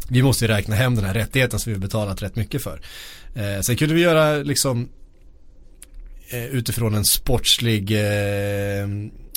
vi 0.09 0.23
måste 0.23 0.45
ju 0.45 0.49
räkna 0.49 0.75
hem 0.75 0.95
den 0.95 1.05
här 1.05 1.15
rättigheten 1.15 1.59
som 1.59 1.73
vi 1.73 1.79
betalat 1.79 2.23
rätt 2.23 2.37
mycket 2.37 2.63
för. 2.63 2.81
Eh, 3.35 3.61
sen 3.61 3.77
kunde 3.77 3.95
vi 3.95 4.01
göra 4.01 4.37
liksom 4.37 4.89
eh, 6.29 6.47
utifrån 6.47 6.95
en 6.95 7.05
sportslig 7.05 7.93
eh, 7.93 8.89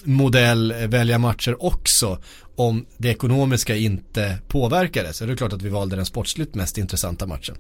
modell 0.04 0.72
eh, 0.72 0.78
välja 0.78 1.18
matcher 1.18 1.64
också 1.66 2.20
om 2.56 2.86
det 2.98 3.10
ekonomiska 3.10 3.76
inte 3.76 4.38
påverkades. 4.48 5.18
Så 5.18 5.26
det 5.26 5.32
är 5.32 5.36
klart 5.36 5.54
att 5.54 5.62
vi 5.62 5.70
valde 5.70 5.96
den 5.96 6.06
sportsligt 6.06 6.56
mest 6.56 6.78
intressanta 6.78 7.28
matchen. 7.28 7.56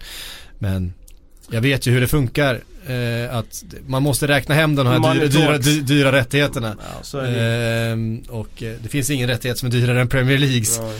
Men 0.59 0.93
jag 1.51 1.61
vet 1.61 1.87
ju 1.87 1.91
hur 1.91 2.01
det 2.01 2.07
funkar. 2.07 2.61
Eh, 2.87 3.35
att 3.35 3.63
man 3.87 4.03
måste 4.03 4.27
räkna 4.27 4.55
hem 4.55 4.75
de 4.75 4.87
här 4.87 5.13
dyra, 5.13 5.27
dyra, 5.27 5.47
talks. 5.47 5.65
dy, 5.65 5.81
dyra 5.81 6.11
rättigheterna. 6.11 6.77
Ja, 7.13 7.21
det. 7.21 7.41
Ehm, 7.41 8.23
och 8.29 8.63
eh, 8.63 8.75
det 8.83 8.89
finns 8.89 9.09
ingen 9.09 9.29
rättighet 9.29 9.57
som 9.57 9.67
är 9.67 9.71
dyrare 9.71 10.01
än 10.01 10.07
Premier 10.07 10.37
Leagues. 10.37 10.77
Ja. 10.77 10.93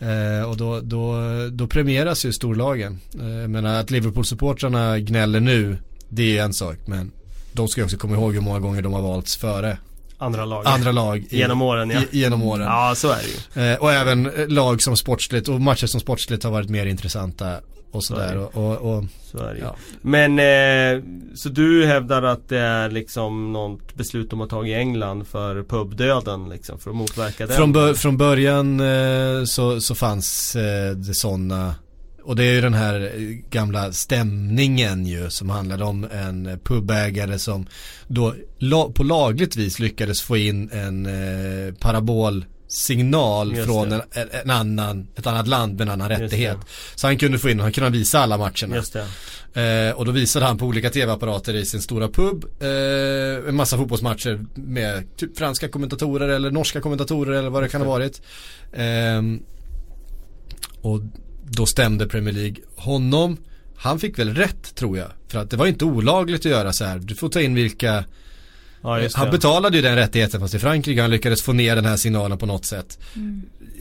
Eh, 0.00 0.48
och 0.50 0.56
då, 0.56 0.80
då, 0.80 1.16
då 1.50 1.66
premieras 1.66 2.24
ju 2.24 2.32
storlagen. 2.32 3.00
Eh, 3.14 3.48
menar 3.48 3.80
att 3.80 3.90
Liverpool-supportrarna 3.90 4.98
gnäller 4.98 5.40
nu, 5.40 5.78
det 6.08 6.38
är 6.38 6.44
en 6.44 6.54
sak. 6.54 6.76
Men 6.86 7.10
de 7.52 7.68
ska 7.68 7.84
också 7.84 7.96
komma 7.96 8.14
ihåg 8.14 8.34
hur 8.34 8.40
många 8.40 8.60
gånger 8.60 8.82
de 8.82 8.92
har 8.92 9.02
valts 9.02 9.36
före 9.36 9.78
Andra 10.18 10.44
lag. 10.44 10.66
andra 10.66 10.92
lag 10.92 11.18
i, 11.30 11.38
Genom 11.38 11.62
åren 11.62 11.90
ja. 11.90 12.00
i, 12.10 12.18
genom 12.18 12.42
åren. 12.42 12.66
Ja 12.66 12.94
så 12.96 13.08
är 13.10 13.18
det 13.54 13.60
ju. 13.60 13.72
Eh, 13.72 13.78
och 13.78 13.92
även 13.92 14.30
lag 14.48 14.82
som 14.82 14.96
sportsligt 14.96 15.48
och 15.48 15.60
matcher 15.60 15.86
som 15.86 16.00
sportsligt 16.00 16.44
har 16.44 16.50
varit 16.50 16.68
mer 16.70 16.86
intressanta 16.86 17.60
och 17.90 18.04
sådär. 18.04 18.34
Ja. 18.34 18.60
Och, 18.60 18.76
och, 18.76 18.96
och, 18.96 19.04
Så 19.24 19.38
är 19.38 19.54
det 19.54 19.60
ja. 19.60 19.76
Men 20.02 20.38
eh, 20.38 21.02
så 21.34 21.48
du 21.48 21.86
hävdar 21.86 22.22
att 22.22 22.48
det 22.48 22.58
är 22.58 22.90
liksom 22.90 23.52
något 23.52 23.94
beslut 23.94 24.30
de 24.30 24.40
har 24.40 24.46
tagit 24.46 24.70
i 24.70 24.74
England 24.74 25.26
för 25.26 25.62
pubdöden 25.62 26.48
liksom 26.48 26.78
för 26.78 26.90
att 26.90 26.96
motverka 26.96 27.46
den? 27.46 27.56
Från, 27.56 27.72
bör, 27.72 27.94
från 27.94 28.16
början 28.16 28.80
eh, 28.80 29.44
så, 29.44 29.80
så 29.80 29.94
fanns 29.94 30.56
eh, 30.56 30.96
det 30.96 31.14
sådana 31.14 31.74
och 32.28 32.36
det 32.36 32.44
är 32.44 32.52
ju 32.52 32.60
den 32.60 32.74
här 32.74 33.12
gamla 33.50 33.92
stämningen 33.92 35.06
ju 35.06 35.30
som 35.30 35.50
handlade 35.50 35.84
om 35.84 36.04
en 36.12 36.58
pubägare 36.64 37.38
som 37.38 37.66
då 38.06 38.34
la, 38.58 38.90
på 38.90 39.02
lagligt 39.02 39.56
vis 39.56 39.78
lyckades 39.78 40.22
få 40.22 40.36
in 40.36 40.70
en 40.70 41.06
eh, 41.06 41.74
parabolsignal 42.68 43.52
Just 43.54 43.66
från 43.66 43.88
det. 43.88 44.04
en, 44.12 44.28
en 44.42 44.50
annan, 44.50 45.08
ett 45.16 45.26
annat 45.26 45.48
land 45.48 45.72
med 45.72 45.80
en 45.80 45.88
annan 45.88 46.10
Just 46.10 46.20
rättighet. 46.22 46.56
det. 46.60 46.66
Så 47.00 47.06
han 47.06 47.18
kunde 47.18 47.38
få 47.38 47.50
in, 47.50 47.60
han 47.60 47.72
kunde 47.72 47.90
visa 47.90 48.18
alla 48.18 48.38
matcherna. 48.38 48.76
Just 48.76 48.96
det. 49.54 49.88
Eh, 49.88 49.92
och 49.92 50.04
då 50.04 50.12
visade 50.12 50.46
han 50.46 50.58
på 50.58 50.66
olika 50.66 50.90
tv-apparater 50.90 51.54
i 51.54 51.66
sin 51.66 51.82
stora 51.82 52.08
pub 52.08 52.44
eh, 52.60 53.48
en 53.48 53.56
massa 53.56 53.76
fotbollsmatcher 53.76 54.44
med 54.54 55.16
typ 55.16 55.38
franska 55.38 55.68
kommentatorer 55.68 56.28
eller 56.28 56.50
norska 56.50 56.80
kommentatorer 56.80 57.32
eller 57.32 57.50
vad 57.50 57.62
det 57.62 57.68
kan 57.68 57.80
ha 57.80 57.88
varit. 57.88 58.22
Ehm, 58.72 59.40
och 60.82 61.00
då 61.50 61.66
stämde 61.66 62.06
Premier 62.06 62.34
League 62.34 62.56
honom. 62.76 63.36
Han 63.76 63.98
fick 63.98 64.18
väl 64.18 64.34
rätt 64.34 64.74
tror 64.74 64.98
jag. 64.98 65.08
För 65.28 65.38
att 65.38 65.50
det 65.50 65.56
var 65.56 65.66
inte 65.66 65.84
olagligt 65.84 66.40
att 66.46 66.52
göra 66.52 66.72
så 66.72 66.84
här. 66.84 66.98
Du 66.98 67.14
får 67.14 67.28
ta 67.28 67.40
in 67.40 67.54
vilka 67.54 68.04
Ja 68.82 69.08
han 69.14 69.30
betalade 69.30 69.76
ju 69.76 69.82
den 69.82 69.96
rättigheten 69.96 70.40
fast 70.40 70.54
i 70.54 70.58
Frankrike 70.58 71.00
han 71.00 71.10
lyckades 71.10 71.42
få 71.42 71.52
ner 71.52 71.76
den 71.76 71.84
här 71.84 71.96
signalen 71.96 72.38
på 72.38 72.46
något 72.46 72.64
sätt. 72.64 72.98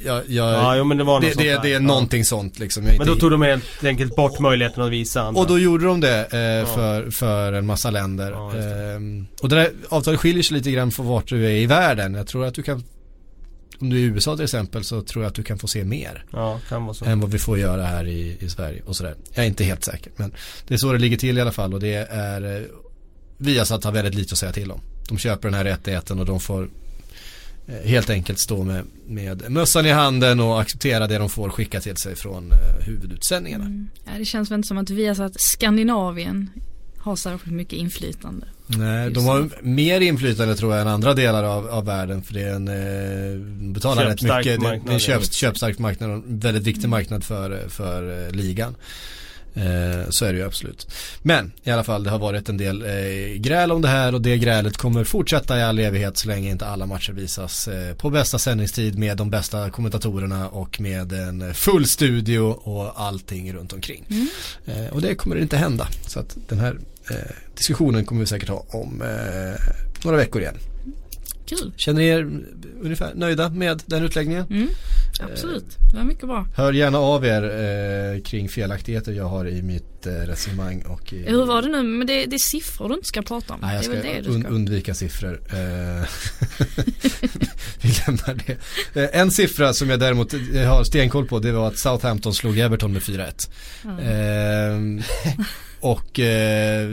Jag, 0.06 0.22
jag, 0.28 0.54
Ja 0.54 0.76
jo 0.78 0.84
men 0.84 0.98
det 0.98 1.04
var 1.04 1.22
det, 1.22 1.38
det, 1.38 1.54
där. 1.54 1.62
det 1.62 1.70
är 1.70 1.74
Ja. 1.74 1.80
någonting 1.80 2.26
sånt 2.26 2.60
liksom. 2.60 2.84
Men 2.98 3.08
då 3.08 3.16
tog 3.16 3.32
de 3.32 3.42
helt 3.42 3.84
enkelt 3.84 4.16
bort 4.16 4.40
möjligheten 4.40 4.84
att 4.84 4.92
visa 4.92 5.22
andra. 5.22 5.42
och 5.42 5.48
då 5.48 5.60
gjorde 5.60 5.86
de 5.86 6.00
det 6.02 6.20
eh, 6.22 6.76
för, 6.76 7.12
för 7.12 7.54
en 7.54 7.66
massa 7.66 7.92
länder. 7.92 8.32
Ja, 8.32 8.52
det. 8.56 8.94
Ehm, 8.96 9.28
och 9.42 9.50
det 9.50 9.56
där 9.56 9.72
avtalet 9.90 10.20
skiljer 10.20 10.44
sig 10.44 10.58
lite 10.58 10.72
grann 10.72 10.92
från 10.92 11.06
vart 11.06 11.28
du 11.28 11.46
är 11.46 11.50
i 11.52 11.66
världen. 11.66 12.14
Jag 12.14 12.28
tror 12.28 12.46
att 12.46 12.54
du 12.54 12.64
kan, 12.64 12.84
om 13.80 13.90
du 13.90 13.96
är 13.96 14.00
i 14.00 14.04
USA 14.04 14.36
till 14.36 14.44
exempel 14.44 14.84
så 14.84 15.02
tror 15.02 15.24
jag 15.24 15.30
att 15.30 15.36
du 15.36 15.44
kan 15.44 15.58
få 15.58 15.68
se 15.68 15.84
mer. 15.84 16.26
Ja 16.34 16.60
kan 16.70 16.84
vara 16.86 16.94
så. 16.94 17.06
Än 17.06 17.20
vad 17.20 17.32
vi 17.32 17.40
får 17.40 17.58
göra 17.60 17.84
här 17.86 18.08
i, 18.08 18.38
i 18.40 18.50
Sverige 18.50 18.82
och 18.86 18.96
sådär. 18.96 19.16
Jag 19.34 19.44
är 19.46 19.48
inte 19.48 19.64
helt 19.64 19.84
säker. 19.84 20.12
Men 20.16 20.34
det 20.68 20.74
är 20.74 20.78
så 20.78 20.92
det 20.94 21.00
ligger 21.00 21.18
till 21.18 21.38
i 21.38 21.42
alla 21.42 21.52
fall 21.52 21.74
och 21.74 21.80
det 21.80 21.94
är 22.10 22.56
eh, 22.58 22.62
Viasat 23.38 23.84
har 23.84 23.92
väldigt 23.92 24.16
lite 24.16 24.34
att 24.34 24.38
säga 24.38 24.52
till 24.52 24.72
om. 24.72 24.82
De 25.10 25.18
köper 25.18 25.48
den 25.48 25.58
här 25.58 25.64
rättigheten 25.64 26.20
och 26.20 26.26
de 26.26 26.40
får 26.40 26.70
eh, 27.68 27.90
helt 27.90 28.10
enkelt 28.10 28.40
stå 28.40 28.64
med, 28.64 28.86
med 29.08 29.52
mössan 29.52 29.86
i 29.86 29.92
handen 29.92 30.40
och 30.40 30.62
acceptera 30.62 31.08
det 31.08 31.18
de 31.18 31.30
får 31.30 31.50
skicka 31.50 31.82
till 31.82 31.98
sig 31.98 32.16
från 32.16 32.52
eh, 32.52 32.86
huvudutsändningarna. 32.86 33.66
Mm. 33.66 33.90
Ja, 34.06 34.12
det 34.18 34.26
känns 34.26 34.52
väl 34.52 34.56
inte 34.56 34.68
som 34.68 34.78
att 34.78 34.90
vi 34.90 35.08
har 35.08 35.16
satt 35.16 35.42
Skandinavien 35.42 36.50
har 36.98 37.16
särskilt 37.16 37.54
mycket 37.54 37.74
inflytande. 37.74 38.48
Nej, 38.68 39.12
de 39.12 39.26
har 39.26 39.50
mer 39.62 40.02
inflytande 40.02 40.56
tror 40.56 40.74
jag 40.74 40.82
än 40.82 40.88
andra 40.88 41.14
delar 41.14 41.44
av, 41.44 41.68
av 41.68 41.86
världen 41.86 42.22
för 42.22 42.34
det 42.34 42.42
är 42.42 42.54
en, 42.54 42.68
eh, 42.68 43.74
betalar 43.74 44.06
rätt 44.06 44.22
mycket, 44.22 44.62
det, 44.62 44.82
det 44.86 44.90
är 44.90 44.94
en 44.94 45.00
köp, 45.00 45.34
köpstark 45.34 45.80
marknad 45.80 46.10
och 46.10 46.16
en 46.16 46.40
väldigt 46.40 46.64
viktig 46.64 46.90
marknad 46.90 47.24
för, 47.24 47.70
för 47.70 48.26
eh, 48.26 48.32
ligan. 48.32 48.76
Eh, 49.58 50.10
så 50.10 50.26
är 50.26 50.34
det 50.34 50.40
ju 50.40 50.46
absolut. 50.46 50.88
Men 51.22 51.52
i 51.64 51.72
alla 51.72 51.84
fall 51.84 52.04
det 52.04 52.10
har 52.10 52.20
varit 52.20 52.50
en 52.50 52.58
del 52.58 52.82
eh, 52.82 53.38
gräl 53.38 53.72
om 53.72 53.82
det 53.82 53.88
här 53.88 54.14
och 54.14 54.22
det 54.22 54.38
grälet 54.38 54.78
kommer 54.78 55.04
fortsätta 55.04 55.60
i 55.60 55.64
all 55.64 55.80
evighet 55.80 56.18
så 56.18 56.28
länge 56.28 56.50
inte 56.52 56.66
alla 56.66 56.86
matcher 56.86 57.14
visas 57.14 57.68
eh, 57.68 57.96
på 57.96 58.10
bästa 58.10 58.40
sändningstid 58.40 58.98
med 58.98 59.18
de 59.18 59.30
bästa 59.30 59.70
kommentatorerna 59.70 60.50
och 60.50 60.82
med 60.82 61.14
en 61.14 61.54
full 61.54 61.88
studio 61.88 62.40
och 62.42 63.02
allting 63.02 63.54
runt 63.54 63.74
omkring. 63.74 64.06
Eh, 64.66 64.88
och 64.88 65.02
det 65.02 65.16
kommer 65.16 65.36
inte 65.36 65.58
hända. 65.58 65.88
Så 66.08 66.20
att 66.20 66.38
den 66.48 66.60
här 66.60 66.78
diskussionen 67.56 68.06
kommer 68.06 68.22
vi 68.22 68.28
säkert 68.28 68.50
ha 68.50 68.66
om 68.70 69.04
några 70.04 70.18
veckor 70.18 70.42
igen. 70.42 70.58
Kul. 71.46 71.74
Känner 71.78 72.00
ni 72.00 72.08
er 72.08 72.30
ungefär 72.82 73.14
nöjda 73.16 73.50
med 73.50 73.84
den 73.86 74.04
utläggningen? 74.04 74.46
Mm. 74.50 74.68
Absolut, 75.22 75.66
det 75.92 75.98
var 75.98 76.04
mycket 76.04 76.28
bra. 76.28 76.48
Hör 76.56 76.74
gärna 76.74 76.98
av 76.98 77.26
er 77.26 77.44
eh, 77.44 78.22
kring 78.22 78.50
felaktigheter 78.50 79.12
jag 79.12 79.26
har 79.26 79.48
i 79.48 79.62
mitt 79.62 80.06
eh, 80.06 80.12
resonemang 80.12 80.82
och 80.82 81.14
i, 81.14 81.24
Hur 81.30 81.46
var 81.46 81.62
det 81.62 81.68
nu? 81.68 81.84
Men 81.84 82.08
det, 82.08 82.26
det 82.26 82.36
är 82.36 82.40
siffror 82.40 82.90
du 82.90 82.96
inte 82.96 83.08
ska 83.08 83.22
prata 83.22 83.54
om. 83.54 83.60
Nej, 83.62 83.76
jag 83.76 83.82
det 83.96 84.00
ska, 84.02 84.10
det 84.14 84.22
du 84.22 84.30
un, 84.30 84.42
ska. 84.42 84.50
undvika 84.52 84.94
siffror. 84.94 85.42
Eh, 85.50 85.58
Vi 87.82 87.90
lämnar 88.08 88.40
det. 88.46 88.58
Eh, 89.04 89.20
En 89.22 89.32
siffra 89.32 89.74
som 89.74 89.90
jag 89.90 90.00
däremot 90.00 90.34
eh, 90.34 90.40
har 90.68 90.84
stenkoll 90.84 91.28
på 91.28 91.40
det 91.40 91.52
var 91.52 91.68
att 91.68 91.78
Southampton 91.78 92.34
slog 92.34 92.60
Everton 92.60 92.94
med 92.94 93.02
4-1. 93.02 93.50
Eh, 93.84 95.04
och 95.80 96.20
eh, 96.20 96.90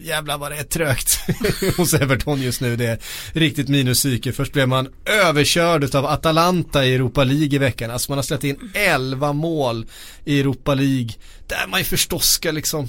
jävlar 0.00 0.38
vad 0.38 0.52
det 0.52 0.56
är 0.56 0.64
trögt 0.64 1.18
hos 1.76 1.94
Everton 1.94 2.42
just 2.42 2.60
nu. 2.60 2.76
Det 2.76 2.86
är 2.86 2.98
riktigt 3.32 3.68
minuspsyke. 3.68 4.32
Först 4.32 4.52
blev 4.52 4.68
man 4.68 4.88
överkörd 5.04 5.94
av 5.94 6.06
Atalanta 6.06 6.86
i 6.86 6.94
Europa 6.94 7.24
League 7.24 7.54
i 7.54 7.58
veckan. 7.58 7.90
Alltså 7.90 8.10
man 8.10 8.18
har 8.18 8.22
släppt 8.22 8.44
in 8.44 8.70
11 8.74 9.32
mål 9.32 9.86
i 10.24 10.40
Europa 10.40 10.74
League. 10.74 11.10
Där 11.46 11.66
man 11.68 11.80
ju 11.80 11.84
förstås 11.84 12.30
ska 12.30 12.50
liksom 12.50 12.88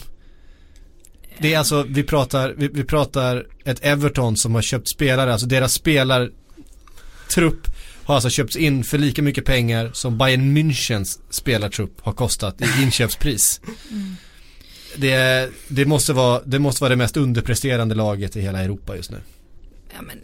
det 1.41 1.53
är 1.53 1.57
alltså, 1.57 1.85
vi 1.89 2.03
pratar, 2.03 2.53
vi, 2.57 2.67
vi 2.67 2.83
pratar 2.83 3.45
ett 3.65 3.85
Everton 3.85 4.37
som 4.37 4.55
har 4.55 4.61
köpt 4.61 4.89
spelare, 4.89 5.31
alltså 5.33 5.47
deras 5.47 5.73
spelartrupp 5.73 7.67
har 8.03 8.15
alltså 8.15 8.29
köpts 8.29 8.55
in 8.55 8.83
för 8.83 8.97
lika 8.97 9.21
mycket 9.21 9.45
pengar 9.45 9.91
som 9.93 10.17
Bayern 10.17 10.57
Münchens 10.57 11.19
spelartrupp 11.29 12.01
har 12.01 12.13
kostat 12.13 12.61
i 12.61 12.83
inköpspris. 12.83 13.61
Mm. 13.91 14.15
Det, 14.95 15.49
det, 15.67 15.85
måste 15.85 16.13
vara, 16.13 16.41
det 16.45 16.59
måste 16.59 16.83
vara 16.83 16.89
det 16.89 16.95
mest 16.95 17.17
underpresterande 17.17 17.95
laget 17.95 18.35
i 18.35 18.41
hela 18.41 18.63
Europa 18.63 18.95
just 18.95 19.11
nu. 19.11 19.17
Ja 19.93 20.01
men 20.01 20.19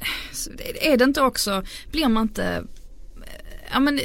är 0.81 0.97
det 0.97 1.03
inte 1.03 1.21
också, 1.21 1.63
blir 1.91 2.07
man 2.07 2.23
inte 2.23 2.43
eh, 2.45 2.61
Ja 3.71 3.79
men 3.79 3.99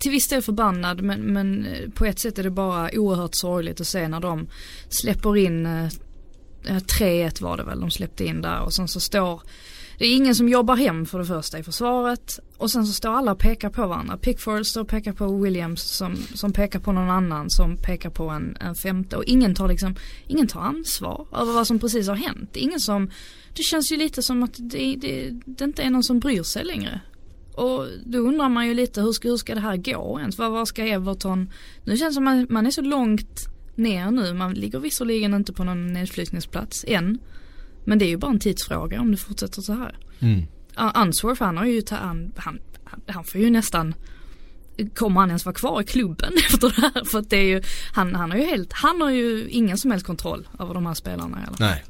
till 0.00 0.10
viss 0.10 0.28
del 0.28 0.42
förbannad 0.42 1.02
men, 1.02 1.20
men 1.20 1.66
eh, 1.66 1.90
på 1.90 2.04
ett 2.04 2.18
sätt 2.18 2.38
är 2.38 2.42
det 2.42 2.50
bara 2.50 2.90
oerhört 2.92 3.34
sorgligt 3.34 3.80
att 3.80 3.86
se 3.86 4.08
när 4.08 4.20
de 4.20 4.46
släpper 4.88 5.36
in 5.36 5.66
eh, 5.66 5.88
3-1 6.64 7.42
var 7.42 7.56
det 7.56 7.64
väl 7.64 7.80
de 7.80 7.90
släppte 7.90 8.24
in 8.24 8.42
där 8.42 8.60
och 8.60 8.74
sen 8.74 8.88
så 8.88 9.00
står 9.00 9.42
det 9.98 10.04
är 10.04 10.16
ingen 10.16 10.34
som 10.34 10.48
jobbar 10.48 10.76
hem 10.76 11.06
för 11.06 11.18
det 11.18 11.24
första 11.24 11.58
i 11.58 11.62
försvaret 11.62 12.40
och 12.56 12.70
sen 12.70 12.86
så 12.86 12.92
står 12.92 13.10
alla 13.10 13.32
och 13.32 13.38
pekar 13.38 13.70
på 13.70 13.86
varandra. 13.86 14.16
Pickford 14.16 14.66
står 14.66 14.80
och 14.80 14.88
pekar 14.88 15.12
på 15.12 15.36
Williams 15.36 15.82
som, 15.82 16.16
som 16.16 16.52
pekar 16.52 16.78
på 16.78 16.92
någon 16.92 17.10
annan 17.10 17.50
som 17.50 17.76
pekar 17.76 18.10
på 18.10 18.28
en, 18.28 18.56
en 18.60 18.74
femte 18.74 19.16
och 19.16 19.24
ingen 19.24 19.54
tar 19.54 19.68
liksom, 19.68 19.94
ingen 20.26 20.46
tar 20.46 20.60
ansvar 20.60 21.26
över 21.32 21.52
vad 21.52 21.66
som 21.66 21.78
precis 21.78 22.08
har 22.08 22.14
hänt. 22.14 22.50
Det 22.52 22.60
är 22.60 22.64
ingen 22.64 22.80
som, 22.80 23.10
det 23.56 23.62
känns 23.62 23.92
ju 23.92 23.96
lite 23.96 24.22
som 24.22 24.42
att 24.42 24.54
det, 24.58 24.96
det, 24.96 25.30
det 25.44 25.64
inte 25.64 25.82
är 25.82 25.90
någon 25.90 26.02
som 26.02 26.20
bryr 26.20 26.42
sig 26.42 26.64
längre. 26.64 27.00
Och 27.54 27.86
då 28.04 28.18
undrar 28.18 28.48
man 28.48 28.66
ju 28.66 28.74
lite 28.74 29.00
hur 29.00 29.12
ska, 29.12 29.28
hur 29.28 29.36
ska 29.36 29.54
det 29.54 29.60
här 29.60 29.76
gå 29.76 30.20
ens? 30.20 30.38
Vad, 30.38 30.52
vad 30.52 30.68
ska 30.68 30.86
Everton? 30.86 31.50
Nu 31.84 31.96
känns 31.96 32.10
det 32.10 32.14
som 32.14 32.24
man, 32.24 32.46
man 32.50 32.66
är 32.66 32.70
så 32.70 32.82
långt 32.82 33.48
ner 33.74 34.10
nu. 34.10 34.34
Man 34.34 34.54
ligger 34.54 34.78
visserligen 34.78 35.34
inte 35.34 35.52
på 35.52 35.64
någon 35.64 35.92
nedflyttningsplats 35.92 36.84
än. 36.88 37.18
Men 37.86 37.98
det 37.98 38.04
är 38.04 38.08
ju 38.08 38.16
bara 38.16 38.30
en 38.30 38.38
tidsfråga 38.40 39.00
om 39.00 39.10
det 39.10 39.16
fortsätter 39.16 39.62
så 39.62 39.72
här. 39.72 39.96
A- 40.74 40.90
Answorth 40.94 41.42
han 41.42 41.56
har 41.56 41.64
ju, 41.64 41.80
ta, 41.82 41.96
han, 41.96 42.32
han, 42.36 42.58
han 43.06 43.24
får 43.24 43.40
ju 43.40 43.50
nästan 43.50 43.94
Kommer 44.94 45.20
han 45.20 45.28
ens 45.30 45.44
vara 45.44 45.54
kvar 45.54 45.80
i 45.80 45.84
klubben 45.84 46.32
efter 46.52 46.68
det 46.76 46.80
här? 46.94 47.04
För 47.04 47.18
att 47.18 47.30
det 47.30 47.36
är 47.36 47.44
ju, 47.44 47.62
han, 47.92 48.14
han 48.14 48.30
har 48.30 48.38
ju 48.38 48.44
helt, 48.44 48.72
han 48.72 49.00
har 49.00 49.10
ju 49.10 49.48
ingen 49.50 49.78
som 49.78 49.90
helst 49.90 50.06
kontroll 50.06 50.48
över 50.60 50.74
de 50.74 50.86
här 50.86 50.94
spelarna 50.94 51.36
fall. 51.46 51.54
Nej. 51.58 51.84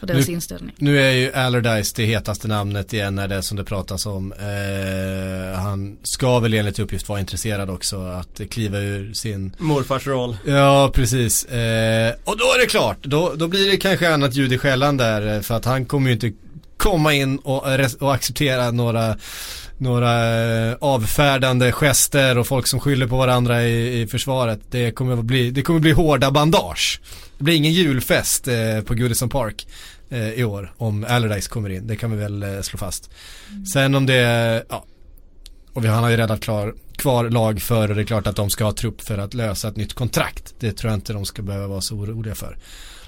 Och 0.00 0.06
deras 0.06 0.26
Nu- 0.28 0.32
inställning. 0.34 0.74
Nu 0.78 1.00
är 1.00 1.10
ju 1.12 1.32
Allardyce 1.32 1.92
det 1.96 2.04
hetaste 2.04 2.48
namnet 2.48 2.92
igen 2.92 3.14
när 3.14 3.28
det 3.28 3.34
är 3.34 3.40
som 3.40 3.56
det 3.56 3.64
pratas 3.64 4.06
om. 4.06 4.32
Eh, 4.32 5.60
han 5.60 5.98
ska 6.02 6.38
väl 6.38 6.54
enligt 6.54 6.78
uppgift 6.78 7.08
vara 7.08 7.20
intresserad 7.20 7.70
också 7.70 7.96
att 8.02 8.40
kliva 8.50 8.78
ur 8.78 9.12
sin 9.12 9.56
Morfars 9.58 10.06
roll. 10.06 10.36
Ja, 10.46 10.90
precis. 10.94 11.44
Eh, 11.44 12.14
och 12.24 12.38
då 12.38 12.44
är 12.44 12.60
det 12.60 12.66
klart, 12.66 12.98
då, 13.02 13.32
då 13.36 13.48
blir 13.48 13.70
det 13.70 13.76
kanske 13.76 14.14
annat 14.14 14.34
ljud 14.34 14.52
i 14.52 14.58
skällan 14.58 14.96
där 14.96 15.34
eh, 15.36 15.40
för 15.40 15.54
att 15.54 15.64
han 15.64 15.84
kommer 15.86 16.06
ju 16.08 16.12
inte 16.14 16.32
komma 16.76 17.14
in 17.14 17.38
och, 17.38 17.62
res- 17.66 17.94
och 17.94 18.14
acceptera 18.14 18.70
några 18.70 19.16
några 19.80 20.42
eh, 20.70 20.76
avfärdande 20.80 21.72
gester 21.72 22.38
och 22.38 22.46
folk 22.46 22.66
som 22.66 22.80
skyller 22.80 23.06
på 23.06 23.16
varandra 23.16 23.62
i, 23.62 24.00
i 24.00 24.06
försvaret. 24.06 24.60
Det 24.70 24.90
kommer 24.92 25.12
att 25.12 25.24
bli, 25.24 25.50
det 25.50 25.62
kommer 25.62 25.80
bli 25.80 25.92
hårda 25.92 26.30
bandage. 26.30 27.00
Det 27.38 27.44
blir 27.44 27.54
ingen 27.54 27.72
julfest 27.72 28.48
eh, 28.48 28.80
på 28.80 28.94
Goodison 28.94 29.28
Park 29.28 29.66
eh, 30.10 30.32
i 30.32 30.44
år 30.44 30.72
om 30.76 31.06
Allardyce 31.08 31.48
kommer 31.48 31.70
in. 31.70 31.86
Det 31.86 31.96
kan 31.96 32.10
vi 32.10 32.16
väl 32.16 32.42
eh, 32.42 32.60
slå 32.60 32.78
fast. 32.78 33.10
Sen 33.72 33.94
om 33.94 34.06
det, 34.06 34.64
ja, 34.68 34.84
och 35.72 35.84
vi, 35.84 35.88
han 35.88 36.02
har 36.02 36.10
ju 36.10 36.16
redan 36.16 36.38
klar, 36.38 36.74
kvar 36.96 37.30
lag 37.30 37.62
för 37.62 37.88
och 37.88 37.94
det 37.94 38.02
är 38.02 38.06
klart 38.06 38.26
att 38.26 38.36
de 38.36 38.50
ska 38.50 38.64
ha 38.64 38.72
trupp 38.72 39.00
för 39.00 39.18
att 39.18 39.34
lösa 39.34 39.68
ett 39.68 39.76
nytt 39.76 39.94
kontrakt. 39.94 40.54
Det 40.58 40.72
tror 40.72 40.90
jag 40.90 40.96
inte 40.96 41.12
de 41.12 41.24
ska 41.24 41.42
behöva 41.42 41.66
vara 41.66 41.80
så 41.80 41.94
oroliga 41.94 42.34
för. 42.34 42.58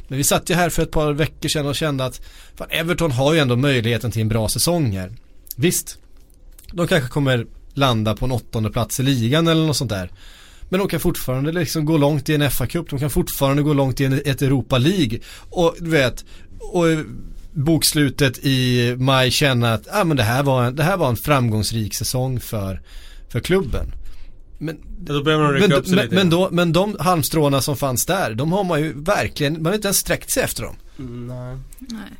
Men 0.08 0.18
vi 0.18 0.24
satt 0.24 0.50
ju 0.50 0.54
här 0.54 0.70
för 0.70 0.82
ett 0.82 0.90
par 0.90 1.12
veckor 1.12 1.48
sedan 1.48 1.66
och 1.66 1.74
kände 1.74 2.04
att 2.04 2.20
fan, 2.54 2.68
Everton 2.70 3.12
har 3.12 3.34
ju 3.34 3.40
ändå 3.40 3.56
möjligheten 3.56 4.10
till 4.10 4.22
en 4.22 4.28
bra 4.28 4.48
säsong 4.48 4.96
här. 4.96 5.12
Visst, 5.56 5.98
de 6.72 6.86
kanske 6.86 7.08
kommer 7.08 7.46
landa 7.74 8.16
på 8.16 8.24
en 8.24 8.32
åttonde 8.32 8.70
plats 8.70 9.00
i 9.00 9.02
ligan 9.02 9.48
eller 9.48 9.66
något 9.66 9.76
sånt 9.76 9.90
där. 9.90 10.10
Men 10.68 10.78
de 10.78 10.88
kan 10.88 11.00
fortfarande 11.00 11.52
liksom 11.52 11.84
gå 11.84 11.96
långt 11.96 12.28
i 12.28 12.34
en 12.34 12.42
FA-cup, 12.42 12.90
de 12.90 12.98
kan 12.98 13.10
fortfarande 13.10 13.62
gå 13.62 13.72
långt 13.72 14.00
i 14.00 14.04
en, 14.04 14.12
ett 14.24 14.42
Europa 14.42 14.78
League. 14.78 15.18
Och 15.50 15.76
du 15.78 15.90
vet, 15.90 16.24
och 16.58 16.84
bokslutet 17.52 18.38
i 18.38 18.94
maj 18.98 19.30
känna 19.30 19.74
att 19.74 19.86
ah, 19.90 20.04
men 20.04 20.16
det, 20.16 20.22
här 20.22 20.42
var 20.42 20.64
en, 20.64 20.76
det 20.76 20.82
här 20.82 20.96
var 20.96 21.08
en 21.08 21.16
framgångsrik 21.16 21.94
säsong 21.94 22.40
för, 22.40 22.80
för 23.28 23.40
klubben. 23.40 23.92
Men, 24.58 24.78
Ja, 25.06 25.12
då 25.12 25.22
behöver 25.22 25.44
de 25.44 25.52
rycka 25.52 25.68
men, 25.68 25.78
upp 25.78 25.86
sig 25.86 25.94
men, 25.96 26.04
lite. 26.04 26.14
men, 26.14 26.30
då, 26.30 26.48
men 26.52 26.72
de 26.72 26.96
halmstråna 27.00 27.60
som 27.60 27.76
fanns 27.76 28.06
där, 28.06 28.34
de 28.34 28.52
har 28.52 28.64
man 28.64 28.80
ju 28.80 28.92
verkligen, 29.02 29.52
man 29.52 29.66
har 29.66 29.74
inte 29.74 29.88
ens 29.88 29.98
sträckt 29.98 30.30
sig 30.30 30.42
efter 30.42 30.62
dem. 30.62 30.76
Mm, 30.98 31.26
nej. 31.26 31.56
Nej. 31.78 32.10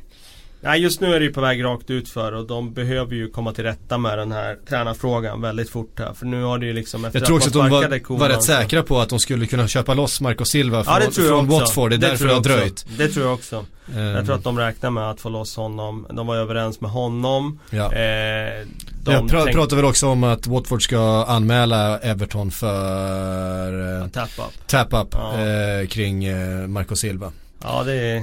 Nej 0.63 0.81
just 0.81 1.01
nu 1.01 1.15
är 1.15 1.19
det 1.19 1.25
ju 1.25 1.33
på 1.33 1.41
väg 1.41 1.63
rakt 1.63 1.89
ut 1.89 2.09
för 2.09 2.31
och 2.31 2.47
de 2.47 2.73
behöver 2.73 3.15
ju 3.15 3.29
komma 3.29 3.53
till 3.53 3.63
rätta 3.63 3.97
med 3.97 4.17
den 4.17 4.31
här 4.31 4.57
tränarfrågan 4.69 5.41
väldigt 5.41 5.69
fort 5.69 5.99
här. 5.99 6.13
För 6.13 6.25
nu 6.25 6.43
har 6.43 6.57
det 6.57 6.65
ju 6.65 6.73
liksom 6.73 7.05
efter 7.05 7.19
Jag 7.19 7.25
tror 7.27 7.37
också 7.37 7.49
att 7.49 7.53
de 7.53 7.67
sparkade 7.67 7.87
var, 7.95 7.99
Koeman 7.99 8.19
var 8.29 8.29
rätt 8.35 8.43
säkra 8.43 8.83
på 8.83 8.99
att 8.99 9.09
de 9.09 9.19
skulle 9.19 9.45
kunna 9.47 9.67
köpa 9.67 9.93
loss 9.93 10.21
Marco 10.21 10.45
Silva 10.45 10.77
Ja 10.77 10.83
från, 10.83 10.99
det 10.99 11.03
jag 11.05 11.13
från. 11.29 11.47
Watford, 11.47 11.89
det 11.89 11.95
är 11.95 11.97
därför 11.97 12.17
tror 12.17 12.27
det 12.27 12.33
har 12.33 12.37
jag 12.57 12.59
dröjt. 12.59 12.85
Det 12.97 13.07
tror 13.07 13.25
jag 13.25 13.33
också. 13.33 13.65
Jag 13.95 14.17
Ehm, 14.17 14.25
tror 14.25 14.35
att 14.35 14.43
de 14.43 14.59
räknar 14.59 14.89
med 14.89 15.09
att 15.09 15.21
få 15.21 15.29
loss 15.29 15.55
honom. 15.55 16.07
De 16.13 16.27
var 16.27 16.35
överens 16.35 16.81
med 16.81 16.91
honom. 16.91 17.59
ja. 17.69 17.83
Eh, 17.93 18.67
de 19.03 19.11
Jag 19.13 19.29
tänk- 19.29 19.51
pratar 19.51 19.75
väl 19.75 19.85
också 19.85 20.07
om 20.07 20.23
att 20.23 20.47
Watford 20.47 20.83
ska 20.83 21.25
anmäla 21.27 21.99
Everton 21.99 22.51
för 22.51 24.01
eh, 24.01 24.07
Tap 24.07 24.29
up. 24.39 24.67
tap-up 24.67 25.07
Ja. 25.11 25.39
eh, 25.41 25.87
kring 25.87 26.25
eh, 26.25 26.67
Marco 26.67 26.95
Silva. 26.95 27.31
Ja 27.63 27.83
det 27.83 27.93
är, 27.93 28.15
eh, 28.17 28.21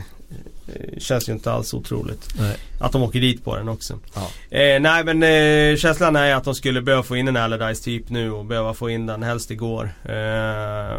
känns 0.98 1.28
ju 1.28 1.32
inte 1.32 1.52
alls 1.52 1.74
otroligt. 1.74 2.28
Nej. 2.38 2.56
Att 2.80 2.92
de 2.92 3.02
åker 3.02 3.20
dit 3.20 3.44
på 3.44 3.56
den 3.56 3.68
också. 3.68 3.98
Ja. 4.14 4.56
Eh, 4.58 4.80
nej 4.80 5.04
men 5.04 5.22
eh, 5.22 5.76
känslan 5.76 6.16
är 6.16 6.34
att 6.34 6.44
de 6.44 6.54
skulle 6.54 6.82
behöva 6.82 7.02
få 7.02 7.16
in 7.16 7.28
en 7.28 7.36
Allardyce 7.36 7.84
typ 7.84 8.10
nu 8.10 8.32
och 8.32 8.44
behöva 8.44 8.74
få 8.74 8.90
in 8.90 9.06
den 9.06 9.22
helst 9.22 9.50
igår. 9.50 9.90
Eh, 10.04 10.98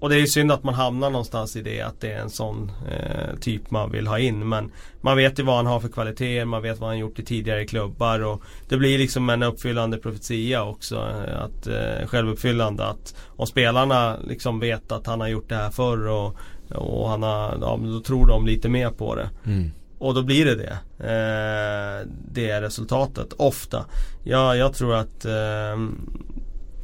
och 0.00 0.08
det 0.08 0.14
är 0.16 0.20
ju 0.20 0.26
synd 0.26 0.52
att 0.52 0.64
man 0.64 0.74
hamnar 0.74 1.10
någonstans 1.10 1.56
i 1.56 1.62
det 1.62 1.80
att 1.80 2.00
det 2.00 2.12
är 2.12 2.20
en 2.20 2.30
sån 2.30 2.72
eh, 2.90 3.36
typ 3.40 3.70
man 3.70 3.92
vill 3.92 4.06
ha 4.06 4.18
in. 4.18 4.48
Men 4.48 4.72
man 5.00 5.16
vet 5.16 5.38
ju 5.38 5.42
vad 5.42 5.56
han 5.56 5.66
har 5.66 5.80
för 5.80 5.88
kvaliteter, 5.88 6.44
man 6.44 6.62
vet 6.62 6.78
vad 6.78 6.88
han 6.88 6.98
gjort 6.98 7.18
i 7.18 7.24
tidigare 7.24 7.64
klubbar 7.66 8.20
och 8.24 8.42
det 8.68 8.76
blir 8.76 8.98
liksom 8.98 9.30
en 9.30 9.42
uppfyllande 9.42 9.98
profetia 9.98 10.64
också. 10.64 10.96
eh, 10.96 11.42
Att, 11.42 11.66
eh, 11.66 12.06
självuppfyllande 12.06 12.86
att 12.86 13.14
om 13.36 13.46
spelarna 13.46 14.16
liksom 14.28 14.60
vet 14.60 14.92
att 14.92 15.06
han 15.06 15.20
har 15.20 15.28
gjort 15.28 15.48
det 15.48 15.56
här 15.56 15.70
förr 15.70 16.06
och, 16.08 16.36
och 16.74 17.08
han 17.08 17.22
har, 17.22 17.58
ja, 17.60 17.78
då 17.82 18.00
tror 18.00 18.26
de 18.26 18.46
lite 18.46 18.68
mer 18.68 18.90
på 18.90 19.14
det. 19.14 19.30
Mm. 19.46 19.70
Och 19.98 20.14
då 20.14 20.22
blir 20.22 20.44
det 20.44 20.54
det. 20.54 20.78
Eh, 20.98 22.08
det 22.32 22.50
är 22.50 22.60
resultatet, 22.60 23.32
ofta. 23.32 23.84
Ja, 24.24 24.56
jag 24.56 24.74
tror 24.74 24.94
att 24.94 25.24
eh, 25.24 25.78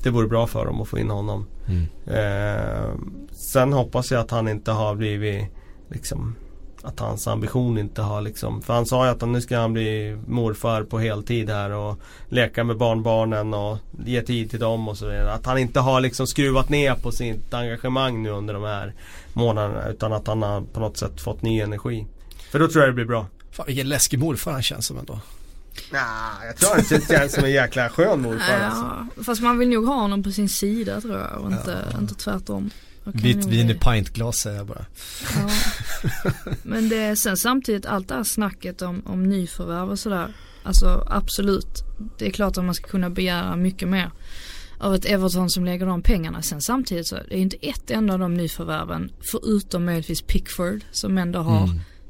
det 0.02 0.10
vore 0.10 0.28
bra 0.28 0.46
för 0.46 0.66
dem 0.66 0.80
att 0.80 0.88
få 0.88 0.98
in 0.98 1.10
honom. 1.10 1.46
Mm. 1.66 1.86
Eh, 2.06 2.90
sen 3.30 3.72
hoppas 3.72 4.10
jag 4.10 4.20
att 4.20 4.30
han 4.30 4.48
inte 4.48 4.72
har 4.72 4.94
blivit 4.94 5.44
liksom 5.88 6.34
att 6.84 7.00
hans 7.00 7.26
ambition 7.26 7.78
inte 7.78 8.02
har 8.02 8.20
liksom 8.20 8.62
För 8.62 8.74
han 8.74 8.86
sa 8.86 9.04
ju 9.04 9.10
att 9.10 9.28
nu 9.28 9.40
ska 9.40 9.58
han 9.58 9.72
bli 9.72 10.18
morfar 10.26 10.82
på 10.82 10.98
heltid 10.98 11.50
här 11.50 11.70
och 11.70 11.98
Leka 12.28 12.64
med 12.64 12.76
barnbarnen 12.76 13.54
och 13.54 13.78
ge 14.04 14.22
tid 14.22 14.50
till 14.50 14.60
dem 14.60 14.88
och 14.88 14.98
så 14.98 15.06
vidare. 15.06 15.32
Att 15.32 15.46
han 15.46 15.58
inte 15.58 15.80
har 15.80 16.00
liksom 16.00 16.26
skruvat 16.26 16.68
ner 16.68 16.94
på 16.94 17.12
sitt 17.12 17.54
engagemang 17.54 18.22
nu 18.22 18.30
under 18.30 18.54
de 18.54 18.62
här 18.62 18.94
månaderna 19.32 19.88
Utan 19.88 20.12
att 20.12 20.26
han 20.26 20.42
har 20.42 20.60
på 20.60 20.80
något 20.80 20.96
sätt 20.96 21.20
fått 21.20 21.42
ny 21.42 21.60
energi 21.60 22.06
För 22.50 22.58
då 22.58 22.68
tror 22.68 22.82
jag 22.84 22.90
det 22.90 22.94
blir 22.94 23.04
bra 23.04 23.26
Fan 23.50 23.66
vilken 23.66 23.88
läskig 23.88 24.18
morfar 24.18 24.52
han 24.52 24.62
känns 24.62 24.86
som 24.86 24.98
ändå. 24.98 25.20
Nah, 25.92 26.46
jag 26.46 26.56
tror 26.56 26.70
han 26.74 27.18
känns 27.18 27.32
som 27.32 27.44
en 27.44 27.50
jäkla 27.50 27.88
skön 27.88 28.22
morfar 28.22 28.60
alltså. 28.60 29.06
Ja, 29.16 29.22
fast 29.24 29.42
man 29.42 29.58
vill 29.58 29.68
nog 29.68 29.86
ha 29.86 29.94
honom 29.94 30.22
på 30.22 30.30
sin 30.30 30.48
sida 30.48 31.00
tror 31.00 31.18
jag 31.18 31.40
och 31.40 31.52
inte, 31.52 31.84
inte 31.98 32.14
tvärtom. 32.14 32.70
Vitt 33.04 33.44
vin 33.44 33.70
i 33.70 33.74
pintglas 33.74 34.36
säger 34.36 34.56
jag 34.56 34.66
bara. 34.66 34.86
Ja. 35.36 35.50
Men 36.62 36.88
det 36.88 36.96
är 36.96 37.14
sen 37.14 37.36
samtidigt 37.36 37.86
allt 37.86 38.08
det 38.08 38.14
här 38.14 38.24
snacket 38.24 38.82
om, 38.82 39.02
om 39.06 39.22
nyförvärv 39.22 39.90
och 39.90 39.98
sådär. 39.98 40.34
Alltså 40.62 41.06
absolut. 41.10 41.84
Det 42.18 42.26
är 42.26 42.30
klart 42.30 42.58
att 42.58 42.64
man 42.64 42.74
ska 42.74 42.88
kunna 42.88 43.10
begära 43.10 43.56
mycket 43.56 43.88
mer 43.88 44.10
av 44.78 44.94
ett 44.94 45.04
Everton 45.04 45.50
som 45.50 45.64
lägger 45.64 45.86
de 45.86 46.02
pengarna. 46.02 46.42
Sen 46.42 46.60
samtidigt 46.60 47.06
så 47.06 47.16
är 47.16 47.26
det 47.28 47.38
inte 47.38 47.56
ett 47.56 47.90
enda 47.90 48.14
av 48.14 48.18
de 48.18 48.34
nyförvärven 48.34 49.12
förutom 49.30 49.84
möjligtvis 49.84 50.22
Pickford 50.22 50.80
som 50.90 51.18
ändå 51.18 51.38
har 51.38 51.68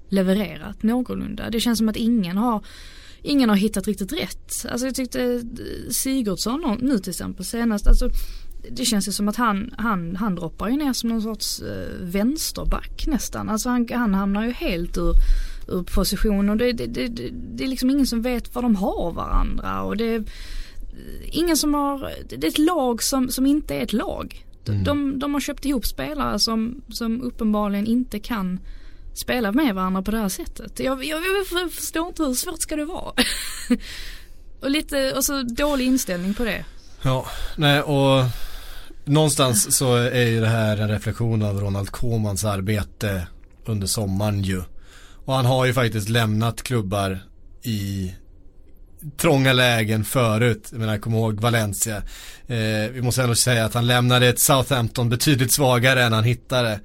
levererat 0.08 0.82
någorlunda. 0.82 1.50
Det 1.50 1.60
känns 1.60 1.78
som 1.78 1.88
att 1.88 1.96
ingen 1.96 2.36
har 2.36 2.64
Ingen 3.26 3.48
har 3.48 3.56
hittat 3.56 3.86
riktigt 3.86 4.12
rätt. 4.12 4.66
Alltså 4.70 4.86
jag 4.86 4.94
tyckte 4.94 5.42
Sigurdsson 5.90 6.78
nu 6.80 6.98
till 6.98 7.10
exempel 7.10 7.44
senast, 7.44 7.86
alltså 7.86 8.10
det 8.70 8.84
känns 8.84 9.08
ju 9.08 9.12
som 9.12 9.28
att 9.28 9.36
han, 9.36 9.74
han, 9.78 10.16
han 10.16 10.34
droppar 10.34 10.68
ju 10.68 10.76
ner 10.76 10.92
som 10.92 11.08
någon 11.08 11.22
sorts 11.22 11.60
eh, 11.60 11.88
vänsterback 12.00 13.06
nästan. 13.06 13.48
Alltså 13.48 13.68
han, 13.68 13.88
han 13.92 14.14
hamnar 14.14 14.44
ju 14.44 14.52
helt 14.52 14.98
ur, 14.98 15.14
ur 15.68 15.82
position 15.82 16.50
och 16.50 16.56
det, 16.56 16.72
det, 16.72 16.86
det, 16.86 17.08
det, 17.08 17.30
det 17.54 17.64
är 17.64 17.68
liksom 17.68 17.90
ingen 17.90 18.06
som 18.06 18.22
vet 18.22 18.54
vad 18.54 18.64
de 18.64 18.76
har 18.76 19.12
varandra 19.12 19.82
och 19.82 19.96
det 19.96 20.14
är 20.14 20.24
ingen 21.24 21.56
som 21.56 21.74
har, 21.74 22.10
det 22.28 22.46
är 22.46 22.48
ett 22.48 22.58
lag 22.58 23.02
som, 23.02 23.28
som 23.28 23.46
inte 23.46 23.74
är 23.74 23.82
ett 23.82 23.92
lag. 23.92 24.46
De, 24.64 24.84
de, 24.84 25.18
de 25.18 25.34
har 25.34 25.40
köpt 25.40 25.64
ihop 25.64 25.86
spelare 25.86 26.38
som, 26.38 26.82
som 26.88 27.22
uppenbarligen 27.22 27.86
inte 27.86 28.18
kan 28.18 28.60
spela 29.14 29.52
med 29.52 29.74
varandra 29.74 30.02
på 30.02 30.10
det 30.10 30.18
här 30.18 30.28
sättet. 30.28 30.80
Jag, 30.80 31.04
jag, 31.04 31.22
jag 31.54 31.72
förstår 31.72 32.06
inte 32.06 32.22
hur 32.22 32.34
svårt 32.34 32.60
ska 32.60 32.76
det 32.76 32.84
vara? 32.84 33.12
och 34.60 34.70
lite, 34.70 35.12
och 35.12 35.24
så 35.24 35.42
dålig 35.42 35.86
inställning 35.86 36.34
på 36.34 36.44
det. 36.44 36.64
Ja, 37.02 37.26
nej 37.56 37.82
och 37.82 38.24
någonstans 39.04 39.76
så 39.76 39.94
är 39.96 40.26
ju 40.26 40.40
det 40.40 40.48
här 40.48 40.76
en 40.76 40.88
reflektion 40.88 41.42
av 41.42 41.60
Ronald 41.60 41.90
Komans 41.90 42.44
arbete 42.44 43.26
under 43.66 43.86
sommaren 43.86 44.42
ju. 44.42 44.62
Och 45.24 45.34
han 45.34 45.46
har 45.46 45.64
ju 45.64 45.74
faktiskt 45.74 46.08
lämnat 46.08 46.62
klubbar 46.62 47.18
i 47.62 48.14
trånga 49.16 49.52
lägen 49.52 50.04
förut. 50.04 50.68
Jag 50.70 50.80
menar, 50.80 50.98
kom 50.98 51.14
ihåg 51.14 51.40
Valencia. 51.40 51.96
Eh, 52.46 52.90
vi 52.92 53.00
måste 53.02 53.22
ändå 53.22 53.34
säga 53.34 53.64
att 53.64 53.74
han 53.74 53.86
lämnade 53.86 54.26
ett 54.28 54.40
Southampton 54.40 55.08
betydligt 55.08 55.52
svagare 55.52 56.02
än 56.02 56.12
han 56.12 56.24
hittade. 56.24 56.80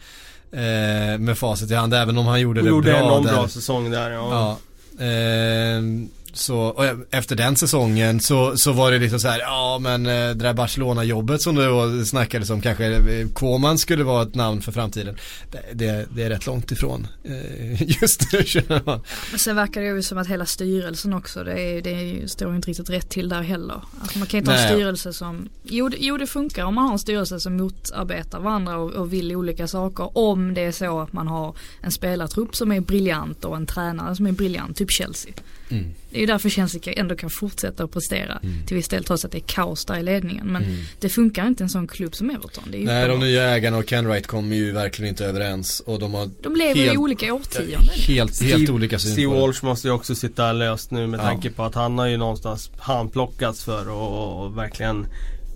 Eh, 0.51 1.17
med 1.19 1.37
facit 1.37 1.71
i 1.71 1.75
hand, 1.75 1.93
även 1.93 2.17
om 2.17 2.25
han 2.25 2.41
gjorde 2.41 2.59
Och 2.59 2.65
det 2.65 2.69
gjorde 2.69 2.91
bra 2.91 2.99
någon 3.09 3.23
där. 3.23 3.33
bra 3.33 3.47
säsong 3.47 3.91
där 3.91 4.11
ja. 4.11 4.57
Ja. 4.99 5.05
ehm, 5.05 6.09
så, 6.39 6.59
och 6.59 6.85
efter 7.11 7.35
den 7.35 7.55
säsongen 7.55 8.19
så, 8.19 8.57
så 8.57 8.71
var 8.71 8.91
det 8.91 8.99
liksom 8.99 9.19
så 9.19 9.27
här, 9.27 9.39
ja 9.39 9.79
men 9.81 10.05
eh, 10.05 10.11
det 10.11 10.33
där 10.33 10.53
Barcelona-jobbet 10.53 11.41
som 11.41 11.55
det 11.55 11.65
då 11.65 12.05
snackades 12.05 12.49
om 12.49 12.61
kanske 12.61 12.85
eh, 12.85 13.27
Koman 13.33 13.77
skulle 13.77 14.03
vara 14.03 14.23
ett 14.23 14.35
namn 14.35 14.61
för 14.61 14.71
framtiden. 14.71 15.17
Det, 15.51 15.61
det, 15.73 16.07
det 16.15 16.23
är 16.23 16.29
rätt 16.29 16.45
långt 16.45 16.71
ifrån 16.71 17.07
eh, 17.23 17.81
just 18.01 18.33
nu 18.33 18.43
känner 18.43 18.81
man. 18.85 19.01
Men 19.29 19.39
sen 19.39 19.55
verkar 19.55 19.81
det 19.81 19.87
ju 19.87 20.01
som 20.01 20.17
att 20.17 20.27
hela 20.27 20.45
styrelsen 20.45 21.13
också, 21.13 21.43
det, 21.43 21.61
är, 21.61 21.81
det 21.81 22.27
står 22.31 22.49
ju 22.49 22.55
inte 22.55 22.69
riktigt 22.69 22.89
rätt 22.89 23.09
till 23.09 23.29
där 23.29 23.41
heller. 23.41 23.81
Alltså 24.01 24.19
man 24.19 24.27
kan 24.27 24.37
inte 24.37 24.51
ha 24.51 24.57
en 24.57 24.63
Nej. 24.63 24.73
styrelse 24.73 25.13
som, 25.13 25.49
jo, 25.63 25.89
jo 25.97 26.17
det 26.17 26.27
funkar 26.27 26.65
om 26.65 26.75
man 26.75 26.85
har 26.85 26.93
en 26.93 26.99
styrelse 26.99 27.39
som 27.39 27.57
motarbetar 27.57 28.39
varandra 28.39 28.77
och, 28.77 28.91
och 28.91 29.13
vill 29.13 29.35
olika 29.35 29.67
saker. 29.67 30.17
Om 30.17 30.53
det 30.53 30.61
är 30.61 30.71
så 30.71 30.99
att 30.99 31.13
man 31.13 31.27
har 31.27 31.55
en 31.81 31.91
spelartrupp 31.91 32.55
som 32.55 32.71
är 32.71 32.79
briljant 32.79 33.45
och 33.45 33.55
en 33.55 33.65
tränare 33.65 34.15
som 34.15 34.27
är 34.27 34.31
briljant, 34.31 34.77
typ 34.77 34.91
Chelsea. 34.91 35.33
Mm. 35.71 35.85
Det 36.11 36.17
är 36.17 36.19
ju 36.21 36.25
därför 36.25 36.49
Chelsea 36.49 36.81
kan- 36.81 36.93
ändå 36.97 37.15
kan 37.15 37.29
fortsätta 37.29 37.83
att 37.83 37.91
prestera 37.91 38.39
till 38.67 38.75
viss 38.77 38.87
del 38.87 39.03
trots 39.03 39.25
att 39.25 39.31
det 39.31 39.37
är 39.37 39.43
kaos 39.47 39.85
där 39.85 39.97
i 39.99 40.03
ledningen. 40.03 40.47
Men 40.47 40.63
det 40.99 41.09
funkar 41.09 41.47
inte 41.47 41.63
en 41.63 41.69
sån 41.69 41.87
klubb 41.87 42.15
som 42.15 42.29
Everton. 42.29 42.63
Det 42.71 42.77
är 42.77 42.79
ju 42.79 42.85
Nej, 42.85 43.07
de 43.07 43.19
nya 43.19 43.43
ägarna 43.55 43.77
och 43.77 43.85
Ken 43.87 44.07
Wright 44.07 44.27
kommer 44.27 44.55
ju 44.55 44.71
verkligen 44.71 45.09
inte 45.09 45.25
överens 45.25 45.79
och 45.85 45.99
de 45.99 46.13
har 46.13 46.29
de 46.43 46.55
lever 46.55 46.75
helt, 46.75 46.93
i 46.93 46.97
olika 46.97 47.33
årtionden. 47.33 47.79
helt, 48.07 48.41
helt 48.43 48.69
olika 48.69 48.99
syn 48.99 49.11
Steve. 49.11 49.39
Walsh 49.39 49.63
måste 49.65 49.87
ju 49.87 49.93
också 49.93 50.15
sitta 50.15 50.53
löst 50.53 50.91
nu 50.91 51.07
med 51.07 51.19
Ja. 51.19 51.23
tanke 51.23 51.49
på 51.49 51.63
att 51.63 51.75
han 51.75 51.97
har 51.97 52.07
ju 52.07 52.17
någonstans 52.17 52.71
handplockats 52.79 53.63
för 53.63 53.81
att 53.81 53.87
och 53.87 54.57
verkligen 54.57 55.05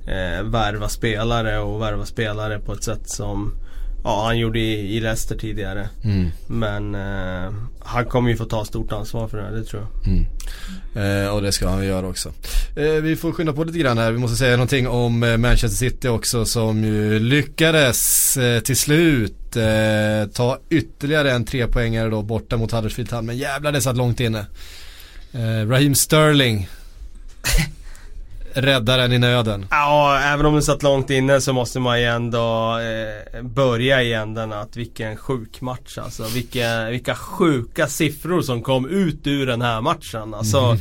eh, 0.08 0.44
värva 0.44 0.90
spelare 0.90 1.60
och 1.60 1.82
värva 1.82 2.06
spelare 2.06 2.60
på 2.60 2.74
ett 2.74 2.84
sätt 2.84 3.10
som 3.10 3.54
Ja 4.04 4.26
han 4.26 4.38
gjorde 4.38 4.60
i, 4.60 4.98
i 4.98 5.00
Leicester 5.00 5.36
tidigare. 5.36 5.90
Mm. 6.04 6.30
Men 6.48 6.96
eh, 6.96 7.54
han 7.80 8.06
kommer 8.06 8.30
ju 8.30 8.38
få 8.38 8.46
ta 8.46 8.66
stort 8.66 8.92
ansvar 8.92 9.28
för 9.28 9.38
det 9.38 9.44
här, 9.44 9.52
det 9.52 9.64
tror 9.64 9.82
jag. 9.82 10.08
Mm. 10.08 10.26
Eh, 10.96 11.30
och 11.30 11.42
det 11.42 11.52
ska 11.52 11.70
han 11.70 11.86
göra 11.86 12.08
också. 12.08 12.34
Eh, 12.76 12.86
vi 12.86 13.16
får 13.16 13.32
skynda 13.32 13.54
på 13.54 13.64
lite 13.64 13.78
grann 13.80 13.98
här. 13.98 14.12
Vi 14.12 14.18
måste 14.18 14.38
säga 14.38 14.52
någonting 14.52 14.88
om 14.88 15.24
eh, 15.24 15.38
Manchester 15.38 15.90
City 15.90 16.08
också 16.08 16.46
som 16.46 16.84
ju 16.84 17.20
lyckades 17.20 18.38
eh, 18.38 18.60
till 18.60 18.78
slut 18.78 19.56
eh, 19.56 20.32
ta 20.34 20.60
ytterligare 20.70 21.32
en 21.32 21.46
trepoängare 21.46 22.10
då 22.10 22.22
borta 22.22 22.58
mot 22.58 22.72
Huddersfield 22.72 23.10
Town. 23.10 23.26
Men 23.26 23.38
jävlar 23.38 23.72
det 23.72 23.82
satt 23.82 23.98
långt 23.98 24.20
inne. 24.20 24.46
Eh, 25.34 25.68
Raheem 25.70 25.96
Sterling 25.96 26.68
räddaren 28.54 29.14
i 29.14 29.20
nöden. 29.20 29.66
Ja, 29.70 30.20
även 30.20 30.46
om 30.46 30.56
det 30.56 30.62
satt 30.62 30.84
långt 30.84 31.10
inne 31.10 31.42
så 31.42 31.54
måste 31.54 31.80
man 31.80 32.02
ju 32.02 32.06
ändå 32.06 32.78
eh, 32.80 33.42
börja 33.42 34.04
i 34.04 34.14
änden 34.14 34.54
att 34.54 34.78
vilken 34.78 35.18
sjuk 35.18 35.62
match 35.62 35.98
alltså. 35.98 36.24
Vilka, 36.24 36.90
vilka 36.90 37.16
sjuka 37.16 37.88
siffror 37.88 38.42
som 38.42 38.62
kom 38.62 38.90
ut 38.90 39.28
ur 39.28 39.46
den 39.46 39.62
här 39.62 39.82
matchen. 39.82 40.34
Alltså, 40.34 40.78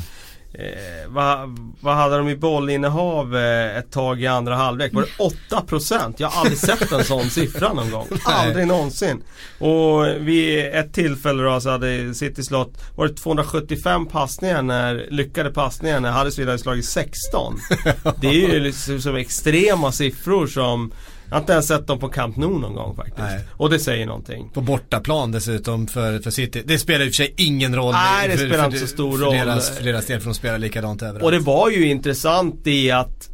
eh, 0.55 1.09
vad, 1.09 1.59
vad 1.81 1.95
hade 1.95 2.17
de 2.17 2.29
i 2.29 2.37
bollinnehav 2.37 3.37
eh, 3.37 3.77
ett 3.77 3.93
tag 3.93 4.23
i 4.23 4.27
andra 4.27 4.57
halvlek? 4.57 4.93
Var 4.93 5.03
det 5.03 5.57
8%? 5.57 6.15
Jag 6.17 6.29
har 6.29 6.41
aldrig 6.41 6.59
sett 6.59 6.93
en 6.93 7.05
sån 7.05 7.25
siffra 7.31 7.73
någon 7.73 7.91
gång. 7.91 8.07
Aldrig 8.25 8.67
någonsin. 8.67 9.23
Och 9.59 10.07
vid 10.07 10.67
ett 10.67 10.93
tillfälle 10.93 11.43
då 11.43 11.61
så 11.61 11.71
hade 11.71 12.15
City 12.15 12.43
slått, 12.43 12.75
var 12.97 13.07
det 13.07 13.15
275 13.15 14.07
passningar 14.07 14.63
när, 14.63 15.07
lyckade 15.11 15.51
passningar 15.51 16.01
när 16.01 16.13
Huddersfield 16.13 16.49
hade 16.49 16.63
slagit 16.63 16.85
16. 16.85 17.59
Det 18.21 18.27
är 18.27 18.33
ju 18.33 18.61
liksom 18.61 19.01
som 19.01 19.17
extrema 19.17 19.93
siffror 19.93 20.47
som 20.47 20.93
jag 21.33 21.37
har 21.37 21.41
inte 21.41 21.53
ens 21.53 21.69
sett 21.69 21.87
dem 21.87 21.99
på 21.99 22.09
Camp 22.09 22.37
Nou 22.37 22.59
någon 22.59 22.75
gång 22.75 22.97
faktiskt. 22.97 23.19
Nej. 23.19 23.41
Och 23.53 23.71
det 23.71 23.79
säger 23.79 24.07
någonting. 24.07 24.51
På 24.55 24.61
bortaplan 24.61 25.33
dessutom 25.33 25.87
för, 25.87 26.19
för 26.19 26.31
City. 26.31 26.63
Det 26.67 26.79
spelar 26.79 27.05
i 27.05 27.09
och 27.09 27.13
för 27.13 27.25
sig 27.25 27.35
ingen 27.37 27.77
roll. 27.77 27.93
Nej, 27.93 28.29
det 28.29 28.37
för, 28.37 28.47
spelar 28.47 28.59
för, 28.59 28.65
inte 28.65 28.79
så 28.79 28.87
stor 28.87 29.19
för 29.19 29.25
roll. 29.25 29.35
Deras, 29.35 29.77
för 29.77 29.85
deras 29.85 30.07
del 30.07 30.21
för 30.21 30.27
de 30.27 30.35
spelar 30.35 30.59
likadant 30.59 31.03
överallt. 31.03 31.25
Och 31.25 31.31
det 31.31 31.39
var 31.39 31.71
ju 31.71 31.89
intressant 31.89 32.67
i 32.67 32.91
att 32.91 33.31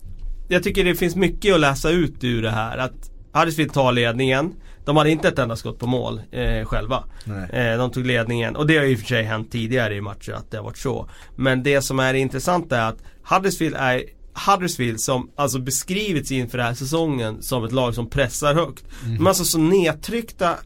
Jag 0.49 0.63
tycker 0.63 0.85
det 0.85 0.95
finns 0.95 1.17
mycket 1.17 1.55
att 1.55 1.61
läsa 1.61 1.91
ut 1.91 2.25
ur 2.25 2.43
det 2.43 2.51
här. 2.51 2.79
Att 2.79 3.11
Huddersfield 3.33 3.73
tar 3.73 3.93
ledningen. 3.93 4.55
De 4.85 4.97
hade 4.97 5.11
inte 5.11 5.29
ett 5.29 5.39
enda 5.39 5.57
skott 5.57 5.79
på 5.79 5.87
mål 5.87 6.21
eh, 6.31 6.65
själva. 6.65 7.05
Eh, 7.53 7.79
de 7.79 7.91
tog 7.91 8.07
ledningen 8.07 8.57
och 8.57 8.67
det 8.67 8.77
har 8.77 8.85
ju 8.85 8.91
i 8.91 8.95
och 8.95 8.99
för 8.99 9.07
sig 9.07 9.23
hänt 9.23 9.53
tidigare 9.53 9.95
i 9.95 10.01
matcher 10.01 10.33
att 10.33 10.51
det 10.51 10.57
har 10.57 10.65
varit 10.65 10.79
så. 10.79 11.09
Men 11.37 11.63
det 11.63 11.83
som 11.83 11.99
är 11.99 12.15
intressant 12.15 12.73
är 12.73 12.81
att 12.81 12.97
Huddersfield 13.23 13.77
är 13.79 14.03
Huddersfield 14.47 15.01
som 15.01 15.31
alltså 15.37 15.59
beskrivits 15.59 16.33
inför 16.33 16.59
den 16.59 16.67
här 16.67 16.75
säsongen 16.75 17.43
som 17.43 17.65
ett 17.65 17.73
lag 17.73 17.95
som 17.95 18.11
pressar 18.11 18.55
högt. 18.55 18.85
De 19.19 19.27
är 19.27 19.29
alltså 19.29 19.45
så 19.45 19.59
nedtryckta 19.59 20.57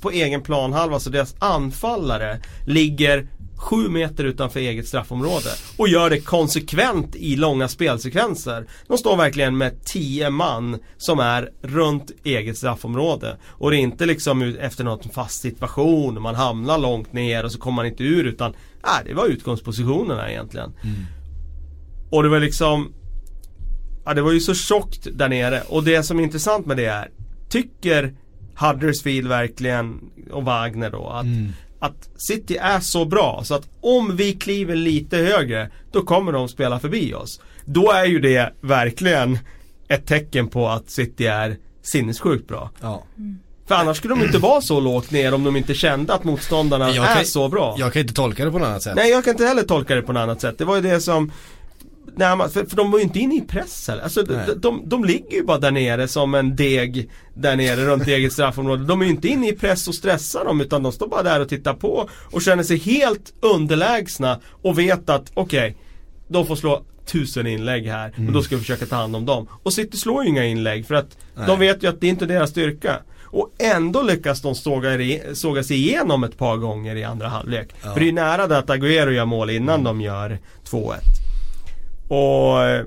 på 0.00 0.10
egen 0.10 0.42
planhalva 0.42 1.00
så 1.00 1.10
deras 1.10 1.34
anfallare 1.38 2.40
ligger 2.66 3.28
sju 3.60 3.88
meter 3.88 4.24
utanför 4.24 4.60
eget 4.60 4.88
straffområde 4.88 5.50
och 5.76 5.88
gör 5.88 6.10
det 6.10 6.20
konsekvent 6.20 7.16
i 7.16 7.36
långa 7.36 7.68
spelsekvenser. 7.68 8.66
De 8.86 8.98
står 8.98 9.16
verkligen 9.16 9.58
med 9.58 9.84
10 9.84 10.30
man 10.30 10.78
som 10.98 11.18
är 11.18 11.50
runt 11.62 12.10
eget 12.24 12.58
straffområde. 12.58 13.36
Och 13.46 13.70
det 13.70 13.76
är 13.76 13.78
inte 13.78 14.06
liksom 14.06 14.42
efter 14.42 14.84
någon 14.84 15.10
fast 15.10 15.40
situation, 15.40 16.22
man 16.22 16.34
hamnar 16.34 16.78
långt 16.78 17.12
ner 17.12 17.44
och 17.44 17.52
så 17.52 17.58
kommer 17.58 17.76
man 17.76 17.86
inte 17.86 18.04
ur 18.04 18.24
utan 18.24 18.52
nej, 18.84 19.02
det 19.06 19.14
var 19.14 19.26
utgångspositionerna 19.26 20.30
egentligen. 20.30 20.72
Och 22.10 22.22
det 22.22 22.28
var 22.28 22.40
liksom 22.40 22.92
Ja 24.10 24.14
det 24.14 24.22
var 24.22 24.32
ju 24.32 24.40
så 24.40 24.54
tjockt 24.54 25.06
där 25.12 25.28
nere 25.28 25.62
och 25.68 25.84
det 25.84 26.02
som 26.02 26.18
är 26.18 26.22
intressant 26.22 26.66
med 26.66 26.76
det 26.76 26.84
är 26.86 27.08
Tycker 27.48 28.14
Huddersfield 28.56 29.28
verkligen 29.28 30.00
och 30.30 30.44
Wagner 30.44 30.90
då 30.90 31.08
att 31.08 31.26
att 31.80 32.08
City 32.16 32.56
är 32.56 32.80
så 32.80 33.04
bra 33.04 33.40
så 33.44 33.54
att 33.54 33.68
om 33.80 34.16
vi 34.16 34.32
kliver 34.32 34.76
lite 34.76 35.16
högre 35.16 35.70
då 35.92 36.02
kommer 36.02 36.32
de 36.32 36.48
spela 36.48 36.80
förbi 36.80 37.14
oss. 37.14 37.40
Då 37.64 37.90
är 37.92 38.04
ju 38.04 38.20
det 38.20 38.52
verkligen 38.60 39.38
ett 39.88 40.06
tecken 40.06 40.48
på 40.48 40.68
att 40.68 40.90
City 40.90 41.26
är 41.26 41.56
sinnessjukt 41.82 42.48
bra. 42.48 42.70
Ja. 42.80 43.02
För 43.66 43.74
annars 43.74 43.96
skulle 43.96 44.14
de 44.14 44.24
inte 44.24 44.38
vara 44.38 44.60
så 44.60 44.80
lågt 44.80 45.10
ner 45.10 45.34
om 45.34 45.44
de 45.44 45.56
inte 45.56 45.74
kände 45.74 46.14
att 46.14 46.24
motståndarna 46.24 46.90
Jag 46.90 47.10
är 47.10 47.14
kan- 47.14 47.24
så 47.24 47.48
bra. 47.48 47.74
Jag 47.78 47.92
kan 47.92 48.02
inte 48.02 48.14
tolka 48.14 48.44
det 48.44 48.50
på 48.50 48.58
något 48.58 48.66
annat 48.68 48.82
sätt. 48.82 48.96
Nej 48.96 49.10
jag 49.10 49.24
kan 49.24 49.30
inte 49.34 49.44
heller 49.44 49.62
tolka 49.62 49.94
det 49.94 50.02
på 50.02 50.12
något 50.12 50.20
annat 50.20 50.40
sätt. 50.40 50.58
Det 50.58 50.64
var 50.64 50.76
ju 50.76 50.82
det 50.82 51.00
som 51.00 51.32
Nej, 52.16 52.36
man- 52.36 52.50
för, 52.50 52.64
för 52.64 52.76
de 52.76 52.90
var 52.90 52.98
ju 52.98 53.04
inte 53.04 53.18
inne 53.18 53.36
i 53.36 53.40
press 53.40 53.88
heller. 53.88 54.02
Alltså, 54.02 54.22
de, 54.22 54.34
de, 54.56 54.82
de 54.88 55.04
ligger 55.04 55.36
ju 55.36 55.44
bara 55.44 55.58
där 55.58 55.70
nere 55.70 56.08
som 56.08 56.34
en 56.34 56.56
deg 56.56 57.10
där 57.34 57.56
nere 57.56 57.84
runt 57.84 58.06
eget 58.08 58.32
straffområde. 58.32 58.84
De 58.84 59.00
är 59.00 59.04
ju 59.04 59.10
inte 59.10 59.28
inne 59.28 59.48
i 59.48 59.52
press 59.52 59.88
och 59.88 59.94
stressar 59.94 60.44
dem 60.44 60.60
utan 60.60 60.82
de 60.82 60.92
står 60.92 61.08
bara 61.08 61.22
där 61.22 61.40
och 61.40 61.48
tittar 61.48 61.74
på 61.74 62.08
och 62.32 62.42
känner 62.42 62.62
sig 62.62 62.78
helt 62.78 63.32
underlägsna 63.40 64.40
och 64.62 64.78
vet 64.78 65.10
att 65.10 65.30
okej, 65.34 65.76
de 66.28 66.46
får 66.46 66.56
slå 66.56 66.82
tusen 67.06 67.46
inlägg 67.46 67.86
här 67.86 68.14
och 68.26 68.32
då 68.32 68.42
ska 68.42 68.56
vi 68.56 68.60
försöka 68.60 68.86
ta 68.86 68.96
hand 68.96 69.16
om 69.16 69.26
dem. 69.26 69.46
Och 69.62 69.72
City 69.72 69.96
slår 69.96 70.22
ju 70.24 70.28
inga 70.28 70.44
inlägg 70.44 70.86
för 70.86 70.94
att 70.94 71.18
Nej. 71.36 71.46
de 71.46 71.58
vet 71.58 71.82
ju 71.82 71.88
att 71.88 72.00
det 72.00 72.06
inte 72.06 72.24
är 72.24 72.28
deras 72.28 72.50
styrka. 72.50 72.96
Och 73.32 73.52
ändå 73.58 74.02
lyckas 74.02 74.40
de 74.42 74.54
såga, 74.54 74.88
såga 75.34 75.62
sig 75.62 75.76
igenom 75.76 76.24
ett 76.24 76.38
par 76.38 76.56
gånger 76.56 76.96
i 76.96 77.04
andra 77.04 77.28
halvlek. 77.28 77.68
Ja. 77.84 77.92
För 77.92 78.00
det 78.00 78.04
är 78.04 78.06
ju 78.06 78.12
nära 78.12 78.46
det 78.46 78.58
att 78.58 78.66
Agüero 78.68 79.10
gör 79.10 79.24
mål 79.24 79.50
innan 79.50 79.84
de 79.84 80.00
gör 80.00 80.38
2-1. 80.70 80.94
Och... 82.10 82.62
eh, 82.64 82.84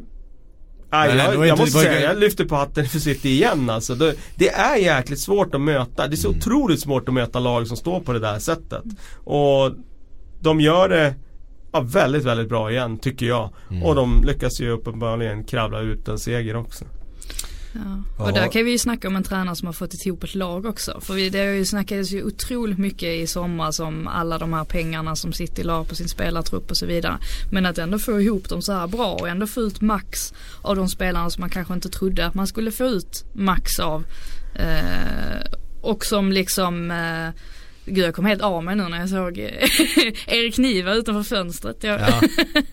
aj, 0.90 1.12
ändå 1.12 1.24
jag, 1.24 1.34
jag 1.36 1.48
inte- 1.48 1.62
måste 1.62 1.80
säga, 1.80 2.02
jag 2.02 2.18
lyfter 2.20 2.46
på 2.46 2.56
hatten 2.56 2.86
för 2.86 3.00
City 3.00 3.30
igen 3.30 3.70
alltså. 3.70 3.96
Det, 3.96 4.16
det 4.36 4.50
är 4.50 4.76
jäkligt 4.78 5.20
svårt 5.20 5.56
att 5.56 5.62
möta. 5.62 6.08
Det 6.08 6.14
är 6.16 6.18
så 6.18 6.28
Mm. 6.28 6.40
otroligt 6.40 6.80
svårt 6.80 7.08
att 7.08 7.14
möta 7.14 7.40
lag 7.40 7.68
som 7.68 7.78
står 7.78 8.00
på 8.00 8.14
det 8.14 8.20
där 8.20 8.40
sättet. 8.40 8.84
Och 9.24 9.72
de 10.42 10.62
gör 10.62 10.90
det 10.90 11.14
ja, 11.72 11.82
väldigt, 11.82 12.24
väldigt 12.24 12.50
bra 12.50 12.72
igen 12.72 12.98
tycker 12.98 13.26
jag. 13.26 13.50
Mm. 13.72 13.84
Och 13.84 13.96
de 13.96 14.24
lyckas 14.24 14.62
ju 14.62 14.70
uppenbarligen 14.70 15.44
kravla 15.44 15.80
ut 15.80 16.08
en 16.08 16.20
seger 16.20 16.56
också. 16.56 16.86
Ja. 17.74 18.24
Och 18.26 18.34
där 18.34 18.48
kan 18.48 18.66
vi 18.66 18.72
ju 18.72 18.78
snacka 18.78 19.08
om 19.08 19.16
en 19.16 19.24
tränare 19.24 19.56
som 19.56 19.66
har 19.66 19.74
fått 19.74 20.06
ihop 20.06 20.24
ett 20.24 20.36
lag 20.36 20.66
också. 20.66 21.02
För 21.02 21.14
vi, 21.14 21.30
det 21.30 21.40
har 21.40 21.46
ju 21.46 21.66
snackades 21.66 22.12
ju 22.12 22.24
otroligt 22.24 22.78
mycket 22.78 23.10
i 23.10 23.28
somras 23.28 23.80
om 23.80 24.08
alla 24.08 24.38
de 24.38 24.54
här 24.54 24.64
pengarna 24.64 25.16
som 25.16 25.34
City 25.34 25.64
la 25.64 25.84
på 25.84 25.96
sin 25.96 26.08
spelartrupp 26.08 26.72
och 26.72 26.78
så 26.78 26.86
vidare. 26.86 27.18
Men 27.52 27.66
att 27.66 27.78
ändå 27.78 28.00
få 28.00 28.22
ihop 28.22 28.50
dem 28.50 28.62
så 28.62 28.74
här 28.74 28.88
bra 28.88 29.14
och 29.14 29.30
ändå 29.30 29.48
få 29.48 29.62
ut 29.62 29.82
max 29.82 30.34
av 30.62 30.76
de 30.76 30.90
spelarna 30.90 31.30
som 31.30 31.42
man 31.42 31.50
kanske 31.50 31.74
inte 31.74 31.90
trodde 31.90 32.26
att 32.26 32.34
man 32.34 32.48
skulle 32.48 32.72
få 32.72 32.84
ut 32.84 33.26
max 33.34 33.80
av. 33.80 34.04
Eh, 34.56 35.58
och 35.82 36.06
som 36.06 36.32
liksom 36.32 36.92
eh, 36.92 37.30
Gud 37.86 38.06
jag 38.06 38.16
kom 38.16 38.26
helt 38.26 38.42
av 38.42 38.64
mig 38.64 38.76
nu 38.76 38.84
när 38.90 39.00
jag 39.00 39.10
såg 39.10 39.38
eh, 39.40 39.46
Erik 40.28 40.58
Niva 40.58 40.94
utanför 40.94 41.24
fönstret. 41.36 41.78
Jag, 41.84 42.00
Ja. 42.02 42.22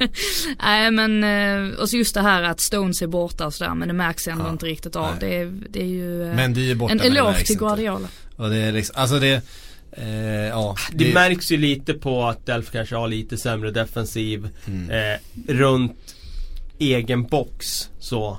Nej 0.62 0.90
men 0.90 1.24
eh, 1.24 1.78
och 1.78 1.88
så 1.90 1.96
just 1.96 2.14
det 2.14 2.20
här 2.20 2.42
att 2.42 2.60
Stones 2.60 3.02
är 3.02 3.06
borta 3.06 3.46
och 3.46 3.54
sådär 3.54 3.74
men 3.74 3.88
det 3.88 3.94
märks 3.94 4.28
ändå 4.28 4.44
Ja. 4.44 4.50
inte 4.50 4.66
riktigt 4.66 4.96
av. 4.96 5.14
Det 5.20 5.34
är, 5.36 5.52
det 5.70 5.80
är 5.80 5.86
ju 5.86 6.28
eh, 6.28 6.34
Men 6.34 6.54
de 6.54 6.70
är 6.70 6.74
borta 6.74 6.92
en 6.92 6.98
men 6.98 7.12
det 7.12 7.18
eloge 7.20 7.44
till. 7.44 7.58
Guardiola. 7.58 8.08
Och 8.36 8.50
det 8.50 8.56
är 8.56 8.72
liksom, 8.72 8.94
alltså 8.98 9.18
det, 9.18 9.42
eh, 9.92 10.08
ja. 10.48 10.76
Det, 10.92 11.14
märks 11.14 11.52
ju 11.52 11.56
lite 11.56 11.94
på 11.94 12.24
att 12.24 12.46
Delf 12.46 12.70
kanske 12.72 12.96
har 12.96 13.08
lite 13.08 13.36
sämre 13.36 13.70
defensiv 13.70 14.48
Mm. 14.66 14.90
eh, 14.90 15.18
runt 15.54 16.14
egen 16.78 17.24
box 17.26 17.88
så 17.98 18.38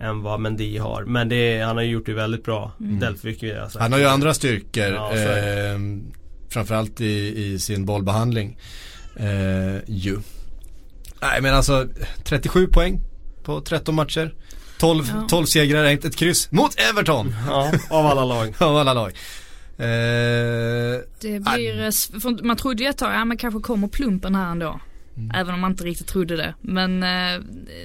än 0.00 0.22
vad 0.22 0.40
Mendy 0.40 0.78
har. 0.78 1.04
Men 1.04 1.28
det, 1.28 1.60
han 1.60 1.76
har 1.76 1.82
ju 1.84 1.90
gjort 1.90 2.06
det 2.06 2.12
väldigt 2.14 2.44
bra. 2.44 2.72
Delf 2.78 3.24
vilket 3.24 3.42
vi 3.42 3.54
har 3.58 3.68
sagt. 3.68 3.82
Han 3.82 3.92
har 3.92 3.98
ju 3.98 4.06
andra 4.06 4.34
styrkor. 4.34 4.84
Ja, 4.84 5.16
eh, 5.16 5.78
framförallt 6.48 7.00
i, 7.00 7.44
i 7.44 7.58
sin 7.58 7.84
bollbehandling. 7.86 8.58
Eh, 9.16 9.76
ju. 9.86 10.18
Nej 11.22 11.40
men 11.42 11.54
alltså 11.54 11.88
37 12.24 12.66
poäng 12.66 13.00
på 13.42 13.60
13 13.60 13.94
matcher. 13.94 14.34
12, 14.78 15.04
Ja. 15.14 15.26
12 15.28 15.44
segrar, 15.46 15.84
ett 15.84 16.16
kryss 16.16 16.52
mot 16.52 16.74
Everton. 16.90 17.34
Ja, 17.48 17.72
av 17.90 18.06
alla 18.06 18.24
lag. 18.24 18.54
Av 18.60 18.76
alla 18.76 18.94
lag. 18.94 19.12
Eh, 19.78 21.00
Det 21.20 21.40
blir, 21.40 21.80
eh, 21.84 22.30
man 22.42 22.56
trodde 22.56 22.82
ju 22.82 22.88
ett 22.88 22.98
tag, 22.98 23.12
ja 23.14 23.24
men 23.24 23.36
kanske 23.36 23.60
kommer 23.60 23.88
plumpen 23.88 24.34
här 24.34 24.50
ändå. 24.50 24.80
Mm. 25.24 25.30
Även 25.40 25.54
om 25.54 25.60
man 25.60 25.70
inte 25.70 25.84
riktigt 25.84 26.06
trodde 26.06 26.36
det. 26.36 26.54
Men 26.60 27.02
eh, 27.02 27.40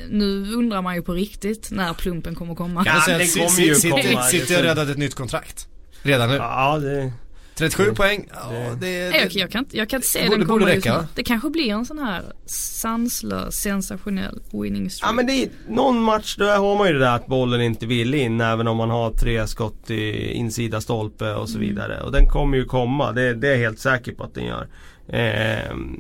nu 0.10 0.54
undrar 0.54 0.82
man 0.82 0.96
ju 0.96 1.02
på 1.02 1.14
riktigt 1.14 1.70
när 1.72 1.94
plumpen 1.94 2.36
kommer 2.36 2.56
komma. 2.56 2.84
Ja, 2.86 3.04
den 3.08 3.22
att 3.22 3.34
kommer 3.34 3.62
ju 3.62 3.76
komma. 4.12 4.24
City 4.24 4.54
har 4.56 4.62
räddat 4.64 4.90
ett 4.90 4.98
nytt 4.98 5.16
kontrakt. 5.16 5.68
Redan 6.02 6.30
nu. 6.30 6.36
Ja, 6.36 6.78
det... 6.78 7.14
37 7.58 7.94
poäng. 7.94 8.28
Ja, 8.34 8.50
det- 8.52 8.76
det, 8.80 9.10
Nej, 9.10 9.20
jag, 9.22 9.30
det, 9.32 9.40
jag, 9.40 9.52
kan, 9.52 9.60
inte- 9.60 9.78
jag 9.78 9.90
kan 9.90 9.98
inte 9.98 10.08
se 10.08 10.20
Det 10.20 10.26
den 10.26 10.32
borde 10.32 10.46
komma 10.46 10.74
just 10.74 10.86
räcka, 10.86 11.02
nu. 11.02 11.08
Det 11.16 11.24
kanske 11.24 11.50
blir 11.50 11.72
en 11.72 11.86
sån 11.86 12.00
här 12.00 12.22
sanslös, 12.46 13.56
sensationell 13.56 14.40
winning 14.52 14.90
streak. 14.90 15.10
Ja 15.10 15.14
men 15.16 15.28
det 15.28 15.34
är 15.44 15.50
någon 15.70 16.02
match 16.02 16.36
där 16.36 16.58
har 16.58 16.78
man 16.78 16.88
ju 16.88 16.94
det 16.94 17.00
där 17.00 17.16
att 17.16 17.28
bollen 17.28 17.62
inte 17.62 17.86
vill 17.86 18.14
in 18.14 18.42
även 18.42 18.68
om 18.68 18.78
man 18.78 18.90
har 18.90 19.12
tre 19.12 19.48
skott 19.48 19.90
i 19.92 20.32
insida 20.34 20.82
stolpe 20.82 21.34
och 21.34 21.50
så 21.50 21.60
vidare. 21.60 22.02
Och 22.02 22.12
den 22.12 22.26
kommer 22.28 22.58
ju 22.58 22.66
komma, 22.66 23.12
det, 23.12 23.34
det 23.34 23.48
är 23.48 23.52
jag 23.52 23.58
helt 23.60 23.80
säker 23.80 24.12
på 24.12 24.24
att 24.24 24.34
den 24.34 24.46
gör. 24.46 24.68
Ehm, 25.10 26.00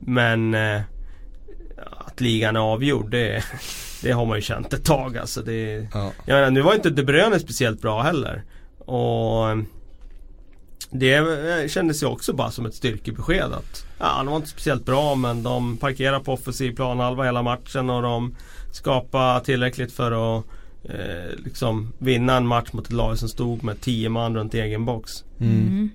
men 0.00 0.54
eh, 0.54 0.80
att 2.06 2.20
ligan 2.20 2.56
är 2.56 2.60
avgjord 2.60 3.10
det, 3.10 3.44
det 4.02 4.12
har 4.12 4.26
man 4.26 4.38
ju 4.38 4.42
känt 4.42 4.72
ett 4.72 4.84
tag 4.84 5.18
alltså. 5.18 5.42
Det, 5.42 5.88
ja. 5.94 6.12
jag 6.24 6.34
menar, 6.34 6.50
nu 6.50 6.60
var 6.60 6.74
inte 6.74 6.90
De 6.90 7.02
Bruyne 7.02 7.38
speciellt 7.38 7.82
bra 7.82 8.02
heller. 8.02 8.44
Och 8.78 9.58
det 10.90 11.70
kändes 11.70 12.02
ju 12.02 12.06
också 12.06 12.32
bara 12.32 12.50
som 12.50 12.66
ett 12.66 12.74
styrkebesked 12.74 13.52
att 13.52 13.86
ja, 13.98 14.06
han 14.06 14.26
var 14.26 14.36
inte 14.36 14.48
speciellt 14.48 14.84
bra 14.84 15.14
men 15.14 15.42
de 15.42 15.76
parkerar 15.76 16.20
på 16.20 16.32
offensiv 16.32 16.76
planhalva 16.76 17.24
hela 17.24 17.42
matchen 17.42 17.90
och 17.90 18.02
de 18.02 18.34
skapar 18.72 19.40
tillräckligt 19.40 19.92
för 19.92 20.38
att 20.38 20.44
eh, 20.84 21.38
liksom 21.44 21.92
vinna 21.98 22.36
en 22.36 22.46
match 22.46 22.72
mot 22.72 22.86
ett 22.86 22.92
lag 22.92 23.18
som 23.18 23.28
stod 23.28 23.62
med 23.64 23.80
10 23.80 24.08
man 24.08 24.36
runt 24.36 24.54
egen 24.54 24.84
box. 24.84 25.24
Mm. 25.40 25.90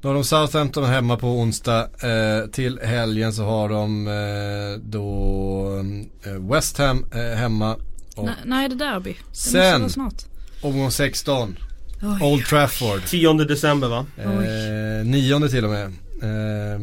Då 0.00 0.08
har 0.08 0.14
de 0.14 0.24
Southampton 0.24 0.84
hemma 0.84 1.16
på 1.16 1.26
onsdag. 1.28 1.88
Eh, 2.08 2.46
till 2.50 2.80
helgen 2.82 3.32
så 3.32 3.44
har 3.44 3.68
de 3.68 4.06
eh, 4.08 4.82
då 4.88 5.84
eh, 6.24 6.32
West 6.32 6.78
Ham 6.78 7.06
eh, 7.14 7.20
hemma. 7.38 7.76
Och 8.16 8.24
Nej, 8.24 8.34
nej, 8.44 8.68
det 8.68 8.74
är 8.84 8.92
derby. 8.92 9.16
Det 9.30 9.36
Sen- 9.36 9.82
måste 9.82 9.98
vara 10.00 10.10
snart. 10.10 10.24
omgång 10.62 10.90
16. 10.90 11.56
Oj. 12.02 12.26
Old 12.32 12.44
Trafford. 12.44 13.00
10 13.06 13.32
december 13.32 13.88
va? 13.88 14.06
Eh, 14.16 15.06
nionde 15.06 15.48
till 15.50 15.64
och 15.64 15.70
med. 15.70 15.86
Eh, 16.22 16.80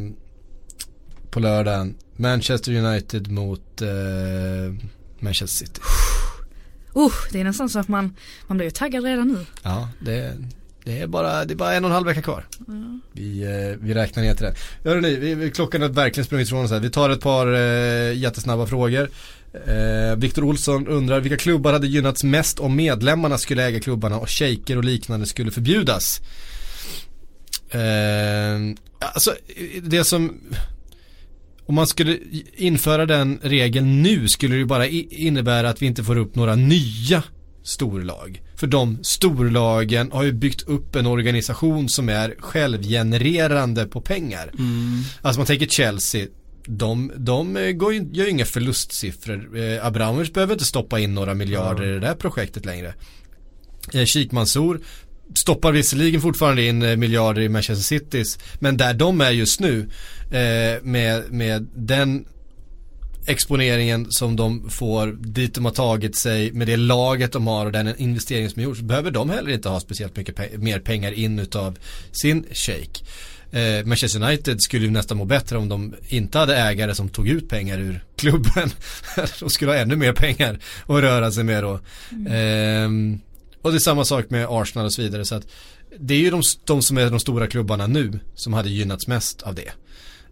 på 1.29 1.39
lördagen. 1.39 1.95
Manchester 2.17 2.73
United 2.73 3.31
mot 3.31 3.81
eh, 3.81 3.87
Manchester 5.19 5.65
City. 5.65 5.81
Uh, 6.97 7.11
det 7.31 7.39
är 7.39 7.43
nästan 7.43 7.69
så 7.69 7.79
att 7.79 7.87
man, 7.87 8.15
man 8.47 8.57
blir 8.57 8.69
taggad 8.69 9.03
redan 9.03 9.27
nu. 9.27 9.45
Ja, 9.63 9.89
det, 9.99 10.37
det, 10.85 10.99
är 10.99 11.07
bara, 11.07 11.45
det 11.45 11.53
är 11.53 11.55
bara 11.55 11.73
en 11.73 11.83
och 11.83 11.89
en 11.89 11.93
halv 11.93 12.05
vecka 12.05 12.21
kvar. 12.21 12.45
Vi, 13.11 13.43
eh, 13.43 13.85
vi 13.85 13.93
räknar 13.93 14.23
ner 14.23 14.35
till 14.35 14.45
det. 14.45 14.55
Hörrni, 14.89 15.15
vi, 15.15 15.35
vi, 15.35 15.51
klockan 15.51 15.81
har 15.81 15.89
verkligen 15.89 16.25
sprungit 16.25 16.47
ifrån 16.47 16.65
oss 16.65 16.71
här. 16.71 16.79
Vi 16.79 16.89
tar 16.89 17.09
ett 17.09 17.21
par 17.21 17.53
eh, 17.53 18.17
jättesnabba 18.17 18.65
frågor. 18.65 19.09
Eh, 19.67 20.15
Viktor 20.17 20.43
Olsson 20.43 20.87
undrar 20.87 21.19
vilka 21.19 21.37
klubbar 21.37 21.73
hade 21.73 21.87
gynnats 21.87 22.23
mest 22.23 22.59
om 22.59 22.75
medlemmarna 22.75 23.37
skulle 23.37 23.63
äga 23.63 23.79
klubbarna 23.79 24.19
och 24.19 24.29
shejker 24.29 24.77
och 24.77 24.83
liknande 24.83 25.25
skulle 25.25 25.51
förbjudas? 25.51 26.21
Eh, 27.69 28.75
alltså 28.99 29.35
det 29.81 30.03
som 30.03 30.33
om 31.65 31.75
man 31.75 31.87
skulle 31.87 32.19
införa 32.55 33.05
den 33.05 33.39
regeln 33.43 34.01
nu 34.01 34.27
skulle 34.27 34.55
det 34.55 34.59
ju 34.59 34.65
bara 34.65 34.87
innebära 34.87 35.69
att 35.69 35.81
vi 35.81 35.85
inte 35.85 36.03
får 36.03 36.17
upp 36.17 36.35
några 36.35 36.55
nya 36.55 37.23
storlag. 37.65 38.41
För 38.55 38.67
de 38.67 39.03
storlagen 39.03 40.11
har 40.11 40.23
ju 40.23 40.31
byggt 40.31 40.61
upp 40.61 40.95
en 40.95 41.05
organisation 41.05 41.89
som 41.89 42.09
är 42.09 42.35
självgenererande 42.39 43.85
på 43.85 44.01
pengar. 44.01 44.51
Alltså 45.21 45.39
man 45.39 45.47
tänker 45.47 45.65
Chelsea, 45.65 46.27
de, 46.65 47.11
de 47.15 47.73
går 47.77 47.93
ju, 47.93 48.09
gör 48.11 48.25
ju 48.25 48.31
inga 48.31 48.45
förlustsiffror. 48.45 49.57
Eh, 49.57 49.85
Abramovic 49.85 50.33
behöver 50.33 50.53
inte 50.53 50.65
stoppa 50.65 50.99
in 50.99 51.13
några 51.13 51.33
miljarder 51.33 51.83
i 51.83 51.91
det 51.91 51.99
där 51.99 52.15
projektet 52.15 52.65
längre. 52.65 52.93
Eh, 53.93 54.05
Sheikh 54.05 54.33
Mansour 54.33 54.81
stoppar 55.35 55.71
visserligen 55.71 56.21
fortfarande 56.21 56.63
in 56.63 56.81
eh, 56.81 56.95
miljarder 56.97 57.41
i 57.41 57.49
Manchester 57.49 57.83
Citys 57.83 58.39
men 58.59 58.77
där 58.77 58.93
de 58.93 59.21
är 59.21 59.31
just 59.31 59.59
nu 59.59 59.89
eh, 60.31 60.83
med, 60.83 61.31
med 61.31 61.67
den 61.75 62.25
exponeringen 63.27 64.11
som 64.11 64.35
de 64.35 64.69
får 64.69 65.07
dit 65.07 65.53
de 65.55 65.65
har 65.65 65.71
tagit 65.71 66.15
sig 66.15 66.51
med 66.51 66.67
det 66.67 66.77
laget 66.77 67.31
de 67.31 67.47
har 67.47 67.65
och 67.65 67.71
den 67.71 67.97
investering 67.97 68.49
som 68.49 68.61
gjorts 68.61 68.81
behöver 68.81 69.11
de 69.11 69.29
heller 69.29 69.51
inte 69.51 69.69
ha 69.69 69.79
speciellt 69.79 70.15
mycket 70.17 70.35
pe- 70.35 70.57
mer 70.57 70.79
pengar 70.79 71.11
in 71.11 71.39
utav 71.39 71.77
sin 72.11 72.45
shake. 72.51 73.03
Eh, 73.51 73.85
Manchester 73.85 74.23
United 74.23 74.61
skulle 74.61 74.85
ju 74.85 74.91
nästan 74.91 75.17
må 75.17 75.25
bättre 75.25 75.57
om 75.57 75.69
de 75.69 75.95
inte 76.07 76.37
hade 76.37 76.57
ägare 76.57 76.95
som 76.95 77.09
tog 77.09 77.27
ut 77.27 77.49
pengar 77.49 77.79
ur 77.79 78.03
klubben. 78.15 78.69
de 79.39 79.49
skulle 79.49 79.71
ha 79.71 79.77
ännu 79.77 79.95
mer 79.95 80.13
pengar 80.13 80.59
att 80.87 81.01
röra 81.01 81.31
sig 81.31 81.43
med 81.43 81.63
då. 81.63 81.79
Ehm, 82.29 83.19
och 83.61 83.71
det 83.71 83.77
är 83.77 83.79
samma 83.79 84.05
sak 84.05 84.29
med 84.29 84.47
Arsenal 84.49 84.85
och 84.85 84.93
så 84.93 85.01
vidare. 85.01 85.25
Så 85.25 85.35
att 85.35 85.47
det 85.99 86.13
är 86.13 86.19
ju 86.19 86.29
de, 86.29 86.41
de 86.65 86.81
som 86.81 86.97
är 86.97 87.09
de 87.09 87.19
stora 87.19 87.47
klubbarna 87.47 87.87
nu 87.87 88.19
som 88.35 88.53
hade 88.53 88.69
gynnats 88.69 89.07
mest 89.07 89.41
av 89.41 89.55
det. 89.55 89.71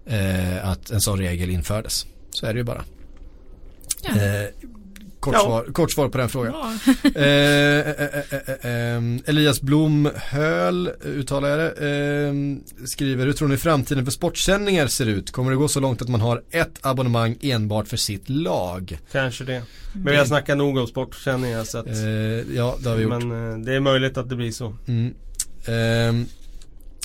Eh, 0.07 0.67
att 0.69 0.89
en 0.91 1.01
sån 1.01 1.19
regel 1.19 1.49
infördes. 1.49 2.05
Så 2.33 2.45
är 2.45 2.53
det 2.53 2.57
ju 2.57 2.63
bara. 2.63 2.83
Ja. 4.01 4.09
Eh, 4.09 4.47
kort, 5.19 5.33
Ja. 5.33 5.39
svar, 5.39 5.63
kort 5.73 5.91
svar 5.91 6.09
på 6.09 6.17
den 6.17 6.29
frågan. 6.29 6.51
Bra. 6.51 6.71
Eh, 7.21 7.79
eh, 7.79 7.89
eh, 7.89 8.39
eh, 8.65 8.95
eh, 8.95 9.01
Elias 9.25 9.61
Blom 9.61 10.09
Höl, 10.15 10.91
uttalar 11.05 11.49
jag 11.49 11.59
det, 11.59 12.27
eh, 12.27 12.33
skriver 12.85 13.25
Hur 13.25 13.33
tror 13.33 13.47
ni 13.47 13.57
framtiden 13.57 14.05
för 14.05 14.11
sportsändningar 14.11 14.87
ser 14.87 15.05
ut? 15.05 15.31
Kommer 15.31 15.51
det 15.51 15.57
gå 15.57 15.67
så 15.67 15.79
långt 15.79 16.01
att 16.01 16.07
man 16.09 16.21
har 16.21 16.43
ett 16.51 16.79
abonnemang 16.81 17.37
enbart 17.41 17.87
för 17.87 17.97
sitt 17.97 18.29
lag? 18.29 18.99
Kanske 19.11 19.43
det. 19.43 19.61
Men 19.93 20.11
vi 20.13 20.17
har 20.17 20.25
snackat 20.25 20.57
nog 20.57 20.77
om 20.77 20.87
sportsändningar 20.87 21.63
så 21.63 21.77
att 21.77 21.87
Eh, 21.87 22.55
ja, 22.55 22.75
det 22.79 22.89
har 22.89 22.95
vi 22.95 23.03
gjort. 23.03 23.23
Men 23.23 23.51
eh, 23.53 23.57
det 23.65 23.73
är 23.75 23.79
möjligt 23.79 24.17
att 24.17 24.29
det 24.29 24.35
blir 24.35 24.51
så. 24.51 24.75
Mm. 24.87 25.13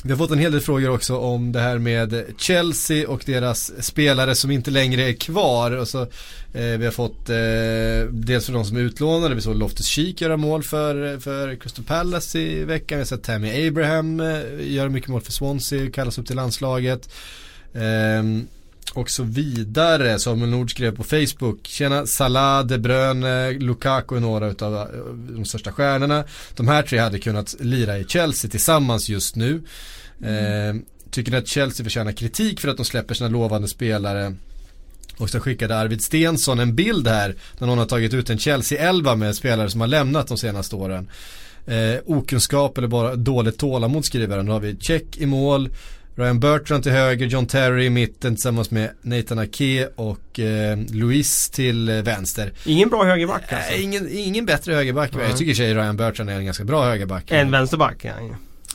Vi 0.03 0.11
har 0.11 0.19
fått 0.19 0.31
en 0.31 0.39
hel 0.39 0.53
del 0.53 0.61
frågor 0.61 0.91
också 0.91 1.17
om 1.17 1.53
det 1.53 1.61
här 1.61 1.79
med 1.79 2.25
Chelsea 2.39 3.09
och 3.09 3.23
deras 3.27 3.85
spelare 3.85 4.35
som 4.35 4.51
inte 4.51 4.71
längre 4.71 5.03
är 5.03 5.13
kvar. 5.13 5.71
Och 5.71 5.89
så, 5.89 6.03
eh, 6.53 6.79
vi 6.79 6.85
har 6.85 6.93
fått 6.93 7.29
eh, 7.29 8.13
dels 8.13 8.47
för 8.47 8.53
de 8.53 8.65
som 8.65 8.77
är 8.77 8.81
utlånade, 8.81 9.35
vi 9.35 9.41
såg 9.41 9.57
Loftus 9.57 9.87
Cheek 9.87 10.21
göra 10.21 10.37
mål 10.37 10.63
för, 10.63 11.19
för 11.19 11.57
Crystal 11.57 11.85
Palace 11.85 12.39
i 12.39 12.65
veckan. 12.65 12.99
Vi 12.99 13.01
har 13.01 13.07
sett 13.07 13.23
Tammy 13.23 13.69
Abraham 13.69 14.21
eh, 14.21 14.41
göra 14.61 14.89
mycket 14.89 15.11
mål 15.11 15.21
för 15.21 15.33
Swansea, 15.33 15.91
kallas 15.91 16.19
upp 16.19 16.27
till 16.27 16.37
landslaget. 16.37 17.11
Eh, 17.75 18.23
och 18.95 19.11
så 19.11 19.23
vidare. 19.23 20.19
Samuel 20.19 20.51
Nord 20.51 20.71
skrev 20.71 20.97
på 20.97 21.05
Facebook. 21.05 21.67
Tjena 21.67 22.07
Salah, 22.07 22.67
De 22.67 22.79
Bruyne, 22.79 23.51
Lukaku 23.51 24.17
är 24.17 24.21
några 24.21 24.49
utav 24.49 24.75
eh, 24.75 24.87
de 25.15 25.45
största 25.45 25.73
stjärnorna. 25.73 26.25
De 26.57 26.69
här 26.69 26.83
tre 26.83 26.99
hade 26.99 27.19
kunnat 27.19 27.57
lira 27.61 27.99
i 27.99 28.05
Chelsea 28.05 28.51
tillsammans 28.51 29.09
just 29.09 29.37
nu. 29.37 29.63
Eh, 30.23 30.77
tycker 31.11 31.33
ni 31.33 31.39
att 31.39 31.49
Chelsea 31.49 31.85
förtjänar 31.85 32.13
kritik 32.13 32.61
för 32.61 32.69
att 32.69 32.77
de 32.77 32.85
släpper 32.85 33.15
sina 33.15 33.29
lovande 33.29 33.69
spelare? 33.69 34.35
Och 35.19 35.31
så 35.31 35.41
skickade 35.41 35.77
Arvid 35.77 36.03
Stensson 36.03 36.59
en 36.59 36.75
bild 36.75 37.09
här 37.09 37.35
när 37.59 37.67
någon 37.67 37.79
har 37.79 37.87
tagit 37.87 38.15
ut 38.15 38.31
en 38.31 38.39
Chelsea-elva 38.39 39.17
med 39.17 39.37
spelare 39.37 39.71
som 39.71 39.81
har 39.81 39.89
lämnat 39.89 40.29
de 40.29 40.39
senaste 40.39 40.77
åren. 40.77 41.09
Eh, 41.67 42.01
okunskap 42.07 42.79
eller 42.79 42.89
bara 42.89 43.17
dåligt 43.17 43.59
tålamod 43.59 44.05
skriver 44.05 44.37
han. 44.37 44.47
Då 44.47 44.53
har 44.53 44.61
vi 44.61 44.77
Check 44.77 45.19
i 45.19 45.27
mål, 45.27 45.69
Ryan 46.19 46.41
Bertrand 46.41 46.83
till 46.83 46.93
höger, 46.93 47.27
John 47.27 47.47
Terry 47.47 47.85
i 47.85 47.91
mitten 47.91 48.35
tillsammans 48.35 48.71
med 48.71 48.91
Nathan 49.03 49.39
Ake 49.39 49.87
och 49.97 50.41
eh, 50.41 50.79
Luis 50.93 51.51
till 51.51 51.89
eh, 51.89 51.97
vänster. 51.97 52.53
Ingen 52.65 52.89
bra 52.89 53.05
högerback 53.05 53.53
alltså. 53.53 53.73
Äh, 53.73 53.85
ingen, 53.85 54.09
ingen 54.11 54.47
bättre 54.47 54.75
högerback. 54.75 55.15
Nej. 55.15 55.29
Jag 55.29 55.37
tycker 55.39 55.55
sig 55.55 55.75
Ryan 55.75 55.97
Bertrand 55.97 56.31
är 56.31 56.35
en 56.35 56.45
ganska 56.45 56.65
bra 56.65 56.85
högerback. 56.85 57.25
En 57.29 57.51
vänsterback 57.51 57.97
ja. 58.05 58.13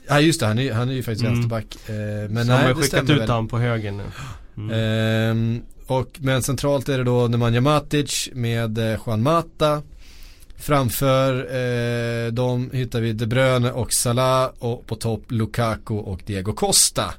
ja. 0.07 0.19
Just 0.19 0.39
det, 0.39 0.45
han 0.45 0.59
är, 0.59 0.73
han 0.73 0.89
är 0.89 0.93
ju 0.93 1.03
faktiskt 1.03 1.21
Mm. 1.25 1.33
vänsterback. 1.33 1.65
Eh, 1.89 1.95
men 1.95 2.33
Men 2.33 2.47
nej, 2.47 2.67
har 2.67 2.73
skickat 2.73 3.09
ut 3.09 3.29
han 3.29 3.47
på 3.47 3.57
höger 3.59 3.91
nu. 3.91 4.03
Mm. 4.57 4.71
Ehm, 4.71 5.61
och, 5.87 6.09
men 6.19 6.43
centralt 6.43 6.89
är 6.89 6.97
det 6.97 7.03
då 7.03 7.27
Nemanja 7.27 7.61
Matic 7.61 8.29
med 8.33 8.77
eh, 8.77 8.99
Juan 9.05 9.23
Mata. 9.23 9.81
Framför 10.57 11.33
eh, 11.35 12.31
dem 12.31 12.69
hittar 12.73 13.01
vi 13.01 13.13
De 13.13 13.25
Bruyne 13.25 13.71
och 13.71 13.93
Salah 13.93 14.49
och 14.59 14.87
på 14.87 14.95
topp 14.95 15.23
Lukaku 15.27 15.93
och 15.93 16.21
Diego 16.25 16.53
Costa. 16.53 17.13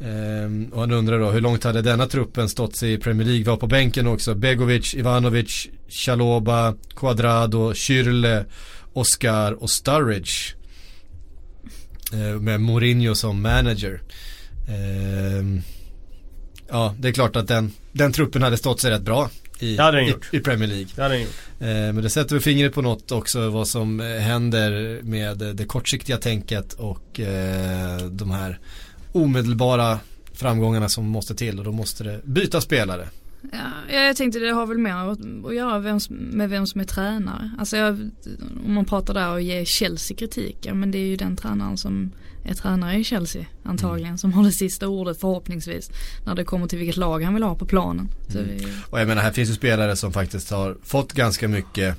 Ehm, 0.00 0.68
och 0.72 0.80
han 0.80 0.92
undrar 0.92 1.18
då 1.18 1.30
hur 1.30 1.40
långt 1.40 1.64
hade 1.64 1.82
denna 1.82 2.06
truppen 2.06 2.48
stått 2.48 2.76
sig 2.76 2.92
i 2.92 2.98
Premier 2.98 3.26
League? 3.26 3.44
Vi 3.44 3.50
har 3.50 3.56
på 3.56 3.66
bänken 3.66 4.06
också 4.06 4.34
Begovic, 4.34 4.94
Ivanovic, 4.94 5.68
Chaloba, 5.88 6.74
Cuadrado, 6.96 7.72
Schürrle, 7.72 8.44
Oscar 8.92 9.52
och 9.52 9.70
Sturridge. 9.70 10.54
Eh, 12.12 12.40
med 12.40 12.60
Mourinho 12.60 13.14
som 13.14 13.42
manager. 13.42 14.02
Ehm, 14.68 15.62
ja, 16.68 16.94
det 16.98 17.08
är 17.08 17.12
klart 17.12 17.36
att 17.36 17.48
den, 17.48 17.72
den 17.92 18.12
truppen 18.12 18.42
hade 18.42 18.56
stått 18.56 18.80
sig 18.80 18.90
rätt 18.90 19.02
bra 19.02 19.30
i, 19.58 19.76
den 19.76 19.94
i, 19.94 20.14
i 20.32 20.40
Premier 20.40 20.68
League. 20.68 20.88
Det 20.96 21.02
hade 21.02 21.14
han 21.14 21.22
gjort. 21.22 21.34
Eh, 21.58 21.66
men 21.66 22.02
det 22.02 22.10
sätter 22.10 22.34
väl 22.34 22.42
fingret 22.42 22.74
på 22.74 22.82
något 22.82 23.12
också 23.12 23.50
vad 23.50 23.68
som 23.68 24.00
eh, 24.00 24.06
händer 24.06 25.00
med 25.02 25.38
det 25.38 25.64
kortsiktiga 25.64 26.16
tänket 26.16 26.72
och 26.72 27.20
eh, 27.20 27.98
de 27.98 28.30
här 28.30 28.58
omedelbara 29.16 29.98
framgångarna 30.32 30.88
som 30.88 31.08
måste 31.08 31.34
till 31.34 31.58
och 31.58 31.64
då 31.64 31.72
måste 31.72 32.04
det 32.04 32.20
byta 32.24 32.60
spelare. 32.60 33.08
Ja, 33.52 33.94
jag 33.96 34.16
tänkte 34.16 34.38
det 34.38 34.50
har 34.50 34.66
väl 34.66 34.78
mer 34.78 34.92
att, 34.92 35.54
göra 35.54 35.78
vem, 35.78 35.98
med 36.08 36.50
vem 36.50 36.66
som 36.66 36.80
är 36.80 36.84
tränare. 36.84 37.50
Alltså 37.58 37.76
jag, 37.76 38.10
om 38.66 38.74
man 38.74 38.84
pratar 38.84 39.14
där 39.14 39.32
och 39.32 39.40
ger 39.40 39.64
Chelsea 39.64 40.16
kritik, 40.16 40.56
ja 40.62 40.74
men 40.74 40.90
det 40.90 40.98
är 40.98 41.06
ju 41.06 41.16
den 41.16 41.36
tränaren 41.36 41.76
som 41.76 42.12
är 42.44 42.54
tränare 42.54 42.98
i 42.98 43.04
Chelsea 43.04 43.46
antagligen 43.62 44.18
som 44.18 44.32
har 44.32 44.44
det 44.44 44.52
sista 44.52 44.88
ordet 44.88 45.20
förhoppningsvis 45.20 45.90
när 46.26 46.34
det 46.34 46.44
kommer 46.44 46.66
till 46.66 46.78
vilket 46.78 46.96
lag 46.96 47.22
han 47.22 47.34
vill 47.34 47.42
ha 47.42 47.54
på 47.54 47.66
planen. 47.66 48.08
Så 48.28 48.38
vi, 48.38 48.66
Och 48.90 49.00
jag 49.00 49.08
menar 49.08 49.22
här 49.22 49.32
finns 49.32 49.50
ju 49.50 49.54
spelare 49.54 49.96
som 49.96 50.12
faktiskt 50.12 50.50
har 50.50 50.76
fått 50.82 51.12
ganska 51.12 51.48
mycket 51.48 51.96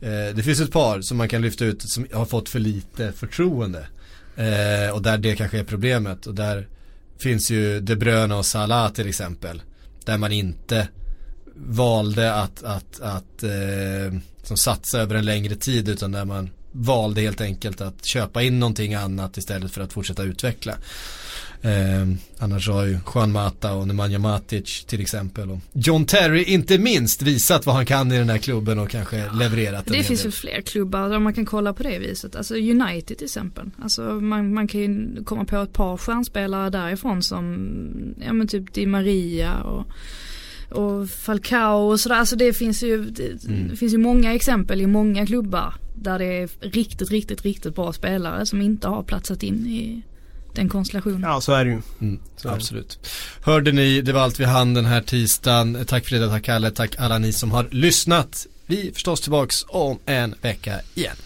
eh, 0.00 0.34
Det 0.34 0.42
finns 0.44 0.60
ett 0.60 0.72
par 0.72 1.00
som 1.00 1.16
man 1.16 1.28
kan 1.28 1.42
lyfta 1.42 1.64
ut 1.64 1.82
som 1.82 2.06
har 2.12 2.24
fått 2.24 2.48
för 2.48 2.58
lite 2.58 3.12
förtroende 3.12 3.86
eh, 4.36 4.90
Och 4.92 5.02
där 5.02 5.18
det 5.18 5.36
kanske 5.36 5.58
är 5.58 5.64
problemet 5.64 6.26
och 6.26 6.34
där 6.34 6.68
finns 7.18 7.50
ju 7.50 7.80
De 7.80 7.96
Bruyne 7.96 8.34
och 8.34 8.46
Salah 8.46 8.92
till 8.92 9.08
exempel 9.08 9.62
Där 10.04 10.18
man 10.18 10.32
inte 10.32 10.88
valde 11.56 12.34
att, 12.34 12.62
att, 12.62 13.00
att 13.00 13.42
eh, 13.42 14.18
som 14.42 14.56
satsa 14.56 15.00
över 15.00 15.14
en 15.14 15.24
längre 15.24 15.54
tid 15.54 15.88
utan 15.88 16.12
där 16.12 16.24
man 16.24 16.50
valde 16.72 17.20
helt 17.20 17.40
enkelt 17.40 17.80
att 17.80 18.06
köpa 18.06 18.42
in 18.42 18.60
någonting 18.60 18.94
annat 18.94 19.36
istället 19.36 19.72
för 19.72 19.80
att 19.80 19.92
fortsätta 19.92 20.22
utveckla. 20.22 20.76
Eh, 21.62 22.08
annars 22.38 22.68
har 22.68 22.84
ju 22.84 22.98
Juan 23.14 23.32
Mata 23.32 23.74
och 23.74 23.86
Nemanja 23.86 24.18
Matic 24.18 24.84
till 24.84 25.00
exempel 25.00 25.50
och 25.50 25.58
John 25.72 26.04
Terry 26.04 26.42
inte 26.42 26.78
minst 26.78 27.22
visat 27.22 27.66
vad 27.66 27.74
han 27.74 27.86
kan 27.86 28.12
i 28.12 28.18
den 28.18 28.30
här 28.30 28.38
klubben 28.38 28.78
och 28.78 28.90
kanske 28.90 29.24
levererat 29.32 29.86
en 29.86 29.92
det 29.92 30.02
finns 30.02 30.20
del. 30.20 30.30
väl 30.30 30.32
fler 30.32 30.60
klubbar 30.60 31.08
där 31.08 31.18
man 31.18 31.34
kan 31.34 31.46
kolla 31.46 31.72
på 31.72 31.82
det 31.82 31.98
viset. 31.98 32.36
Alltså 32.36 32.54
United 32.54 33.18
till 33.18 33.24
exempel. 33.24 33.70
Alltså 33.82 34.02
man, 34.02 34.54
man 34.54 34.68
kan 34.68 34.80
ju 34.80 35.24
komma 35.24 35.44
på 35.44 35.56
ett 35.56 35.72
par 35.72 35.96
stjärnspelare 35.96 36.70
därifrån 36.70 37.22
som, 37.22 37.68
ja 38.26 38.32
men 38.32 38.48
typ 38.48 38.74
Di 38.74 38.86
Maria 38.86 39.62
och 39.62 39.86
och 40.70 41.08
Falcao 41.10 41.90
och 41.90 42.00
sådär. 42.00 42.16
Alltså 42.16 42.36
det 42.36 42.52
finns 42.52 42.82
ju, 42.82 43.04
det, 43.10 43.44
Mm. 43.48 43.76
finns 43.76 43.94
ju 43.94 43.98
många 43.98 44.34
exempel 44.34 44.80
i 44.80 44.86
många 44.86 45.26
klubbar 45.26 45.74
där 45.94 46.18
det 46.18 46.24
är 46.24 46.48
riktigt, 46.60 47.10
riktigt, 47.10 47.42
riktigt 47.42 47.74
bra 47.74 47.92
spelare 47.92 48.46
som 48.46 48.62
inte 48.62 48.88
har 48.88 49.02
platsat 49.02 49.42
in 49.42 49.66
i 49.66 50.02
den 50.56 50.68
konstellationen. 50.68 51.20
Ja 51.22 51.40
så 51.40 51.52
är 51.52 51.64
det 51.64 51.70
ju. 51.70 51.82
Mm, 52.00 52.18
Så 52.36 52.48
är 52.48 52.52
det. 52.52 52.56
absolut. 52.56 52.98
Hörde 53.42 53.72
ni, 53.72 54.00
det 54.00 54.12
var 54.12 54.20
allt 54.20 54.40
vi 54.40 54.44
hann 54.44 54.74
den 54.74 54.84
här 54.84 55.00
tisdagen. 55.00 55.84
Tack 55.86 56.04
Frida, 56.04 56.28
tack 56.28 56.42
Kalle, 56.44 56.70
tack 56.70 56.94
alla 56.98 57.18
ni 57.18 57.32
som 57.32 57.50
har 57.50 57.68
lyssnat. 57.70 58.46
Vi 58.66 58.88
är 58.88 58.92
förstås 58.92 59.20
tillbaks 59.20 59.64
om 59.68 59.98
en 60.06 60.34
vecka 60.42 60.80
igen. 60.94 61.16